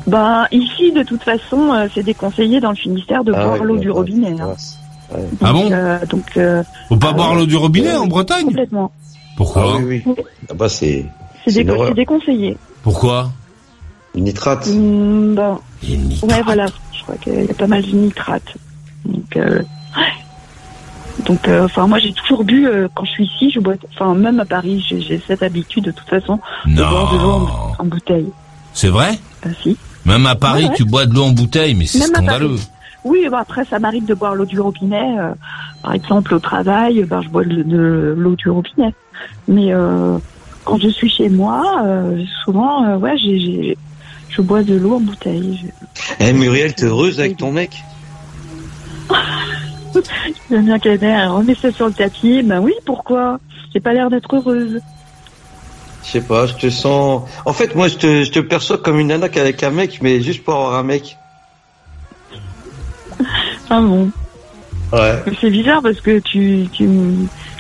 Ben, 0.08 0.46
ici, 0.52 0.92
de 0.94 1.04
toute 1.04 1.24
façon, 1.24 1.74
euh, 1.74 1.88
c'est 1.94 2.04
déconseillé 2.04 2.60
dans 2.62 2.70
le 2.70 2.76
Finistère 2.78 3.24
de 3.26 3.34
Ah 3.36 3.44
boire 3.44 3.60
ouais, 3.60 3.66
l'eau 3.66 3.74
ouais, 3.76 3.80
du 3.82 3.88
ouais, 3.90 3.94
robinet. 3.94 4.36
hein. 4.40 4.48
ouais. 4.48 5.18
Ouais. 5.18 5.26
Ah 5.44 5.52
bon 5.52 5.70
Euh, 5.70 5.98
donc, 6.10 6.38
euh, 6.38 6.64
Faut 6.88 6.96
pas 6.96 7.10
ah 7.10 7.14
boire 7.14 7.36
l'eau 7.36 7.46
du 7.46 7.58
robinet 7.58 7.94
en 7.98 8.08
Bretagne 8.08 8.46
Complètement. 8.46 8.92
Pourquoi 9.36 9.74
Ah 9.76 9.80
oui, 9.84 10.02
oui. 10.06 10.16
Ah 10.50 10.54
bah 10.54 10.70
c'est 10.70 11.06
déconseillé. 11.94 12.58
Pourquoi 12.84 13.32
une 14.16 14.24
nitrate. 14.26 14.68
Il 14.68 14.74
y 14.74 14.78
a 14.78 15.96
une 15.96 16.04
nitrate. 16.10 16.32
ouais, 16.32 16.42
voilà. 16.44 16.66
Je 16.94 17.04
crois 17.04 17.16
qu'il 17.18 17.46
y 17.46 17.50
a 17.50 17.54
pas 17.54 17.68
mal 17.68 17.82
de 17.82 17.92
nitrates. 17.96 18.56
Donc, 19.06 19.36
euh, 19.38 19.60
ouais. 19.98 21.24
donc, 21.26 21.48
euh, 21.48 21.66
enfin, 21.66 21.88
moi, 21.88 22.00
j'ai 22.00 22.14
toujours 22.14 22.44
bu 22.44 22.68
euh, 22.68 22.88
quand 22.96 23.06
je 23.06 23.12
suis 23.12 23.26
ici. 23.26 23.52
Je 23.52 23.60
bois, 23.60 23.74
enfin, 23.94 24.14
même 24.14 24.40
à 24.40 24.46
Paris, 24.46 24.84
j'ai 24.88 25.02
j'ai 25.02 25.22
cette 25.26 25.42
habitude 25.44 25.86
de 25.86 25.92
toute 25.92 26.08
façon 26.10 26.40
de 26.66 26.76
boire 26.76 27.12
de 27.14 27.18
l'eau 27.18 27.24
Non 27.40 27.48
en, 27.48 27.76
en 27.80 27.86
bouteille. 27.86 28.30
C'est 28.74 28.90
vrai? 28.90 29.20
Ben, 29.44 29.54
si. 29.64 29.78
Même 30.06 30.26
à 30.26 30.36
Paris, 30.36 30.64
Ouais, 30.64 30.70
ouais. 30.70 30.76
tu 30.76 30.86
bois 30.86 31.06
de 31.06 31.14
l'eau 31.14 31.24
en 31.26 31.32
bouteille, 31.32 31.74
mais 31.76 31.86
c'est 31.86 32.00
scandaleux. 32.02 32.58
Oui, 33.04 33.28
ben, 33.32 33.40
après, 33.40 33.66
ça 33.66 33.80
m'arrive 33.80 34.06
de 34.06 34.14
boire 34.14 34.36
l'eau 34.36 34.46
du 34.46 34.60
robinet. 34.60 35.18
euh, 35.20 35.34
par 35.82 35.94
exemple, 35.94 36.36
au 36.36 36.40
travail, 36.40 37.04
ben, 37.06 37.22
je 37.24 37.30
bois 37.30 37.44
de, 37.44 37.64
de 37.64 38.14
l'eau 38.18 38.36
du 38.36 38.50
robinet. 38.50 38.94
Mais 39.48 39.74
euh, 39.74 40.18
quand 40.66 40.78
je 40.80 40.90
suis 40.90 41.10
chez 41.10 41.28
moi, 41.30 41.82
euh, 41.84 42.24
souvent, 42.46 42.84
euh, 42.86 42.98
ouais, 42.98 43.18
j'ai, 43.18 43.40
j'ai- 43.40 43.78
je 44.32 44.42
bois 44.42 44.64
de 44.64 44.76
l'eau 44.76 44.96
en 44.96 45.00
bouteille. 45.02 45.72
Eh 46.20 46.34
Muriel, 46.34 46.74
t'es 46.74 46.86
heureuse 46.86 47.20
avec 47.20 47.38
ton 47.38 47.52
mec 47.52 47.84
J'aime 50.50 50.66
bien 50.66 50.80
Kader, 50.80 51.26
remets 51.28 51.56
ça 51.56 51.72
sur 51.72 51.88
le 51.88 51.94
tapis. 51.94 52.44
Ben 52.44 52.60
oui, 52.60 52.74
pourquoi? 52.86 53.40
J'ai 53.74 53.80
pas 53.80 53.94
l'air 53.94 54.10
d'être 54.10 54.34
heureuse. 54.36 54.82
Je 56.04 56.10
sais 56.10 56.22
pas, 56.22 56.48
je 56.48 56.56
te 56.56 56.70
sens. 56.70 57.30
En 57.46 57.54
fait, 57.54 57.76
moi, 57.76 57.88
je 57.88 57.98
te, 57.98 58.24
je 58.24 58.32
te 58.32 58.40
perçois 58.40 58.78
comme 58.78 59.00
une 59.00 59.08
nana 59.08 59.26
avec 59.26 59.64
un 59.64 59.70
mec, 59.70 60.00
mais 60.02 60.22
juste 60.22 60.44
pour 60.44 60.56
avoir 60.56 60.76
un 60.76 60.84
mec. 60.84 61.18
Ah 63.70 63.80
bon? 63.80 64.12
Ouais. 64.92 65.24
C'est 65.40 65.50
bizarre 65.50 65.82
parce 65.82 66.02
que 66.02 66.20
tu, 66.20 66.68
tu 66.74 66.90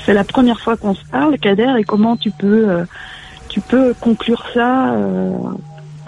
c'est 0.05 0.13
la 0.13 0.25
première 0.25 0.59
fois 0.59 0.75
qu'on 0.75 0.93
se 0.93 1.05
parle, 1.05 1.37
Kader, 1.37 1.75
et 1.79 1.83
comment 1.85 2.17
tu 2.17 2.31
peux, 2.31 2.69
euh, 2.69 2.85
tu 3.47 3.61
peux 3.61 3.93
conclure 3.93 4.43
ça 4.53 4.93
euh, 4.95 5.37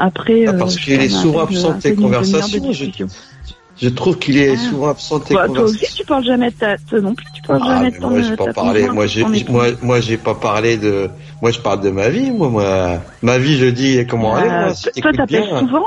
après 0.05 0.45
Ah, 0.47 0.53
parce 0.53 0.75
euh, 0.75 0.79
qu'il 0.79 1.01
est 1.01 1.09
souvent 1.09 1.43
absent 1.43 1.69
de 1.71 1.73
un 1.75 1.79
tes 1.79 1.95
conversations, 1.95 2.71
je- 2.71 3.89
trouve 3.89 4.17
qu'il 4.19 4.37
est 4.37 4.53
Ah. 4.55 4.69
souvent 4.69 4.89
absent 4.89 5.19
de 5.19 5.23
tes 5.25 5.33
Bah, 5.33 5.45
toi 5.47 5.61
aussi, 5.63 5.73
conversations. 5.75 5.95
tu 5.97 6.05
parles 6.07 6.23
jamais 6.25 6.49
de 6.51 6.55
ta, 6.55 6.77
toi 6.77 6.99
non 7.01 7.15
plus, 7.15 7.25
tu 7.33 7.41
parles 7.41 7.61
Ah, 7.63 7.67
jamais 7.67 7.85
mais 7.85 7.91
de 7.91 7.97
ton, 8.01 8.09
moi, 8.09 8.21
j'ai 8.21 8.35
ta 8.37 8.45
pas 8.45 8.53
parlé. 8.53 8.89
Moi, 8.89 9.07
j'ai, 9.07 9.21
ton 9.23 9.33
époux. 9.33 9.51
moi, 9.51 9.65
moi, 9.81 9.99
j'ai 9.99 10.17
pas 10.17 10.35
parlé 10.35 10.77
de. 10.77 11.09
Moi, 11.41 11.51
je 11.51 11.59
parle 11.59 11.81
de 11.81 11.89
ma 11.89 12.09
vie. 12.09 12.31
Moi, 12.31 12.49
moi, 12.49 13.01
ma 13.21 13.37
vie, 13.37 13.57
je 13.57 13.65
dis 13.65 14.05
comment 14.07 14.37
elle 14.37 14.45
est. 14.47 14.51
Euh, 14.51 14.73
si 14.73 15.01
toi, 15.01 15.11
t'appelles 15.13 15.49
souvent. 15.59 15.85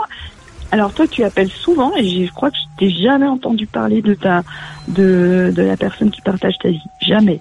Alors 0.73 0.93
toi, 0.93 1.07
tu 1.07 1.23
appelles 1.23 1.51
souvent, 1.51 1.93
et 1.97 2.27
je 2.27 2.33
crois 2.33 2.51
que 2.51 2.57
je 2.57 2.79
t'ai 2.87 2.91
jamais 2.91 3.29
entendu 3.29 3.67
parler 3.69 4.03
de 4.03 4.15
ta, 4.15 4.43
de, 4.89 5.53
de 5.55 5.63
la 5.63 5.77
personne 5.77 6.11
qui 6.11 6.21
partage 6.23 6.55
ta 6.61 6.69
vie. 6.71 6.83
Jamais. 7.01 7.41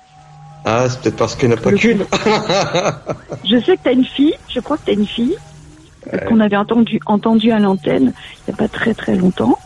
Ah, 0.64 0.86
c'est 0.90 1.02
peut-être 1.02 1.16
parce 1.16 1.36
qu'il 1.36 1.50
n'y 1.50 1.56
en 1.56 1.58
a 1.58 1.62
pas 1.62 1.72
qu'une. 1.74 2.06
Je 3.44 3.60
sais 3.60 3.78
que 3.78 3.82
t'as 3.84 3.94
une 3.94 4.06
fille. 4.06 4.34
Je 4.54 4.60
crois 4.60 4.78
que 4.78 4.84
t'as 4.86 4.94
une 4.94 5.08
fille 5.08 5.36
qu'on 6.28 6.40
avait 6.40 6.56
entendu, 6.58 7.00
entendu 7.06 7.52
à 7.52 7.60
l'antenne 7.60 8.14
il 8.48 8.52
y 8.52 8.54
a 8.54 8.58
pas 8.58 8.68
très 8.68 8.94
très 8.94 9.16
longtemps. 9.16 9.58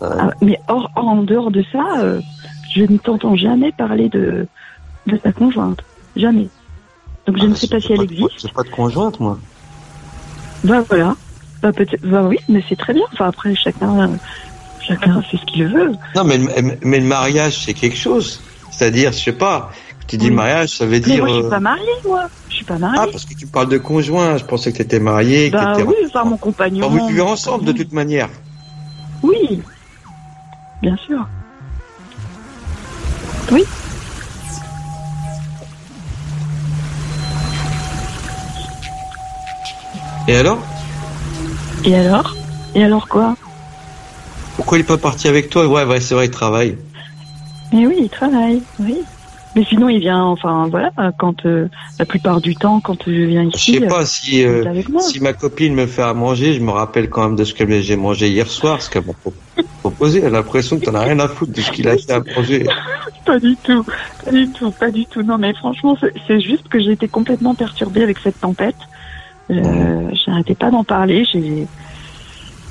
Ah, 0.00 0.30
mais 0.42 0.60
hors, 0.68 0.90
hors- 0.94 1.08
en 1.08 1.22
dehors 1.22 1.50
de 1.50 1.64
ça, 1.72 1.82
euh, 2.00 2.20
je 2.74 2.82
ne 2.82 2.98
t'entends 2.98 3.34
jamais 3.36 3.72
parler 3.72 4.08
de, 4.10 4.46
de 5.06 5.16
ta 5.16 5.32
conjointe. 5.32 5.80
Jamais. 6.16 6.48
Donc 7.26 7.38
je 7.38 7.46
ne 7.46 7.54
sais 7.54 7.66
pas 7.68 7.80
si 7.80 7.92
elle 7.92 8.02
existe. 8.02 8.40
J'ai 8.42 8.48
pas 8.48 8.62
de 8.62 8.68
conjointe, 8.68 9.18
moi. 9.20 9.38
Bah 10.64 10.82
voilà. 10.88 11.14
Bah. 11.62 11.70
Bah 12.04 12.22
oui, 12.24 12.36
mais 12.48 12.62
c'est 12.68 12.76
très 12.76 12.92
bien. 12.92 13.04
Enfin 13.12 13.28
après 13.28 13.54
chacun, 13.54 14.00
euh, 14.10 14.16
chacun 14.80 15.22
fait 15.22 15.38
ce 15.38 15.44
qu'il 15.46 15.66
veut. 15.66 15.92
Non, 16.14 16.24
mais, 16.24 16.38
le- 16.38 16.78
mais 16.82 17.00
le 17.00 17.06
mariage, 17.06 17.64
c'est 17.64 17.74
quelque 17.74 17.96
chose. 17.96 18.42
C'est-à-dire, 18.70 19.12
je 19.12 19.18
sais 19.18 19.32
pas. 19.32 19.70
Tu 20.06 20.16
dis 20.18 20.28
Oui. 20.28 20.34
mariage, 20.34 20.68
ça 20.70 20.84
veut 20.84 20.92
Mais 20.92 21.00
dire. 21.00 21.18
moi 21.24 21.28
je 21.28 21.34
suis 21.34 21.44
euh, 21.44 21.50
pas 21.50 21.60
mariée, 21.60 21.82
moi. 22.06 22.26
Pas 22.66 22.78
mariée. 22.78 22.98
Ah, 23.00 23.06
parce 23.10 23.24
que 23.24 23.34
tu 23.34 23.46
parles 23.46 23.68
de 23.68 23.78
conjoint. 23.78 24.36
Je 24.38 24.44
pensais 24.44 24.72
que 24.72 24.76
tu 24.78 24.82
étais 24.82 24.98
marié. 25.00 25.50
bah 25.50 25.72
que 25.72 25.76
t'étais- 25.78 25.88
oui, 25.88 25.94
enfin 26.06 26.24
mon 26.24 26.36
compagnon. 26.36 26.88
Vous 26.88 27.06
vivez 27.06 27.22
mon 27.22 27.30
ensemble 27.30 27.64
de 27.64 27.72
toute 27.72 27.92
manière. 27.92 28.28
Oui, 29.22 29.62
bien 30.82 30.96
sûr. 30.96 31.26
Oui. 33.52 33.64
Et 40.28 40.36
alors? 40.36 40.58
Et 41.84 41.94
alors? 41.94 42.34
Et 42.74 42.82
alors 42.84 43.06
quoi? 43.08 43.36
Pourquoi 44.56 44.78
il 44.78 44.80
est 44.80 44.84
pas 44.84 44.98
parti 44.98 45.28
avec 45.28 45.50
toi? 45.50 45.66
Ouais, 45.66 45.84
ouais, 45.84 46.00
c'est 46.00 46.14
vrai, 46.14 46.26
il 46.26 46.30
travaille. 46.30 46.76
Mais 47.72 47.86
oui, 47.86 47.96
il 48.00 48.08
travaille, 48.08 48.62
oui. 48.80 48.98
Mais 49.56 49.64
sinon, 49.64 49.88
il 49.88 50.00
vient, 50.00 50.22
enfin 50.22 50.68
voilà, 50.70 50.90
quand 51.18 51.46
euh, 51.46 51.68
la 51.98 52.04
plupart 52.04 52.42
du 52.42 52.54
temps, 52.54 52.78
quand 52.80 52.98
je 53.06 53.10
viens 53.24 53.42
Je 53.50 53.56
ici. 53.56 53.72
sais 53.78 53.84
euh, 53.84 53.88
pas 53.88 54.04
si, 54.04 54.44
euh, 54.44 54.82
moi. 54.90 55.00
si 55.00 55.18
ma 55.20 55.32
copine 55.32 55.74
me 55.74 55.86
fait 55.86 56.02
à 56.02 56.12
manger, 56.12 56.52
je 56.52 56.60
me 56.60 56.70
rappelle 56.70 57.08
quand 57.08 57.22
même 57.22 57.36
de 57.36 57.44
ce 57.44 57.54
que 57.54 57.80
j'ai 57.80 57.96
mangé 57.96 58.28
hier 58.28 58.46
soir, 58.48 58.82
ce 58.82 58.90
qu'elle 58.90 59.06
m'a 59.06 59.14
pro- 59.14 59.32
proposé. 59.80 60.18
Elle 60.20 60.26
a 60.34 60.38
l'impression 60.38 60.78
que 60.78 60.84
t'en 60.84 60.94
as 60.94 61.00
rien 61.04 61.18
à 61.20 61.28
foutre 61.28 61.52
de 61.52 61.60
ce 61.62 61.70
qu'il 61.72 61.88
a 61.88 61.96
fait 61.96 62.12
à 62.12 62.20
manger. 62.36 62.66
Pas 63.24 63.40
du 63.40 63.56
tout, 63.56 63.82
pas 64.24 64.30
du 64.30 64.48
tout, 64.52 64.70
pas 64.70 64.90
du 64.92 65.04
tout. 65.06 65.22
Non, 65.22 65.36
mais 65.36 65.52
franchement, 65.54 65.96
c'est- 66.28 66.38
juste 66.40 66.68
que 66.68 66.78
j'ai 66.78 66.92
été 66.92 67.08
complètement 67.08 67.56
perturbée 67.56 68.04
avec 68.04 68.18
cette 68.18 68.38
tempête. 68.40 68.76
Euh, 69.50 70.10
J'arrêtais 70.24 70.54
pas 70.54 70.70
d'en 70.70 70.84
parler. 70.84 71.24
J'ai, 71.24 71.66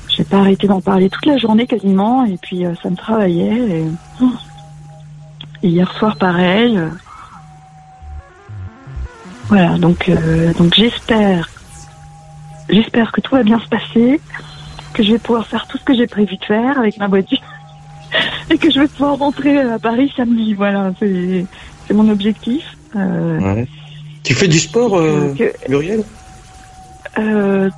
j'ai 0.08 0.24
pas 0.24 0.38
arrêté 0.38 0.66
d'en 0.66 0.80
parler 0.80 1.10
toute 1.10 1.26
la 1.26 1.36
journée 1.36 1.66
quasiment, 1.66 2.24
et 2.24 2.38
puis 2.40 2.64
euh, 2.64 2.72
ça 2.82 2.88
me 2.88 2.96
travaillait. 2.96 3.54
Et, 3.80 3.84
oh. 4.22 4.30
Et 5.66 5.70
hier 5.70 5.92
soir, 5.98 6.14
pareil. 6.16 6.78
Voilà, 9.48 9.76
donc, 9.78 10.08
euh, 10.08 10.52
donc 10.54 10.74
j'espère, 10.74 11.50
j'espère 12.68 13.10
que 13.10 13.20
tout 13.20 13.34
va 13.34 13.42
bien 13.42 13.58
se 13.58 13.66
passer, 13.66 14.20
que 14.94 15.02
je 15.02 15.10
vais 15.12 15.18
pouvoir 15.18 15.44
faire 15.48 15.66
tout 15.66 15.76
ce 15.76 15.82
que 15.82 15.92
j'ai 15.92 16.06
prévu 16.06 16.36
de 16.36 16.44
faire 16.44 16.78
avec 16.78 16.98
ma 16.98 17.08
voiture 17.08 17.40
et 18.50 18.58
que 18.58 18.70
je 18.70 18.78
vais 18.78 18.86
pouvoir 18.86 19.18
rentrer 19.18 19.58
à 19.58 19.80
Paris 19.80 20.12
samedi. 20.16 20.54
Voilà, 20.54 20.92
c'est 21.00 21.44
mon 21.92 22.08
objectif. 22.10 22.62
Euh, 22.94 23.40
Ouais. 23.40 23.66
Tu 24.22 24.34
fais 24.34 24.46
du 24.48 24.60
sport, 24.60 24.96
euh, 24.96 25.34
que- 25.34 25.52
Muriel? 25.68 26.04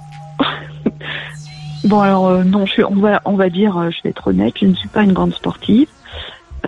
Bon 1.84 2.00
alors 2.00 2.44
non, 2.44 2.66
je 2.66 2.72
suis, 2.72 2.84
on 2.84 2.96
va 2.96 3.22
on 3.24 3.36
va 3.36 3.48
dire, 3.48 3.90
je 3.90 4.02
vais 4.02 4.10
être 4.10 4.26
honnête, 4.26 4.52
je 4.60 4.66
ne 4.66 4.74
suis 4.74 4.88
pas 4.88 5.02
une 5.04 5.12
grande 5.14 5.32
sportive. 5.32 5.86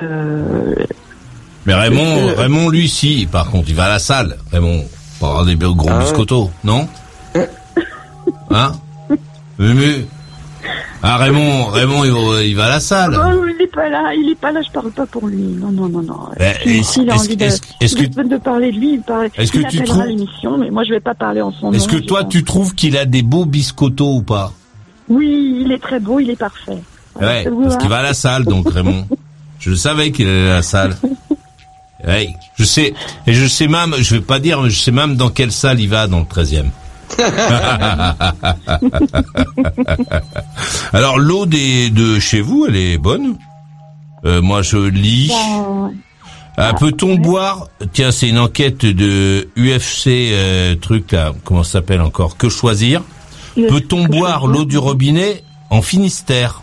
Euh, 0.03 0.75
Mais 1.67 1.75
Raymond, 1.75 2.17
Euh, 2.29 2.35
Raymond, 2.37 2.69
lui, 2.71 2.89
si, 2.89 3.27
par 3.31 3.51
contre, 3.51 3.69
il 3.69 3.75
va 3.75 3.85
à 3.85 3.89
la 3.91 3.99
salle. 3.99 4.37
Raymond, 4.53 4.85
pour 5.19 5.29
avoir 5.29 5.45
des 5.45 5.57
gros 5.57 5.89
Ah 5.91 5.99
biscottos, 6.01 6.51
non 6.65 6.89
Hein 8.51 8.73
Mumu 9.59 10.07
Ah, 11.03 11.17
Raymond, 11.17 11.67
Raymond, 11.67 12.05
il 12.05 12.11
va, 12.13 12.43
il 12.43 12.57
va 12.57 12.65
à 12.67 12.69
la 12.71 12.81
salle. 12.81 13.15
oh, 13.19 13.45
il 13.47 13.63
est 13.63 13.67
pas 13.69 13.89
là, 13.89 14.13
il 14.15 14.31
est 14.31 14.35
pas 14.39 14.53
là, 14.53 14.61
je 14.67 14.71
parle 14.71 14.91
pas 14.91 15.07
pour 15.07 15.27
lui. 15.29 15.39
Non 15.39 15.71
non 15.71 15.89
non 15.89 16.03
non. 16.03 16.17
Est-ce- 16.37 16.93
s'il 16.93 17.11
a 17.11 17.15
envie 17.15 17.37
de, 17.37 17.45
que- 17.47 18.37
parler 18.39 18.73
de 18.73 18.77
lui, 18.79 18.95
il, 18.95 19.01
parle, 19.03 19.29
Est-ce 19.37 19.53
que 19.53 19.59
il 19.59 19.67
tu 19.69 19.79
appellera 19.79 19.95
trouves- 19.99 20.07
l'émission, 20.09 20.59
mais 20.59 20.71
moi 20.71 20.85
je 20.85 20.91
vais 20.91 21.01
pas 21.01 21.15
parler 21.15 21.41
en 21.43 21.53
son 21.53 21.67
nom. 21.67 21.73
Est-ce 21.73 21.89
que 21.89 21.97
toi, 21.97 22.25
tu 22.25 22.45
trouves 22.45 22.75
qu'il 22.75 22.97
a 22.97 23.05
des 23.07 23.23
beaux 23.23 23.45
biscottos 23.47 24.17
ou 24.17 24.23
pas? 24.23 24.53
Oui, 25.09 25.63
il 25.65 25.73
est 25.73 25.79
très 25.83 26.01
beau, 26.01 26.21
il 26.21 26.31
est 26.31 26.37
parfait. 26.37 26.83
Ouais, 27.21 27.45
parce 27.63 27.77
qu'il 27.79 27.89
va 27.89 27.99
à 27.99 28.03
la 28.03 28.15
salle, 28.15 28.45
donc 28.45 28.71
Raymond. 28.71 29.07
Je 29.59 29.71
le 29.71 29.77
savais 29.77 30.11
qu'il 30.11 30.27
allait 30.27 30.51
à 30.51 30.55
la 30.55 30.63
salle. 30.63 30.97
Ouais, 32.07 32.31
je 32.57 32.65
sais, 32.65 32.95
et 33.27 33.35
je 33.35 33.47
sais 33.47 33.69
même, 33.69 33.95
je 33.99 34.15
vais 34.15 34.21
pas 34.23 34.39
dire, 34.39 34.63
mais 34.63 34.71
je 34.71 34.79
sais 34.79 34.91
même 34.91 35.17
dans 35.17 35.29
quelle 35.31 35.53
salle 35.53 35.81
il 35.81 35.89
va 35.89 36.07
dans 36.07 36.21
le 36.21 36.25
13e. 36.25 36.71
Alors 40.93 41.19
l'eau 41.19 41.47
des 41.47 41.91
de 41.91 42.19
chez 42.19 42.41
vous, 42.41 42.67
elle 42.67 42.77
est 42.77 42.99
bonne. 42.99 43.37
Euh, 44.25 44.43
moi, 44.43 44.63
je 44.63 44.79
lis. 44.79 45.33
Ah, 46.57 46.75
Peut-on 46.79 47.17
boire? 47.17 47.69
Tiens, 47.93 48.11
c'est 48.11 48.29
une 48.29 48.39
enquête 48.39 48.85
de 48.85 49.49
UFC 49.57 50.09
euh, 50.09 50.75
truc 50.77 51.13
là. 51.13 51.33
Comment 51.45 51.63
ça 51.63 51.73
s'appelle 51.73 52.01
encore? 52.01 52.37
Que 52.37 52.49
choisir? 52.49 53.03
Peut-on 53.55 54.05
boire 54.05 54.47
l'eau 54.47 54.65
du 54.65 54.79
robinet 54.79 55.43
en 55.71 55.83
Finistère? 55.83 56.63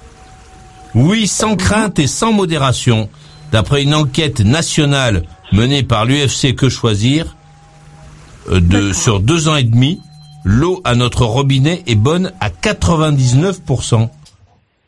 Oui, 0.93 1.27
sans 1.27 1.55
crainte 1.55 1.99
et 1.99 2.07
sans 2.07 2.31
modération. 2.31 3.09
D'après 3.51 3.83
une 3.83 3.95
enquête 3.95 4.41
nationale 4.41 5.23
menée 5.51 5.83
par 5.83 6.05
l'UFC 6.05 6.53
Que 6.55 6.69
choisir, 6.69 7.35
euh, 8.49 8.59
de 8.59 8.93
sur 8.93 9.19
deux 9.19 9.47
ans 9.47 9.55
et 9.55 9.63
demi, 9.63 10.01
l'eau 10.43 10.81
à 10.83 10.95
notre 10.95 11.25
robinet 11.25 11.83
est 11.87 11.95
bonne 11.95 12.31
à 12.39 12.49
99%. 12.49 14.09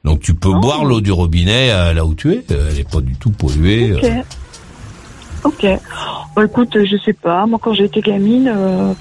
Donc 0.04 0.22
tu 0.22 0.34
peux 0.34 0.54
boire 0.54 0.86
l'eau 0.86 1.02
du 1.02 1.12
robinet 1.12 1.72
euh, 1.72 1.94
là 1.94 2.06
où 2.06 2.14
tu 2.16 2.32
es. 2.34 2.44
Euh, 2.52 2.70
Elle 2.72 2.80
est 2.80 2.90
pas 2.90 3.02
du 3.02 3.16
tout 3.16 3.32
polluée. 3.32 3.94
Ok. 3.94 4.04
euh. 4.04 4.22
Ok. 5.44 5.66
Bah, 6.36 6.46
écoute, 6.46 6.78
je 6.86 6.98
sais 6.98 7.14
pas. 7.14 7.46
Moi, 7.46 7.60
quand 7.62 7.74
j'étais 7.74 8.02
gamine, 8.02 8.52
euh, 8.54 8.94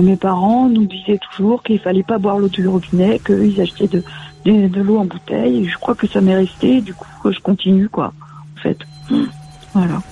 mes 0.00 0.16
parents 0.16 0.68
nous 0.68 0.86
disaient 0.86 1.18
toujours 1.34 1.62
qu'il 1.62 1.78
fallait 1.78 2.02
pas 2.02 2.18
boire 2.18 2.38
l'eau 2.38 2.48
du 2.48 2.66
robinet, 2.66 3.20
qu'ils 3.24 3.60
achetaient 3.60 3.86
de, 3.86 4.02
de, 4.44 4.68
de 4.68 4.80
l'eau 4.80 4.98
en 4.98 5.04
bouteille. 5.04 5.64
Et 5.64 5.68
je 5.68 5.76
crois 5.76 5.94
que 5.94 6.06
ça 6.06 6.20
m'est 6.20 6.34
resté. 6.36 6.80
Du 6.80 6.94
coup, 6.94 7.06
je 7.30 7.38
continue, 7.40 7.88
quoi. 7.88 8.12
En 8.60 8.62
fait. 8.62 8.78
Voilà. 9.74 10.02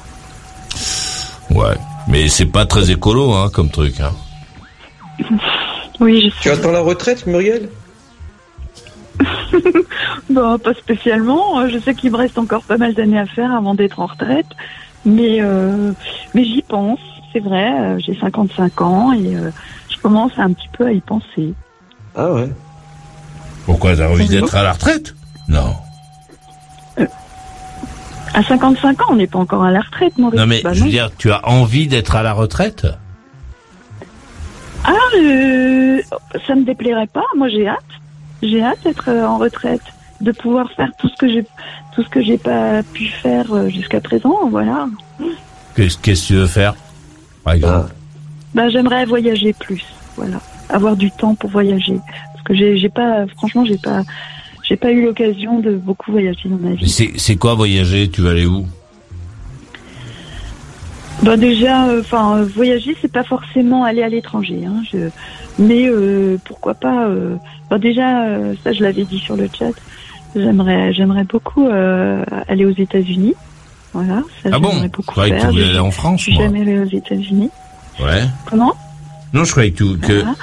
Ouais, 1.50 1.76
mais 2.08 2.28
c'est 2.28 2.46
pas 2.46 2.66
très 2.66 2.90
écolo 2.90 3.32
hein, 3.32 3.50
comme 3.52 3.70
truc. 3.70 4.00
Hein. 4.00 4.12
Oui, 6.00 6.32
je 6.34 6.42
Tu 6.42 6.50
attends 6.50 6.70
la 6.70 6.80
retraite, 6.80 7.26
Muriel? 7.26 7.68
Bah, 10.30 10.56
pas 10.62 10.74
spécialement. 10.74 11.60
Euh, 11.60 11.68
Je 11.68 11.78
sais 11.78 11.94
qu'il 11.94 12.12
me 12.12 12.16
reste 12.16 12.38
encore 12.38 12.62
pas 12.62 12.76
mal 12.76 12.94
d'années 12.94 13.18
à 13.18 13.26
faire 13.26 13.52
avant 13.52 13.74
d'être 13.74 13.98
en 14.00 14.06
retraite. 14.06 14.46
Mais, 15.04 15.38
euh, 15.40 15.92
mais 16.34 16.44
j'y 16.44 16.62
pense. 16.62 17.00
C'est 17.32 17.40
vrai, 17.40 17.72
euh, 17.80 17.98
j'ai 17.98 18.18
55 18.18 18.80
ans 18.80 19.12
et 19.12 19.36
euh, 19.36 19.50
je 19.90 19.96
commence 19.98 20.32
un 20.38 20.52
petit 20.52 20.68
peu 20.76 20.86
à 20.86 20.92
y 20.92 21.00
penser. 21.00 21.52
Ah 22.14 22.32
ouais. 22.32 22.48
Pourquoi 23.66 23.96
t'as 23.96 24.08
envie 24.08 24.28
d'être 24.28 24.54
à 24.54 24.62
la 24.62 24.72
retraite? 24.72 25.14
Non. 25.48 25.74
À 28.34 28.42
55 28.42 29.00
ans, 29.02 29.06
on 29.10 29.16
n'est 29.16 29.26
pas 29.26 29.38
encore 29.38 29.64
à 29.64 29.70
la 29.70 29.80
retraite, 29.80 30.16
Maurice. 30.18 30.38
Non 30.38 30.46
mais 30.46 30.60
Bah 30.62 30.72
je 30.72 30.84
veux 30.84 30.90
dire, 30.90 31.10
tu 31.16 31.30
as 31.30 31.46
envie 31.48 31.86
d'être 31.88 32.14
à 32.16 32.22
la 32.22 32.32
retraite 32.32 32.86
Ah, 34.84 34.92
euh, 35.16 36.00
ça 36.46 36.54
me 36.54 36.64
déplairait 36.64 37.06
pas. 37.06 37.24
Moi, 37.36 37.48
j'ai 37.48 37.66
hâte. 37.68 37.78
J'ai 38.42 38.62
hâte 38.62 38.78
d'être 38.84 39.08
euh, 39.08 39.26
en 39.26 39.38
retraite, 39.38 39.82
de 40.20 40.30
pouvoir 40.32 40.70
faire 40.72 40.90
tout 40.98 41.08
ce 41.08 41.16
que 41.16 41.28
j'ai, 41.28 41.44
tout 41.94 42.02
ce 42.02 42.08
que 42.08 42.22
j'ai 42.22 42.38
pas 42.38 42.82
pu 42.82 43.06
faire 43.06 43.52
euh, 43.52 43.68
jusqu'à 43.68 44.00
présent. 44.00 44.48
Voilà. 44.50 44.86
Qu'est-ce 45.74 45.98
que 45.98 46.26
tu 46.26 46.34
veux 46.34 46.46
faire 46.46 46.74
Par 47.44 47.54
exemple 47.54 47.92
Bah, 48.54 48.68
j'aimerais 48.68 49.04
voyager 49.06 49.52
plus. 49.52 49.84
Voilà, 50.16 50.40
avoir 50.68 50.96
du 50.96 51.10
temps 51.10 51.34
pour 51.34 51.50
voyager. 51.50 51.98
Parce 52.32 52.44
que 52.44 52.54
j'ai, 52.54 52.76
j'ai 52.76 52.88
pas, 52.88 53.26
franchement, 53.36 53.64
j'ai 53.64 53.78
pas, 53.78 54.02
j'ai 54.68 54.76
pas 54.76 54.92
eu 54.92 55.04
l'occasion 55.04 55.60
de 55.60 55.72
beaucoup 55.76 56.12
voyager 56.12 56.48
dans 56.48 56.58
ma 56.58 56.74
vie. 56.74 56.88
c'est 57.16 57.36
quoi 57.36 57.54
voyager? 57.54 58.08
Tu 58.10 58.20
vas 58.20 58.30
aller 58.30 58.46
où? 58.46 58.66
Bah 61.22 61.36
déjà, 61.36 61.86
enfin, 61.98 62.42
voyager, 62.54 62.96
c'est 63.00 63.10
pas 63.10 63.24
forcément 63.24 63.82
aller 63.84 64.02
à 64.02 64.08
l'étranger. 64.08 64.60
Hein, 64.66 64.82
je... 64.92 65.08
Mais 65.58 65.88
euh, 65.88 66.38
pourquoi 66.44 66.74
pas 66.74 67.08
euh, 67.08 67.34
bah 67.68 67.78
déjà, 67.78 68.22
euh, 68.26 68.54
ça 68.62 68.72
je 68.72 68.82
l'avais 68.84 69.04
dit 69.04 69.18
sur 69.18 69.36
le 69.36 69.48
chat. 69.58 69.72
J'aimerais, 70.36 70.92
j'aimerais 70.92 71.24
beaucoup 71.24 71.66
euh, 71.66 72.22
aller 72.46 72.64
aux 72.64 72.70
États-Unis. 72.76 73.34
Voilà, 73.94 74.22
ça 74.44 74.50
Ah 74.52 74.58
bon? 74.60 74.68
j'aimerais 74.70 74.86
Je 74.86 74.92
beaucoup 74.92 75.10
croyais 75.10 75.30
que 75.32 75.36
tu 75.36 75.42
faire. 75.42 75.50
voulais 75.50 75.64
aller 75.70 75.78
en 75.80 75.90
France, 75.90 76.20
Je 76.20 76.24
suis 76.24 76.36
jamais 76.36 76.60
allée 76.60 76.78
aux 76.78 76.84
États-Unis. 76.84 77.50
Ouais. 78.00 78.22
Comment? 78.48 78.74
Non, 79.32 79.42
je 79.44 79.50
croyais 79.50 79.72
que 79.72 79.78
tu, 79.82 79.98
que, 79.98 80.12
Voilà. 80.20 80.34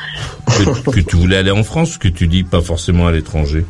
que, 0.84 0.90
que 0.92 1.00
tu 1.00 1.16
voulais 1.16 1.38
aller 1.38 1.52
en 1.52 1.64
France, 1.64 1.98
que 1.98 2.10
tu 2.10 2.28
dis 2.28 2.44
pas 2.44 2.62
forcément 2.62 3.08
à 3.08 3.12
l'étranger. 3.14 3.66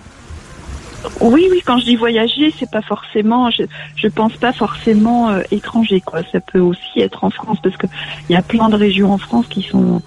Oui, 1.22 1.48
oui, 1.52 1.62
quand 1.66 1.78
je 1.80 1.86
dis 1.86 1.96
voyager, 1.96 2.54
c'est 2.60 2.70
pas 2.70 2.82
forcément, 2.82 3.50
je, 3.52 3.64
je 3.96 4.08
pense 4.08 4.34
pas 4.38 4.54
forcément 4.54 5.30
euh, 5.30 5.42
étranger, 5.52 6.02
quoi. 6.02 6.22
Ça 6.32 6.40
peut 6.40 6.60
aussi 6.60 7.00
être 7.00 7.24
en 7.24 7.30
France, 7.30 7.58
parce 7.64 7.78
que 7.78 7.88
il 8.30 8.34
y 8.34 8.36
a 8.36 8.42
plein 8.42 8.70
de 8.70 8.76
régions 8.76 9.12
en 9.14 9.18
France 9.18 9.46
qui 9.50 9.62
sont, 9.64 10.02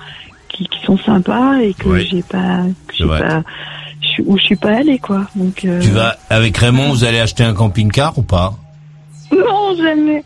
qui, 0.48 0.66
qui 0.68 0.80
sont 0.84 0.98
sympas 0.98 1.58
et 1.58 1.74
que 1.74 1.88
Oui. 1.88 2.08
j'ai 2.10 2.22
pas, 2.22 2.62
que 2.86 2.94
j'ai 2.96 3.06
pas, 3.06 3.42
je 4.00 4.22
où 4.24 4.36
je 4.38 4.42
suis 4.44 4.56
pas 4.56 4.76
allée, 4.78 4.98
quoi. 4.98 5.26
Donc. 5.34 5.64
euh, 5.64 5.80
Tu 5.80 5.90
vas 5.90 6.16
avec 6.30 6.56
Raymond, 6.56 6.90
vous 6.90 7.04
allez 7.04 7.20
acheter 7.20 7.44
un 7.44 7.54
camping-car 7.54 8.18
ou 8.18 8.22
pas? 8.22 8.54
Non, 9.30 9.76
jamais. 9.76 10.24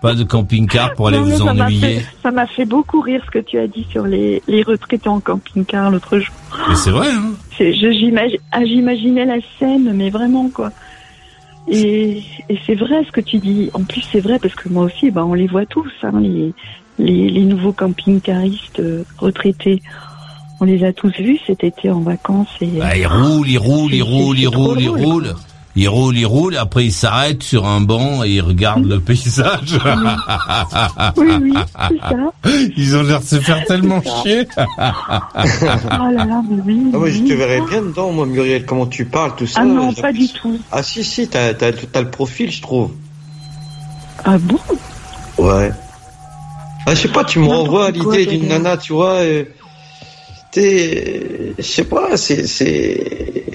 Pas 0.00 0.14
de 0.14 0.24
camping-car 0.24 0.94
pour 0.94 1.08
aller 1.08 1.18
Non, 1.18 1.24
vous 1.24 1.42
ennuyer 1.42 2.00
fait- 2.00 2.06
Ça 2.22 2.30
m'a 2.30 2.46
fait 2.46 2.64
beaucoup 2.64 3.00
rire 3.02 3.22
ce 3.26 3.30
que 3.30 3.38
tu 3.38 3.58
as 3.58 3.66
dit 3.66 3.86
sur 3.90 4.06
les, 4.06 4.42
les 4.48 4.62
retraités 4.62 5.08
en 5.10 5.20
camping-car 5.20 5.90
l'autre 5.90 6.18
jour. 6.18 6.34
Mais 6.68 6.74
c'est 6.74 6.90
vrai, 6.90 7.08
hein 7.10 7.32
ah, 8.52 8.64
J'imaginais 8.64 9.26
la 9.26 9.36
scène, 9.58 9.92
mais 9.94 10.08
vraiment 10.10 10.48
quoi. 10.48 10.70
Et, 11.68 12.22
et 12.48 12.58
c'est 12.66 12.74
vrai 12.74 13.04
ce 13.06 13.12
que 13.12 13.20
tu 13.20 13.36
dis. 13.38 13.70
En 13.74 13.82
plus, 13.82 14.02
c'est 14.10 14.20
vrai 14.20 14.38
parce 14.38 14.54
que 14.54 14.68
moi 14.70 14.84
aussi, 14.84 15.10
bah, 15.10 15.24
on 15.24 15.34
les 15.34 15.46
voit 15.46 15.66
tous, 15.66 15.90
hein, 16.02 16.12
les, 16.20 16.52
les, 16.98 17.28
les 17.30 17.42
nouveaux 17.44 17.72
camping-caristes 17.72 18.80
euh, 18.80 19.04
retraités. 19.18 19.82
On 20.62 20.64
les 20.64 20.84
a 20.84 20.92
tous 20.92 21.12
vus 21.18 21.38
cet 21.46 21.62
été 21.64 21.90
en 21.90 22.00
vacances. 22.00 22.48
Et, 22.60 22.66
Bah, 22.66 22.96
il 22.96 23.06
roule, 23.06 23.48
il 23.48 23.58
roule, 23.58 23.94
il 23.94 24.02
roule, 24.02 24.38
il 24.38 24.50
trop 24.50 24.64
roule, 24.68 24.80
il 24.80 24.86
drôle, 24.86 25.00
roule. 25.04 25.34
Il 25.76 25.88
roule, 25.88 26.16
il 26.18 26.26
roule, 26.26 26.56
après 26.56 26.86
il 26.86 26.92
s'arrête 26.92 27.42
sur 27.44 27.64
un 27.66 27.80
banc 27.80 28.24
et 28.24 28.30
il 28.30 28.40
regarde 28.42 28.84
le 28.84 28.98
paysage. 28.98 29.78
Oui, 31.16 31.26
oui, 31.42 31.52
c'est 31.88 31.98
ça. 32.00 32.32
Ils 32.76 32.96
ont 32.96 33.02
l'air 33.04 33.20
de 33.20 33.24
se 33.24 33.40
faire 33.40 33.64
tellement 33.66 34.02
chier. 34.02 34.46
Oh 34.56 36.12
là 36.12 36.24
là, 36.24 36.42
mais 36.50 36.62
oui. 36.66 36.82
Ah 36.92 36.98
ouais, 36.98 37.12
je 37.12 37.22
oui. 37.22 37.28
te 37.28 37.34
verrais 37.34 37.60
bien 37.68 37.82
dedans, 37.82 38.10
moi, 38.12 38.26
Muriel, 38.26 38.64
comment 38.66 38.86
tu 38.86 39.04
parles, 39.04 39.34
tout 39.36 39.46
ça. 39.46 39.60
Ah 39.62 39.64
non, 39.64 39.92
pas 39.92 40.12
du 40.12 40.28
tout. 40.28 40.58
Ah 40.72 40.82
si, 40.82 41.04
si, 41.04 41.28
t'as, 41.28 41.54
t'as, 41.54 41.72
t'as 41.72 42.00
le 42.00 42.10
profil, 42.10 42.50
je 42.50 42.62
trouve. 42.62 42.90
Ah 44.24 44.38
bon? 44.38 44.58
Ouais. 45.38 45.70
Ah, 46.86 46.94
je 46.94 47.00
sais 47.02 47.08
pas, 47.08 47.24
tu 47.24 47.38
me 47.38 47.46
renvoies 47.46 47.86
à 47.86 47.90
l'idée 47.90 48.26
d'une 48.26 48.48
nana, 48.48 48.76
tu 48.76 48.92
vois. 48.92 49.20
euh, 49.20 49.44
T'es. 50.50 51.54
Je 51.58 51.62
sais 51.62 51.84
pas, 51.84 52.16
c'est. 52.16 52.46
c'est... 52.46 53.46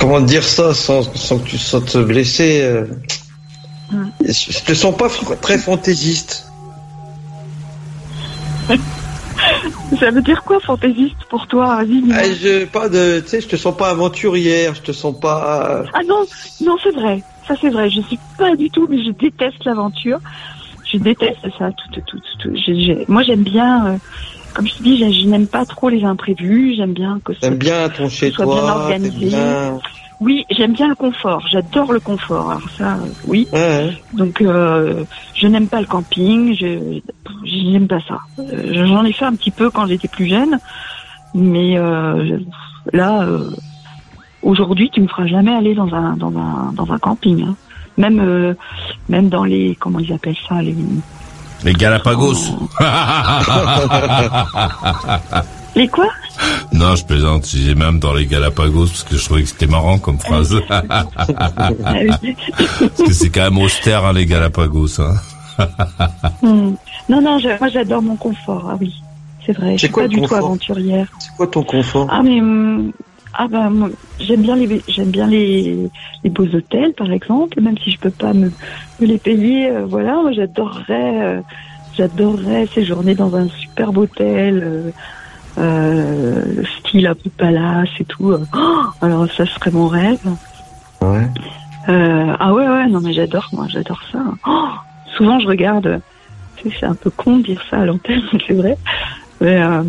Comment 0.00 0.20
dire 0.20 0.42
ça 0.42 0.74
sans, 0.74 1.02
sans 1.14 1.38
que 1.38 1.44
tu 1.44 1.58
te 1.58 1.98
blessé 2.02 2.62
euh, 2.62 2.86
te 4.64 4.74
sens 4.74 4.96
pas 4.96 5.08
très 5.40 5.58
fantaisiste. 5.58 6.50
Ça 9.98 10.10
veut 10.12 10.22
dire 10.22 10.44
quoi 10.44 10.60
fantaisiste 10.60 11.24
pour 11.28 11.46
toi. 11.48 11.78
Ah, 11.80 11.84
je, 11.84 12.64
pas 12.64 12.88
de, 12.88 13.20
tu 13.20 13.28
sais, 13.28 13.40
je 13.40 13.48
te 13.48 13.56
sens 13.56 13.76
pas 13.76 13.90
aventurière, 13.90 14.74
je 14.74 14.82
te 14.82 14.92
sens 14.92 15.18
pas. 15.18 15.82
Ah 15.92 16.00
non, 16.08 16.24
non, 16.60 16.76
c'est 16.82 16.94
vrai. 16.94 17.22
Ça, 17.46 17.54
c'est 17.60 17.70
vrai. 17.70 17.90
Je 17.90 18.00
suis 18.02 18.18
pas 18.38 18.54
du 18.54 18.70
tout, 18.70 18.86
mais 18.88 19.02
je 19.04 19.10
déteste 19.10 19.64
l'aventure. 19.64 20.20
Je 20.90 20.96
déteste 20.98 21.42
ça. 21.58 21.70
Tout, 21.72 22.00
tout, 22.06 22.20
tout, 22.38 22.54
Moi, 23.08 23.24
j'aime 23.24 23.42
bien, 23.42 23.86
euh, 23.86 23.96
comme 24.54 24.66
je 24.66 24.74
te 24.74 24.82
dis, 24.82 24.96
je 25.22 25.28
n'aime 25.28 25.46
pas 25.46 25.64
trop 25.64 25.88
les 25.88 26.04
imprévus. 26.04 26.74
J'aime 26.76 26.92
bien 26.92 27.20
que 27.24 27.32
ce 27.34 27.40
T'aimes 27.40 27.56
bien 27.56 27.88
ton 27.88 28.08
chez 28.08 28.30
soit 28.30 28.46
bien 28.46 28.54
toi, 28.60 28.76
organisé. 28.84 29.26
bien. 29.26 29.78
Oui, 30.20 30.44
j'aime 30.50 30.74
bien 30.74 30.88
le 30.88 30.94
confort. 30.94 31.42
J'adore 31.50 31.92
le 31.94 32.00
confort. 32.00 32.50
Alors 32.50 32.68
ça, 32.76 32.94
euh, 32.94 33.08
oui. 33.26 33.48
Ouais. 33.54 33.90
Donc, 34.12 34.42
euh, 34.42 35.04
je 35.34 35.46
n'aime 35.46 35.66
pas 35.66 35.80
le 35.80 35.86
camping. 35.86 36.54
Je, 36.54 37.00
n'aime 37.70 37.88
pas 37.88 38.00
ça. 38.06 38.18
Euh, 38.38 38.84
J'en 38.86 39.04
ai 39.04 39.12
fait 39.12 39.24
un 39.24 39.34
petit 39.34 39.50
peu 39.50 39.70
quand 39.70 39.86
j'étais 39.86 40.08
plus 40.08 40.26
jeune, 40.28 40.58
mais 41.34 41.78
euh, 41.78 42.38
là, 42.92 43.22
euh, 43.22 43.50
aujourd'hui, 44.42 44.90
tu 44.92 45.00
me 45.00 45.06
feras 45.08 45.26
jamais 45.26 45.54
aller 45.54 45.74
dans 45.74 45.92
un 45.94 46.16
dans 46.16 46.36
un 46.36 46.72
dans 46.74 46.92
un 46.92 46.98
camping. 46.98 47.42
hein. 47.44 47.56
Même 47.96 48.54
même 49.08 49.28
dans 49.28 49.44
les 49.44 49.74
comment 49.80 49.98
ils 50.00 50.12
appellent 50.12 50.36
ça 50.48 50.60
les 50.62 50.74
Les 51.64 51.72
Galapagos. 51.74 52.36
les 55.76 55.88
quoi? 55.88 56.08
Non, 56.72 56.96
je 56.96 57.04
plaisante. 57.04 57.46
J'ai 57.46 57.74
même 57.74 57.98
dans 57.98 58.14
les 58.14 58.26
Galapagos 58.26 58.86
parce 58.86 59.02
que 59.04 59.16
je 59.16 59.24
trouvais 59.24 59.42
que 59.42 59.48
c'était 59.48 59.66
marrant 59.66 59.98
comme 59.98 60.18
phrase. 60.18 60.54
Parce 60.70 63.02
que 63.08 63.12
c'est 63.12 63.30
quand 63.30 63.42
même 63.42 63.58
austère, 63.58 64.04
hein, 64.04 64.12
les 64.12 64.26
Galapagos. 64.26 65.00
Hein. 65.00 65.14
Hmm. 66.42 66.72
Non 67.10 67.20
non, 67.20 67.38
je- 67.38 67.48
moi 67.58 67.68
j'adore 67.68 68.00
mon 68.00 68.16
confort. 68.16 68.70
Ah 68.72 68.76
oui, 68.80 68.94
c'est 69.44 69.52
vrai. 69.52 69.72
Je 69.72 69.78
suis 69.80 69.90
quoi 69.90 70.04
pas 70.04 70.08
du 70.08 70.22
tout 70.22 70.34
aventurière. 70.34 71.06
C'est 71.18 71.36
quoi 71.36 71.46
ton 71.46 71.62
confort? 71.62 72.08
Ah 72.10 72.22
mais 72.22 72.40
hum, 72.40 72.92
Ah 73.32 73.46
ben 73.48 73.70
moi, 73.70 73.90
j'aime 74.18 74.42
bien 74.42 74.56
les 74.56 74.82
j'aime 74.88 75.10
bien 75.10 75.26
les, 75.28 75.90
les 76.24 76.30
beaux 76.30 76.46
hôtels 76.54 76.94
par 76.94 77.10
exemple, 77.12 77.60
même 77.60 77.78
si 77.78 77.90
je 77.90 77.98
peux 78.00 78.10
pas 78.10 78.32
me, 78.32 78.50
me 78.98 79.06
les 79.06 79.18
payer. 79.18 79.70
euh, 79.70 79.86
voilà, 79.86 80.14
moi 80.22 80.32
j'adorerais 80.32 81.22
euh, 81.38 81.42
j'adorerais 81.92 82.68
séjourner 82.74 83.14
dans 83.14 83.34
un 83.36 83.48
superbe 83.48 83.98
hôtel, 83.98 84.62
euh, 84.64 84.92
euh, 85.62 86.62
style 86.80 87.06
un 87.06 87.14
peu 87.14 87.30
palace 87.30 87.88
et 88.00 88.04
tout. 88.04 88.30
euh. 88.32 88.46
Oh, 88.54 88.82
alors 89.00 89.30
ça 89.36 89.46
serait 89.46 89.70
mon 89.70 89.86
rêve. 89.88 90.18
Ouais. 91.02 91.28
Euh, 91.88 92.36
ah 92.38 92.52
ouais 92.52 92.68
ouais 92.68 92.86
non 92.88 93.00
mais 93.00 93.12
j'adore 93.14 93.48
moi 93.52 93.66
j'adore 93.68 94.00
ça. 94.12 94.18
Oh, 94.46 94.68
souvent 95.16 95.38
je 95.40 95.46
regarde. 95.46 96.02
tu 96.56 96.70
sais, 96.70 96.76
C'est 96.80 96.86
un 96.86 96.96
peu 96.96 97.10
con 97.10 97.38
de 97.38 97.44
dire 97.44 97.62
ça 97.70 97.78
à 97.80 97.86
l'antenne, 97.86 98.22
mais 98.32 98.40
c'est 98.46 98.54
vrai. 98.54 98.76
Mais, 99.40 99.60
euh, 99.62 99.82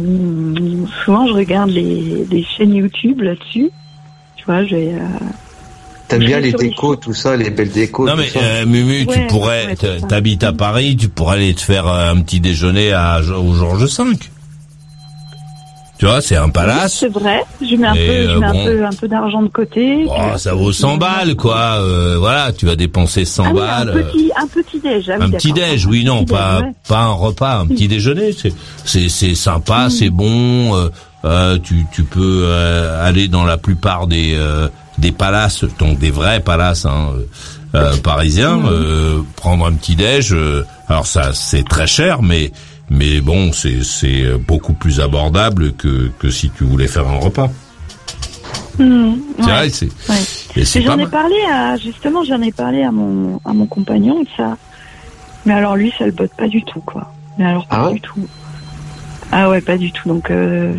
souvent, 1.03 1.27
je 1.27 1.33
regarde 1.33 1.69
les, 1.71 2.25
les 2.29 2.43
chaînes 2.43 2.73
YouTube 2.73 3.21
là-dessus. 3.21 3.69
Tu 4.37 4.45
vois, 4.45 4.63
j'ai. 4.65 4.93
Euh, 4.93 4.99
T'aimes 6.07 6.19
bien 6.25 6.39
les 6.41 6.51
décos, 6.51 6.95
tout 6.97 7.13
ça, 7.13 7.37
les 7.37 7.49
belles 7.51 7.71
décos. 7.71 8.05
Non 8.05 8.13
tout 8.13 8.19
mais 8.19 8.27
ça. 8.27 8.39
euh, 8.39 8.65
Mumu, 8.65 9.05
tu 9.07 9.19
pourrais, 9.27 9.67
ouais, 9.67 9.99
t'habites 10.09 10.43
à 10.43 10.51
Paris, 10.51 10.97
tu 10.97 11.07
pourrais 11.07 11.37
aller 11.37 11.53
te 11.53 11.61
faire 11.61 11.87
euh, 11.87 12.11
un 12.11 12.19
petit 12.21 12.41
déjeuner 12.41 12.91
à 12.91 13.21
au 13.21 13.53
Georges 13.53 13.85
V. 13.85 14.15
Tu 16.01 16.07
vois, 16.07 16.19
c'est 16.19 16.35
un 16.35 16.49
palace. 16.49 16.95
c'est 17.01 17.09
vrai. 17.13 17.43
Je 17.61 17.75
mets 17.75 17.85
un 17.85 17.93
peu, 17.93 17.99
je 17.99 18.29
euh, 18.29 18.39
mets 18.39 18.51
bon. 18.51 18.59
un 18.61 18.65
peu, 18.65 18.85
un 18.85 18.89
peu 18.89 19.07
d'argent 19.07 19.43
de 19.43 19.49
côté. 19.49 20.03
Oh, 20.09 20.35
ça 20.35 20.55
vaut 20.55 20.71
100 20.71 20.97
balles, 20.97 21.35
quoi. 21.35 21.75
euh, 21.77 22.15
voilà, 22.17 22.51
tu 22.51 22.65
vas 22.65 22.75
dépenser 22.75 23.23
100 23.23 23.43
Ah 23.45 23.53
balles. 23.53 23.89
un 23.91 23.97
euh, 23.97 24.03
petit, 24.05 24.31
un 24.35 24.47
petit 24.47 24.79
déj. 24.79 25.09
ah 25.11 25.17
oui, 25.19 25.25
un 25.25 25.29
petit 25.29 25.53
déj, 25.53 25.85
oui, 25.85 26.03
non, 26.03 26.25
pas 26.25 26.61
ouais. 26.61 26.71
pas 26.87 27.01
un 27.01 27.11
repas, 27.11 27.59
un 27.59 27.67
petit 27.67 27.87
déjeuner. 27.87 28.33
C'est 28.33 28.51
c'est 28.83 29.09
c'est 29.09 29.35
sympa, 29.35 29.91
c'est 29.91 30.09
bon. 30.09 30.75
euh, 30.75 30.89
euh, 31.23 31.59
tu 31.63 31.85
tu 31.93 32.01
peux 32.03 32.45
euh, 32.47 33.07
aller 33.07 33.27
dans 33.27 33.43
la 33.45 33.57
plupart 33.57 34.07
des 34.07 34.33
euh, 34.35 34.69
des 34.97 35.11
palaces, 35.11 35.65
donc 35.77 35.99
des 35.99 36.09
vrais 36.09 36.39
palaces 36.39 36.87
hein, 36.87 37.09
euh, 37.75 37.77
euh, 37.77 37.95
parisiens, 37.97 38.59
euh, 38.71 39.21
prendre 39.35 39.67
un 39.67 39.73
petit 39.73 39.95
déj. 39.95 40.33
euh, 40.33 40.65
alors 40.87 41.05
ça, 41.05 41.29
c'est 41.33 41.63
très 41.63 41.85
cher, 41.85 42.23
mais 42.23 42.51
mais 42.91 43.21
bon, 43.21 43.51
c'est 43.53 43.83
c'est 43.83 44.37
beaucoup 44.37 44.73
plus 44.73 44.99
abordable 44.99 45.73
que 45.73 46.11
que 46.19 46.29
si 46.29 46.49
tu 46.51 46.63
voulais 46.65 46.87
faire 46.87 47.07
un 47.07 47.17
repas. 47.17 47.49
Mmh, 48.79 49.13
C'est 49.39 49.45
ouais, 49.45 49.51
vrai, 49.51 49.69
c'est 49.69 50.79
ouais. 50.79 50.85
J'en 50.85 50.97
ai 50.99 51.07
parlé 51.07 51.35
à, 51.51 51.77
justement, 51.77 52.23
j'en 52.23 52.41
ai 52.41 52.51
parlé 52.51 52.83
à 52.83 52.91
mon, 52.91 53.39
à 53.45 53.53
mon 53.53 53.65
compagnon 53.65 54.21
de 54.23 54.27
ça. 54.37 54.57
Mais 55.45 55.53
alors 55.53 55.75
lui, 55.75 55.91
ça 55.97 56.05
le 56.05 56.11
botte 56.11 56.31
pas 56.37 56.47
du 56.47 56.63
tout, 56.63 56.81
quoi. 56.81 57.11
Mais 57.37 57.45
alors 57.45 57.65
pas 57.67 57.77
Ah 57.77 57.87
ouais 57.87 57.93
du 57.95 58.01
tout. 58.01 58.27
Ah 59.31 59.49
ouais, 59.49 59.61
pas 59.61 59.77
du 59.77 59.91
tout. 59.91 60.07
Donc, 60.09 60.29
euh, 60.31 60.73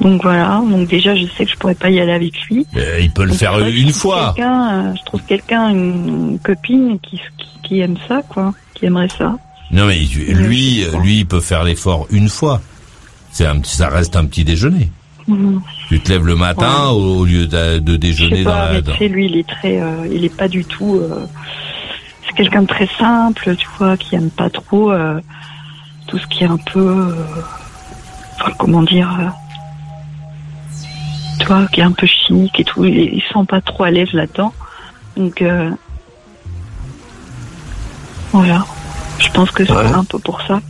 donc 0.00 0.22
voilà. 0.22 0.62
Donc 0.68 0.88
déjà, 0.88 1.14
je 1.14 1.26
sais 1.36 1.44
que 1.44 1.50
je 1.50 1.56
pourrais 1.56 1.74
pas 1.74 1.90
y 1.90 2.00
aller 2.00 2.12
avec 2.12 2.40
lui. 2.48 2.66
Euh, 2.76 2.98
il 3.00 3.10
peut 3.12 3.22
le 3.24 3.30
Donc, 3.30 3.38
faire 3.38 3.52
vrai 3.58 3.72
une 3.72 3.92
fois. 3.92 4.34
euh, 4.38 4.94
je 4.98 5.04
trouve 5.04 5.22
quelqu'un, 5.22 5.70
une 5.70 6.38
copine 6.42 6.98
qui, 7.00 7.20
qui, 7.38 7.48
qui 7.62 7.80
aime 7.80 7.96
ça, 8.08 8.22
quoi, 8.28 8.54
qui 8.74 8.86
aimerait 8.86 9.08
ça. 9.16 9.36
Non 9.70 9.86
mais 9.86 9.98
lui, 9.98 10.84
lui, 11.02 11.18
il 11.18 11.26
peut 11.26 11.40
faire 11.40 11.64
l'effort 11.64 12.06
une 12.10 12.28
fois. 12.28 12.60
C'est 13.32 13.46
un 13.46 13.58
petit, 13.60 13.76
ça 13.76 13.88
reste 13.88 14.16
un 14.16 14.24
petit 14.26 14.44
déjeuner. 14.44 14.90
Mhm. 15.28 15.60
Tu 15.88 16.00
te 16.00 16.08
lèves 16.10 16.24
le 16.24 16.36
matin 16.36 16.88
au, 16.90 17.18
au 17.18 17.24
lieu 17.24 17.46
de, 17.46 17.78
de 17.80 17.92
Je 17.92 17.96
déjeuner 17.98 18.44
dans 18.44 18.54
la. 18.54 18.80
tu 18.80 18.96
sais, 18.96 19.08
lui, 19.08 19.26
il 19.26 19.36
est 19.38 19.48
très, 19.48 19.80
euh, 19.80 20.06
il 20.10 20.24
est 20.24 20.34
pas 20.34 20.46
du 20.48 20.64
tout. 20.64 20.96
euh, 20.96 21.26
c'est 22.26 22.34
quelqu'un 22.36 22.62
de 22.62 22.68
très 22.68 22.88
simple, 22.98 23.56
tu 23.56 23.66
vois, 23.76 23.96
qui 23.96 24.14
aime 24.14 24.30
pas 24.30 24.48
trop 24.50 24.92
euh, 24.92 25.20
tout 26.06 26.18
ce 26.18 26.26
qui 26.28 26.44
est 26.44 26.48
un 26.48 26.56
peu, 26.58 27.12
enfin, 28.40 28.52
comment 28.58 28.82
dire, 28.84 29.32
tu 31.40 31.46
vois, 31.46 31.66
qui 31.72 31.80
est 31.80 31.84
un 31.84 31.92
peu 31.92 32.06
chimique 32.06 32.60
et 32.60 32.64
tout. 32.64 32.84
Il, 32.84 32.96
il 32.96 33.20
se 33.22 33.28
sent 33.34 33.44
pas 33.48 33.60
trop 33.60 33.82
à 33.84 33.90
l'aise 33.90 34.12
là-dedans. 34.12 34.54
Donc 35.16 35.42
voilà. 38.32 38.64
Je 39.26 39.30
pense 39.32 39.50
que 39.50 39.64
c'est 39.64 39.72
Ouais. 39.72 39.84
un 39.86 40.04
peu 40.04 40.18
pour 40.18 40.40
ça. 40.42 40.60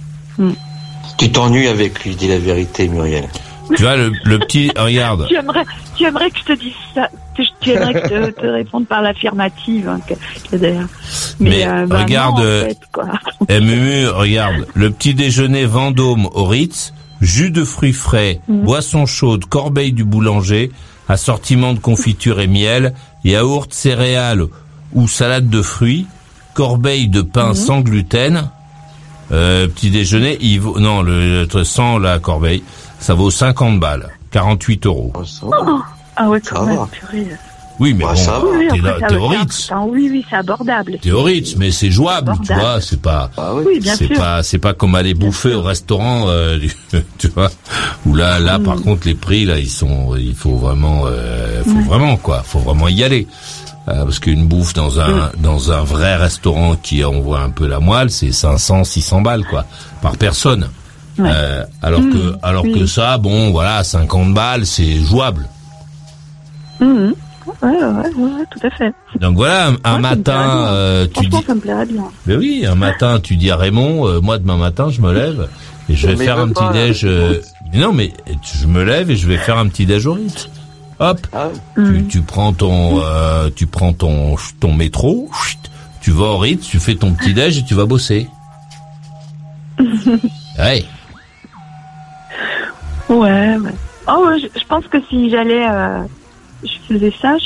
Tu 1.18 1.30
t'ennuies 1.30 1.68
avec 1.68 2.04
lui, 2.04 2.14
dis 2.14 2.28
la 2.28 2.38
vérité, 2.38 2.88
Muriel. 2.88 3.28
Tu 3.74 3.82
vois 3.82 3.96
le, 3.96 4.12
le 4.24 4.38
petit, 4.38 4.70
regarde. 4.76 5.26
Tu 5.28 5.34
aimerais, 5.36 5.64
tu 5.96 6.04
aimerais 6.04 6.30
que 6.30 6.38
je 6.38 6.44
te 6.44 6.52
dise 6.58 6.72
ça. 6.94 7.08
Tu, 7.34 7.42
tu 7.60 7.70
aimerais 7.70 7.94
que 7.94 8.08
je 8.08 8.30
te, 8.30 8.40
te 8.40 8.46
réponde 8.46 8.86
par 8.86 9.02
l'affirmative, 9.02 9.88
hein. 9.88 10.00
Mais 11.40 11.66
euh, 11.66 11.86
bah 11.86 12.02
regarde, 12.02 12.36
non, 12.36 12.42
en 12.42 12.44
euh, 12.46 12.64
fait, 12.68 12.78
quoi. 12.92 13.04
Eh, 13.48 13.60
Mumu, 13.60 14.08
regarde. 14.08 14.66
Le 14.74 14.90
petit 14.90 15.14
déjeuner 15.14 15.64
Vendôme 15.66 16.26
au 16.32 16.44
Ritz, 16.44 16.92
jus 17.20 17.50
de 17.50 17.64
fruits 17.64 17.92
frais, 17.92 18.40
Mhm. 18.48 18.62
boisson 18.64 19.06
chaude, 19.06 19.44
corbeille 19.46 19.92
du 19.92 20.04
boulanger, 20.04 20.70
assortiment 21.08 21.72
de 21.74 21.78
confiture 21.80 22.40
et 22.40 22.46
miel, 22.46 22.94
yaourt, 23.24 23.72
céréales 23.72 24.44
ou 24.92 25.08
salade 25.08 25.48
de 25.50 25.60
fruits, 25.62 26.06
corbeille 26.56 27.08
de 27.08 27.20
pain 27.22 27.48
Mhm. 27.50 27.54
sans 27.54 27.80
gluten. 27.82 28.48
Euh, 29.32 29.68
petit 29.68 29.90
déjeuner, 29.90 30.38
il 30.40 30.60
vaut, 30.60 30.78
non, 30.80 31.02
le, 31.02 31.44
le- 31.52 31.64
sans 31.64 31.98
la 31.98 32.18
corbeille, 32.18 32.62
ça 32.98 33.12
vaut 33.14 33.30
50 33.30 33.78
balles, 33.78 34.08
48 34.30 34.86
euros. 34.86 35.12
Oh, 35.14 35.24
ça 35.24 35.46
va. 35.46 35.56
Oh, 35.66 35.80
ah 36.16 36.28
ouais, 36.30 36.40
quand 36.40 36.56
Ça 36.60 36.62
même, 36.64 36.76
va. 36.76 36.86
purée. 36.86 37.26
Oui, 37.78 37.92
mais 37.92 38.04
Bah, 38.04 38.12
bon, 38.14 38.16
ça 38.16 38.38
va. 38.38 38.44
Oui, 38.56 38.66
après, 38.70 38.80
là- 39.00 39.08
ça 39.10 39.18
au 39.20 39.26
Ritz. 39.26 39.70
Oui, 39.88 40.08
oui, 40.10 40.24
c'est 40.30 40.36
abordable. 40.36 40.96
T'es 41.02 41.10
au 41.10 41.22
Ritz, 41.24 41.56
mais 41.58 41.70
c'est 41.72 41.90
jouable, 41.90 42.32
tu 42.42 42.52
Abordable. 42.52 42.60
vois, 42.60 42.80
c'est 42.80 43.02
pas, 43.02 43.30
Ah 43.36 43.52
oui. 43.54 43.64
Oui, 43.66 43.80
bien 43.80 43.94
c'est 43.96 44.06
sûr. 44.06 44.16
pas 44.16 44.42
c'est 44.42 44.58
pas 44.58 44.72
comme 44.72 44.94
aller 44.94 45.12
bouffer 45.12 45.52
au 45.52 45.60
restaurant 45.62 46.24
euh, 46.28 46.58
tu 47.18 47.28
vois 47.28 47.50
où 48.06 48.14
là 48.14 48.38
là 48.38 48.58
Mm. 48.58 48.62
par 48.62 48.76
contre 48.80 49.06
les 49.06 49.14
prix 49.14 49.44
là 49.44 49.58
ils 49.58 49.68
sont 49.68 50.14
il 50.16 50.34
faut 50.34 50.56
vraiment 50.56 51.02
euh, 51.06 51.62
faut 51.64 51.70
Ouais. 51.72 51.82
vraiment 51.84 52.16
quoi 52.16 52.42
faut 52.42 52.60
vraiment 52.60 52.88
y 52.88 53.04
aller 53.04 53.26
Euh, 53.88 54.04
parce 54.04 54.18
qu'une 54.18 54.46
bouffe 54.48 54.74
dans 54.74 54.98
un 55.00 55.30
dans 55.38 55.70
un 55.70 55.82
vrai 55.82 56.16
restaurant 56.16 56.74
qui 56.74 57.04
envoie 57.04 57.40
un 57.40 57.50
peu 57.50 57.68
la 57.68 57.78
moelle 57.78 58.10
c'est 58.10 58.32
500 58.32 58.82
600 58.82 59.20
balles 59.20 59.44
quoi 59.44 59.64
par 60.02 60.16
personne 60.16 60.68
Ouais. 61.18 61.30
Euh, 61.32 61.64
alors 61.82 62.00
Mm, 62.02 62.12
que 62.12 62.34
alors 62.42 62.64
oui. 62.64 62.72
que 62.72 62.84
ça 62.86 63.16
bon 63.16 63.50
voilà 63.50 63.82
50 63.84 64.34
balles 64.34 64.66
c'est 64.66 64.96
jouable 64.98 65.46
Mhm. 66.80 67.14
Ouais, 67.62 67.68
ouais, 67.70 67.84
ouais, 67.84 68.10
ouais, 68.16 68.44
tout 68.50 68.66
à 68.66 68.70
fait. 68.70 68.92
donc 69.20 69.36
voilà 69.36 69.70
un, 69.84 69.98
matin 69.98 70.16
plairait 70.22 70.46
bien. 70.46 70.66
euh, 70.66 71.06
tu 71.14 71.26
dis 71.28 71.42
ça 71.46 71.54
me 71.54 71.60
plairait 71.60 71.86
bien. 71.86 72.04
Mais 72.26 72.34
oui, 72.36 72.66
un 72.68 72.74
matin, 72.74 73.20
tu 73.22 73.36
dis 73.36 73.50
à 73.52 73.56
Raymond, 73.56 74.06
euh, 74.08 74.20
moi 74.20 74.38
demain 74.38 74.56
matin, 74.56 74.90
je 74.90 75.00
me 75.00 75.12
lève 75.14 75.48
et 75.88 75.94
je 75.94 76.08
vais 76.08 76.16
Mais 76.16 76.24
faire 76.24 76.38
un 76.40 76.48
petit 76.48 76.64
pas, 76.64 76.72
déj. 76.72 77.04
euh, 77.04 77.40
non, 77.72 77.92
mais 77.92 78.12
je 78.60 78.66
me 78.66 78.82
lève 78.84 79.10
et 79.10 79.16
je 79.16 79.26
vais 79.28 79.38
faire 79.38 79.56
un 79.58 79.68
petit 79.68 79.86
déj 79.86 80.06
au 80.06 80.14
Ritz. 80.14 80.50
Hop, 80.98 81.26
Ah, 81.32 81.48
tu, 81.74 82.06
tu 82.08 82.22
prends 82.22 82.52
ton, 82.54 83.00
euh, 83.02 83.50
tu 83.54 83.66
prends 83.66 83.92
ton, 83.92 84.36
ton 84.60 84.72
métro, 84.72 85.30
tu 86.00 86.10
vas 86.10 86.26
au 86.26 86.38
Ritz, 86.38 86.66
tu 86.66 86.78
fais 86.78 86.94
ton 86.94 87.12
petit 87.12 87.34
déj 87.34 87.58
et 87.58 87.64
tu 87.64 87.74
vas 87.74 87.84
bosser. 87.84 88.28
ouais. 90.58 90.84
Ouais. 93.08 93.56
Oh, 94.08 94.28
je, 94.40 94.46
je 94.58 94.64
pense 94.66 94.86
que 94.86 94.98
si 95.08 95.28
j'allais, 95.30 95.66
euh, 95.68 96.02
je 96.62 96.94
faisais 96.94 97.12
ça, 97.20 97.36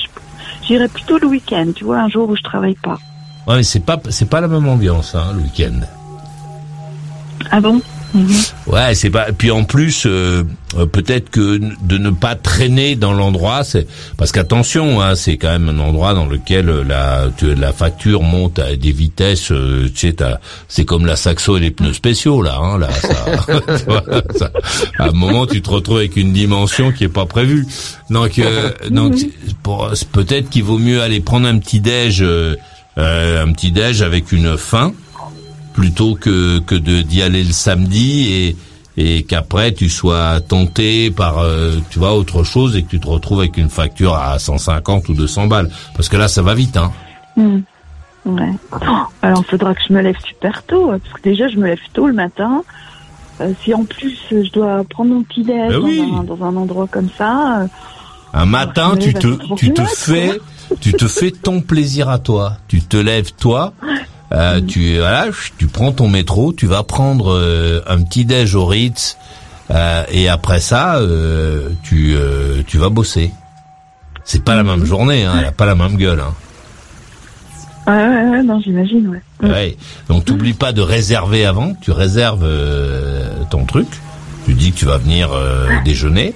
j'irais 0.66 0.88
plutôt 0.88 1.18
le 1.18 1.26
week-end, 1.26 1.66
tu 1.74 1.84
vois, 1.84 1.98
un 2.00 2.08
jour 2.08 2.28
où 2.28 2.36
je 2.36 2.42
travaille 2.42 2.76
pas. 2.76 2.98
Ouais, 3.46 3.56
mais 3.56 3.62
c'est 3.62 3.80
pas, 3.80 3.98
c'est 4.10 4.28
pas 4.28 4.40
la 4.40 4.48
même 4.48 4.68
ambiance, 4.68 5.14
hein, 5.14 5.32
le 5.34 5.40
week-end. 5.42 5.80
Ah 7.50 7.60
bon? 7.60 7.80
Mhm. 8.14 8.28
Ouais, 8.66 8.94
c'est 8.94 9.10
pas. 9.10 9.26
Puis 9.36 9.50
en 9.50 9.64
plus, 9.64 10.04
euh, 10.06 10.42
euh, 10.76 10.86
peut-être 10.86 11.30
que 11.30 11.58
de 11.82 11.98
ne 11.98 12.10
pas 12.10 12.34
traîner 12.34 12.96
dans 12.96 13.12
l'endroit, 13.12 13.62
c'est 13.64 13.86
parce 14.16 14.32
qu'attention, 14.32 15.00
hein, 15.00 15.14
c'est 15.14 15.36
quand 15.36 15.50
même 15.50 15.68
un 15.68 15.78
endroit 15.78 16.12
dans 16.14 16.26
lequel 16.26 16.68
euh, 16.68 16.82
la 16.84 17.26
la 17.42 17.72
facture 17.72 18.22
monte 18.22 18.58
à 18.58 18.74
des 18.76 18.92
vitesses. 18.92 19.52
euh, 19.52 19.88
tu 19.94 20.08
sais, 20.10 20.16
c'est 20.68 20.84
comme 20.84 21.06
la 21.06 21.16
saxo 21.16 21.56
et 21.56 21.60
les 21.60 21.70
pneus 21.70 21.92
spéciaux 21.94 22.42
là. 22.42 22.56
Hein, 22.60 22.78
là, 22.78 22.88
ça, 22.92 23.78
ça- 24.38 24.50
à 24.98 25.08
un 25.08 25.12
moment, 25.12 25.46
tu 25.46 25.62
te 25.62 25.70
retrouves 25.70 25.98
avec 25.98 26.16
une 26.16 26.32
dimension 26.32 26.92
qui 26.92 27.04
est 27.04 27.08
pas 27.08 27.26
prévue. 27.26 27.66
Donc, 28.10 28.38
euh, 28.38 28.70
donc 28.90 29.14
peut-être 30.12 30.50
qu'il 30.50 30.64
vaut 30.64 30.78
mieux 30.78 31.02
aller 31.02 31.20
prendre 31.20 31.46
un 31.46 31.58
petit 31.58 31.80
déj, 31.80 32.22
euh, 32.22 32.56
un 32.96 33.52
petit 33.52 33.70
déj 33.70 34.02
avec 34.02 34.32
une 34.32 34.56
faim 34.58 34.92
plutôt 35.72 36.14
que 36.14 36.58
que 36.60 36.74
de 36.74 37.02
d'y 37.02 37.22
aller 37.22 37.44
le 37.44 37.52
samedi 37.52 38.32
et 38.32 38.56
et 38.96 39.22
qu'après 39.22 39.72
tu 39.72 39.88
sois 39.88 40.40
tenté 40.40 41.10
par 41.10 41.38
euh, 41.38 41.76
tu 41.90 41.98
vois 41.98 42.14
autre 42.14 42.42
chose 42.44 42.76
et 42.76 42.82
que 42.82 42.88
tu 42.88 43.00
te 43.00 43.06
retrouves 43.06 43.40
avec 43.40 43.56
une 43.56 43.70
facture 43.70 44.14
à 44.14 44.38
150 44.38 45.08
ou 45.08 45.14
200 45.14 45.46
balles 45.46 45.70
parce 45.94 46.08
que 46.08 46.16
là 46.16 46.28
ça 46.28 46.42
va 46.42 46.54
vite 46.54 46.76
hein. 46.76 46.92
Mhm. 47.36 47.62
Ouais. 48.26 48.52
Oh, 48.72 48.76
alors, 49.22 49.42
il 49.46 49.50
faudra 49.50 49.74
que 49.74 49.80
je 49.88 49.92
me 49.92 50.02
lève 50.02 50.18
super 50.26 50.62
tôt, 50.64 50.90
hein, 50.90 50.98
parce 51.02 51.14
que 51.14 51.22
déjà, 51.22 51.48
je 51.48 51.56
me 51.56 51.66
lève 51.66 51.78
tôt 51.92 52.06
le 52.06 52.12
matin. 52.12 52.62
Euh, 53.40 53.52
si 53.62 53.72
en 53.72 53.84
plus, 53.84 54.18
je 54.30 54.50
dois 54.52 54.84
prendre 54.84 55.14
mon 55.14 55.22
petit 55.22 55.42
déj 55.42 55.68
Ben 55.70 55.80
dans, 55.80 55.86
oui. 55.86 56.02
un, 56.18 56.24
dans 56.24 56.44
un 56.44 56.56
endroit 56.56 56.86
comme 56.86 57.08
ça, 57.16 57.62
euh, 57.62 57.66
Un 58.34 58.44
matin 58.44 58.96
tu 59.00 59.14
te 59.14 59.54
tu 59.54 59.70
te 59.72 59.80
39, 59.80 59.94
fais 59.96 60.40
tu 60.80 60.92
te 60.92 61.06
fais 61.08 61.30
ton 61.30 61.62
plaisir 61.62 62.08
à 62.10 62.18
toi. 62.18 62.58
Tu 62.68 62.82
te 62.82 62.96
lèves 62.98 63.32
toi 63.32 63.72
euh, 64.32 64.60
tu 64.66 64.98
voilà, 64.98 65.26
tu 65.58 65.66
prends 65.66 65.92
ton 65.92 66.08
métro, 66.08 66.52
tu 66.52 66.66
vas 66.66 66.82
prendre 66.82 67.32
euh, 67.32 67.80
un 67.86 68.00
petit 68.02 68.24
déj 68.24 68.54
au 68.54 68.66
Ritz 68.66 69.16
Euh, 69.72 70.02
et 70.10 70.28
après 70.28 70.58
ça, 70.60 70.96
euh, 70.96 71.68
tu 71.84 72.14
euh, 72.16 72.62
tu 72.66 72.76
vas 72.78 72.88
bosser. 72.88 73.30
C'est 74.24 74.42
pas 74.44 74.56
la 74.56 74.64
même 74.64 74.84
journée, 74.84 75.24
hein, 75.24 75.34
elle 75.38 75.44
a 75.46 75.52
pas 75.52 75.64
la 75.66 75.76
même 75.76 75.96
gueule. 75.96 76.20
Hein. 76.20 76.34
Ouais, 77.86 77.94
ouais, 77.94 78.30
ouais, 78.30 78.42
non, 78.42 78.60
j'imagine, 78.60 79.08
ouais. 79.08 79.48
Ouais. 79.48 79.76
Donc 80.08 80.24
t'oublies 80.24 80.52
pas 80.54 80.72
de 80.72 80.80
réserver 80.82 81.46
avant. 81.46 81.74
Tu 81.80 81.92
réserves 81.92 82.42
euh, 82.44 83.28
ton 83.50 83.64
truc. 83.64 83.88
Tu 84.46 84.54
dis 84.54 84.72
que 84.72 84.76
tu 84.78 84.86
vas 84.86 84.98
venir 84.98 85.30
euh, 85.32 85.68
déjeuner. 85.84 86.34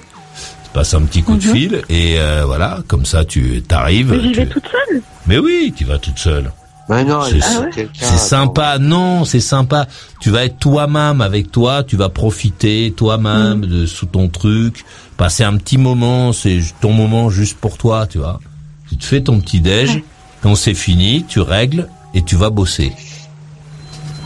Tu 0.63 0.69
passes 0.73 0.93
un 0.93 1.01
petit 1.03 1.21
coup 1.23 1.35
de 1.37 1.45
Mhm. 1.45 1.53
fil 1.53 1.81
et 1.89 2.15
euh, 2.19 2.43
voilà, 2.45 2.79
comme 2.87 3.05
ça 3.05 3.25
tu 3.25 3.61
t'arrives. 3.61 4.11
Mais 4.11 4.21
j'y 4.21 4.31
tu- 4.31 4.39
vais 4.39 4.45
toute 4.47 4.65
seule. 4.65 5.01
Mais 5.27 5.37
oui, 5.39 5.73
tu 5.75 5.83
vas 5.85 5.97
toute 5.97 6.19
seule. 6.19 6.51
Non, 6.87 7.21
C'est 7.23 7.31
il 7.31 7.37
y 7.39 7.41
a 7.41 7.65
quelqu'un, 7.73 7.91
c'est 7.99 8.17
sympa, 8.17 8.77
non, 8.77 9.25
c'est 9.25 9.39
sympa. 9.39 9.87
Tu 10.19 10.29
vas 10.29 10.45
être 10.45 10.59
toi-même 10.59 11.19
avec 11.21 11.51
toi, 11.51 11.83
tu 11.83 11.95
vas 11.97 12.09
profiter 12.09 12.93
toi-même 12.95 13.59
Mm. 13.59 13.65
de 13.65 13.85
sous 13.87 14.05
ton 14.05 14.27
truc, 14.29 14.85
passer 15.17 15.43
un 15.43 15.57
petit 15.57 15.77
moment, 15.79 16.31
c'est 16.31 16.59
ton 16.81 16.93
moment 16.93 17.29
juste 17.31 17.57
pour 17.57 17.77
toi, 17.79 18.05
tu 18.05 18.19
vois. 18.19 18.39
Tu 18.87 18.97
te 18.97 19.03
fais 19.05 19.21
ton 19.21 19.39
petit 19.39 19.61
déj, 19.61 20.03
quand 20.43 20.53
c'est 20.55 20.75
fini, 20.75 21.25
tu 21.27 21.39
règles 21.39 21.87
et 22.13 22.21
tu 22.23 22.35
vas 22.35 22.51
bosser. 22.51 22.93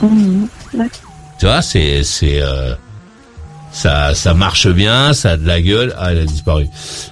Ouais. 0.01 0.89
Tu 1.39 1.45
vois, 1.45 1.61
c'est 1.61 2.03
c'est 2.03 2.41
euh, 2.41 2.75
ça 3.71 4.13
ça 4.15 4.33
marche 4.33 4.67
bien, 4.67 5.13
ça 5.13 5.31
a 5.31 5.37
de 5.37 5.45
la 5.47 5.61
gueule. 5.61 5.95
Ah, 5.97 6.11
elle 6.11 6.19
a 6.19 6.25
disparu. 6.25 6.67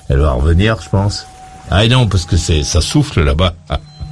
Elle 0.09 0.19
va 0.19 0.31
revenir, 0.33 0.77
je 0.81 0.89
pense. 0.89 1.25
Ah 1.71 1.87
non, 1.87 2.07
parce 2.07 2.25
que 2.25 2.35
c'est 2.37 2.63
ça 2.63 2.81
souffle 2.81 3.23
là-bas. 3.23 3.53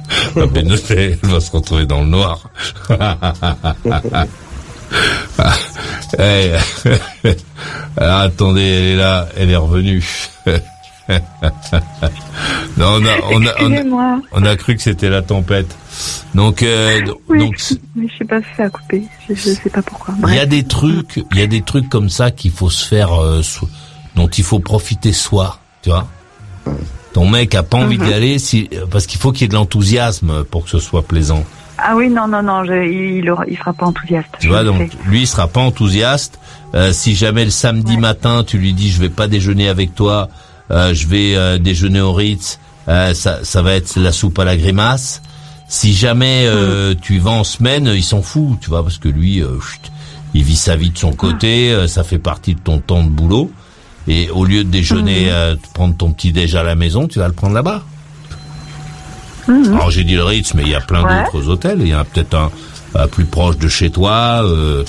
La 0.36 0.46
Bénoté, 0.46 1.18
elle 1.22 1.28
va 1.28 1.40
se 1.40 1.50
retrouver 1.50 1.86
dans 1.86 2.00
le 2.02 2.08
noir. 2.08 2.50
Eh, 6.18 6.52
alors, 7.96 8.20
attendez, 8.20 8.62
elle 8.62 8.84
est 8.84 8.96
là, 8.96 9.28
elle 9.36 9.50
est 9.50 9.56
revenue. 9.56 10.04
non, 11.08 11.18
on 12.78 13.04
a, 13.04 13.16
on 13.30 13.46
a, 13.46 13.54
on 13.60 13.98
a, 13.98 14.20
on 14.32 14.44
a 14.44 14.56
cru 14.56 14.76
que 14.76 14.82
c'était 14.82 15.08
la 15.10 15.22
tempête. 15.22 15.76
Donc, 16.34 16.62
euh, 16.62 17.00
Oui, 17.28 17.38
donc 17.38 17.56
mais 17.94 18.08
je 18.08 18.18
sais 18.18 18.24
pas 18.24 18.40
si 18.40 18.46
ça 18.56 18.64
a 18.64 18.70
coupé. 18.70 19.02
Je, 19.28 19.34
je 19.34 19.50
sais 19.50 19.70
pas 19.70 19.82
pourquoi. 19.82 20.14
il 20.28 20.34
y 20.34 20.38
a 20.38 20.46
des 20.46 20.64
trucs, 20.64 21.22
il 21.32 21.38
y 21.38 21.42
a 21.42 21.46
des 21.46 21.62
trucs 21.62 21.88
comme 21.88 22.08
ça 22.08 22.30
qu'il 22.30 22.50
faut 22.50 22.70
se 22.70 22.86
faire, 22.86 23.12
euh, 23.14 23.42
dont 24.14 24.28
il 24.28 24.44
faut 24.44 24.60
profiter 24.60 25.12
soi, 25.12 25.58
tu 25.82 25.90
vois. 25.90 26.08
Ton 27.16 27.26
mec 27.26 27.54
a 27.54 27.62
pas 27.62 27.78
envie 27.78 27.96
Mhm. 27.96 28.06
d'y 28.06 28.12
aller 28.12 28.38
si, 28.38 28.68
parce 28.90 29.06
qu'il 29.06 29.18
faut 29.18 29.32
qu'il 29.32 29.40
y 29.40 29.44
ait 29.46 29.48
de 29.48 29.54
l'enthousiasme 29.54 30.44
pour 30.50 30.64
que 30.64 30.68
ce 30.70 30.78
soit 30.78 31.00
plaisant. 31.00 31.44
Ah 31.78 31.94
oui, 31.96 32.10
non, 32.10 32.28
non, 32.28 32.42
non, 32.42 32.62
je, 32.66 32.74
il, 32.74 33.24
il, 33.48 33.56
sera 33.56 33.72
pas 33.72 33.86
enthousiaste. 33.86 34.28
Tu 34.38 34.48
vois, 34.48 34.64
donc 34.64 34.90
lui 35.06 35.22
il 35.22 35.26
sera 35.26 35.48
pas 35.48 35.60
enthousiaste. 35.60 36.38
Euh, 36.74 36.92
si 36.92 37.14
jamais 37.16 37.46
le 37.46 37.50
samedi 37.50 37.96
matin 37.96 38.44
tu 38.46 38.58
lui 38.58 38.74
dis 38.74 38.90
je 38.90 39.00
vais 39.00 39.08
pas 39.08 39.28
déjeuner 39.28 39.68
avec 39.70 39.94
toi, 39.94 40.28
euh, 40.70 40.92
je 40.92 41.06
vais 41.06 41.34
euh, 41.36 41.56
déjeuner 41.56 42.02
au 42.02 42.12
Ritz, 42.12 42.58
euh, 42.88 43.14
ça, 43.14 43.38
ça 43.44 43.62
va 43.62 43.72
être 43.72 43.96
la 43.98 44.12
soupe 44.12 44.38
à 44.38 44.44
la 44.44 44.58
grimace. 44.58 45.22
Si 45.68 45.94
jamais 45.94 46.44
euh, 46.46 46.94
tu 47.00 47.18
vas 47.18 47.30
en 47.30 47.44
semaine, 47.44 47.90
il 47.94 48.04
s'en 48.04 48.20
fout, 48.20 48.58
tu 48.60 48.68
vois, 48.68 48.82
parce 48.82 48.98
que 48.98 49.08
lui, 49.08 49.40
euh, 49.42 49.58
chut, 49.62 49.90
il 50.34 50.42
vit 50.42 50.54
sa 50.54 50.76
vie 50.76 50.90
de 50.90 50.98
son 50.98 51.12
côté, 51.14 51.72
euh, 51.72 51.88
ça 51.88 52.04
fait 52.04 52.18
partie 52.18 52.54
de 52.54 52.60
ton 52.60 52.78
temps 52.78 53.02
de 53.02 53.08
boulot. 53.08 53.50
Et 54.08 54.30
au 54.30 54.44
lieu 54.44 54.62
de 54.64 54.68
déjeuner, 54.70 55.30
euh, 55.30 55.54
de 55.54 55.60
prendre 55.74 55.96
ton 55.96 56.12
petit 56.12 56.32
déj 56.32 56.54
à 56.54 56.62
la 56.62 56.74
maison, 56.74 57.08
tu 57.08 57.18
vas 57.18 57.26
le 57.28 57.34
prendre 57.34 57.54
là-bas. 57.54 57.82
Alors 59.48 59.90
j'ai 59.90 60.02
dit 60.04 60.16
le 60.16 60.24
Ritz, 60.24 60.54
mais 60.54 60.62
il 60.62 60.70
y 60.70 60.74
a 60.74 60.80
plein 60.80 61.04
Ouais. 61.04 61.24
d'autres 61.24 61.48
hôtels. 61.48 61.78
Il 61.80 61.88
y 61.88 61.94
en 61.94 62.00
a 62.00 62.04
peut-être 62.04 62.34
un 62.34 62.50
euh, 62.96 63.06
plus 63.06 63.24
proche 63.24 63.56
de 63.58 63.68
chez 63.68 63.90
toi. 63.90 64.42
Euh, 64.44 64.84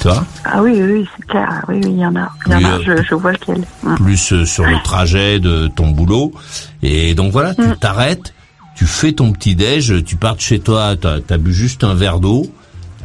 tu 0.00 0.08
vois 0.08 0.24
Ah 0.44 0.62
oui, 0.62 0.72
oui, 0.82 1.06
c'est 1.16 1.26
clair. 1.26 1.62
Oui, 1.68 1.76
oui, 1.84 1.90
il 1.92 1.98
y 1.98 2.06
en 2.06 2.16
a. 2.16 2.28
Il 2.46 2.52
y 2.52 2.54
en 2.56 2.64
a, 2.64 2.72
euh, 2.78 2.96
je, 2.98 3.02
je 3.04 3.14
vois 3.14 3.32
lequel. 3.32 3.64
Hum. 3.84 3.94
plus 3.96 4.32
euh, 4.32 4.44
sur 4.44 4.64
le 4.66 4.76
trajet 4.82 5.38
de 5.38 5.68
ton 5.68 5.90
boulot. 5.90 6.32
Et 6.82 7.14
donc 7.14 7.30
voilà, 7.32 7.54
tu 7.54 7.62
t'arrêtes, 7.80 8.34
tu 8.74 8.84
fais 8.86 9.12
ton 9.12 9.30
petit 9.32 9.54
déj, 9.54 10.04
tu 10.04 10.16
pars 10.16 10.34
de 10.36 10.40
chez 10.40 10.58
toi, 10.58 10.96
t'as 11.00 11.18
as 11.30 11.38
bu 11.38 11.54
juste 11.54 11.84
un 11.84 11.94
verre 11.94 12.18
d'eau, 12.18 12.50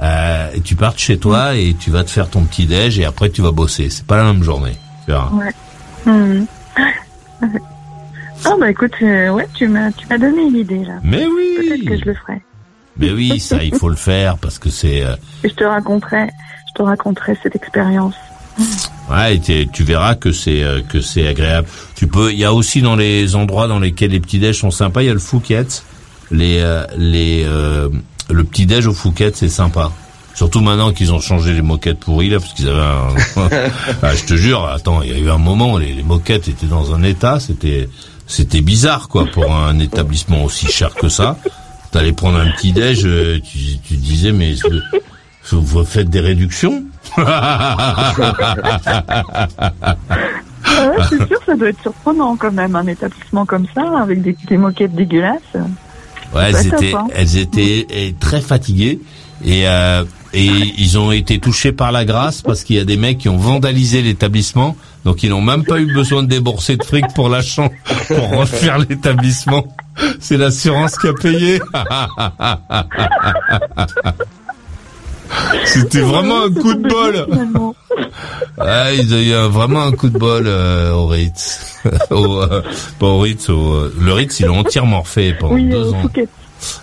euh, 0.01 0.47
et 0.55 0.61
tu 0.61 0.75
pars 0.75 0.93
de 0.95 0.99
chez 0.99 1.17
toi 1.19 1.55
et 1.55 1.75
tu 1.79 1.91
vas 1.91 2.03
te 2.03 2.09
faire 2.09 2.29
ton 2.29 2.41
petit 2.45 2.65
déj 2.65 2.97
et 2.99 3.05
après 3.05 3.29
tu 3.29 3.41
vas 3.43 3.51
bosser. 3.51 3.89
C'est 3.91 4.05
pas 4.05 4.17
la 4.17 4.23
même 4.23 4.41
journée. 4.43 4.73
Tu 5.05 5.11
verras. 5.11 5.29
Ouais. 5.31 5.53
Ah 8.43 8.55
bah 8.59 8.71
écoute, 8.71 8.93
euh, 9.03 9.29
ouais, 9.29 9.47
tu 9.53 9.67
m'as, 9.67 9.91
tu 9.91 10.07
m'as 10.07 10.17
donné 10.17 10.41
une 10.41 10.55
idée 10.55 10.83
là. 10.83 10.95
Mais 11.03 11.25
oui. 11.25 11.57
Peut-être 11.57 11.85
que 11.85 11.97
je 11.97 12.05
le 12.05 12.13
ferai. 12.15 12.41
Mais 12.97 13.11
oui, 13.11 13.39
ça 13.39 13.63
il 13.63 13.75
faut 13.75 13.89
le 13.89 13.95
faire 13.95 14.37
parce 14.37 14.59
que 14.59 14.69
c'est 14.69 15.03
euh, 15.03 15.15
je 15.43 15.49
te 15.49 15.63
raconterai, 15.63 16.27
je 16.69 16.73
te 16.75 16.81
raconterai 16.81 17.37
cette 17.41 17.55
expérience. 17.55 18.15
Ouais, 19.09 19.35
et 19.35 19.67
tu 19.67 19.83
verras 19.83 20.15
que 20.15 20.31
c'est 20.31 20.63
euh, 20.63 20.81
que 20.81 21.01
c'est 21.01 21.27
agréable. 21.27 21.67
Tu 21.95 22.07
peux, 22.07 22.31
il 22.31 22.39
y 22.39 22.45
a 22.45 22.53
aussi 22.53 22.81
dans 22.81 22.95
les 22.95 23.35
endroits 23.35 23.67
dans 23.67 23.79
lesquels 23.79 24.11
les 24.11 24.19
petits 24.19 24.39
déj 24.39 24.57
sont 24.59 24.71
sympas, 24.71 25.01
il 25.01 25.07
y 25.07 25.09
a 25.09 25.13
le 25.13 25.19
Fouquet's. 25.19 25.83
Les 26.31 26.59
euh, 26.61 26.85
les 26.97 27.43
euh, 27.45 27.89
le 28.29 28.43
petit 28.43 28.65
déj 28.65 28.87
au 28.87 28.93
Fouquet, 28.93 29.31
c'est 29.33 29.49
sympa. 29.49 29.91
Surtout 30.41 30.61
maintenant 30.61 30.91
qu'ils 30.91 31.13
ont 31.13 31.19
changé 31.19 31.53
les 31.53 31.61
moquettes 31.61 31.99
pourries 31.99 32.31
là, 32.31 32.39
parce 32.39 32.53
qu'ils 32.53 32.67
avaient 32.67 32.81
un. 32.81 33.09
Ah, 34.01 34.15
je 34.15 34.25
te 34.25 34.33
jure, 34.33 34.65
attends, 34.65 35.03
il 35.03 35.11
y 35.11 35.13
a 35.13 35.19
eu 35.19 35.29
un 35.29 35.37
moment, 35.37 35.77
les, 35.77 35.93
les 35.93 36.01
moquettes 36.01 36.47
étaient 36.47 36.65
dans 36.65 36.95
un 36.95 37.03
état, 37.03 37.39
c'était 37.39 37.87
c'était 38.25 38.61
bizarre 38.61 39.07
quoi 39.07 39.27
pour 39.31 39.53
un 39.53 39.77
établissement 39.77 40.43
aussi 40.43 40.65
cher 40.65 40.95
que 40.95 41.09
ça. 41.09 41.37
T'allais 41.91 42.11
prendre 42.11 42.39
un 42.39 42.49
petit 42.53 42.71
déj, 42.71 43.05
euh, 43.05 43.39
tu, 43.39 43.77
tu 43.87 43.93
disais 43.97 44.31
mais 44.31 44.55
vous 45.51 45.61
vous 45.61 45.85
faites 45.85 46.09
des 46.09 46.21
réductions? 46.21 46.85
Ah 47.17 48.15
ouais, 50.65 51.03
c'est 51.07 51.27
sûr, 51.27 51.39
ça 51.45 51.55
doit 51.55 51.69
être 51.69 51.81
surprenant 51.83 52.35
quand 52.35 52.51
même, 52.51 52.75
un 52.75 52.87
établissement 52.87 53.45
comme 53.45 53.67
ça, 53.75 53.83
avec 54.01 54.23
des, 54.23 54.35
des 54.47 54.57
moquettes 54.57 54.95
dégueulasses. 54.95 55.39
Ouais, 56.33 56.49
elles 56.49 56.65
étaient, 56.65 56.95
hein. 56.95 57.07
elles 57.13 57.37
étaient 57.37 58.15
très 58.19 58.41
fatiguées 58.41 58.99
et 59.45 59.67
euh, 59.67 60.03
et 60.33 60.49
ils 60.77 60.97
ont 60.97 61.11
été 61.11 61.39
touchés 61.39 61.71
par 61.71 61.91
la 61.91 62.05
grâce 62.05 62.41
parce 62.41 62.63
qu'il 62.63 62.77
y 62.77 62.79
a 62.79 62.85
des 62.85 62.97
mecs 62.97 63.17
qui 63.17 63.29
ont 63.29 63.37
vandalisé 63.37 64.01
l'établissement, 64.01 64.75
donc 65.05 65.23
ils 65.23 65.29
n'ont 65.29 65.41
même 65.41 65.63
pas 65.65 65.79
eu 65.79 65.93
besoin 65.93 66.23
de 66.23 66.27
débourser 66.27 66.77
de 66.77 66.83
fric 66.83 67.05
pour 67.13 67.29
la 67.29 67.41
chambre, 67.41 67.71
pour 68.07 68.29
refaire 68.39 68.79
l'établissement. 68.79 69.65
C'est 70.19 70.37
l'assurance 70.37 70.97
qui 70.97 71.07
a 71.07 71.13
payé. 71.13 71.59
C'était 75.65 76.01
vraiment 76.01 76.43
un 76.43 76.51
coup 76.51 76.73
de 76.73 76.87
bol. 76.87 77.25
Finalement. 77.29 77.75
Ouais, 78.57 78.97
ils 78.97 79.13
ont 79.13 79.17
eu 79.17 79.49
vraiment 79.49 79.83
un 79.83 79.91
coup 79.91 80.09
de 80.09 80.17
bol 80.17 80.43
euh, 80.45 80.91
au 80.91 81.07
Ritz. 81.07 81.79
au, 82.11 82.41
euh, 82.41 82.61
pas 82.99 83.05
au 83.05 83.19
Ritz, 83.19 83.49
au, 83.49 83.73
euh, 83.73 83.93
le 83.99 84.13
Ritz, 84.13 84.39
ils 84.39 84.45
l'ont 84.47 84.59
entièrement 84.59 85.01
refait 85.01 85.35
pendant 85.39 85.55
Oui, 85.55 85.69
deux 85.69 85.93
ans. 85.93 86.01
Fouquet. 86.01 86.27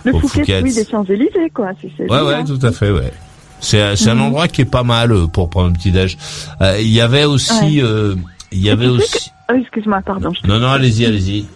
Le 0.04 0.12
Fouquet, 0.12 0.60
oui, 0.62 0.74
des 0.74 0.84
Champs-Élysées, 0.84 1.50
quoi. 1.54 1.70
C'est 1.80 2.10
Ouais, 2.10 2.20
ouais, 2.22 2.44
tout 2.44 2.58
à 2.62 2.72
fait, 2.72 2.90
ouais. 2.90 3.12
C'est 3.60 3.80
un 4.08 4.14
Mhm. 4.14 4.20
endroit 4.22 4.48
qui 4.48 4.60
est 4.62 4.70
pas 4.70 4.82
mal 4.84 5.12
euh, 5.12 5.26
pour 5.26 5.50
prendre 5.50 5.68
un 5.70 5.72
petit 5.72 5.90
déj. 5.90 6.16
Euh, 6.60 6.76
Il 6.80 6.88
y 6.88 7.00
avait 7.00 7.24
aussi, 7.24 7.80
Ouais. 7.80 7.82
euh, 7.82 8.14
il 8.52 8.60
y 8.60 8.70
avait 8.70 8.86
aussi. 8.86 9.30
que- 9.30 9.52
Oh, 9.52 9.56
excuse-moi, 9.58 10.00
pardon. 10.04 10.30
je 10.32 10.46
Non, 10.46 10.58
non, 10.58 10.68
allez-y, 10.68 11.06
allez-y. 11.06 11.46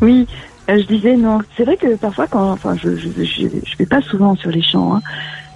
Oui, 0.00 0.26
euh, 0.68 0.78
je 0.80 0.86
disais 0.94 1.16
non. 1.16 1.40
C'est 1.56 1.64
vrai 1.64 1.76
que 1.76 1.94
parfois, 1.96 2.26
quand, 2.26 2.50
enfin, 2.52 2.76
je, 2.82 2.96
je, 2.96 3.08
je, 3.22 3.48
je 3.48 3.76
vais 3.78 3.86
pas 3.86 4.00
souvent 4.02 4.34
sur 4.36 4.50
les 4.50 4.62
champs, 4.62 4.96
hein, 4.96 5.02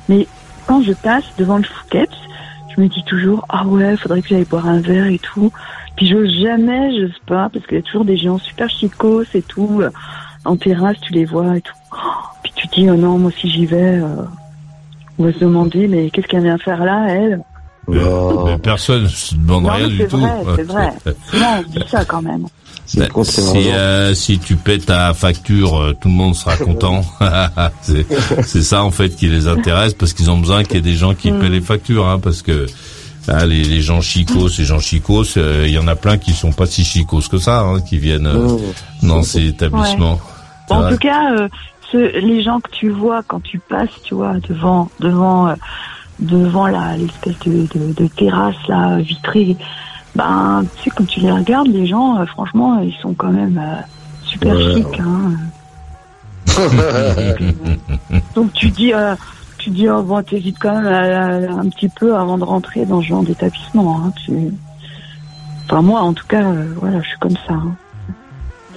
mais 0.08 0.26
quand 0.66 0.82
je 0.82 0.92
passe 0.92 1.24
devant 1.38 1.56
le 1.58 1.64
Fouquet, 1.64 2.06
je 2.76 2.80
me 2.82 2.88
dis 2.88 3.02
toujours 3.04 3.44
ah 3.48 3.66
ouais, 3.66 3.96
faudrait 3.96 4.22
que 4.22 4.28
j'aille 4.28 4.44
boire 4.44 4.66
un 4.66 4.80
verre 4.80 5.06
et 5.06 5.18
tout. 5.18 5.50
Puis 5.96 6.06
j'ose 6.08 6.30
jamais, 6.40 6.92
j'ose 6.98 7.18
pas, 7.26 7.48
parce 7.52 7.66
qu'il 7.66 7.76
y 7.78 7.80
a 7.80 7.82
toujours 7.82 8.04
des 8.04 8.16
gens 8.16 8.38
super 8.38 8.68
chicos 8.70 9.24
et 9.34 9.42
tout. 9.42 9.82
En 10.44 10.56
terrasse, 10.56 10.96
tu 11.02 11.12
les 11.12 11.24
vois 11.24 11.56
et 11.56 11.60
tout. 11.60 11.74
Oh, 11.92 11.96
puis 12.42 12.52
tu 12.54 12.68
te 12.68 12.74
dis 12.76 12.88
oh 12.88 12.94
non, 12.94 13.18
moi 13.18 13.32
si 13.40 13.50
j'y 13.50 13.66
vais, 13.66 13.98
euh, 14.00 14.22
on 15.18 15.24
va 15.24 15.32
se 15.32 15.38
demander 15.38 15.88
mais 15.88 16.10
qu'est-ce 16.10 16.26
qu'elle 16.26 16.42
vient 16.44 16.58
faire 16.58 16.84
là, 16.84 17.06
elle 17.08 17.40
mais 17.90 18.58
personne 18.62 19.04
ne 19.04 19.08
se 19.08 19.34
demande 19.34 19.64
Non, 19.64 19.70
rien 19.72 19.88
du 19.88 19.96
c'est 19.96 20.08
tout. 20.08 20.18
vrai, 20.18 20.30
c'est 20.56 20.62
vrai. 20.64 20.92
Souvent, 21.30 21.46
on 21.58 21.62
dit 21.70 21.84
ça 21.88 22.04
quand 22.04 22.20
même. 22.20 22.42
Bah, 22.96 23.06
si, 23.24 23.70
euh, 23.70 24.12
si 24.14 24.38
tu 24.38 24.56
paies 24.56 24.78
ta 24.78 25.14
facture, 25.14 25.74
euh, 25.80 25.94
tout 25.98 26.08
le 26.08 26.14
monde 26.14 26.34
sera 26.34 26.56
content. 26.58 27.02
c'est 27.80 28.06
c'est 28.42 28.62
ça 28.62 28.84
en 28.84 28.90
fait 28.90 29.16
qui 29.16 29.28
les 29.28 29.46
intéresse 29.46 29.94
parce 29.94 30.12
qu'ils 30.12 30.30
ont 30.30 30.36
besoin 30.36 30.64
qu'il 30.64 30.74
y 30.74 30.78
ait 30.78 30.82
des 30.82 30.96
gens 30.96 31.14
qui 31.14 31.30
Mm. 31.32 31.38
paient 31.40 31.48
les 31.48 31.60
factures, 31.62 32.06
hein, 32.06 32.18
parce 32.18 32.42
que 32.42 32.66
ah, 33.26 33.46
les, 33.46 33.64
les 33.64 33.80
gens 33.80 34.02
chicos, 34.02 34.50
ces 34.50 34.64
gens 34.64 34.80
chicos, 34.80 35.38
euh, 35.38 35.64
il 35.66 35.72
y 35.72 35.78
en 35.78 35.88
a 35.88 35.96
plein 35.96 36.18
qui 36.18 36.32
sont 36.32 36.52
pas 36.52 36.66
si 36.66 36.84
chicos 36.84 37.26
que 37.30 37.38
ça, 37.38 37.60
hein, 37.60 37.80
qui 37.80 37.96
viennent 37.96 38.26
euh, 38.26 38.56
dans 39.02 39.22
ces 39.22 39.46
établissements. 39.46 40.20
En 40.68 40.90
tout 40.90 40.98
cas, 40.98 41.32
euh, 41.32 41.48
les 41.96 42.42
gens 42.42 42.60
que 42.60 42.70
tu 42.70 42.90
vois 42.90 43.22
quand 43.22 43.40
tu 43.42 43.58
passes, 43.60 43.88
tu 44.02 44.14
vois, 44.14 44.34
devant, 44.48 44.90
devant, 45.00 45.48
euh, 45.48 45.54
devant 46.18 46.66
la 46.66 46.96
l'espèce 46.96 47.38
de, 47.46 47.66
de, 47.74 47.92
de 47.92 48.06
terrasse 48.08 48.56
là 48.68 48.98
vitrée, 48.98 49.56
ben, 50.14 50.64
tu 50.74 50.82
sais, 50.84 50.90
quand 50.90 51.06
tu 51.06 51.20
les 51.20 51.30
regardes, 51.32 51.68
les 51.68 51.86
gens, 51.86 52.18
euh, 52.20 52.26
franchement, 52.26 52.80
ils 52.80 52.94
sont 53.00 53.14
quand 53.14 53.30
même 53.32 53.58
euh, 53.58 53.80
super 54.22 54.54
Ouais. 54.56 54.74
chics. 54.74 55.00
Hein. 55.00 55.32
Donc 58.34 58.52
tu 58.52 58.70
dis, 58.70 58.92
tu 59.58 59.70
dis, 59.70 59.88
oh, 59.88 60.02
bon, 60.02 60.22
t'hésites 60.22 60.58
quand 60.60 60.74
même 60.80 60.86
à- 60.86 61.26
à- 61.26 61.52
un 61.60 61.68
petit 61.68 61.88
peu 61.88 62.14
avant 62.16 62.38
de 62.38 62.44
rentrer 62.44 62.84
dans 62.86 63.00
ce 63.00 63.06
genre 63.06 63.22
d'établissement. 63.22 64.04
Hein, 64.04 64.12
tu... 64.24 64.32
Enfin, 65.70 65.82
moi, 65.82 66.00
en 66.00 66.12
tout 66.14 66.26
cas, 66.28 66.42
voilà, 66.76 67.00
je 67.02 67.08
suis 67.08 67.18
comme 67.18 67.36
ça. 67.46 67.54
hein. 67.54 67.74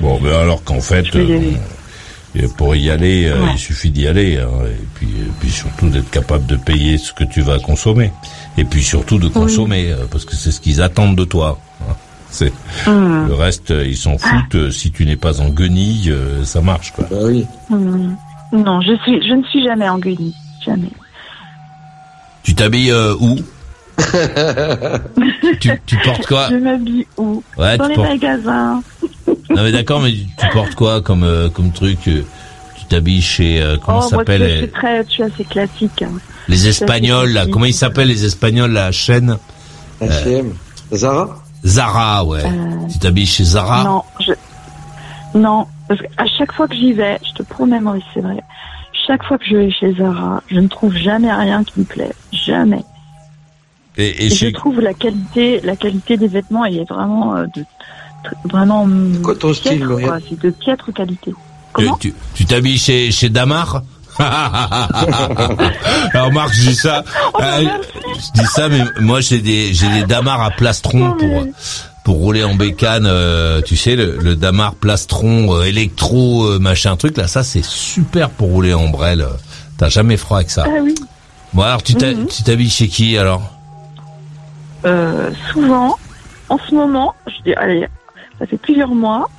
Bon, 0.01 0.19
ben 0.19 0.33
alors 0.33 0.63
qu'en 0.63 0.79
fait, 0.81 1.05
euh. 1.15 1.51
Et 2.35 2.47
pour 2.47 2.75
y 2.75 2.89
aller, 2.89 3.25
euh, 3.27 3.41
Ouais. 3.43 3.49
il 3.53 3.59
suffit 3.59 3.89
d'y 3.91 4.07
aller, 4.07 4.37
hein, 4.37 4.47
et 4.65 4.85
puis, 4.95 5.07
et 5.07 5.31
puis 5.39 5.49
surtout 5.49 5.89
d'être 5.89 6.09
capable 6.09 6.45
de 6.45 6.55
payer 6.55 6.97
ce 6.97 7.11
que 7.13 7.23
tu 7.25 7.41
vas 7.41 7.59
consommer, 7.59 8.11
et 8.57 8.63
puis 8.65 8.83
surtout 8.83 9.17
de 9.19 9.27
consommer, 9.27 9.91
euh, 9.91 10.05
parce 10.09 10.25
que 10.25 10.35
c'est 10.35 10.51
ce 10.51 10.59
qu'ils 10.61 10.81
attendent 10.81 11.15
de 11.17 11.25
toi. 11.25 11.59
hein. 11.81 11.93
C'est 12.33 12.53
Hum, 12.87 13.27
le 13.27 13.33
reste, 13.33 13.71
euh, 13.71 13.85
ils 13.85 13.97
s'en 13.97 14.17
foutent. 14.17 14.55
euh, 14.55 14.71
Si 14.71 14.89
tu 14.91 15.05
n'es 15.05 15.17
pas 15.17 15.41
en 15.41 15.49
guenille, 15.49 16.09
euh, 16.11 16.45
ça 16.45 16.61
marche 16.61 16.93
quoi. 16.93 17.05
Bah 17.11 17.17
oui. 17.23 17.45
hum. 17.69 18.15
Non, 18.53 18.79
je 18.79 18.95
suis, 19.03 19.21
je 19.27 19.33
ne 19.35 19.43
suis 19.43 19.65
jamais 19.65 19.89
en 19.89 19.99
guenille. 19.99 20.33
Jamais. 20.65 20.87
Tu 22.43 22.55
t'habilles 22.55 22.91
euh, 22.91 23.13
où? 23.19 23.35
tu, 25.59 25.71
tu 25.85 25.97
portes 26.03 26.25
quoi 26.27 26.49
Je 26.49 26.55
m'habille 26.55 27.05
où 27.17 27.43
Ouais, 27.57 27.77
Dans 27.77 27.87
les 27.87 27.95
portes- 27.95 28.09
magasins. 28.09 28.81
Non 29.49 29.63
mais 29.63 29.71
d'accord, 29.71 29.99
mais 30.01 30.11
tu 30.11 30.47
portes 30.53 30.75
quoi 30.75 31.01
comme 31.01 31.23
euh, 31.23 31.49
comme 31.49 31.71
truc 31.71 32.07
euh, 32.07 32.23
Tu 32.77 32.85
t'habilles 32.85 33.21
chez 33.21 33.61
euh, 33.61 33.77
comment 33.83 33.99
oh, 33.99 34.01
ça 34.09 34.17
s'appelle 34.17 34.59
je 34.61 34.65
très, 34.67 35.03
je 35.05 35.09
suis 35.09 35.23
assez 35.23 35.43
classique. 35.43 36.01
hein. 36.03 36.11
les 36.47 36.67
Espagnols 36.67 37.27
là 37.29 37.33
classique. 37.41 37.53
Comment 37.53 37.65
ils 37.65 37.73
s'appellent 37.73 38.07
les 38.07 38.25
Espagnols 38.25 38.71
la 38.71 38.91
chaîne 38.91 39.37
H&M. 40.01 40.53
Zara 40.93 41.37
Zara, 41.63 42.25
ouais. 42.25 42.41
Tu 42.91 42.97
t'habilles 42.99 43.25
chez 43.27 43.43
Zara? 43.43 43.83
Non, 43.83 44.03
je... 44.19 44.31
non, 45.37 45.67
parce 45.87 46.01
qu'à 46.01 46.25
chaque 46.37 46.51
fois 46.53 46.67
que 46.67 46.73
j'y 46.75 46.91
vais, 46.93 47.19
je 47.23 47.33
te 47.33 47.43
promets, 47.43 47.79
Maurice, 47.79 48.03
c'est 48.15 48.21
vrai. 48.21 48.37
Chaque 49.05 49.23
fois 49.23 49.37
que 49.37 49.45
je 49.45 49.55
vais 49.57 49.71
chez 49.71 49.93
Zara, 49.93 50.41
je 50.49 50.59
ne 50.59 50.67
trouve 50.67 50.93
jamais 50.95 51.31
rien 51.31 51.63
qui 51.63 51.81
me 51.81 51.85
plaît, 51.85 52.11
jamais. 52.31 52.83
Et, 53.97 54.07
Et, 54.07 54.25
et 54.25 54.29
je 54.29 54.35
chez 54.35 54.51
trouve 54.53 54.79
la 54.79 54.93
qualité, 54.93 55.59
la 55.63 55.75
qualité 55.75 56.17
des 56.17 56.27
vêtements, 56.27 56.65
elle 56.65 56.77
est 56.77 56.89
vraiment 56.89 57.35
euh, 57.35 57.45
de, 57.55 57.65
vraiment. 58.49 58.87
quoi 59.23 59.35
ton 59.35 59.53
style, 59.53 59.77
piètre, 59.79 59.85
Muriel 59.87 60.09
quoi. 60.09 60.19
C'est 60.29 60.39
de 60.39 60.49
piètre 60.49 60.93
qualité. 60.93 61.31
tu- 61.31 61.35
Comment 61.73 61.97
tu 61.97 62.13
tu 62.33 62.45
t'habilles 62.45 62.77
chez 62.77 63.11
chez 63.11 63.29
Damar 63.29 63.83
Alors 64.19 66.31
Marc, 66.31 66.53
je 66.53 66.69
dis 66.69 66.75
ça, 66.75 67.03
Oh, 67.33 67.37
euh, 67.41 67.63
je 68.15 68.41
dis 68.41 68.47
ça, 68.47 68.69
mais 68.69 68.81
moi 68.99 69.21
j'ai 69.21 69.39
des 69.39 69.73
j'ai 69.73 69.89
des 69.89 70.03
Damar 70.03 70.41
à 70.41 70.51
plastron 70.51 71.13
pour 71.13 71.45
pour 72.03 72.15
rouler 72.17 72.43
en 72.43 72.55
bécane. 72.55 73.05
euh, 73.05 73.61
tu 73.61 73.75
sais 73.77 73.95
le, 73.95 74.17
le 74.17 74.35
Damar 74.35 74.75
plastron 74.75 75.55
euh, 75.55 75.63
électro 75.63 76.45
euh, 76.45 76.59
machin 76.59 76.95
truc 76.97 77.17
là, 77.17 77.27
ça 77.27 77.43
c'est 77.43 77.63
super 77.63 78.29
pour 78.29 78.49
rouler 78.49 78.73
en 78.73 78.89
brel. 78.89 79.25
T'as 79.77 79.89
jamais 79.89 80.17
froid 80.17 80.37
avec 80.37 80.51
ça. 80.51 80.65
Ah 80.67 80.79
oui. 80.83 80.93
Bon 81.53 81.63
alors 81.63 81.83
tu 81.83 81.93
Mhm. 81.93 82.27
tu 82.27 82.43
t'habilles 82.43 82.69
chez 82.69 82.87
qui 82.87 83.17
alors? 83.17 83.41
Euh, 84.85 85.31
souvent, 85.51 85.97
en 86.49 86.57
ce 86.57 86.73
moment, 86.73 87.13
je 87.27 87.41
dis, 87.43 87.53
allez, 87.55 87.87
ça 88.39 88.45
fait 88.45 88.57
plusieurs 88.57 88.93
mois 88.93 89.29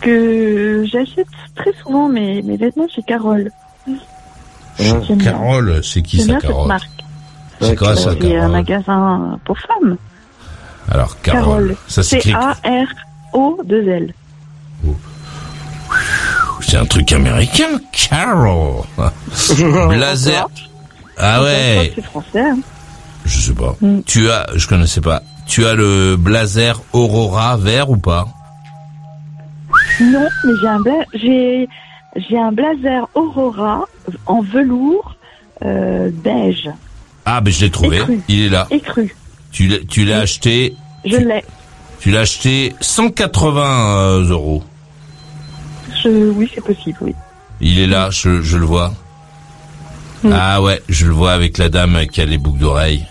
que 0.00 0.84
j'achète 0.90 1.26
très 1.54 1.72
souvent 1.82 2.08
mes, 2.08 2.42
mes 2.42 2.56
vêtements 2.56 2.88
chez 2.88 3.02
Carole. 3.02 3.50
Bien. 4.78 5.00
Carole, 5.22 5.80
c'est 5.82 6.02
qui 6.02 6.20
ça 6.22 6.34
Carole 6.38 6.68
marque. 6.68 6.90
C'est 7.60 7.76
quoi 7.76 7.96
ça 7.96 8.10
C'est 8.12 8.26
un 8.26 8.30
Carole 8.30 8.52
magasin 8.52 9.38
pour 9.44 9.56
femmes. 9.58 9.96
Alors 10.90 11.20
Carole, 11.22 11.76
ça 11.88 12.02
s'écrit 12.02 12.32
C-A-R-O-2-L. 12.32 14.12
C'est 16.60 16.76
un 16.76 16.84
truc 16.86 17.10
américain, 17.12 17.78
Carol. 17.92 18.82
Blazer. 19.88 20.48
Ah 21.16 21.42
ouais. 21.42 21.92
C'est 21.94 22.02
français. 22.04 22.40
hein. 22.40 22.58
Je 23.26 23.40
sais 23.40 23.52
pas. 23.54 23.76
Mm. 23.80 24.00
Tu 24.06 24.30
as, 24.30 24.46
je 24.54 24.66
connaissais 24.66 25.00
pas. 25.00 25.22
Tu 25.46 25.66
as 25.66 25.74
le 25.74 26.16
blazer 26.16 26.80
Aurora 26.92 27.56
vert 27.56 27.90
ou 27.90 27.96
pas? 27.96 28.26
Non, 30.00 30.26
mais 30.44 30.52
j'ai 30.60 30.68
un, 30.68 30.80
bla- 30.80 31.04
j'ai, 31.14 31.68
j'ai 32.28 32.38
un 32.38 32.52
blazer 32.52 33.08
Aurora 33.14 33.84
en 34.26 34.40
velours 34.42 35.16
euh, 35.64 36.10
beige. 36.12 36.68
Ah, 37.24 37.40
ben 37.40 37.52
je 37.52 37.60
l'ai 37.64 37.70
trouvé. 37.70 37.98
Écru. 37.98 38.20
Il 38.28 38.40
est 38.46 38.48
là. 38.48 38.66
Écru. 38.70 39.14
Tu 39.52 39.66
l'as, 39.68 39.78
tu 39.88 40.04
l'as 40.04 40.20
acheté? 40.20 40.74
Je 41.04 41.16
l'ai. 41.16 41.44
Tu 41.98 42.10
l'as 42.10 42.20
acheté 42.20 42.74
180 42.80 43.96
euh, 43.98 44.24
euros. 44.28 44.62
Je, 46.04 46.30
oui, 46.30 46.50
c'est 46.54 46.62
possible, 46.64 46.98
oui. 47.00 47.14
Il 47.60 47.78
est 47.78 47.86
là, 47.86 48.10
je, 48.10 48.42
je 48.42 48.58
le 48.58 48.66
vois. 48.66 48.92
Mm. 50.22 50.30
Ah 50.32 50.62
ouais, 50.62 50.82
je 50.88 51.06
le 51.06 51.12
vois 51.12 51.32
avec 51.32 51.58
la 51.58 51.68
dame 51.68 52.06
qui 52.06 52.20
a 52.20 52.24
les 52.26 52.38
boucles 52.38 52.58
d'oreilles. 52.60 53.06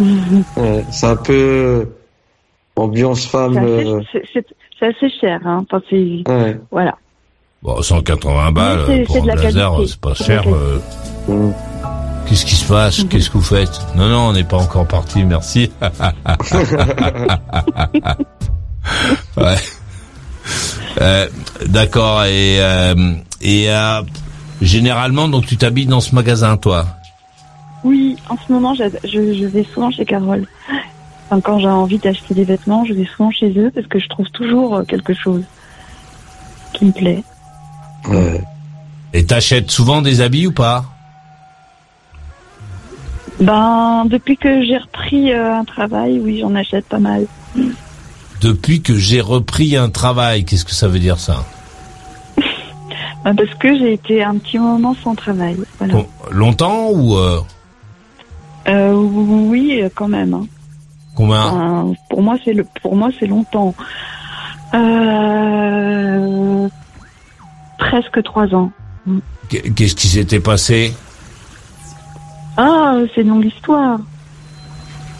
Ouais, 0.00 0.84
c'est 0.90 1.06
un 1.06 1.16
peu 1.16 1.88
ambiance 2.76 3.26
femme. 3.26 3.54
C'est 4.12 4.22
assez, 4.22 4.38
euh, 4.82 4.88
assez 4.90 5.10
cher, 5.20 5.40
hein. 5.44 5.64
Enfin, 5.70 5.80
ouais. 5.92 6.60
voilà. 6.70 6.96
Bon, 7.62 7.80
180 7.80 8.52
balles 8.52 8.80
c'est- 8.86 9.04
pour 9.04 9.16
un 9.16 9.20
de 9.22 9.26
la 9.28 9.34
blazer, 9.36 9.70
qualité. 9.70 9.86
c'est 9.92 10.00
pas 10.00 10.14
cher. 10.14 10.44
euh. 10.48 10.78
Qu'est-ce 12.26 12.44
qui 12.46 12.54
se 12.54 12.66
passe? 12.66 13.04
Qu'est-ce 13.04 13.28
que 13.30 13.34
vous 13.38 13.42
faites? 13.44 13.80
Non, 13.96 14.08
non, 14.08 14.28
on 14.28 14.32
n'est 14.32 14.44
pas 14.44 14.56
encore 14.58 14.86
parti, 14.86 15.22
merci. 15.24 15.70
ouais. 19.36 19.56
Euh, 21.00 21.26
D'accord. 21.66 22.24
Et 22.24 22.58
euh, 22.60 23.14
et 23.40 23.70
euh, 23.70 24.02
généralement, 24.60 25.28
donc 25.28 25.46
tu 25.46 25.56
t'habilles 25.56 25.86
dans 25.86 26.00
ce 26.00 26.14
magasin, 26.14 26.56
toi? 26.56 26.86
Oui, 27.84 28.16
en 28.28 28.36
ce 28.36 28.52
moment, 28.52 28.74
je, 28.74 28.84
je 29.04 29.46
vais 29.46 29.64
souvent 29.64 29.90
chez 29.90 30.04
Carole. 30.04 30.46
Enfin, 31.26 31.40
quand 31.40 31.58
j'ai 31.58 31.68
envie 31.68 31.98
d'acheter 31.98 32.34
des 32.34 32.44
vêtements, 32.44 32.84
je 32.84 32.94
vais 32.94 33.04
souvent 33.04 33.30
chez 33.30 33.52
eux 33.58 33.70
parce 33.74 33.86
que 33.86 33.98
je 33.98 34.08
trouve 34.08 34.28
toujours 34.30 34.76
euh, 34.76 34.84
quelque 34.84 35.14
chose 35.14 35.44
qui 36.72 36.86
me 36.86 36.92
plaît. 36.92 37.22
Ouais. 38.08 38.42
Et 39.12 39.24
t'achètes 39.24 39.70
souvent 39.70 40.02
des 40.02 40.20
habits 40.20 40.46
ou 40.46 40.52
pas? 40.52 40.84
Ben, 43.40 44.04
depuis 44.06 44.36
que 44.36 44.64
j'ai 44.64 44.78
repris 44.78 45.32
euh, 45.32 45.54
un 45.54 45.64
travail, 45.64 46.20
oui, 46.20 46.38
j'en 46.40 46.54
achète 46.54 46.86
pas 46.86 46.98
mal. 46.98 47.26
Depuis 48.40 48.82
que 48.82 48.96
j'ai 48.96 49.20
repris 49.20 49.76
un 49.76 49.90
travail, 49.90 50.44
qu'est-ce 50.44 50.64
que 50.64 50.72
ça 50.72 50.88
veut 50.88 50.98
dire 50.98 51.18
ça? 51.18 51.44
Ben, 53.24 53.34
parce 53.34 53.54
que 53.54 53.78
j'ai 53.78 53.94
été 53.94 54.22
un 54.22 54.36
petit 54.36 54.58
moment 54.58 54.94
sans 55.02 55.14
travail. 55.14 55.56
Voilà. 55.78 55.94
Bon, 55.94 56.06
Longtemps 56.30 56.90
ou 56.90 57.16
euh, 57.16 57.40
Euh, 58.68 58.92
oui, 58.94 59.82
quand 59.94 60.08
même. 60.08 60.34
hein. 60.34 60.46
combien 61.14 61.94
pour 62.08 62.22
moi, 62.22 62.36
c'est 62.44 62.52
le, 62.54 62.64
pour 62.82 62.96
moi, 62.96 63.10
c'est 63.18 63.26
longtemps. 63.26 63.74
Euh, 64.74 66.68
presque 67.78 68.22
trois 68.22 68.52
ans. 68.54 68.70
Qu'est-ce 69.48 69.94
qui 69.94 70.08
s'était 70.08 70.40
passé? 70.40 70.94
Ah, 72.56 72.96
c'est 73.14 73.20
une 73.22 73.28
longue 73.28 73.44
histoire. 73.46 73.98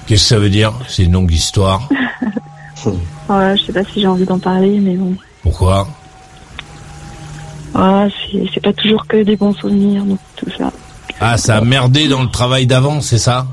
Qu'est-ce 0.06 0.22
que 0.22 0.28
ça 0.28 0.38
veut 0.38 0.50
dire? 0.50 0.72
C'est 0.88 1.04
une 1.04 1.12
longue 1.12 1.32
histoire. 1.32 1.88
Ouais, 3.30 3.56
je 3.56 3.64
sais 3.64 3.72
pas 3.72 3.84
si 3.84 4.02
j'ai 4.02 4.06
envie 4.06 4.26
d'en 4.26 4.38
parler, 4.38 4.78
mais 4.78 4.94
bon. 4.96 5.14
Pourquoi? 5.42 5.88
Ah, 7.74 8.06
c'est 8.30 8.44
c'est 8.52 8.60
pas 8.62 8.74
toujours 8.74 9.06
que 9.06 9.22
des 9.22 9.36
bons 9.36 9.54
souvenirs, 9.54 10.04
donc 10.04 10.18
tout 10.36 10.50
ça. 10.58 10.70
Ah, 11.20 11.36
ça 11.36 11.58
a 11.58 11.60
merdé 11.62 12.08
dans 12.08 12.22
le 12.22 12.28
travail 12.30 12.66
d'avant, 12.66 13.00
c'est 13.00 13.18
ça 13.18 13.46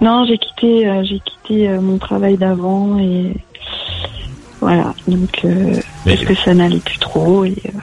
Non, 0.00 0.24
j'ai 0.26 0.38
quitté, 0.38 0.86
euh, 0.88 1.02
j'ai 1.04 1.20
quitté 1.20 1.68
euh, 1.68 1.80
mon 1.80 1.98
travail 1.98 2.36
d'avant 2.36 2.98
et 2.98 3.34
voilà. 4.60 4.94
Donc 5.06 5.40
euh, 5.44 5.80
Mais- 6.06 6.14
parce 6.16 6.26
que 6.28 6.34
ça 6.44 6.54
n'allait 6.54 6.78
plus 6.78 6.98
trop 6.98 7.44
et 7.44 7.56
euh, 7.66 7.78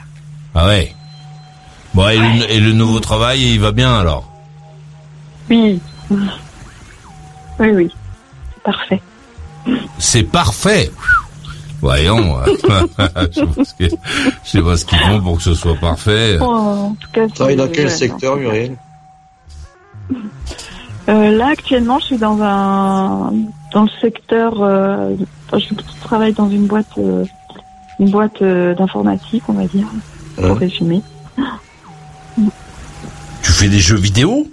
Ah 0.53 0.67
ouais. 0.67 0.93
Bon, 1.93 2.07
et 2.09 2.17
le, 2.17 2.51
et 2.51 2.59
le 2.59 2.71
nouveau 2.73 2.99
travail, 2.99 3.53
il 3.53 3.59
va 3.59 3.71
bien 3.71 3.97
alors 3.99 4.29
oui, 5.49 5.79
oui, 6.09 6.17
oui, 7.59 7.91
c'est 8.55 8.63
parfait. 8.63 9.01
C'est 9.99 10.23
parfait 10.23 10.91
Voyons, 11.85 12.37
je 12.47 12.51
sais 13.31 13.45
pas 13.45 13.63
ce 13.63 13.73
que- 13.75 13.95
je 14.43 14.49
sais 14.49 14.61
pas 14.63 14.75
ce 14.75 14.85
qu'ils 14.85 14.97
font 14.97 15.21
pour 15.21 15.37
que 15.37 15.43
ce 15.43 15.53
soit 15.53 15.75
parfait. 15.75 16.39
Oh, 16.41 16.45
en 16.45 16.95
tout 16.99 17.07
cas, 17.13 17.27
Travaille 17.27 17.55
dans 17.57 17.67
quel 17.67 17.91
secteur, 17.91 18.37
Muriel? 18.37 18.75
Euh, 21.07 21.29
là, 21.37 21.49
actuellement, 21.49 21.99
je 21.99 22.05
suis 22.05 22.17
dans 22.17 22.41
un 22.41 23.31
dans 23.71 23.83
le 23.83 23.89
secteur. 24.01 24.63
Euh, 24.63 25.15
enfin, 25.47 25.59
je 25.59 25.75
travaille 26.03 26.33
dans 26.33 26.49
une 26.49 26.65
boîte, 26.65 26.87
euh, 26.97 27.23
une 27.99 28.09
boîte 28.09 28.41
euh, 28.41 28.73
d'informatique, 28.73 29.43
on 29.47 29.53
va 29.53 29.65
dire, 29.65 29.85
pour 30.37 30.45
Hein? 30.45 30.53
résumer. 30.59 31.03
Tu 33.43 33.51
fais 33.51 33.69
des 33.69 33.79
jeux 33.79 33.97
vidéo? 33.97 34.47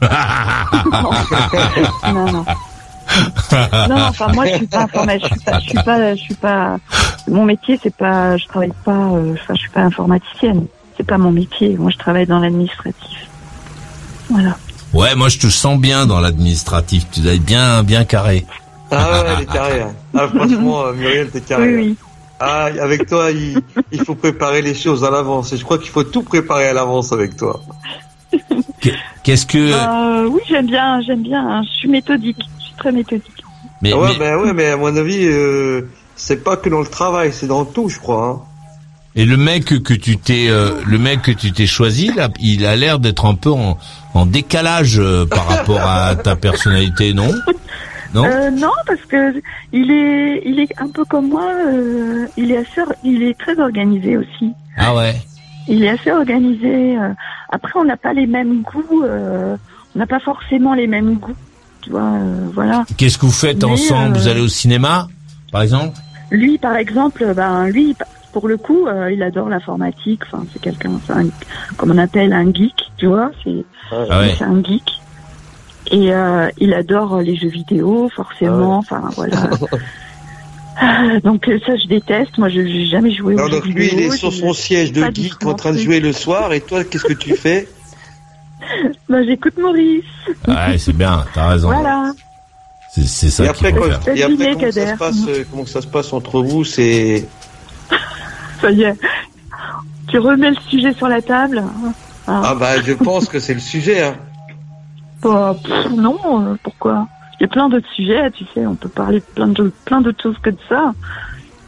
Non, 2.12 2.30
non. 2.32 2.44
non, 3.88 3.96
enfin 4.08 4.28
moi 4.34 4.46
je 4.46 4.56
suis 4.56 4.66
pas 4.66 4.82
informatique, 4.82 5.28
je 5.30 5.34
suis 5.34 5.44
pas, 5.44 5.58
je 5.60 5.66
suis 5.68 5.78
pas, 5.84 6.14
je 6.14 6.20
suis 6.20 6.34
pas. 6.34 6.76
Mon 7.28 7.44
métier 7.44 7.78
c'est 7.82 7.94
pas, 7.94 8.36
je 8.36 8.46
travaille 8.46 8.72
pas, 8.84 8.92
euh, 8.92 9.34
enfin 9.34 9.54
je 9.54 9.60
suis 9.60 9.70
pas 9.70 9.82
informaticienne. 9.82 10.66
c'est 10.96 11.06
pas 11.06 11.18
mon 11.18 11.30
métier. 11.30 11.76
Moi, 11.78 11.90
je 11.92 11.98
travaille 11.98 12.26
dans 12.26 12.38
l'administratif. 12.38 13.28
Voilà. 14.30 14.56
Ouais, 14.92 15.14
moi 15.14 15.28
je 15.28 15.38
te 15.38 15.46
sens 15.48 15.78
bien 15.78 16.06
dans 16.06 16.20
l'administratif. 16.20 17.06
Tu 17.12 17.20
dois 17.20 17.34
être 17.34 17.44
bien, 17.44 17.82
bien 17.82 18.04
carré. 18.04 18.46
Ah 18.90 18.96
ouais, 19.22 19.30
elle 19.36 19.42
est 19.42 19.46
carrée. 19.46 19.80
hein. 19.82 19.94
Ah, 20.16 20.28
franchement, 20.28 20.86
euh, 20.86 20.92
Muriel, 20.92 21.28
t'es 21.30 21.40
carré. 21.40 21.74
Oui, 21.74 21.74
oui. 21.88 21.96
Ah, 22.40 22.68
avec 22.80 23.06
toi, 23.06 23.30
il, 23.30 23.58
il 23.92 24.00
faut 24.04 24.14
préparer 24.14 24.62
les 24.62 24.74
choses 24.74 25.04
à 25.04 25.10
l'avance. 25.10 25.52
Et 25.52 25.56
je 25.56 25.64
crois 25.64 25.78
qu'il 25.78 25.90
faut 25.90 26.04
tout 26.04 26.22
préparer 26.22 26.68
à 26.68 26.72
l'avance 26.72 27.12
avec 27.12 27.36
toi. 27.36 27.60
Qu'est-ce 29.22 29.46
que 29.46 29.58
Euh, 29.72 30.28
oui, 30.28 30.40
j'aime 30.48 30.66
bien, 30.66 31.00
j'aime 31.02 31.22
bien. 31.22 31.44
hein. 31.46 31.62
Je 31.64 31.78
suis 31.78 31.88
méthodique. 31.88 32.38
Très 32.78 32.92
méthodique. 32.92 33.44
mais, 33.82 33.92
Ah 33.94 33.98
ouais, 33.98 34.08
mais- 34.12 34.18
ben 34.18 34.36
ouais, 34.38 34.52
mais 34.52 34.66
à 34.66 34.76
mon 34.76 34.94
avis, 34.96 35.26
euh, 35.26 35.82
c'est 36.16 36.42
pas 36.44 36.56
que 36.56 36.68
dans 36.68 36.80
le 36.80 36.86
travail, 36.86 37.32
c'est 37.32 37.46
dans 37.46 37.64
tout, 37.64 37.88
je 37.88 37.98
crois. 37.98 38.28
Hein. 38.28 38.40
et 39.18 39.24
le 39.24 39.38
mec 39.38 39.64
que 39.82 39.94
tu 39.94 40.18
t'es, 40.18 40.48
euh, 40.50 40.72
le 40.86 40.98
mec 40.98 41.22
que 41.22 41.30
tu 41.32 41.50
t'es 41.52 41.66
choisi 41.66 42.12
là, 42.12 42.28
il 42.38 42.66
a 42.66 42.76
l'air 42.76 42.98
d'être 42.98 43.24
un 43.24 43.34
peu 43.34 43.50
en, 43.50 43.78
en 44.12 44.26
décalage 44.26 44.98
euh, 45.00 45.24
par 45.24 45.46
rapport 45.52 45.80
à 45.80 46.14
ta 46.16 46.36
personnalité, 46.36 47.14
non? 47.14 47.30
Non? 48.14 48.24
Euh, 48.26 48.50
non, 48.50 48.72
parce 48.86 49.00
que 49.06 49.40
il 49.72 49.90
est, 49.90 50.42
il 50.44 50.60
est 50.60 50.68
un 50.78 50.88
peu 50.88 51.04
comme 51.06 51.28
moi. 51.30 51.50
euh, 51.66 52.26
il 52.36 52.52
est 52.52 52.58
assez, 52.58 52.82
il 53.04 53.22
est 53.22 53.38
très 53.38 53.58
organisé 53.58 54.16
aussi. 54.18 54.52
Ah 54.76 54.94
ouais? 54.94 55.14
Il 55.68 55.82
est 55.82 55.88
assez 55.88 56.12
organisé. 56.12 56.96
Après, 57.50 57.72
on 57.80 57.84
n'a 57.84 57.96
pas 57.96 58.12
les 58.12 58.26
mêmes 58.26 58.62
goûts. 58.62 59.02
euh, 59.02 59.56
on 59.94 59.98
n'a 59.98 60.06
pas 60.06 60.20
forcément 60.20 60.74
les 60.74 60.86
mêmes 60.86 61.14
goûts. 61.14 61.34
Tu 61.86 61.92
vois, 61.92 62.00
euh, 62.00 62.48
voilà. 62.52 62.84
Qu'est-ce 62.96 63.16
que 63.16 63.26
vous 63.26 63.32
faites 63.32 63.62
Mais, 63.62 63.70
ensemble? 63.70 64.16
Euh, 64.16 64.18
Vous 64.18 64.26
allez 64.26 64.40
au 64.40 64.48
cinéma, 64.48 65.06
par 65.52 65.62
exemple? 65.62 65.96
Lui, 66.32 66.58
par 66.58 66.74
exemple, 66.74 67.32
ben 67.36 67.68
lui, 67.68 67.94
pour 68.32 68.48
le 68.48 68.56
coup, 68.56 68.88
euh, 68.88 69.12
il 69.12 69.22
adore 69.22 69.48
l'informatique. 69.48 70.22
Enfin, 70.26 70.44
c'est 70.52 70.60
quelqu'un, 70.60 70.90
comme 71.76 71.92
on 71.92 71.98
appelle 71.98 72.32
un 72.32 72.52
geek. 72.52 72.74
Tu 72.96 73.06
vois, 73.06 73.30
c'est 73.44 73.64
Ah 73.92 74.18
ouais. 74.18 74.34
c'est 74.36 74.42
un 74.42 74.60
geek. 74.64 74.82
Et 75.92 76.12
euh, 76.12 76.48
il 76.58 76.74
adore 76.74 77.20
les 77.20 77.36
jeux 77.36 77.50
vidéo, 77.50 78.10
forcément. 78.16 78.78
Enfin, 78.78 79.08
voilà. 79.14 79.48
Ah, 80.76 81.20
Donc 81.24 81.46
euh, 81.48 81.60
ça, 81.64 81.76
je 81.76 81.86
déteste. 81.86 82.36
Moi, 82.36 82.48
je 82.48 82.62
n'ai 82.62 82.86
jamais 82.86 83.12
joué 83.12 83.36
aux 83.36 83.38
jeux 83.38 83.48
donc 83.48 83.64
lui, 83.66 83.90
il 83.92 84.00
est 84.00 84.10
sur 84.10 84.32
son 84.32 84.52
siège 84.52 84.90
de 84.90 85.04
geek 85.14 85.46
en 85.46 85.54
train 85.54 85.72
de 85.72 85.78
jouer 85.78 86.00
le 86.00 86.12
soir. 86.12 86.52
Et 86.52 86.60
toi, 86.60 86.82
qu'est-ce 86.82 87.04
que 87.04 87.12
tu 87.12 87.36
fais? 87.36 87.68
Ben, 89.08 89.24
j'écoute 89.26 89.54
Maurice. 89.58 90.04
Ouais, 90.48 90.78
c'est 90.78 90.92
bien. 90.96 91.24
T'as 91.34 91.48
raison. 91.50 91.68
Voilà. 91.68 92.12
C'est, 92.92 93.06
c'est 93.06 93.30
ça 93.30 93.44
Et 93.44 93.52
qu'il 93.52 93.66
après, 93.66 93.72
faut 93.80 93.86
quoi, 93.88 94.00
faire. 94.00 94.16
et 94.16 94.22
après 94.22 94.36
Devinez, 94.36 94.52
comment, 94.54 94.72
ça 94.72 94.80
Kader. 94.80 94.92
se 94.92 94.98
passe, 94.98 95.16
euh, 95.28 95.44
comment 95.50 95.66
ça 95.66 95.80
se 95.82 95.86
passe 95.86 96.12
entre 96.12 96.40
vous 96.42 96.64
C'est 96.64 97.26
Ça 98.60 98.70
y 98.70 98.82
est. 98.82 98.94
Tu 100.08 100.18
remets 100.18 100.50
le 100.50 100.56
sujet 100.68 100.94
sur 100.94 101.08
la 101.08 101.20
table. 101.22 101.62
Ah, 102.26 102.42
ah 102.44 102.54
bah, 102.54 102.80
je 102.82 102.92
pense 102.92 103.28
que 103.28 103.38
c'est 103.38 103.54
le 103.54 103.60
sujet. 103.60 104.02
Hein. 104.02 104.14
bah, 105.22 105.56
pff, 105.62 105.90
non, 105.92 106.16
euh, 106.24 106.54
pourquoi? 106.62 107.06
Il 107.38 107.42
y 107.42 107.46
a 107.46 107.48
plein 107.48 107.68
d'autres 107.68 107.88
sujets, 107.94 108.30
tu 108.30 108.44
sais. 108.54 108.66
On 108.66 108.74
peut 108.76 108.88
parler 108.88 109.18
de 109.20 109.24
plein 109.34 109.48
de 109.48 109.72
plein 109.84 110.00
d'autres 110.00 110.22
choses 110.22 110.36
que 110.42 110.50
de 110.50 110.58
ça. 110.68 110.92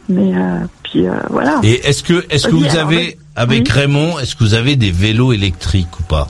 Mais 0.09 0.35
euh, 0.35 0.65
puis 0.83 1.07
euh, 1.07 1.13
voilà. 1.29 1.59
Et 1.63 1.87
est-ce 1.87 2.01
que, 2.01 2.25
est-ce 2.31 2.47
que 2.47 2.55
vous 2.55 2.65
alors, 2.65 2.87
avez, 2.87 3.17
avec 3.35 3.65
Oui. 3.67 3.71
Raymond, 3.71 4.17
est-ce 4.17 4.35
que 4.35 4.43
vous 4.43 4.55
avez 4.55 4.75
des 4.75 4.89
vélos 4.89 5.31
électriques 5.31 5.99
ou 5.99 6.03
pas? 6.03 6.27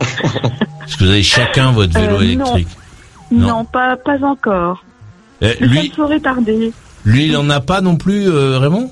Est-ce 0.00 0.96
que 0.96 1.04
vous 1.04 1.10
avez 1.10 1.22
chacun 1.22 1.72
votre 1.72 1.92
vélo 1.98 2.16
Euh, 2.16 2.18
non. 2.18 2.22
électrique 2.22 2.68
non, 3.30 3.46
non. 3.48 3.64
pas 3.66 3.96
pas 3.96 4.24
encore. 4.24 4.84
Euh, 5.42 5.52
Mais 5.60 5.66
Lui, 5.66 5.92
ça 5.94 6.20
tarder. 6.20 6.72
lui, 7.04 7.26
il 7.26 7.36
en 7.36 7.48
a 7.50 7.60
pas 7.60 7.80
non 7.82 7.96
plus, 7.96 8.26
euh, 8.28 8.58
Raymond? 8.58 8.90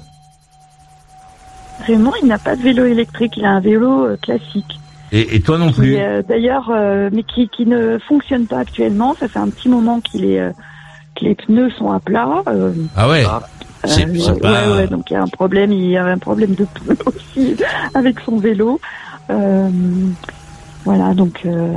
Raymond, 1.87 2.13
il 2.23 2.29
n'a 2.29 2.39
pas 2.39 2.55
de 2.57 2.63
vélo 2.63 2.85
électrique. 2.85 3.35
Il 3.37 3.45
a 3.47 3.51
un 3.53 3.61
vélo 3.61 4.05
euh, 4.07 4.17
classique. 4.21 4.79
et, 5.13 5.37
et 5.37 5.41
toi 5.41 5.57
non 5.59 5.73
plus? 5.73 5.97
euh, 5.97 6.23
d'ailleurs, 6.29 6.71
euh, 6.71 7.09
mais 7.13 7.23
qui, 7.23 7.49
qui 7.49 7.65
ne 7.67 7.99
fonctionne 7.99 8.47
pas 8.47 8.59
actuellement. 8.59 9.15
Ça 9.19 9.29
fait 9.29 9.39
un 9.39 9.49
petit 9.49 9.69
moment 9.71 10.01
qu'il 10.01 10.25
est, 10.27 10.41
euh, 10.41 10.51
que 11.19 11.25
les 11.25 11.35
pneus 11.35 11.71
sont 11.79 11.91
à 11.91 11.99
plat. 12.01 12.43
euh, 12.49 12.73
Ah 12.95 13.09
ouais? 13.09 13.25
C'est- 13.85 14.05
euh, 14.07 14.15
c'est 14.19 14.31
ouais, 14.33 14.39
pas- 14.41 14.77
ouais, 14.77 14.87
donc 14.89 15.11
il 15.11 15.15
y 15.15 15.17
a 15.17 15.23
un 15.23 15.29
problème. 15.29 15.73
Il 15.73 15.87
y 15.91 15.97
a 15.97 16.05
un 16.05 16.19
problème 16.19 16.55
de 16.55 16.65
pneus 16.67 16.99
aussi 17.07 17.57
avec 17.95 18.21
son 18.21 18.37
vélo. 18.39 18.81
Voilà, 20.87 21.13
donc, 21.15 21.41
euh, 21.45 21.73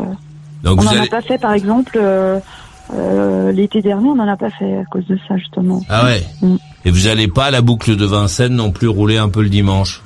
Donc 0.63 0.79
on 0.79 0.83
n'en 0.85 1.03
a 1.03 1.07
pas 1.07 1.21
fait, 1.21 1.37
par 1.37 1.51
exemple, 1.53 1.97
euh, 2.01 2.39
euh, 2.93 3.51
l'été 3.51 3.81
dernier, 3.81 4.07
on 4.07 4.15
n'en 4.15 4.27
a 4.27 4.37
pas 4.37 4.49
fait 4.51 4.77
à 4.77 4.85
cause 4.85 5.05
de 5.07 5.17
ça 5.27 5.35
justement. 5.35 5.81
Ah 5.89 6.05
ouais. 6.05 6.23
Mm. 6.41 6.55
Et 6.85 6.91
vous 6.91 7.07
allez 7.07 7.27
pas 7.27 7.45
à 7.47 7.51
la 7.51 7.61
boucle 7.61 7.95
de 7.97 8.05
Vincennes 8.05 8.55
non 8.55 8.71
plus 8.71 8.87
rouler 8.87 9.17
un 9.17 9.27
peu 9.29 9.41
le 9.41 9.49
dimanche 9.49 10.01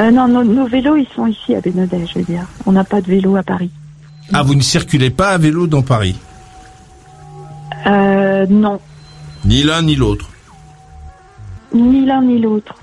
Euh, 0.00 0.10
non, 0.10 0.26
nos, 0.28 0.42
nos 0.44 0.66
vélos, 0.66 0.96
ils 0.96 1.06
sont 1.14 1.26
ici 1.26 1.54
à 1.54 1.60
Bénodet, 1.60 2.04
je 2.06 2.18
veux 2.18 2.24
dire. 2.24 2.46
On 2.66 2.72
n'a 2.72 2.84
pas 2.84 3.00
de 3.00 3.06
vélo 3.06 3.36
à 3.36 3.42
Paris. 3.42 3.70
Ah, 4.32 4.42
vous 4.42 4.54
ne 4.56 4.60
circulez 4.60 5.10
pas 5.10 5.28
à 5.30 5.38
vélo 5.38 5.66
dans 5.68 5.82
Paris 5.82 6.16
Euh, 7.86 8.46
non, 8.50 8.80
Ni 9.44 9.62
l'un 9.62 9.82
ni 9.82 9.94
l'autre. 9.94 10.30
ni 11.74 12.04
l'un 12.06 12.22
ni 12.22 12.38
l'autre. 12.40 12.74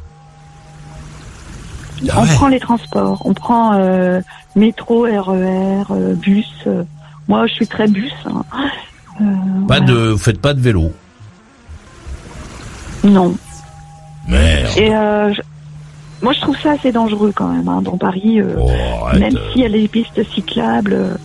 Ah 2.10 2.22
on 2.22 2.26
prend 2.26 2.48
les 2.48 2.60
transports, 2.60 3.22
on 3.26 3.34
prend 3.34 3.74
euh, 3.74 4.22
métro, 4.56 5.04
RER, 5.04 5.84
euh, 5.92 6.14
bus. 6.16 6.48
moi, 7.28 7.46
je 7.48 7.54
suis 7.54 7.68
très 7.68 7.88
bus. 7.88 8.12
hein. 8.26 8.44
Euh, 9.22 9.24
Pas 9.68 9.80
de, 9.80 9.94
vous 10.10 10.18
faites 10.18 10.42
pas 10.42 10.54
de 10.54 10.60
vélo. 10.62 10.92
Non. 13.04 13.36
Merde. 14.28 14.78
Et 14.78 14.94
euh, 14.96 15.34
je- 15.34 15.42
moi, 16.22 16.34
je 16.34 16.42
trouve 16.42 16.58
ça 16.60 16.72
assez 16.72 16.92
dangereux 16.92 17.32
quand 17.36 17.48
même 17.48 17.68
hein, 17.68 17.82
dans 17.82 17.98
Paris. 17.98 18.42
Oh, 18.42 18.70
même 19.18 19.38
s'il 19.52 19.62
y 19.62 19.66
a 19.66 19.68
les 19.68 19.88
pistes 19.88 20.22
cyclables. 20.34 21.18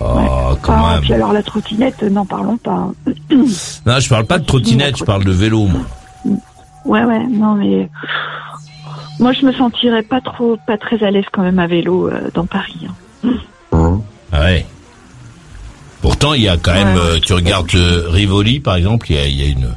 Oh, 0.00 0.04
quand 0.62 0.74
ah, 0.76 0.92
même. 0.94 1.00
puis 1.00 1.12
alors 1.14 1.32
la 1.32 1.42
trottinette, 1.42 2.02
n'en 2.04 2.24
parlons 2.24 2.56
pas. 2.56 2.70
hein. 2.72 2.94
Non, 3.86 3.98
je 3.98 4.08
parle 4.08 4.26
pas 4.26 4.38
de 4.38 4.44
trottinette, 4.44 4.96
je 4.98 5.04
parle 5.04 5.24
de 5.24 5.32
vélo, 5.32 5.66
moi. 5.66 5.80
Ouais, 6.84 7.04
ouais, 7.04 7.26
non 7.26 7.54
mais 7.54 7.88
moi, 9.18 9.32
je 9.32 9.44
me 9.46 9.52
sentirais 9.52 10.02
pas 10.02 10.20
trop, 10.20 10.56
pas 10.66 10.78
très 10.78 11.02
à 11.04 11.10
l'aise 11.10 11.24
quand 11.32 11.42
même 11.42 11.58
à 11.58 11.66
vélo 11.66 12.08
euh, 12.08 12.30
dans 12.34 12.46
Paris. 12.46 12.86
hein. 13.72 14.00
Ah 14.32 14.40
ouais. 14.40 14.66
Pourtant, 16.00 16.34
il 16.34 16.42
y 16.42 16.48
a 16.48 16.56
quand 16.56 16.72
même, 16.74 16.94
Ouais, 16.96 17.02
euh, 17.16 17.18
tu 17.20 17.32
regardes 17.32 17.74
euh, 17.74 18.04
Rivoli, 18.08 18.60
par 18.60 18.76
exemple, 18.76 19.06
il 19.10 19.16
y 19.16 19.18
a, 19.18 19.26
il 19.26 19.34
y 19.36 19.42
a 19.42 19.46
une, 19.46 19.68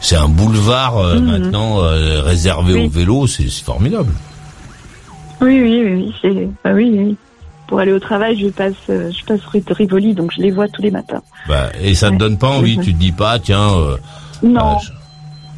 c'est 0.00 0.16
un 0.16 0.28
boulevard 0.28 0.98
euh, 0.98 1.18
Mhm. 1.20 1.24
maintenant 1.26 1.82
euh, 1.82 2.20
réservé 2.22 2.74
Oui. 2.74 2.86
au 2.86 2.88
vélo, 2.88 3.26
c'est 3.26 3.48
c'est 3.48 3.64
formidable. 3.64 4.12
Oui, 5.40 5.60
oui, 5.62 5.82
oui, 5.84 5.92
oui, 5.94 6.14
c'est, 6.20 6.48
bah 6.64 6.72
oui, 6.74 6.90
oui. 6.98 7.16
Pour 7.68 7.78
aller 7.80 7.92
au 7.92 8.00
travail, 8.00 8.36
je 8.40 8.48
passe, 8.48 8.72
euh, 8.90 9.10
je 9.12 9.24
passe 9.24 9.44
rue 9.52 9.60
de 9.60 9.72
Rivoli, 9.72 10.14
donc 10.14 10.32
je 10.34 10.40
les 10.42 10.50
vois 10.50 10.66
tous 10.68 10.82
les 10.82 10.90
matins. 10.90 11.22
Bah, 11.46 11.68
et 11.80 11.94
ça 11.94 12.10
te 12.10 12.16
donne 12.16 12.38
pas 12.38 12.48
envie, 12.48 12.76
Mhm. 12.78 12.84
tu 12.84 12.94
te 12.94 12.98
dis 12.98 13.12
pas, 13.12 13.38
tiens, 13.38 13.68
euh, 13.76 13.96
Non, 14.42 14.78
je- 14.80 14.90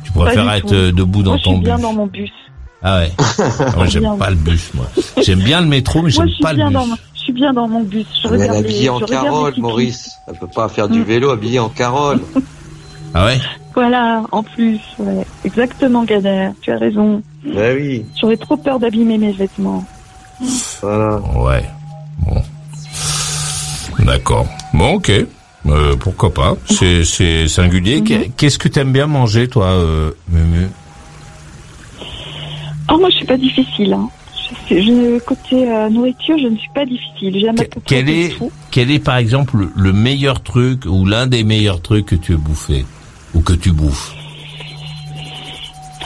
tu 0.04 0.12
préfères 0.12 0.42
du 0.44 0.50
être 0.50 0.66
tout. 0.66 0.74
euh, 0.74 0.92
debout 0.92 1.22
dans 1.22 1.30
moi 1.30 1.38
je 1.38 1.44
ton 1.44 1.50
suis 1.52 1.58
bus. 1.60 1.64
bien 1.66 1.78
dans 1.78 1.92
mon 1.94 2.06
bus. 2.06 2.30
Ah 2.82 2.98
ouais. 3.00 3.12
moi, 3.76 3.86
j'aime 3.86 4.16
pas 4.18 4.30
le 4.30 4.36
bus, 4.36 4.70
moi. 4.74 4.86
J'aime 5.22 5.40
bien 5.40 5.60
le 5.60 5.66
métro, 5.66 5.98
mais 6.02 6.10
Moi, 6.10 6.10
j'aime 6.12 6.28
je 6.28 6.34
suis 6.34 6.42
pas 6.42 6.52
le 6.52 6.56
bien 6.56 6.66
bus. 6.68 6.74
dans, 6.74 6.86
mon- 6.86 6.96
je 7.14 7.20
suis 7.20 7.32
bien 7.32 7.52
dans 7.52 7.68
mon 7.68 7.80
bus. 7.82 8.06
Je 8.22 8.28
Mais 8.28 8.34
elle 8.46 8.54
est 8.54 8.56
habillée 8.58 8.84
je 8.86 8.90
en 8.90 9.00
Carole. 9.00 9.54
Maurice. 9.58 10.10
Elle 10.28 10.38
peut 10.38 10.46
pas 10.54 10.68
faire 10.68 10.88
du 10.88 11.02
vélo 11.04 11.30
habillée 11.30 11.58
en 11.58 11.68
Carole. 11.68 12.20
Ah 13.12 13.24
ouais? 13.26 13.40
Voilà, 13.74 14.22
en 14.30 14.44
plus, 14.44 14.78
ouais. 15.00 15.26
Exactement, 15.44 16.04
Gader. 16.04 16.50
Tu 16.60 16.70
as 16.70 16.78
raison. 16.78 17.20
Ben 17.44 17.76
oui, 17.76 18.06
J'aurais 18.20 18.36
trop 18.36 18.56
peur 18.56 18.78
d'abîmer 18.78 19.18
mes 19.18 19.32
vêtements. 19.32 19.84
voilà. 20.80 21.16
Ouais. 21.36 21.64
Bon. 22.24 22.40
D'accord. 24.04 24.46
Bon, 24.72 24.94
ok. 24.94 25.10
Euh, 25.66 25.96
pourquoi 25.96 26.32
pas? 26.32 26.54
C'est, 26.70 27.04
c'est 27.04 27.48
singulier. 27.48 27.98
Mhm. 28.00 28.04
Qu'est- 28.04 28.30
Qu'est-ce 28.36 28.58
que 28.60 28.68
t'aimes 28.68 28.92
bien 28.92 29.08
manger, 29.08 29.48
toi, 29.48 29.66
euh, 29.66 30.12
Mumu? 30.28 30.68
Oh, 32.90 32.98
moi, 32.98 33.08
je 33.10 33.16
suis 33.16 33.26
pas 33.26 33.36
difficile. 33.36 33.92
Hein. 33.92 34.08
Je, 34.68 34.76
je- 34.80 35.18
côté 35.20 35.68
euh, 35.70 35.88
nourriture, 35.88 36.36
je 36.38 36.48
ne 36.48 36.56
suis 36.56 36.70
pas 36.74 36.84
difficile. 36.84 37.38
J'aime 37.40 37.54
Que- 37.56 37.78
quel 37.84 38.08
est, 38.08 38.36
tout. 38.36 38.50
quel 38.70 38.90
est, 38.90 38.98
par 38.98 39.16
exemple, 39.16 39.56
le, 39.56 39.70
le 39.76 39.92
meilleur 39.92 40.42
truc 40.42 40.84
ou 40.86 41.04
l'un 41.06 41.26
des 41.26 41.44
meilleurs 41.44 41.80
trucs 41.82 42.06
que 42.06 42.16
tu 42.16 42.34
as 42.34 42.36
bouffé 42.36 42.84
ou 43.34 43.40
que 43.40 43.52
tu 43.52 43.70
bouffes? 43.72 44.12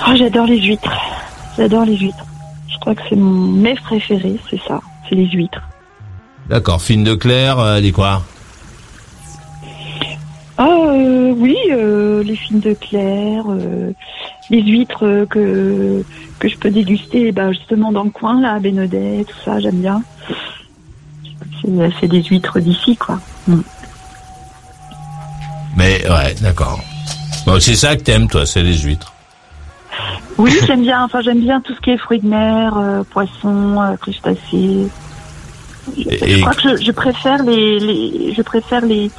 Oh, 0.07 0.13
j'adore 0.17 0.47
les 0.47 0.61
huîtres. 0.61 0.93
J'adore 1.57 1.85
les 1.87 1.97
huîtres. 1.97 2.27
Je 2.69 2.79
crois 2.81 2.95
que 2.95 3.03
c'est 3.09 3.17
mon 3.17 3.53
mets 3.53 3.75
préféré, 3.77 4.37
c'est 4.51 4.61
ça. 4.67 4.81
C'est 5.09 5.15
les 5.15 5.27
huîtres. 5.29 5.63
D'accord. 6.49 6.83
Fine 6.83 7.05
de 7.05 7.15
Claire, 7.15 7.59
euh, 7.59 7.77
elle 7.79 7.87
est 7.87 7.93
quoi? 7.93 8.23
Ah 10.59 10.69
euh, 10.69 11.33
oui, 11.37 11.57
euh, 11.73 12.23
les 12.23 12.37
films 12.37 12.61
de 12.61 12.75
Claire, 12.75 13.45
euh, 13.49 13.93
les 14.51 14.63
huîtres 14.63 15.27
que 15.31 16.05
que 16.39 16.49
je 16.49 16.57
peux 16.59 16.71
déguster, 16.71 17.33
bah 17.33 17.53
justement 17.53 17.93
dans 17.93 18.05
le 18.05 18.11
coin 18.11 18.41
là, 18.41 18.55
à 18.55 18.59
Bénodet, 18.59 19.25
tout 19.27 19.37
ça, 19.45 19.61
j'aime 19.61 19.81
bien. 19.81 20.03
C'est 22.01 22.09
des 22.09 22.23
huîtres 22.23 22.61
d'ici, 22.61 22.97
quoi. 22.97 23.19
Mais 25.77 26.07
ouais, 26.09 26.35
d'accord. 26.41 26.81
Bon, 27.47 27.59
c'est 27.61 27.75
ça 27.75 27.97
que 27.97 28.03
t'aimes, 28.03 28.29
toi, 28.29 28.47
c'est 28.47 28.63
les 28.63 28.77
huîtres. 28.79 29.13
Oui, 30.39 30.53
j'aime 30.67 30.83
bien. 30.83 31.05
Enfin, 31.05 31.21
j'aime 31.23 31.41
bien 31.41 31.61
tout 31.61 31.75
ce 31.75 31.81
qui 31.81 31.91
est 31.91 31.99
fruits 31.99 32.21
de 32.21 32.29
mer, 32.29 32.77
euh, 32.77 33.03
poissons, 33.05 33.81
euh, 33.81 33.97
crustacés. 33.97 34.89
Je, 35.99 36.09
Et- 36.09 36.29
je 36.37 36.41
crois 36.41 36.55
que 36.55 36.77
je, 36.79 36.85
je 36.85 36.93
préfère 36.93 37.43
les, 37.43 37.79
les, 37.79 38.35
je 38.35 38.43
préfère 38.43 38.85
les, 38.85 39.11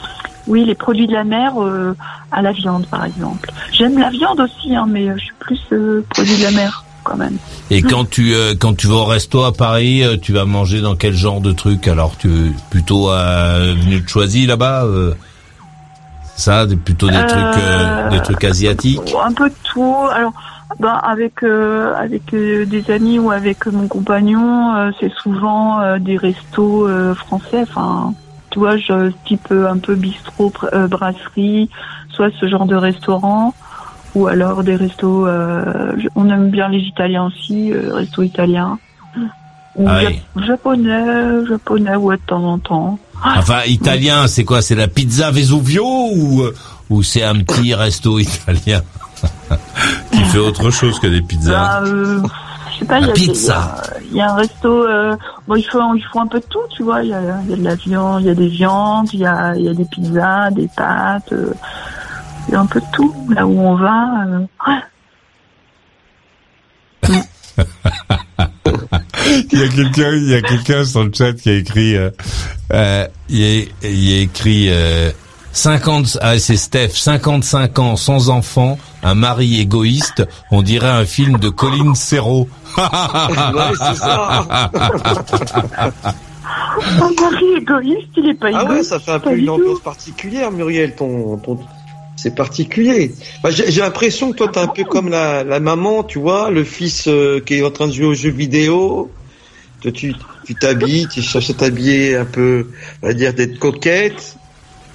oui, 0.47 0.65
les 0.65 0.75
produits 0.75 1.07
de 1.07 1.13
la 1.13 1.23
mer 1.23 1.53
euh, 1.61 1.95
à 2.31 2.41
la 2.41 2.51
viande, 2.51 2.85
par 2.87 3.05
exemple. 3.05 3.51
J'aime 3.71 3.97
la 3.97 4.09
viande 4.09 4.39
aussi, 4.39 4.75
hein, 4.75 4.85
mais 4.87 5.09
euh, 5.09 5.15
je 5.17 5.23
suis 5.25 5.33
plus 5.39 5.61
euh, 5.71 6.05
produit 6.09 6.37
de 6.37 6.43
la 6.43 6.51
mer 6.51 6.83
quand 7.03 7.17
même. 7.17 7.37
Et 7.69 7.81
quand 7.83 8.09
tu 8.09 8.33
euh, 8.33 8.55
quand 8.59 8.75
tu 8.75 8.87
vas 8.87 8.95
au 8.95 9.05
resto 9.05 9.43
à 9.43 9.53
Paris, 9.53 10.03
euh, 10.03 10.17
tu 10.17 10.33
vas 10.33 10.45
manger 10.45 10.81
dans 10.81 10.95
quel 10.95 11.13
genre 11.13 11.39
de 11.41 11.51
truc? 11.51 11.87
Alors 11.87 12.17
tu 12.17 12.51
plutôt 12.69 13.09
à 13.09 13.19
Avenue 13.19 13.99
de 14.01 14.07
Choisy 14.09 14.45
là-bas 14.47 14.85
euh, 14.85 15.13
Ça, 16.35 16.65
plutôt 16.83 17.09
des 17.09 17.15
Euh, 17.15 17.27
trucs 17.27 17.63
euh, 17.63 18.09
des 18.09 18.21
trucs 18.21 18.43
asiatiques? 18.43 19.15
Un 19.23 19.31
peu 19.33 19.49
de 19.49 19.55
tout. 19.63 19.95
Alors, 20.11 20.33
ben, 20.79 20.99
avec 21.03 21.43
euh, 21.43 21.93
avec 21.95 22.33
euh, 22.33 22.65
des 22.65 22.89
amis 22.91 23.19
ou 23.19 23.31
avec 23.31 23.67
mon 23.67 23.87
compagnon, 23.87 24.75
euh, 24.75 24.91
c'est 24.99 25.11
souvent 25.13 25.79
euh, 25.79 25.99
des 25.99 26.17
restos 26.17 26.87
euh, 26.87 27.13
français. 27.13 27.61
Enfin, 27.61 28.13
vois, 28.59 28.77
je, 28.77 29.11
type 29.25 29.47
euh, 29.51 29.69
un 29.69 29.77
peu 29.77 29.95
bistrot, 29.95 30.53
euh, 30.73 30.87
brasserie, 30.87 31.69
soit 32.09 32.29
ce 32.39 32.47
genre 32.47 32.65
de 32.65 32.75
restaurant, 32.75 33.53
ou 34.15 34.27
alors 34.27 34.63
des 34.63 34.75
restos. 34.75 35.27
euh, 35.27 35.93
on 36.15 36.29
aime 36.29 36.49
bien 36.49 36.69
les 36.69 36.79
Italiens 36.79 37.25
aussi, 37.25 37.71
euh, 37.71 37.93
restos 37.93 38.23
italiens. 38.23 38.79
Ou 39.75 39.85
Ah 39.89 39.99
oui. 40.07 40.21
japonais, 40.47 41.45
japonais, 41.49 41.95
ouais, 41.97 42.15
de 42.15 42.21
temps 42.21 42.43
en 42.43 42.59
temps. 42.59 42.97
Enfin, 43.23 43.61
italien, 43.67 44.27
c'est 44.27 44.45
quoi? 44.45 44.61
C'est 44.61 44.75
la 44.75 44.87
pizza 44.87 45.31
Vesuvio 45.31 45.85
ou 46.13 46.43
euh, 46.43 46.55
ou 46.89 47.03
c'est 47.03 47.23
un 47.23 47.35
petit 47.35 47.73
resto 47.73 48.19
italien? 48.19 48.81
Qui 50.11 50.23
fait 50.25 50.37
autre 50.39 50.69
chose 50.71 50.99
que 50.99 51.07
des 51.07 51.21
pizzas 51.21 51.81
euh, 51.85 52.21
je 52.75 52.79
sais 52.79 52.85
pas, 52.85 52.99
il 52.99 53.07
y, 53.07 53.11
a 53.11 53.15
y 53.15 54.15
y 54.17 54.21
un 54.21 54.35
resto. 54.35 54.87
Euh, 54.87 55.15
bon, 55.47 55.55
ils 55.55 55.63
font, 55.63 55.93
ils 55.95 56.03
font 56.03 56.21
un 56.21 56.27
peu 56.27 56.39
de 56.39 56.45
tout, 56.45 56.59
tu 56.75 56.83
vois. 56.83 57.01
Il 57.03 57.09
y 57.09 57.13
a, 57.13 57.21
il 57.45 57.49
y 57.49 57.53
a 57.53 57.57
de 57.57 57.63
la 57.63 57.75
viande, 57.75 58.21
il 58.21 58.27
y 58.27 58.29
a 58.29 58.35
des 58.35 58.47
viandes, 58.49 59.09
il 59.13 59.19
y 59.19 59.25
a, 59.25 59.55
y 59.55 59.69
a 59.69 59.73
des 59.73 59.85
pizzas, 59.85 60.51
des 60.51 60.67
pâtes. 60.75 61.31
euh, 61.31 61.53
il 62.47 62.53
y 62.53 62.55
a 62.55 62.59
un 62.59 62.65
peu 62.65 62.79
de 62.79 62.85
tout. 62.93 63.15
Là 63.29 63.47
où 63.47 63.59
on 63.59 63.75
va. 63.75 64.25
euh, 64.27 64.39
ouais. 64.67 64.81
Il 69.51 69.59
y 69.59 69.63
a 69.63 69.67
quelqu'un, 69.69 70.11
il 70.11 70.29
y 70.29 70.35
a 70.35 70.41
quelqu'un 70.41 70.83
sur 70.85 71.03
le 71.03 71.11
chat 71.13 71.33
qui 71.33 71.49
a 71.49 71.53
écrit, 71.53 71.95
euh, 71.95 72.09
euh, 72.73 73.07
il, 73.29 73.37
y 73.39 73.43
a, 73.61 73.87
il 73.87 74.13
a 74.13 74.21
écrit 74.21 74.67
euh, 74.69 75.11
50, 75.55 76.17
ah 76.21 76.37
c'est 76.37 76.57
Steph, 76.57 76.89
55 76.95 77.79
ans, 77.79 77.95
sans 77.95 78.29
enfant, 78.29 78.77
un 79.03 79.15
mari 79.15 79.61
égoïste, 79.61 80.27
on 80.51 80.61
dirait 80.61 80.89
un 80.89 81.05
film 81.05 81.37
de 81.39 81.47
Colin 81.47 81.95
Serrault. 81.95 82.49
c'est 82.75 83.95
ça. 83.95 84.69
Un 86.99 87.21
mari 87.21 87.45
égoïste, 87.57 88.09
il 88.17 88.29
est 88.29 88.33
pas 88.33 88.47
Ah 88.53 88.63
égoïste. 88.63 88.69
ouais, 88.69 88.83
ça 88.83 88.99
fait 88.99 89.11
un 89.11 89.19
peu 89.19 89.37
une 89.37 89.49
ambiance 89.49 89.79
particulière, 89.79 90.51
Muriel. 90.51 90.93
Ton, 90.93 91.37
ton... 91.37 91.57
c'est 92.17 92.35
particulier. 92.35 93.13
Bah, 93.41 93.49
j'ai 93.49 93.71
j'ai 93.71 93.79
l'impression 93.79 94.33
que 94.33 94.37
toi, 94.37 94.49
t'es 94.49 94.59
un 94.59 94.67
peu 94.67 94.83
comme 94.83 95.07
la, 95.09 95.45
la 95.45 95.61
maman, 95.61 96.03
tu 96.03 96.19
vois, 96.19 96.51
le 96.51 96.65
fils 96.65 97.07
euh, 97.07 97.39
qui 97.39 97.55
est 97.55 97.63
en 97.63 97.71
train 97.71 97.87
de 97.87 97.93
jouer 97.93 98.07
aux 98.07 98.13
jeux 98.13 98.29
vidéo. 98.29 99.09
Toi, 99.81 99.91
tu 99.93 100.13
tu 100.45 100.53
t'habilles, 100.53 101.07
tu 101.07 101.21
cherches 101.21 101.49
à 101.49 101.53
t'habiller 101.53 102.17
un 102.17 102.25
peu, 102.25 102.67
on 103.01 103.07
va 103.07 103.13
dire, 103.13 103.33
d'être 103.33 103.57
coquette. 103.57 104.35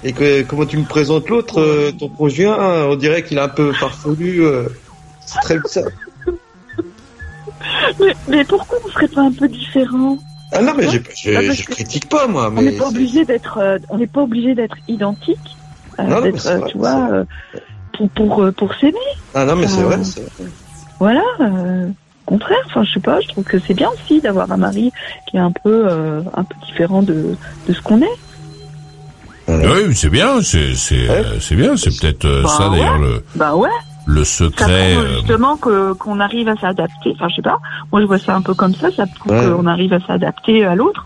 Et 0.03 0.13
que 0.13 0.41
comment 0.43 0.65
tu 0.65 0.77
me 0.77 0.85
présentes 0.85 1.29
l'autre, 1.29 1.59
euh, 1.61 1.91
ton 1.91 2.09
conjoint, 2.09 2.85
on 2.87 2.95
dirait 2.95 3.23
qu'il 3.23 3.37
est 3.37 3.41
un 3.41 3.47
peu 3.49 3.71
farfelu. 3.73 4.43
euh, 4.43 4.67
c'est 5.25 5.39
très 5.41 5.59
ça. 5.67 5.81
Mais, 7.99 8.15
mais 8.27 8.43
pourquoi 8.45 8.79
on 8.85 8.89
serait 8.89 9.07
pas 9.07 9.21
un 9.21 9.31
peu 9.31 9.47
différent? 9.47 10.17
Ah 10.51 10.61
non, 10.61 10.73
mais 10.75 10.87
j'ai- 10.89 11.03
je, 11.15 11.31
Ah, 11.37 11.41
parce 11.47 11.59
je 11.59 11.65
que 11.65 11.73
critique 11.73 12.09
pas 12.09 12.27
moi, 12.27 12.51
On 12.55 12.61
n'est 12.61 12.71
pas 12.73 12.87
obligé 12.89 13.23
d'être, 13.25 13.57
euh, 13.59 13.77
on 13.89 13.97
n'est 13.97 14.07
pas 14.07 14.21
obligé 14.21 14.55
d'être 14.55 14.75
identique. 14.87 15.37
euh, 15.99 16.03
Non, 16.03 16.09
non, 16.15 16.21
mais 16.23 16.31
d'être, 16.31 16.41
c'est 16.41 16.49
euh, 16.49 16.57
vrai, 16.57 16.71
tu 16.71 16.77
vois, 16.77 17.09
euh, 17.11 17.23
pour 17.93 18.09
pour 18.09 18.43
euh, 18.43 18.51
pour 18.51 18.73
s'aimer. 18.75 18.97
ah 19.33 19.45
non 19.45 19.55
mais 19.55 19.67
c'est 19.67 19.81
vrai. 19.83 20.03
c'est 20.03 20.21
vrai. 20.21 20.49
Voilà, 20.99 21.23
euh, 21.39 21.87
au 22.25 22.29
contraire, 22.31 22.57
enfin 22.65 22.83
je 22.83 22.93
sais 22.93 22.99
pas, 22.99 23.19
je 23.21 23.27
trouve 23.29 23.43
que 23.43 23.59
c'est 23.59 23.73
bien 23.73 23.89
aussi 23.89 24.19
d'avoir 24.21 24.51
un 24.51 24.57
mari 24.57 24.91
qui 25.29 25.37
est 25.37 25.41
un 25.41 25.51
peu 25.51 25.85
euh, 25.87 26.21
un 26.33 26.43
peu 26.43 26.55
différent 26.65 27.01
de, 27.03 27.35
de 27.67 27.73
ce 27.73 27.81
qu'on 27.81 28.01
est. 28.01 28.17
Oui, 29.63 29.95
c'est 29.95 30.09
bien, 30.09 30.41
c'est 30.41 30.75
c'est 30.75 31.09
euh, 31.09 31.39
c'est 31.39 31.55
bien, 31.55 31.75
c'est 31.77 31.89
peut-être 31.99 32.25
euh, 32.25 32.43
Bah 32.43 32.49
ça 32.49 32.69
ouais. 32.69 32.77
d'ailleurs 32.79 32.97
le 32.99 33.23
Bah 33.35 33.55
ouais, 33.55 33.69
le 34.07 34.23
ça 34.23 34.45
secret. 34.45 34.93
prouve 34.93 35.03
euh, 35.05 35.13
justement 35.19 35.57
que 35.57 35.93
qu'on 35.93 36.19
arrive 36.19 36.47
à 36.49 36.55
s'adapter. 36.55 37.13
Enfin 37.15 37.27
je 37.29 37.35
sais 37.35 37.41
pas, 37.41 37.59
moi 37.91 38.01
je 38.01 38.05
vois 38.07 38.19
ça 38.19 38.35
un 38.35 38.41
peu 38.41 38.53
comme 38.53 38.73
ça, 38.75 38.89
ça 38.91 39.05
prouve 39.19 39.31
Ouais. 39.33 39.51
qu'on 39.55 39.65
arrive 39.67 39.93
à 39.93 39.99
s'adapter 39.99 40.65
à 40.65 40.75
l'autre. 40.75 41.05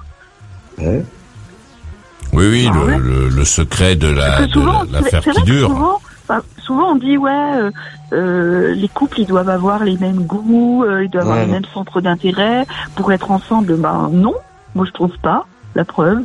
Oui, 2.34 2.48
oui, 2.50 2.68
Bah 2.70 2.74
le, 2.80 2.86
ouais. 2.86 2.98
le, 2.98 3.30
le 3.30 3.46
secret 3.46 3.96
de 3.96 4.08
la 4.08 4.40
que 4.40 4.44
de 4.48 4.52
souvent, 4.54 4.84
la-. 4.92 5.22
Souvent, 5.68 6.02
enfin, 6.28 6.42
souvent 6.58 6.92
on 6.92 6.96
dit 6.96 7.18
ouais, 7.18 7.32
euh, 7.32 7.72
euh, 8.14 8.74
les 8.74 8.88
couples 8.90 9.22
ils 9.22 9.28
doivent 9.28 9.50
avoir 9.50 9.84
les 9.84 9.98
mêmes 9.98 10.24
goûts, 10.26 10.84
euh, 10.84 11.04
ils 11.06 11.10
doivent 11.10 11.24
avoir 11.26 11.38
Ouais. 11.40 11.46
les 11.46 11.52
mêmes 11.52 11.66
centres 11.74 12.02
d'intérêt 12.02 12.66
pour 12.96 13.12
être 13.14 13.32
ensemble. 13.32 13.76
Ben 13.78 14.10
non, 14.12 14.34
moi 14.76 14.86
je 14.86 14.92
trouve 14.92 15.18
pas. 15.22 15.46
La 15.76 15.86
preuve. 15.86 16.20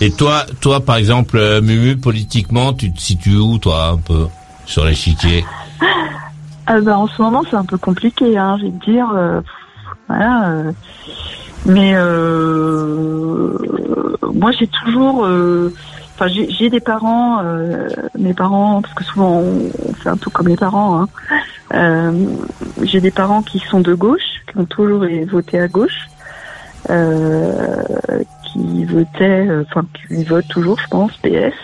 Et 0.00 0.10
toi, 0.10 0.44
toi, 0.60 0.80
par 0.84 0.96
exemple, 0.96 1.36
euh, 1.38 1.60
Mumu, 1.60 1.96
politiquement, 1.96 2.72
tu 2.72 2.92
te 2.92 3.00
situes 3.00 3.36
où, 3.36 3.58
toi, 3.58 3.88
un 3.88 3.96
peu 3.98 4.26
sur 4.66 4.84
l'échiquier 4.84 5.44
Ah 6.66 6.80
ben, 6.80 6.96
en 6.96 7.06
ce 7.06 7.20
moment, 7.22 7.42
c'est 7.48 7.56
un 7.56 7.64
peu 7.64 7.78
compliqué, 7.78 8.36
hein, 8.36 8.56
je 8.60 8.66
vais 8.66 8.72
te 8.72 8.90
dire. 8.90 9.08
euh, 9.14 9.40
voilà. 10.08 10.48
euh, 10.48 10.72
mais 11.66 11.92
euh, 11.94 13.56
moi, 14.34 14.50
j'ai 14.52 14.66
toujours. 14.66 15.24
euh, 15.24 15.72
Enfin, 16.16 16.28
j'ai 16.28 16.70
des 16.70 16.78
parents, 16.78 17.40
euh, 17.42 17.88
mes 18.16 18.34
parents, 18.34 18.80
parce 18.82 18.94
que 18.94 19.02
souvent 19.02 19.32
on, 19.40 19.68
fait 19.94 20.10
un 20.10 20.16
peu 20.16 20.30
comme 20.30 20.46
les 20.46 20.56
parents. 20.56 21.00
Hein, 21.02 21.08
euh, 21.74 22.12
j'ai 22.84 23.00
des 23.00 23.10
parents 23.10 23.42
qui 23.42 23.58
sont 23.58 23.80
de 23.80 23.94
gauche, 23.94 24.22
qui 24.46 24.56
ont 24.58 24.64
toujours 24.64 25.04
voté 25.28 25.58
à 25.58 25.66
gauche, 25.66 26.06
euh, 26.88 27.82
qui 28.54 28.84
votaient, 28.84 29.46
euh, 29.48 29.64
enfin, 29.68 29.84
qui 30.08 30.24
votent 30.24 30.48
toujours, 30.48 30.78
je 30.80 30.86
pense, 30.88 31.12
PS. 31.22 31.54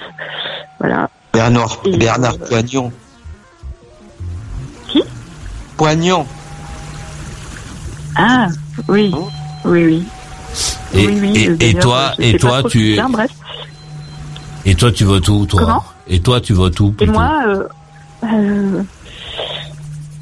Voilà. 0.78 1.08
Bernard, 1.32 1.78
Et, 1.84 1.96
Bernard 1.96 2.34
euh, 2.34 2.48
Poignon. 2.48 2.92
Qui? 4.88 5.02
Poignon. 5.76 6.26
Ah, 8.16 8.48
oui, 8.88 9.14
oui, 9.64 9.84
oui. 9.84 10.04
Et, 10.92 11.06
oui, 11.06 11.18
oui, 11.20 11.56
et, 11.60 11.74
toi, 11.74 12.12
et 12.18 12.36
toi, 12.36 12.64
tu, 12.64 13.00
bref. 13.10 13.30
et 14.64 14.74
toi, 14.74 14.90
tu 14.90 15.04
votes 15.04 15.28
où, 15.28 15.46
toi? 15.46 15.60
Comment? 15.60 15.84
Et 16.08 16.18
toi, 16.20 16.40
tu 16.40 16.52
votes 16.52 16.80
où 16.80 16.92
Et 16.98 17.06
moi, 17.06 17.44
euh, 17.46 17.68
euh, 18.24 18.82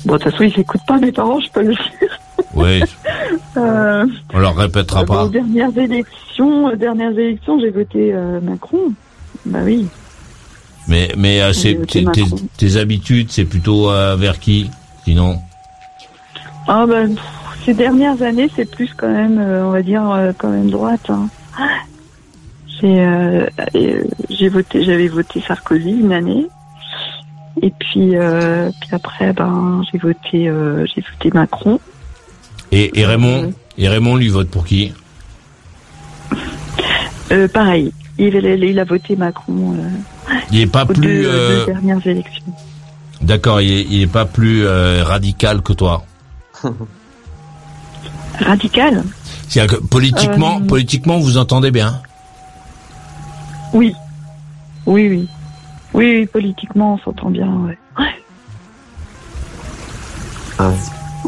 bon, 0.04 0.14
de 0.14 0.18
toute 0.18 0.30
façon, 0.32 0.44
ils 0.44 0.56
n'écoutent 0.56 0.86
pas 0.86 0.98
mes 0.98 1.12
parents, 1.12 1.40
je 1.40 1.50
peux 1.50 1.62
le 1.62 1.74
dire. 1.74 2.18
Oui, 2.54 2.82
Euh, 3.56 4.06
on 4.32 4.38
leur 4.38 4.54
répétera 4.56 5.02
euh, 5.02 5.04
pas. 5.04 5.24
aux 5.24 5.28
dernières 5.28 5.76
élections, 5.76 6.66
aux 6.66 6.76
dernières 6.76 7.18
élections, 7.18 7.58
j'ai 7.60 7.70
voté 7.70 8.12
euh, 8.14 8.40
Macron. 8.40 8.92
Bah 9.44 9.60
oui. 9.64 9.86
Mais, 10.86 11.08
mais 11.16 11.40
euh, 11.42 11.52
tes, 11.86 12.04
tes, 12.56 12.76
habitudes, 12.76 13.30
c'est 13.30 13.44
plutôt 13.44 13.90
euh, 13.90 14.16
vers 14.16 14.38
qui 14.38 14.70
Sinon, 15.04 15.38
Ah 16.68 16.86
ben, 16.86 17.14
ces 17.64 17.74
dernières 17.74 18.22
années, 18.22 18.48
c'est 18.54 18.70
plus 18.70 18.92
quand 18.96 19.10
même, 19.10 19.38
euh, 19.38 19.64
on 19.66 19.70
va 19.70 19.82
dire, 19.82 20.08
euh, 20.10 20.32
quand 20.36 20.50
même 20.50 20.70
droite. 20.70 21.10
hein. 21.10 21.28
J'ai, 22.80 23.00
euh, 23.00 23.46
euh, 23.74 24.04
j'ai 24.30 24.48
voté, 24.48 24.84
j'avais 24.84 25.08
voté 25.08 25.40
Sarkozy 25.40 25.90
une 25.90 26.12
année. 26.12 26.46
Et 27.62 27.72
puis, 27.78 28.16
euh, 28.16 28.70
puis 28.80 28.90
après, 28.92 29.32
ben, 29.32 29.82
j'ai 29.90 29.98
voté, 29.98 30.48
euh, 30.48 30.86
j'ai 30.86 31.02
voté 31.12 31.30
Macron. 31.32 31.80
et, 32.72 32.98
et 33.00 33.04
Raymond, 33.06 33.52
et 33.76 33.88
Raymond 33.88 34.16
lui 34.16 34.28
vote 34.28 34.48
pour 34.48 34.64
qui? 34.64 34.92
Euh, 37.30 37.48
pareil, 37.48 37.92
il, 38.18 38.78
a 38.78 38.84
voté 38.84 39.16
Macron 39.16 39.74
euh, 39.78 40.34
Il 40.50 40.60
est 40.60 40.66
pas 40.66 40.84
aux 40.84 40.86
plus, 40.86 41.00
deux, 41.00 41.26
euh, 41.26 41.66
deux 41.66 41.72
dernières 41.72 42.06
élections. 42.06 42.44
d'accord, 43.20 43.60
il 43.60 43.70
est, 43.72 43.86
il 43.90 44.02
est 44.02 44.06
pas 44.06 44.24
plus 44.24 44.64
euh, 44.64 45.04
radical 45.04 45.62
que 45.62 45.72
toi. 45.72 46.04
Radical? 48.40 49.04
C'est-à-dire 49.48 49.78
que 49.78 49.84
politiquement, 49.84 50.60
Euh, 50.60 50.66
politiquement, 50.66 51.18
vous 51.18 51.38
entendez 51.38 51.70
bien? 51.70 52.00
Oui. 53.72 53.94
Oui, 54.86 55.08
oui. 55.08 55.28
Oui, 55.94 56.26
politiquement, 56.26 56.94
on 56.94 56.98
s'entend 56.98 57.30
bien, 57.30 57.48
ouais. 57.48 57.78
Ouais. 57.98 58.14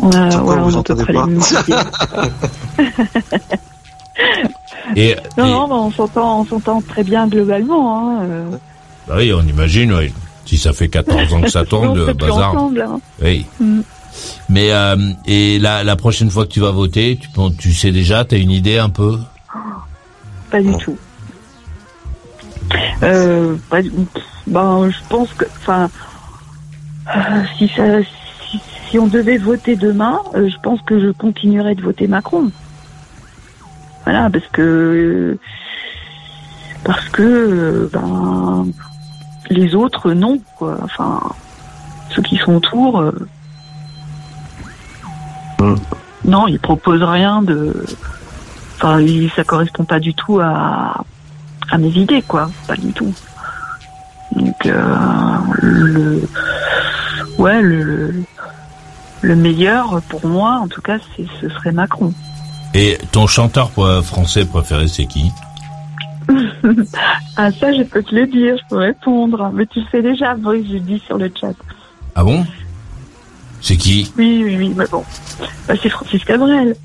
On 0.02 0.10
a, 0.12 0.28
ouais, 0.28 0.40
on 0.42 0.50
a 0.50 0.54
à 0.68 0.70
peu 0.70 0.76
entendez 0.78 1.02
près 1.04 1.12
pas 1.12 1.26
les 1.26 1.32
mêmes 1.32 1.40
idées. 1.40 1.74
Et, 4.96 5.16
Non, 5.38 5.46
et- 5.46 5.50
non, 5.50 5.68
bah, 5.68 5.74
on 5.76 5.90
s'entend, 5.92 6.40
on 6.40 6.44
s'entend 6.46 6.80
très 6.82 7.04
bien 7.04 7.26
globalement, 7.28 7.98
hein. 8.20 8.22
euh. 8.24 8.50
bah 9.08 9.14
oui, 9.18 9.32
on 9.32 9.42
imagine, 9.42 9.92
oui. 9.92 10.12
Si 10.46 10.56
ça 10.58 10.72
fait 10.72 10.88
14 10.88 11.32
ans 11.32 11.40
que 11.42 11.50
ça 11.50 11.64
tourne, 11.66 11.88
on 11.88 11.94
le 11.94 12.12
bazar. 12.12 12.54
ensemble, 12.54 12.80
hein. 12.82 13.00
Oui. 13.22 13.46
Mm. 13.60 13.80
Mais 14.48 14.72
euh, 14.72 14.96
et 15.26 15.58
la, 15.60 15.84
la 15.84 15.94
prochaine 15.96 16.30
fois 16.30 16.44
que 16.44 16.50
tu 16.50 16.58
vas 16.60 16.72
voter, 16.72 17.18
tu, 17.20 17.28
tu 17.56 17.72
sais 17.72 17.92
déjà, 17.92 18.24
t'as 18.24 18.36
une 18.38 18.50
idée 18.50 18.78
un 18.78 18.88
peu? 18.90 19.18
Pas 20.50 20.60
du 20.60 20.76
tout. 20.78 20.98
Euh, 23.02 23.56
ben, 24.46 24.90
je 24.90 25.08
pense 25.08 25.32
que, 25.32 25.44
enfin, 25.60 25.90
euh, 27.16 27.42
si 27.56 27.68
ça, 27.68 28.02
si, 28.02 28.60
si 28.88 28.98
on 28.98 29.06
devait 29.06 29.38
voter 29.38 29.76
demain, 29.76 30.20
euh, 30.34 30.48
je 30.48 30.56
pense 30.62 30.82
que 30.82 31.00
je 31.00 31.10
continuerai 31.10 31.74
de 31.74 31.82
voter 31.82 32.06
Macron. 32.08 32.50
Voilà, 34.04 34.28
parce 34.30 34.46
que, 34.48 35.38
parce 36.84 37.08
que, 37.08 37.22
euh, 37.22 37.90
ben, 37.92 38.66
les 39.48 39.74
autres 39.74 40.12
non, 40.12 40.38
quoi. 40.56 40.78
Enfin, 40.82 41.20
ceux 42.10 42.22
qui 42.22 42.36
sont 42.36 42.56
autour, 42.56 43.00
euh, 43.00 43.12
non, 46.24 46.46
ils 46.48 46.60
proposent 46.60 47.02
rien 47.02 47.42
de, 47.42 47.84
enfin, 48.76 49.04
ça 49.34 49.44
correspond 49.44 49.84
pas 49.84 50.00
du 50.00 50.14
tout 50.14 50.38
à, 50.40 51.04
à 51.70 51.78
mes 51.78 51.88
idées, 51.90 52.22
quoi. 52.22 52.50
Pas 52.66 52.76
du 52.76 52.92
tout. 52.92 53.12
Donc, 54.36 54.66
euh, 54.66 54.96
le, 55.60 56.28
ouais, 57.38 57.60
le, 57.60 57.82
le, 57.82 58.22
le 59.22 59.36
meilleur 59.36 60.00
pour 60.08 60.24
moi, 60.26 60.60
en 60.62 60.68
tout 60.68 60.80
cas, 60.80 60.98
ce 61.16 61.48
serait 61.48 61.72
Macron. 61.72 62.12
Et 62.74 62.98
ton 63.12 63.26
chanteur 63.26 63.70
français 64.04 64.44
préféré, 64.44 64.88
c'est 64.88 65.06
qui? 65.06 65.30
Ah, 67.36 67.50
ça, 67.52 67.72
je 67.72 67.82
peux 67.82 68.02
te 68.02 68.14
le 68.14 68.26
dire, 68.26 68.56
je 68.58 68.62
peux 68.68 68.76
répondre. 68.76 69.50
Mais 69.54 69.64
tu 69.66 69.80
le 69.80 69.86
sais 69.90 70.02
déjà, 70.02 70.34
Boris, 70.34 70.66
je 70.70 70.76
dis 70.76 71.02
sur 71.06 71.16
le 71.16 71.32
chat. 71.40 71.54
Ah 72.14 72.22
bon? 72.22 72.44
C'est 73.62 73.76
qui? 73.76 74.12
Oui, 74.18 74.42
oui, 74.44 74.56
oui, 74.58 74.74
mais 74.76 74.84
bon. 74.90 75.02
Bah, 75.66 75.74
c'est 75.82 75.88
Francis 75.88 76.22
Cabrel. 76.24 76.76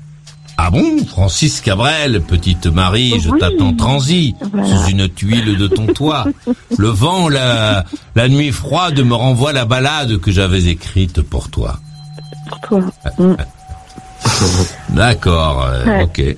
Ah 0.58 0.70
bon 0.70 1.04
Francis 1.06 1.60
Cabrel, 1.60 2.22
petite 2.22 2.66
Marie, 2.66 3.20
je 3.20 3.28
Oui. 3.30 3.38
t'attends 3.38 3.74
transi, 3.74 4.34
Voilà. 4.52 4.66
sous 4.66 4.90
une 4.90 5.08
tuile 5.08 5.58
de 5.58 5.66
ton 5.68 5.86
toit. 5.86 6.24
Le 6.78 6.88
vent, 6.88 7.28
la, 7.28 7.84
la 8.14 8.28
nuit 8.28 8.52
froide 8.52 8.98
me 9.00 9.14
renvoie 9.14 9.52
la 9.52 9.66
balade 9.66 10.18
que 10.18 10.30
j'avais 10.32 10.64
écrite 10.64 11.20
pour 11.20 11.50
toi. 11.50 11.78
Pour 12.48 12.60
toi. 12.60 12.80
D'accord, 14.90 15.64
euh, 15.66 15.84
Ouais. 15.84 16.02
ok. 16.04 16.36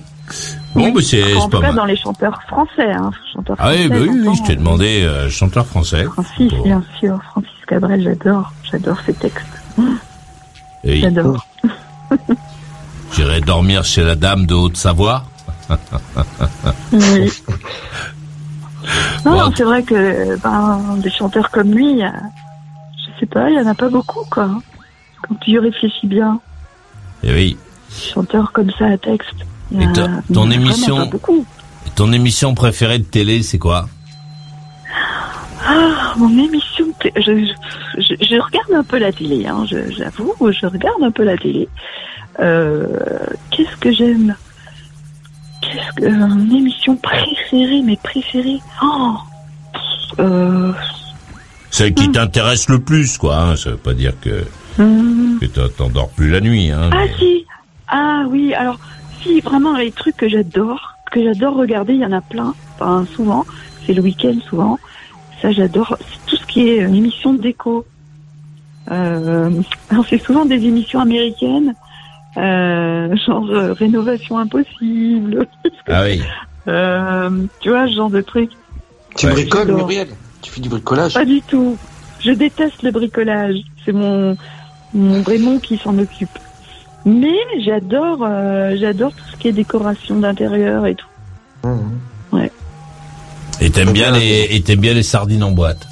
Bon, 0.75 0.93
mais 0.95 1.03
c'est 1.03 1.23
pas 1.51 1.61
cas, 1.61 1.67
mal. 1.69 1.75
dans 1.77 1.85
les 1.87 1.97
chanteurs 1.97 2.39
français, 2.43 2.91
hein. 2.93 3.11
Chanteurs 3.33 3.57
Ah 3.59 3.71
oui, 3.71 3.87
français, 3.87 3.89
bah 3.89 3.97
oui, 4.13 4.21
oui, 4.27 4.37
je 4.37 4.47
t'ai 4.47 4.57
demandé 4.57 5.03
euh, 5.05 5.31
chanteur 5.31 5.65
français. 5.67 6.05
Francis, 6.05 6.53
bien 6.65 6.83
sûr. 7.01 7.19
Francis 7.31 7.51
Cabrel, 7.67 8.03
j'adore. 8.03 8.53
J'adore 8.71 8.99
ses 9.07 9.15
textes. 9.15 9.47
J'adore. 10.85 11.47
J'irai 13.15 13.41
dormir 13.41 13.85
chez 13.85 14.05
la 14.05 14.15
dame 14.15 14.47
de 14.47 14.55
Haute-Savoie. 14.55 15.25
Oui. 16.93 17.31
Non, 19.25 19.51
c'est 19.55 19.65
vrai 19.65 19.83
que 19.83 20.39
ben, 20.39 20.81
des 21.03 21.11
chanteurs 21.11 21.51
comme 21.51 21.73
lui, 21.73 22.03
a- 22.03 22.13
je 22.97 23.21
sais 23.21 23.27
pas, 23.27 23.51
il 23.51 23.57
y 23.57 23.61
en 23.61 23.67
a 23.67 23.75
pas 23.75 23.89
beaucoup, 23.91 24.25
quoi. 24.31 24.49
Quand 25.29 25.35
tu 25.43 25.51
y 25.51 25.59
réfléchis 25.59 26.07
bien, 26.07 26.41
Et 27.23 27.29
Eh 27.31 27.35
oui. 27.35 27.59
des 27.91 28.11
chanteurs 28.15 28.51
comme 28.53 28.71
ça 28.79 28.87
à 28.87 28.97
texte. 28.97 29.35
Et 29.79 29.85
a- 29.85 30.23
ton- 30.33 30.51
émission- 30.51 31.09
pas 31.11 31.19
ton 31.97 32.13
émission 32.13 32.55
préférée 32.55 32.99
de 33.01 33.05
télé, 33.05 33.43
c'est 33.43 33.59
quoi? 33.59 33.89
Ah, 35.67 36.15
mon 36.17 36.31
émission, 36.31 36.87
je, 37.17 37.53
je, 37.99 38.41
regarde 38.41 38.73
un 38.75 38.85
peu 38.85 38.99
la 38.99 39.13
télé, 39.13 39.47
hein, 39.47 39.67
je- 39.69 39.91
j'avoue, 39.91 40.33
je 40.41 40.67
regarde 40.67 41.03
un 41.03 41.11
peu 41.11 41.25
la 41.25 41.37
télé. 41.37 41.69
Euh, 42.41 42.87
Qu'est-ce 43.51 43.77
que 43.79 43.91
j'aime 43.93 44.37
Qu'est-ce 45.61 45.93
que 45.97 46.05
euh, 46.05 46.27
une 46.27 46.53
émission 46.55 46.97
préférée, 46.97 47.83
mais 47.85 47.97
préférée 48.03 48.61
Oh, 48.83 49.15
euh, 50.21 50.73
Celle 51.71 51.95
qui 51.95 52.11
t'intéresse 52.11 52.69
le 52.69 52.79
plus, 52.81 53.19
quoi. 53.19 53.37
Hein. 53.39 53.57
Ça 53.57 53.71
veut 53.71 53.77
pas 53.77 53.95
dire 53.95 54.13
que, 54.21 54.45
que 54.77 55.47
t'en- 55.47 55.69
t'endors 55.77 56.09
plus 56.11 56.31
la 56.31 56.41
nuit. 56.41 56.71
Hein. 56.71 56.91
Ah 56.93 56.97
mais- 57.05 57.13
si, 57.19 57.45
ah 57.89 58.25
oui, 58.29 58.55
alors 58.55 58.79
si 59.23 59.41
vraiment 59.41 59.77
les 59.77 59.91
trucs 59.91 60.17
que 60.17 60.29
j'adore, 60.29 60.95
que 61.11 61.23
j'adore 61.23 61.57
regarder, 61.57 61.95
il 61.95 62.01
y 62.01 62.07
en 62.07 62.13
a 62.13 62.21
plein, 62.21 62.55
enfin 62.79 63.05
souvent, 63.17 63.45
c'est 63.87 63.95
le 63.95 64.03
week-end 64.03 64.37
souvent. 64.49 64.79
Ça 65.43 65.51
j'adore, 65.53 65.97
c'est 65.99 66.27
tout 66.31 66.37
ce 66.37 66.47
qui 66.47 66.69
est 66.69 66.83
euh, 66.85 66.89
émission 66.89 67.33
de 67.33 67.41
déco. 67.43 67.85
Euh, 68.91 69.51
alors 69.91 70.05
c'est 70.11 70.23
souvent 70.23 70.45
des 70.45 70.65
émissions 70.65 71.01
américaines, 71.01 71.75
euh, 72.39 73.17
genre 73.27 73.49
euh, 73.51 73.73
rénovation 73.73 74.39
impossible, 74.39 75.47
Ah 75.89 76.03
oui. 76.05 76.23
euh, 76.69 77.31
tu 77.61 77.71
vois 77.71 77.87
ce 77.89 77.93
genre 77.95 78.11
de 78.11 78.21
trucs. 78.21 78.53
Tu 79.17 79.27
Ouais. 79.27 79.33
bricoles. 79.33 79.73
Muriel? 79.75 80.09
Tu 80.43 80.51
fais 80.53 80.61
du 80.61 80.69
bricolage? 80.69 81.15
Pas 81.15 81.25
du 81.25 81.43
tout. 81.43 81.77
Je 82.21 82.31
déteste 82.31 82.83
le 82.83 82.91
bricolage. 82.93 83.57
C'est 83.85 83.93
mon, 83.93 84.37
mon 84.95 85.23
Raymond 85.23 85.59
qui 85.59 85.77
s'en 85.79 85.99
occupe. 85.99 86.39
Mais 87.05 87.35
j'adore, 87.61 88.19
euh, 88.23 88.77
j'adore 88.79 89.13
tout 89.13 89.25
ce 89.33 89.37
qui 89.37 89.49
est 89.49 89.53
décoration 89.53 90.17
d'intérieur 90.21 90.87
et 90.87 90.95
tout. 90.95 91.07
Ouais. 92.33 92.53
Et 93.61 93.71
t'aimes 93.71 93.93
bien 93.93 94.13
les, 94.13 94.47
et 94.51 94.61
t'aimes 94.63 94.81
bien 94.81 94.95
les 94.95 95.03
sardines 95.03 95.43
en 95.43 95.51
boîte. 95.51 95.88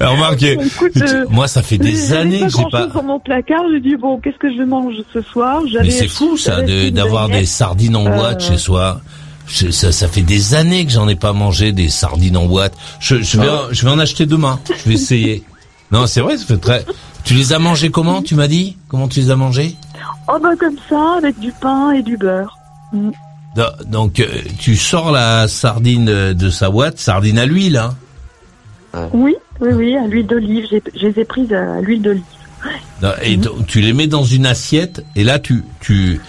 Remarque, 0.00 0.42
Écoute, 0.42 0.92
euh, 1.02 1.24
moi 1.28 1.48
ça 1.48 1.62
fait 1.62 1.78
des 1.78 2.12
années 2.12 2.40
que 2.40 2.48
j'ai 2.48 2.64
pas. 2.70 2.86
dans 2.86 3.02
mon 3.02 3.20
placard. 3.20 3.62
Je 3.72 3.78
dis 3.78 3.96
bon, 3.96 4.18
qu'est-ce 4.18 4.38
que 4.38 4.54
je 4.54 4.62
mange 4.62 4.94
ce 5.12 5.20
soir? 5.22 5.62
Mais 5.80 5.90
c'est 5.90 6.08
fou 6.08 6.36
ça 6.36 6.56
j'avais 6.56 6.90
de- 6.90 6.96
d'avoir 6.96 7.28
des 7.28 7.44
sardines 7.46 7.96
en 7.96 8.04
boîte 8.04 8.42
Euh, 8.42 8.48
chez 8.52 8.58
soi. 8.58 9.00
Je- 9.48 9.70
ça, 9.70 9.90
ça 9.92 10.08
fait 10.08 10.22
des 10.22 10.54
années 10.54 10.86
que 10.86 10.92
j'en 10.92 11.08
ai 11.08 11.16
pas 11.16 11.32
mangé 11.32 11.72
des 11.72 11.88
sardines 11.88 12.36
en 12.36 12.46
boîte. 12.46 12.74
Je, 13.00 13.20
je 13.22 13.40
vais, 13.40 13.48
en- 13.48 13.72
je 13.72 13.84
vais 13.84 13.90
en 13.90 13.98
acheter 13.98 14.24
demain. 14.26 14.58
Je 14.84 14.88
vais 14.88 14.94
essayer. 14.94 15.42
Non, 15.92 16.06
c'est 16.06 16.22
vrai, 16.22 16.38
ça 16.38 16.46
fait 16.46 16.56
très. 16.56 16.86
Tu 17.22 17.34
les 17.34 17.52
as 17.52 17.58
mangés 17.58 17.90
comment 17.90 18.22
Tu 18.22 18.34
m'as 18.34 18.48
dit? 18.48 18.78
Comment 18.88 19.08
tu 19.08 19.20
les 19.20 19.28
as 19.30 19.36
mangés? 19.36 19.76
Oh 20.26 20.38
bah 20.42 20.56
comme 20.58 20.76
ça, 20.88 21.16
avec 21.18 21.38
du 21.38 21.52
pain 21.60 21.90
et 21.90 22.00
du 22.02 22.16
beurre. 22.16 22.56
Mm. 22.94 23.10
Do- 23.56 23.84
Donc 23.86 24.20
euh, 24.20 24.26
tu 24.58 24.76
sors 24.76 25.10
la 25.12 25.46
sardine 25.48 26.08
euh, 26.08 26.34
de 26.34 26.48
sa 26.50 26.70
boîte, 26.70 26.98
sardine 26.98 27.38
à 27.38 27.46
l'huile, 27.46 27.76
hein 27.76 27.94
Oui, 29.12 29.34
oui, 29.60 29.70
oui, 29.74 29.96
à 29.96 30.06
l'huile 30.06 30.26
d'olive. 30.26 30.66
Je 30.94 31.06
les 31.06 31.20
ai 31.20 31.24
prises 31.24 31.52
à 31.52 31.80
l'huile 31.80 32.02
d'olive. 32.02 32.22
Et 33.22 33.36
donc, 33.36 33.66
tu 33.66 33.80
les 33.80 33.92
mets 33.92 34.06
dans 34.06 34.22
une 34.24 34.46
assiette 34.46 35.04
et 35.16 35.24
là 35.24 35.38
tu 35.40 35.64
tu 35.80 36.20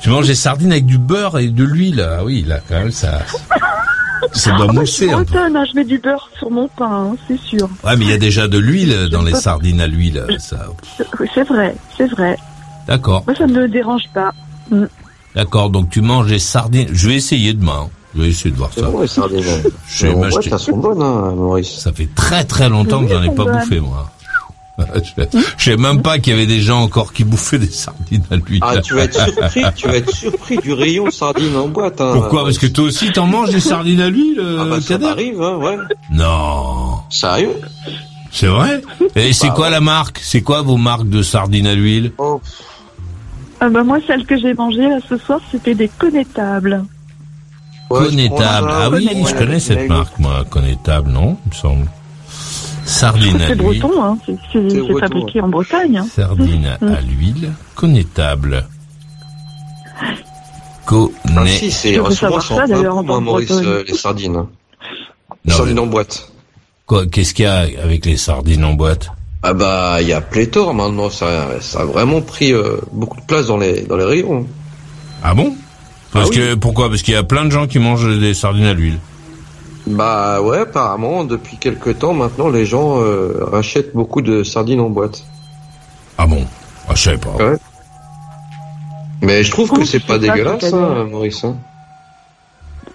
tu 0.00 0.10
manges 0.10 0.26
des 0.26 0.34
sardines 0.34 0.72
avec 0.72 0.84
du 0.86 0.98
beurre 0.98 1.38
et 1.38 1.48
de 1.48 1.64
l'huile. 1.64 2.00
Ah 2.06 2.22
oui, 2.24 2.44
là 2.46 2.60
quand 2.68 2.74
même 2.78 2.90
ça 2.90 3.20
ça 4.32 4.50
doit 4.52 4.58
Ah 4.62 4.66
bah, 4.66 4.72
je 4.74 4.78
mousser 4.80 5.10
un 5.10 5.18
peu. 5.18 5.24
bretonne, 5.24 5.56
hein, 5.56 5.64
je 5.70 5.74
mets 5.76 5.84
du 5.84 5.98
beurre 5.98 6.28
sur 6.38 6.50
mon 6.50 6.68
pain, 6.68 7.10
hein, 7.12 7.16
c'est 7.26 7.38
sûr. 7.40 7.68
Ouais, 7.84 7.96
mais 7.96 8.04
il 8.04 8.10
y 8.10 8.14
a 8.14 8.18
déjà 8.18 8.46
de 8.48 8.58
l'huile 8.58 9.08
dans 9.10 9.22
les 9.22 9.34
sardines 9.34 9.80
à 9.80 9.86
l'huile. 9.86 10.24
Ça, 10.38 10.66
C'est 11.34 11.44
vrai, 11.44 11.74
c'est 11.96 12.06
vrai. 12.10 12.36
d'accord, 12.86 13.24
Moi, 13.26 13.34
ça 13.36 13.46
ne 13.46 13.54
me 13.54 13.68
dérange 13.68 14.04
pas. 14.12 14.32
D'accord. 15.36 15.70
Donc 15.70 15.90
tu 15.90 16.00
manges 16.00 16.28
des 16.28 16.38
sardines. 16.38 16.88
Je 16.90 17.08
vais 17.08 17.14
essayer 17.14 17.52
demain. 17.52 17.88
Je 18.16 18.22
vais 18.22 18.28
essayer 18.28 18.50
de 18.50 18.56
voir 18.56 18.72
ça. 18.72 18.88
bon, 18.88 19.02
les 19.02 19.06
sardines. 19.06 19.44
Je 19.86 20.06
vais 20.06 20.58
sont 20.58 20.76
bonnes, 20.78 21.02
hein, 21.02 21.32
Maurice. 21.36 21.78
Ça 21.78 21.92
fait 21.92 22.08
très 22.14 22.44
très 22.44 22.68
longtemps 22.68 23.04
que 23.04 23.12
j'en 23.12 23.22
ai 23.22 23.34
pas 23.34 23.44
bouffé 23.44 23.78
moi. 23.78 24.10
je, 25.58 25.64
sais 25.64 25.76
même 25.76 26.02
pas 26.02 26.18
qu'il 26.18 26.34
y 26.34 26.36
avait 26.36 26.46
des 26.46 26.60
gens 26.60 26.82
encore 26.82 27.14
qui 27.14 27.24
bouffaient 27.24 27.58
des 27.58 27.70
sardines 27.70 28.24
à 28.30 28.36
l'huile. 28.36 28.60
Ah, 28.62 28.78
tu 28.78 28.94
vas 28.94 29.04
être 29.04 29.18
surpris, 29.18 29.62
tu 29.74 29.86
vas 29.86 29.96
être 29.96 30.14
surpris 30.14 30.58
du 30.58 30.74
rayon 30.74 31.10
sardines 31.10 31.56
en 31.56 31.68
boîte. 31.68 32.00
Hein. 32.00 32.12
Pourquoi? 32.12 32.44
Parce 32.44 32.58
que 32.58 32.66
toi 32.66 32.84
aussi 32.84 33.10
t'en 33.10 33.26
manges 33.26 33.50
des 33.50 33.60
sardines 33.60 34.02
à 34.02 34.10
l'huile, 34.10 34.36
Ah 34.38 34.42
euh, 34.42 34.70
bah, 34.70 34.80
ça 34.82 34.88
Kader 34.88 35.06
m'arrive, 35.06 35.42
hein, 35.42 35.56
ouais. 35.56 35.78
Non. 36.12 36.98
Sérieux? 37.08 37.58
C'est 38.30 38.48
vrai? 38.48 38.82
Et 39.14 39.32
c'est 39.32 39.48
Bah 39.48 39.54
quoi 39.54 39.64
ouais. 39.66 39.70
la 39.70 39.80
marque? 39.80 40.20
C'est 40.22 40.42
quoi 40.42 40.60
vos 40.60 40.76
marques 40.76 41.08
de 41.08 41.22
sardines 41.22 41.66
à 41.66 41.74
l'huile? 41.74 42.12
Oh, 42.18 42.42
Ah 43.60 43.68
bah 43.70 43.82
moi, 43.84 43.98
celle 44.06 44.26
que 44.26 44.36
j'ai 44.38 44.54
mangée 44.54 44.88
là 44.88 44.98
ce 45.08 45.16
soir, 45.16 45.40
c'était 45.50 45.74
des 45.74 45.88
connétables. 45.88 46.84
ouais, 47.90 48.00
je 48.04 48.08
Connétable. 48.10 48.66
prends 48.66 48.76
ça, 48.76 48.82
Ah 48.84 48.90
oui, 48.90 49.08
je 49.28 49.34
connais 49.34 49.60
cette 49.60 49.78
mais- 49.78 49.88
marque, 49.88 50.18
moi. 50.18 50.44
Connétable, 50.50 51.10
non 51.10 51.36
Il 51.46 51.48
me 51.50 51.54
semble. 51.54 51.86
Sardine 52.84 53.40
à 53.42 53.46
C'est 53.48 53.54
l'huile. 53.56 53.80
breton, 53.80 54.04
hein. 54.04 54.18
c'est- 54.26 54.36
c'est 54.52 54.70
C'est 54.70 54.80
c'est 54.86 55.00
fabriqué 55.00 55.40
en 55.40 55.48
Bretagne. 55.48 55.98
hein. 55.98 56.06
Sardine 56.14 56.66
à 56.80 57.00
l'huile. 57.00 57.52
Connétable. 57.74 58.64
Ah 60.88 61.46
si, 61.46 61.70
c'est 61.72 61.94
c'est 62.10 62.14
ça, 62.14 62.30
en 62.30 62.66
d'ailleurs, 62.68 62.98
en 62.98 63.02
moi, 63.02 63.20
Maurice, 63.20 63.50
euh, 63.50 63.82
les 63.88 63.94
sardines. 63.94 64.44
Les 65.44 65.50
Non, 65.50 65.56
sardines 65.56 65.74
mais- 65.74 65.80
en 65.80 65.86
boîte. 65.86 66.30
Quoi 66.86 67.06
Qu'est-ce 67.06 67.34
qu'il 67.34 67.44
y 67.44 67.48
a 67.48 67.66
avec 67.82 68.06
les 68.06 68.16
sardines 68.16 68.64
en 68.64 68.74
boîte? 68.74 69.10
Ah 69.48 69.52
bah, 69.54 69.98
il 70.00 70.08
y 70.08 70.12
a 70.12 70.20
pléthore 70.20 70.74
maintenant, 70.74 71.08
ça, 71.08 71.60
ça 71.60 71.82
a 71.82 71.84
vraiment 71.84 72.20
pris 72.20 72.52
euh, 72.52 72.78
beaucoup 72.90 73.20
de 73.20 73.24
place 73.26 73.46
dans 73.46 73.56
les, 73.58 73.82
dans 73.82 73.96
les 73.96 74.04
rayons. 74.04 74.44
Ah 75.22 75.34
bon? 75.34 75.54
Parce 76.12 76.26
Ah 76.26 76.30
oui. 76.32 76.36
que 76.36 76.54
pourquoi? 76.54 76.88
Parce 76.88 77.02
qu'il 77.02 77.14
y 77.14 77.16
a 77.16 77.22
plein 77.22 77.44
de 77.44 77.50
gens 77.50 77.68
qui 77.68 77.78
mangent 77.78 78.18
des 78.18 78.34
sardines 78.34 78.64
à 78.64 78.74
l'huile. 78.74 78.98
Bah 79.86 80.40
ouais, 80.40 80.58
apparemment, 80.58 81.22
depuis 81.22 81.58
quelques 81.58 82.00
temps 82.00 82.12
maintenant, 82.12 82.48
les 82.48 82.66
gens 82.66 83.00
euh, 83.00 83.38
rachètent 83.52 83.94
beaucoup 83.94 84.20
de 84.20 84.42
sardines 84.42 84.80
en 84.80 84.90
boîte. 84.90 85.22
Ah 86.18 86.26
bon? 86.26 86.44
Ah, 86.88 86.94
Je 86.96 87.02
sais 87.02 87.16
pas. 87.18 87.36
Ouais. 87.36 87.56
Mais 89.22 89.44
je 89.44 89.50
trouve 89.52 89.70
que 89.70 89.84
c'est 89.84 90.04
pas 90.04 90.18
dégueulasse, 90.18 90.72
hein, 90.72 91.06
Maurice. 91.08 91.44
hein. 91.44 91.54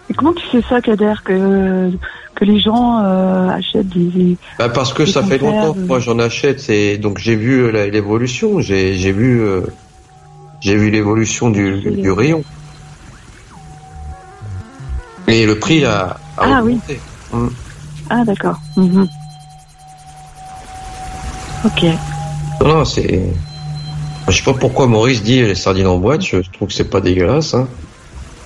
Et 0.10 0.14
comment 0.14 0.34
tu 0.34 0.46
sais 0.50 0.62
ça, 0.68 0.82
Kader, 0.82 1.14
que, 1.24 1.92
que 2.36 2.46
les 2.46 2.60
gens 2.60 3.00
euh, 3.04 3.50
achètent 3.50 3.88
des... 3.90 4.38
Bah 4.60 4.70
parce 4.70 4.94
que 4.94 5.04
Des 5.04 5.12
ça 5.12 5.24
fait 5.24 5.38
longtemps 5.38 5.74
que 5.74 5.80
moi 5.80 6.00
j'en 6.00 6.20
achète, 6.20 6.60
c'est 6.60 6.98
donc 6.98 7.18
j'ai 7.18 7.36
vu 7.36 7.62
euh, 7.64 7.90
l'évolution, 7.90 8.60
j'ai 8.60 9.12
vu 9.12 9.42
euh, 9.42 9.62
j'ai 10.60 10.76
vu 10.76 10.90
l'évolution 10.90 11.50
du, 11.50 11.80
du 11.80 12.12
rayon. 12.12 12.44
Et 15.28 15.46
le 15.46 15.58
prix 15.58 15.86
a, 15.86 16.02
a 16.02 16.18
Ah 16.38 16.62
oui. 16.64 16.74
augmenté. 16.74 17.00
Mm. 17.32 17.48
Ah 18.10 18.26
d'accord. 18.26 18.60
Mhm. 18.76 19.08
Ok. 21.64 21.84
Non, 22.62 22.68
non, 22.68 22.86
c'est. 22.86 23.22
Je 24.28 24.36
sais 24.38 24.44
pas 24.44 24.54
pourquoi 24.54 24.88
Maurice 24.88 25.24
dit 25.24 25.42
les 25.42 25.56
sardines 25.56 25.88
en 25.88 25.98
boîte. 25.98 26.22
Je 26.24 26.38
trouve 26.52 26.68
que 26.68 26.74
c'est 26.74 26.90
pas 26.90 27.02
dégueulasse. 27.02 27.54
Hein. 27.54 27.68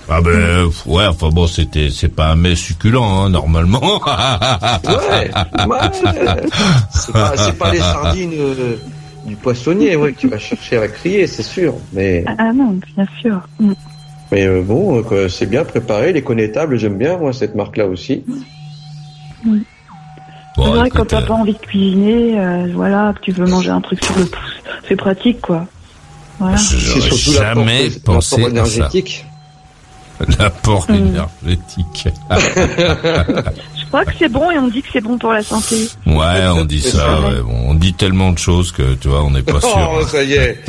Ah 0.08 0.20
ben 0.20 0.70
ouais, 0.86 1.06
enfin 1.06 1.30
bon, 1.30 1.46
c'était 1.48 1.90
c'est 1.90 2.08
pas 2.08 2.28
un 2.28 2.36
mets 2.36 2.54
succulent 2.54 3.02
hein, 3.02 3.28
normalement. 3.30 4.00
Ouais, 4.84 5.30
ouais. 5.66 5.78
C'est 6.90 7.12
pas, 7.12 7.36
c'est 7.36 7.58
pas 7.58 7.72
les 7.72 7.78
sardines 7.92 8.32
euh, 8.38 8.76
du 9.26 9.34
poissonnier 9.36 9.96
ouais, 9.96 10.12
que 10.12 10.20
tu 10.20 10.28
vas 10.28 10.38
chercher 10.38 10.78
à 10.78 10.88
crier, 10.88 11.26
c'est 11.26 11.42
sûr. 11.42 11.74
Mais, 11.92 12.24
Ah, 12.26 12.34
Ah 12.38 12.52
non, 12.52 12.78
bien 12.94 13.06
sûr. 13.20 13.40
Mm. 13.58 13.72
mais 14.30 14.46
euh, 14.46 14.62
bon, 14.62 15.02
euh, 15.10 15.28
c'est 15.28 15.46
bien 15.46 15.64
préparé. 15.64 16.12
Les 16.12 16.22
connétables, 16.22 16.78
j'aime 16.78 16.98
bien 16.98 17.16
moi 17.16 17.32
cette 17.32 17.54
marque-là 17.54 17.86
aussi. 17.86 18.22
Mm. 19.44 19.58
Bon, 20.56 20.64
c'est 20.64 20.70
vrai 20.70 20.88
que 20.90 20.94
quand 20.96 21.02
écoute, 21.02 21.08
t'as 21.10 21.22
euh, 21.22 21.26
pas 21.26 21.34
envie 21.34 21.52
de 21.52 21.58
cuisiner, 21.58 22.40
euh, 22.40 22.68
voilà, 22.74 23.12
que 23.14 23.20
tu 23.20 23.32
veux 23.32 23.46
manger 23.46 23.70
un 23.70 23.80
truc 23.80 24.02
sur 24.02 24.16
le 24.16 24.24
pouce, 24.24 24.62
c'est 24.88 24.96
pratique 24.96 25.40
quoi. 25.42 25.66
Voilà. 26.38 26.56
C'est 26.56 26.78
j'aurais 26.78 27.10
jamais 27.10 27.88
l'apport 27.88 28.14
pensé 28.16 28.58
à 28.58 28.64
ça. 28.64 28.88
L'apport 30.38 30.86
Mm. 30.88 30.94
énergétique. 30.94 32.08
Je 32.30 33.84
crois 33.88 34.04
que 34.04 34.12
c'est 34.18 34.28
bon 34.28 34.50
et 34.50 34.58
on 34.58 34.68
dit 34.68 34.82
que 34.82 34.88
c'est 34.92 35.00
bon 35.00 35.16
pour 35.18 35.32
la 35.32 35.42
santé. 35.42 35.88
Ouais, 36.06 36.46
on 36.48 36.64
dit 36.64 36.80
ça. 36.82 37.20
ouais, 37.20 37.40
bon, 37.42 37.66
on 37.68 37.74
dit 37.74 37.92
tellement 37.94 38.32
de 38.32 38.38
choses 38.38 38.72
que 38.72 38.94
tu 38.94 39.08
vois, 39.08 39.22
on 39.22 39.30
n'est 39.30 39.42
pas 39.42 39.60
sûr. 39.60 39.90
Oh, 39.94 40.04
ça 40.06 40.22
y 40.24 40.32
est. 40.32 40.64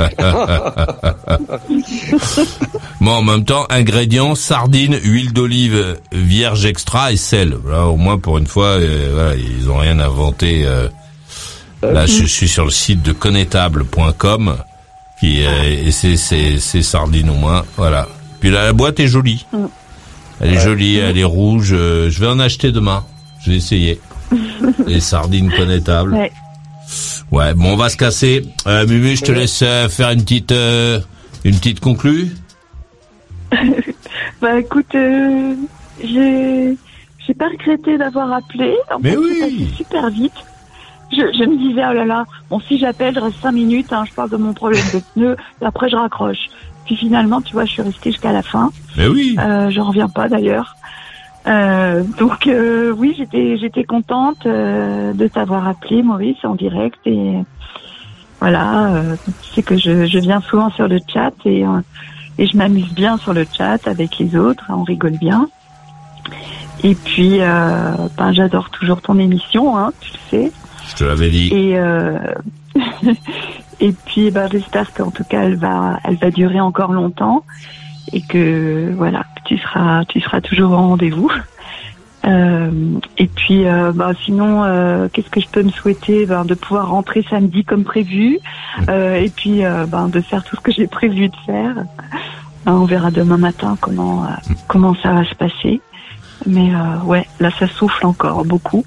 Bon, 3.02 3.12
en 3.12 3.22
même 3.22 3.46
temps, 3.46 3.66
ingrédients 3.70 4.36
sardines, 4.36 4.98
huile 5.04 5.34
d'olive 5.34 5.98
vierge 6.12 6.66
extra 6.66 7.12
et 7.12 7.18
sel. 7.18 7.56
Là, 7.68 7.86
au 7.88 7.96
moins 7.96 8.18
pour 8.18 8.38
une 8.38 8.48
fois, 8.48 8.78
euh, 8.78 9.12
voilà, 9.14 9.36
ils 9.36 9.70
ont 9.70 9.78
rien 9.78 10.00
inventé. 10.00 10.64
euh. 10.66 10.88
Là, 11.84 12.06
je 12.08 12.26
suis 12.26 12.48
sur 12.48 12.66
le 12.66 12.72
site 12.72 13.02
de 13.04 13.14
connétable.com 13.14 14.58
qui 15.20 15.44
euh, 15.46 15.86
et 15.86 15.92
c'est 15.92 16.18
c'est 16.18 16.60
c'est 16.60 16.82
sardines 16.82 17.30
au 17.30 17.36
moins. 17.36 17.64
Voilà. 17.78 18.08
Puis 18.40 18.50
là, 18.52 18.66
la 18.66 18.74
boîte 18.74 19.00
est 19.00 19.08
jolie. 19.08 19.46
Mm. 19.54 19.66
Elle 20.40 20.54
est 20.54 20.60
jolie, 20.60 20.98
elle 20.98 21.18
est 21.18 21.24
rouge. 21.24 21.70
euh, 21.74 22.10
je 22.10 22.20
vais 22.20 22.28
en 22.28 22.40
acheter 22.40 22.72
demain. 22.72 23.04
Je 23.44 23.52
vais 23.52 23.58
essayer. 23.58 24.00
Les 24.88 25.00
sardines 25.00 25.52
connétables. 25.52 26.14
Ouais. 26.14 26.32
Ouais, 27.32 27.54
bon, 27.54 27.74
on 27.74 27.76
va 27.76 27.90
se 27.90 27.98
casser. 27.98 28.44
Euh, 28.68 28.86
Mumu, 28.88 29.16
je 29.16 29.24
te 29.24 29.32
laisse 29.32 29.62
euh, 29.64 29.90
faire 29.90 30.12
une 30.12 30.22
petite, 30.22 30.52
euh, 30.52 31.00
une 31.44 31.56
petite 31.56 31.80
conclue. 31.80 32.32
Bah 34.42 34.60
écoute, 34.60 34.94
euh, 34.96 35.56
j'ai 36.04 36.78
j'ai 37.26 37.34
pas 37.34 37.48
regretté 37.48 37.98
d'avoir 37.98 38.32
appelé. 38.34 38.76
En 38.94 39.00
Mais 39.00 39.12
fait, 39.12 39.18
oui. 39.18 39.68
super 39.76 40.10
vite. 40.10 40.34
Je, 41.12 41.18
je 41.18 41.44
me 41.50 41.58
disais 41.58 41.82
oh 41.90 41.94
là 41.94 42.06
là, 42.06 42.26
bon 42.50 42.60
si 42.60 42.78
j'appelle, 42.78 43.16
je 43.16 43.20
reste 43.20 43.38
cinq 43.42 43.54
minutes, 43.54 43.92
hein, 43.94 44.04
je 44.08 44.14
parle 44.14 44.30
de 44.30 44.38
mon 44.38 44.54
problème 44.54 44.84
de 44.94 45.00
pneu, 45.14 45.38
et 45.62 45.66
après 45.66 45.90
je 45.90 45.96
raccroche. 45.96 46.50
Puis 46.88 46.96
finalement, 46.96 47.42
tu 47.42 47.54
vois, 47.54 47.66
je 47.66 47.74
suis 47.74 47.82
restée 47.84 48.12
jusqu'à 48.12 48.32
la 48.32 48.42
fin. 48.42 48.72
Mais 48.98 49.08
oui. 49.08 49.36
Euh, 49.40 49.70
je 49.70 49.80
reviens 49.80 50.10
pas 50.10 50.28
d'ailleurs. 50.28 50.76
Euh, 51.46 52.04
donc 52.18 52.48
euh, 52.48 52.92
oui, 52.92 53.14
j'étais 53.18 53.58
j'étais 53.58 53.84
contente 53.84 54.46
euh, 54.46 55.14
de 55.14 55.28
t'avoir 55.28 55.68
appelé, 55.68 56.02
Maurice, 56.02 56.44
en 56.44 56.56
direct 56.56 57.00
et 57.06 57.36
voilà, 58.42 58.88
euh, 58.88 59.16
tu 59.44 59.54
sais 59.54 59.64
que 59.64 59.78
je, 59.78 60.06
je 60.06 60.20
viens 60.20 60.42
souvent 60.42 60.70
sur 60.72 60.88
le 60.88 61.00
chat 61.08 61.32
et 61.46 61.66
euh, 61.66 61.80
et 62.38 62.48
je 62.48 62.58
m'amuse 62.58 62.94
bien 62.94 63.18
sur 63.18 63.34
le 63.34 63.46
chat 63.58 63.88
avec 63.88 64.20
les 64.20 64.36
autres, 64.36 64.66
on 64.70 64.84
rigole 64.84 65.18
bien. 65.18 65.48
Et 66.84 66.94
puis, 66.94 67.42
euh, 67.42 67.94
ben, 68.18 68.32
j'adore 68.32 68.70
toujours 68.70 69.02
ton 69.02 69.18
émission, 69.18 69.78
hein, 69.78 69.92
tu 70.00 70.12
le 70.12 70.18
sais. 70.30 70.52
Je 70.90 70.96
te 70.96 71.04
l'avais 71.04 71.30
dit. 71.30 71.50
Et 71.52 71.78
euh, 71.78 72.18
et 73.80 73.92
puis, 73.92 74.32
ben, 74.32 74.48
j'espère 74.52 74.94
qu'en 74.94 75.12
tout 75.12 75.24
cas, 75.24 75.44
elle 75.44 75.56
va, 75.56 76.00
elle 76.04 76.16
va 76.16 76.32
durer 76.32 76.60
encore 76.60 76.94
longtemps 76.94 77.44
et 78.14 78.22
que 78.22 78.94
voilà, 78.96 79.26
tu 79.46 79.58
seras, 79.58 80.06
tu 80.06 80.22
seras 80.22 80.42
toujours 80.42 80.72
au 80.72 80.78
rendez-vous. 80.78 81.32
Euh, 82.26 83.00
et 83.18 83.28
puis, 83.28 83.66
euh, 83.68 83.92
bah, 83.94 84.12
sinon, 84.26 84.64
euh, 84.64 85.08
qu'est-ce 85.12 85.30
que 85.30 85.40
je 85.40 85.48
peux 85.48 85.64
me 85.64 85.70
souhaiter? 85.70 86.26
Ben, 86.26 86.44
De 86.46 86.56
pouvoir 86.56 86.90
rentrer 86.90 87.24
samedi 87.30 87.64
comme 87.64 87.84
prévu, 87.84 88.40
euh, 88.90 89.16
et 89.16 89.30
puis 89.30 89.62
ben, 89.88 90.10
de 90.10 90.22
faire 90.22 90.44
tout 90.44 90.56
ce 90.56 90.62
que 90.62 90.72
j'ai 90.72 90.88
prévu 90.88 91.30
de 91.30 91.36
faire. 91.46 91.76
Ben, 92.66 92.74
on 92.74 92.86
verra 92.86 93.12
demain 93.12 93.38
matin 93.38 93.78
comment 93.80 94.26
euh, 94.26 94.54
comment 94.68 94.96
ça 94.96 95.14
va 95.14 95.24
se 95.24 95.36
passer. 95.36 95.82
Mais 96.46 96.70
ouais, 97.04 97.26
là, 97.40 97.50
ça 97.58 97.68
souffle 97.68 98.06
encore 98.06 98.46
beaucoup. 98.46 98.86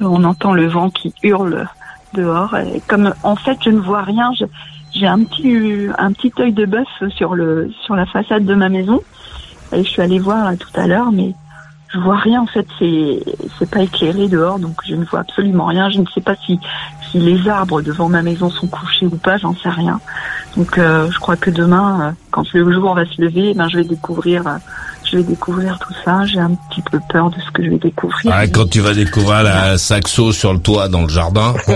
On 0.00 0.24
entend 0.24 0.52
le 0.52 0.66
vent 0.66 0.88
qui 0.88 1.12
hurle 1.22 1.68
dehors. 2.14 2.54
Comme 2.88 3.14
en 3.22 3.36
fait, 3.36 3.58
je 3.64 3.70
ne 3.70 3.78
vois 3.78 4.02
rien, 4.02 4.30
j'ai 4.94 5.06
un 5.06 5.24
petit 5.24 5.88
un 5.98 6.12
petit 6.12 6.32
œil 6.38 6.52
de 6.52 6.66
bœuf 6.66 6.88
sur 7.16 7.34
le 7.34 7.70
sur 7.84 7.94
la 7.96 8.06
façade 8.06 8.44
de 8.44 8.54
ma 8.54 8.68
maison. 8.68 9.00
Et 9.72 9.84
je 9.84 9.88
suis 9.88 10.02
allée 10.02 10.18
voir 10.18 10.52
tout 10.58 10.80
à 10.80 10.86
l'heure, 10.86 11.12
mais 11.12 11.34
je 11.92 11.98
vois 11.98 12.16
rien 12.16 12.42
en 12.42 12.46
fait, 12.46 12.66
c'est 12.78 13.22
c'est 13.58 13.70
pas 13.70 13.82
éclairé 13.82 14.28
dehors, 14.28 14.58
donc 14.58 14.76
je 14.86 14.94
ne 14.94 15.04
vois 15.04 15.20
absolument 15.20 15.66
rien. 15.66 15.90
Je 15.90 16.00
ne 16.00 16.06
sais 16.06 16.20
pas 16.20 16.36
si 16.36 16.58
si 17.10 17.18
les 17.18 17.48
arbres 17.48 17.82
devant 17.82 18.08
ma 18.08 18.22
maison 18.22 18.48
sont 18.50 18.66
couchés 18.66 19.06
ou 19.06 19.16
pas, 19.16 19.36
j'en 19.36 19.54
sais 19.54 19.68
rien. 19.68 20.00
Donc 20.56 20.78
euh, 20.78 21.10
je 21.10 21.18
crois 21.18 21.36
que 21.36 21.50
demain, 21.50 22.00
euh, 22.00 22.12
quand 22.30 22.50
le 22.52 22.72
jour 22.72 22.94
va 22.94 23.04
se 23.04 23.20
lever, 23.20 23.52
ben 23.54 23.68
je 23.68 23.78
vais 23.78 23.84
découvrir, 23.84 24.46
euh, 24.46 24.56
je 25.12 25.18
vais 25.18 25.24
découvrir 25.24 25.78
tout 25.78 25.92
ça. 26.04 26.24
J'ai 26.26 26.38
un 26.38 26.54
petit 26.54 26.80
peu 26.82 26.98
peur 27.10 27.30
de 27.30 27.36
ce 27.40 27.50
que 27.50 27.62
je 27.62 27.70
vais 27.70 27.78
découvrir. 27.78 28.32
Ah, 28.34 28.46
quand 28.46 28.68
tu 28.68 28.80
vas 28.80 28.94
découvrir 28.94 29.42
la 29.42 29.76
saxo 29.76 30.32
sur 30.32 30.52
le 30.52 30.58
toit 30.58 30.88
dans 30.88 31.02
le 31.02 31.08
jardin. 31.08 31.54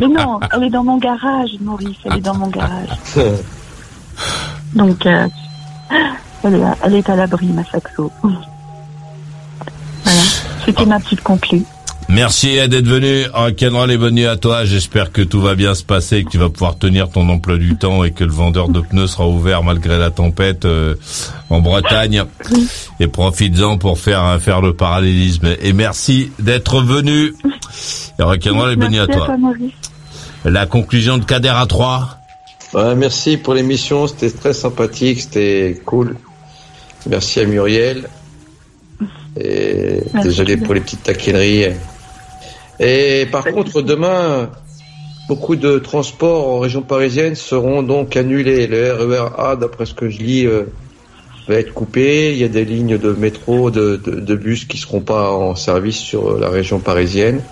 Mais 0.00 0.08
non, 0.08 0.40
elle 0.52 0.64
est 0.64 0.70
dans 0.70 0.84
mon 0.84 0.98
garage, 0.98 1.50
Maurice. 1.60 1.96
Elle 2.04 2.18
est 2.18 2.20
dans 2.20 2.34
mon 2.34 2.48
garage. 2.48 2.88
Donc, 4.74 5.06
euh, 5.06 5.28
elle, 6.42 6.54
est, 6.54 6.62
elle 6.82 6.94
est 6.94 7.08
à 7.08 7.16
l'abri, 7.16 7.46
ma 7.46 7.64
saxo. 7.64 8.10
Voilà. 8.22 8.38
C'était 10.64 10.86
ma 10.86 10.98
petite 10.98 11.22
conclue. 11.22 11.64
Merci 12.12 12.56
d'être 12.68 12.86
venu. 12.86 13.26
Rock'n'roll 13.32 13.90
et 13.92 13.96
bonne 13.96 14.14
nuit 14.14 14.26
à 14.26 14.36
toi. 14.36 14.64
J'espère 14.64 15.12
que 15.12 15.22
tout 15.22 15.40
va 15.40 15.54
bien 15.54 15.74
se 15.74 15.84
passer, 15.84 16.24
que 16.24 16.30
tu 16.30 16.38
vas 16.38 16.48
pouvoir 16.48 16.76
tenir 16.76 17.08
ton 17.08 17.28
emploi 17.28 17.56
du 17.56 17.76
temps 17.76 18.02
et 18.02 18.10
que 18.10 18.24
le 18.24 18.32
vendeur 18.32 18.68
de 18.68 18.80
pneus 18.80 19.06
sera 19.06 19.28
ouvert 19.28 19.62
malgré 19.62 19.96
la 19.96 20.10
tempête 20.10 20.64
euh, 20.64 20.96
en 21.50 21.60
Bretagne. 21.60 22.24
Et 22.98 23.06
profites-en 23.06 23.78
pour 23.78 23.98
faire 23.98 24.24
hein, 24.24 24.40
faire 24.40 24.60
le 24.60 24.74
parallélisme. 24.74 25.54
Et 25.62 25.72
merci 25.72 26.32
d'être 26.40 26.80
venu. 26.82 27.34
Et 28.18 28.22
à 28.22 29.06
toi. 29.06 29.36
La 30.44 30.66
conclusion 30.66 31.16
de 31.18 31.24
Kader 31.24 31.52
à 31.54 31.66
3. 31.66 32.18
Ouais, 32.74 32.94
merci 32.96 33.36
pour 33.36 33.54
l'émission, 33.54 34.06
c'était 34.06 34.30
très 34.30 34.52
sympathique, 34.52 35.20
c'était 35.20 35.80
cool. 35.84 36.16
Merci 37.08 37.40
à 37.40 37.46
Muriel. 37.46 38.08
Et 39.38 40.00
Merci. 40.12 40.28
désolé 40.28 40.56
pour 40.56 40.74
les 40.74 40.80
petites 40.80 41.02
taquineries. 41.02 41.74
Et 42.80 43.26
par 43.30 43.44
contre, 43.44 43.82
demain, 43.82 44.50
beaucoup 45.28 45.54
de 45.54 45.78
transports 45.78 46.48
en 46.48 46.58
région 46.58 46.82
parisienne 46.82 47.34
seront 47.34 47.82
donc 47.82 48.16
annulés. 48.16 48.66
Le 48.66 48.92
RER 48.92 49.28
A, 49.38 49.56
d'après 49.56 49.86
ce 49.86 49.94
que 49.94 50.08
je 50.08 50.18
lis, 50.18 50.46
euh, 50.46 50.64
va 51.46 51.56
être 51.56 51.74
coupé. 51.74 52.32
Il 52.32 52.38
y 52.38 52.44
a 52.44 52.48
des 52.48 52.64
lignes 52.64 52.96
de 52.98 53.12
métro, 53.12 53.70
de, 53.70 54.00
de, 54.02 54.18
de 54.20 54.34
bus 54.34 54.64
qui 54.64 54.78
seront 54.78 55.00
pas 55.00 55.30
en 55.30 55.54
service 55.54 55.98
sur 55.98 56.38
la 56.38 56.48
région 56.48 56.78
parisienne. 56.80 57.42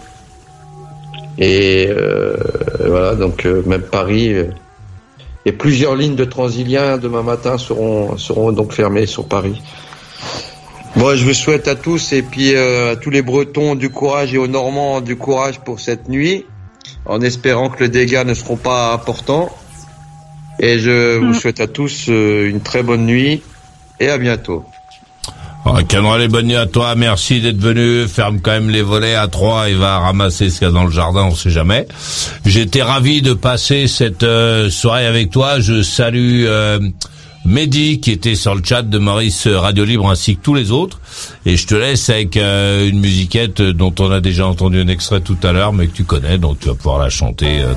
Et 1.38 1.86
euh, 1.88 2.34
voilà, 2.84 3.14
donc 3.14 3.46
euh, 3.46 3.62
même 3.66 3.82
Paris. 3.82 4.32
euh, 4.32 4.46
et 5.44 5.52
plusieurs 5.52 5.94
lignes 5.94 6.16
de 6.16 6.24
Transilien 6.24 6.98
demain 6.98 7.22
matin 7.22 7.56
seront, 7.58 8.18
seront 8.18 8.52
donc 8.52 8.72
fermées 8.72 9.06
sur 9.06 9.24
Paris. 9.26 9.62
Moi, 10.98 11.14
je 11.14 11.24
vous 11.24 11.32
souhaite 11.32 11.68
à 11.68 11.76
tous 11.76 12.12
et 12.12 12.22
puis 12.22 12.56
euh, 12.56 12.92
à 12.92 12.96
tous 12.96 13.10
les 13.10 13.22
Bretons 13.22 13.76
du 13.76 13.88
courage 13.88 14.34
et 14.34 14.38
aux 14.38 14.48
Normands 14.48 15.00
du 15.00 15.14
courage 15.14 15.60
pour 15.60 15.78
cette 15.78 16.08
nuit, 16.08 16.44
en 17.06 17.20
espérant 17.20 17.70
que 17.70 17.84
les 17.84 17.88
dégâts 17.88 18.24
ne 18.26 18.34
seront 18.34 18.56
pas 18.56 18.92
importants. 18.92 19.48
Et 20.58 20.80
je 20.80 21.18
vous 21.18 21.34
souhaite 21.34 21.60
à 21.60 21.68
tous 21.68 22.06
euh, 22.08 22.50
une 22.50 22.60
très 22.60 22.82
bonne 22.82 23.06
nuit 23.06 23.42
et 24.00 24.08
à 24.08 24.18
bientôt. 24.18 24.64
Oh, 25.64 26.16
les 26.18 26.28
bonne 26.28 26.46
nuit 26.46 26.56
à 26.56 26.66
toi, 26.66 26.96
merci 26.96 27.40
d'être 27.40 27.60
venu. 27.60 28.08
Ferme 28.08 28.40
quand 28.40 28.50
même 28.50 28.70
les 28.70 28.82
volets 28.82 29.14
à 29.14 29.28
trois 29.28 29.68
et 29.68 29.74
va 29.74 30.00
ramasser 30.00 30.50
ce 30.50 30.58
qu'il 30.58 30.66
y 30.66 30.70
a 30.70 30.72
dans 30.72 30.84
le 30.84 30.90
jardin, 30.90 31.26
on 31.26 31.34
sait 31.34 31.50
jamais. 31.50 31.86
J'étais 32.44 32.82
ravi 32.82 33.22
de 33.22 33.34
passer 33.34 33.86
cette 33.86 34.24
euh, 34.24 34.68
soirée 34.68 35.06
avec 35.06 35.30
toi. 35.30 35.60
Je 35.60 35.82
salue 35.82 36.44
euh, 36.46 36.80
Mehdi 37.44 38.00
qui 38.00 38.10
était 38.10 38.34
sur 38.34 38.54
le 38.54 38.62
chat 38.62 38.82
de 38.82 38.98
Maurice 38.98 39.46
Radio 39.46 39.84
Libre 39.84 40.08
ainsi 40.10 40.36
que 40.36 40.42
tous 40.42 40.54
les 40.54 40.70
autres. 40.70 41.00
Et 41.46 41.56
je 41.56 41.66
te 41.66 41.74
laisse 41.74 42.10
avec 42.10 42.36
euh, 42.36 42.88
une 42.88 43.00
musiquette 43.00 43.62
dont 43.62 43.94
on 43.98 44.10
a 44.10 44.20
déjà 44.20 44.46
entendu 44.46 44.80
un 44.80 44.88
extrait 44.88 45.20
tout 45.20 45.38
à 45.42 45.52
l'heure, 45.52 45.72
mais 45.72 45.86
que 45.86 45.92
tu 45.94 46.04
connais, 46.04 46.38
donc 46.38 46.58
tu 46.60 46.68
vas 46.68 46.74
pouvoir 46.74 46.98
la 46.98 47.10
chanter. 47.10 47.60
Euh, 47.60 47.74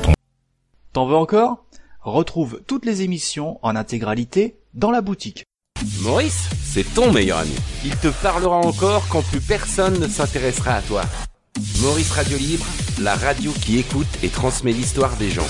T'en 0.94 1.06
veux 1.06 1.16
encore? 1.16 1.66
Retrouve 2.02 2.62
toutes 2.68 2.86
les 2.86 3.04
émissions 3.04 3.60
en 3.62 3.76
intégralité 3.76 4.56
dans 4.74 4.92
la 4.92 5.02
boutique. 5.02 5.46
Maurice, 6.02 6.50
c'est 6.64 6.94
ton 6.94 7.12
meilleur 7.12 7.40
ami. 7.40 7.56
Il 7.86 7.96
te 7.96 8.08
parlera 8.08 8.58
encore 8.58 9.08
quand 9.08 9.24
plus 9.24 9.42
personne 9.42 10.00
ne 10.00 10.08
s'intéressera 10.08 10.74
à 10.74 10.82
toi. 10.82 11.04
Maurice 11.82 12.12
Radio 12.12 12.38
Libre, 12.38 12.66
la 13.02 13.16
radio 13.16 13.52
qui 13.52 13.78
écoute 13.78 14.08
et 14.24 14.30
transmet 14.30 14.72
l'histoire 14.72 15.16
des 15.18 15.30
gens. 15.30 15.48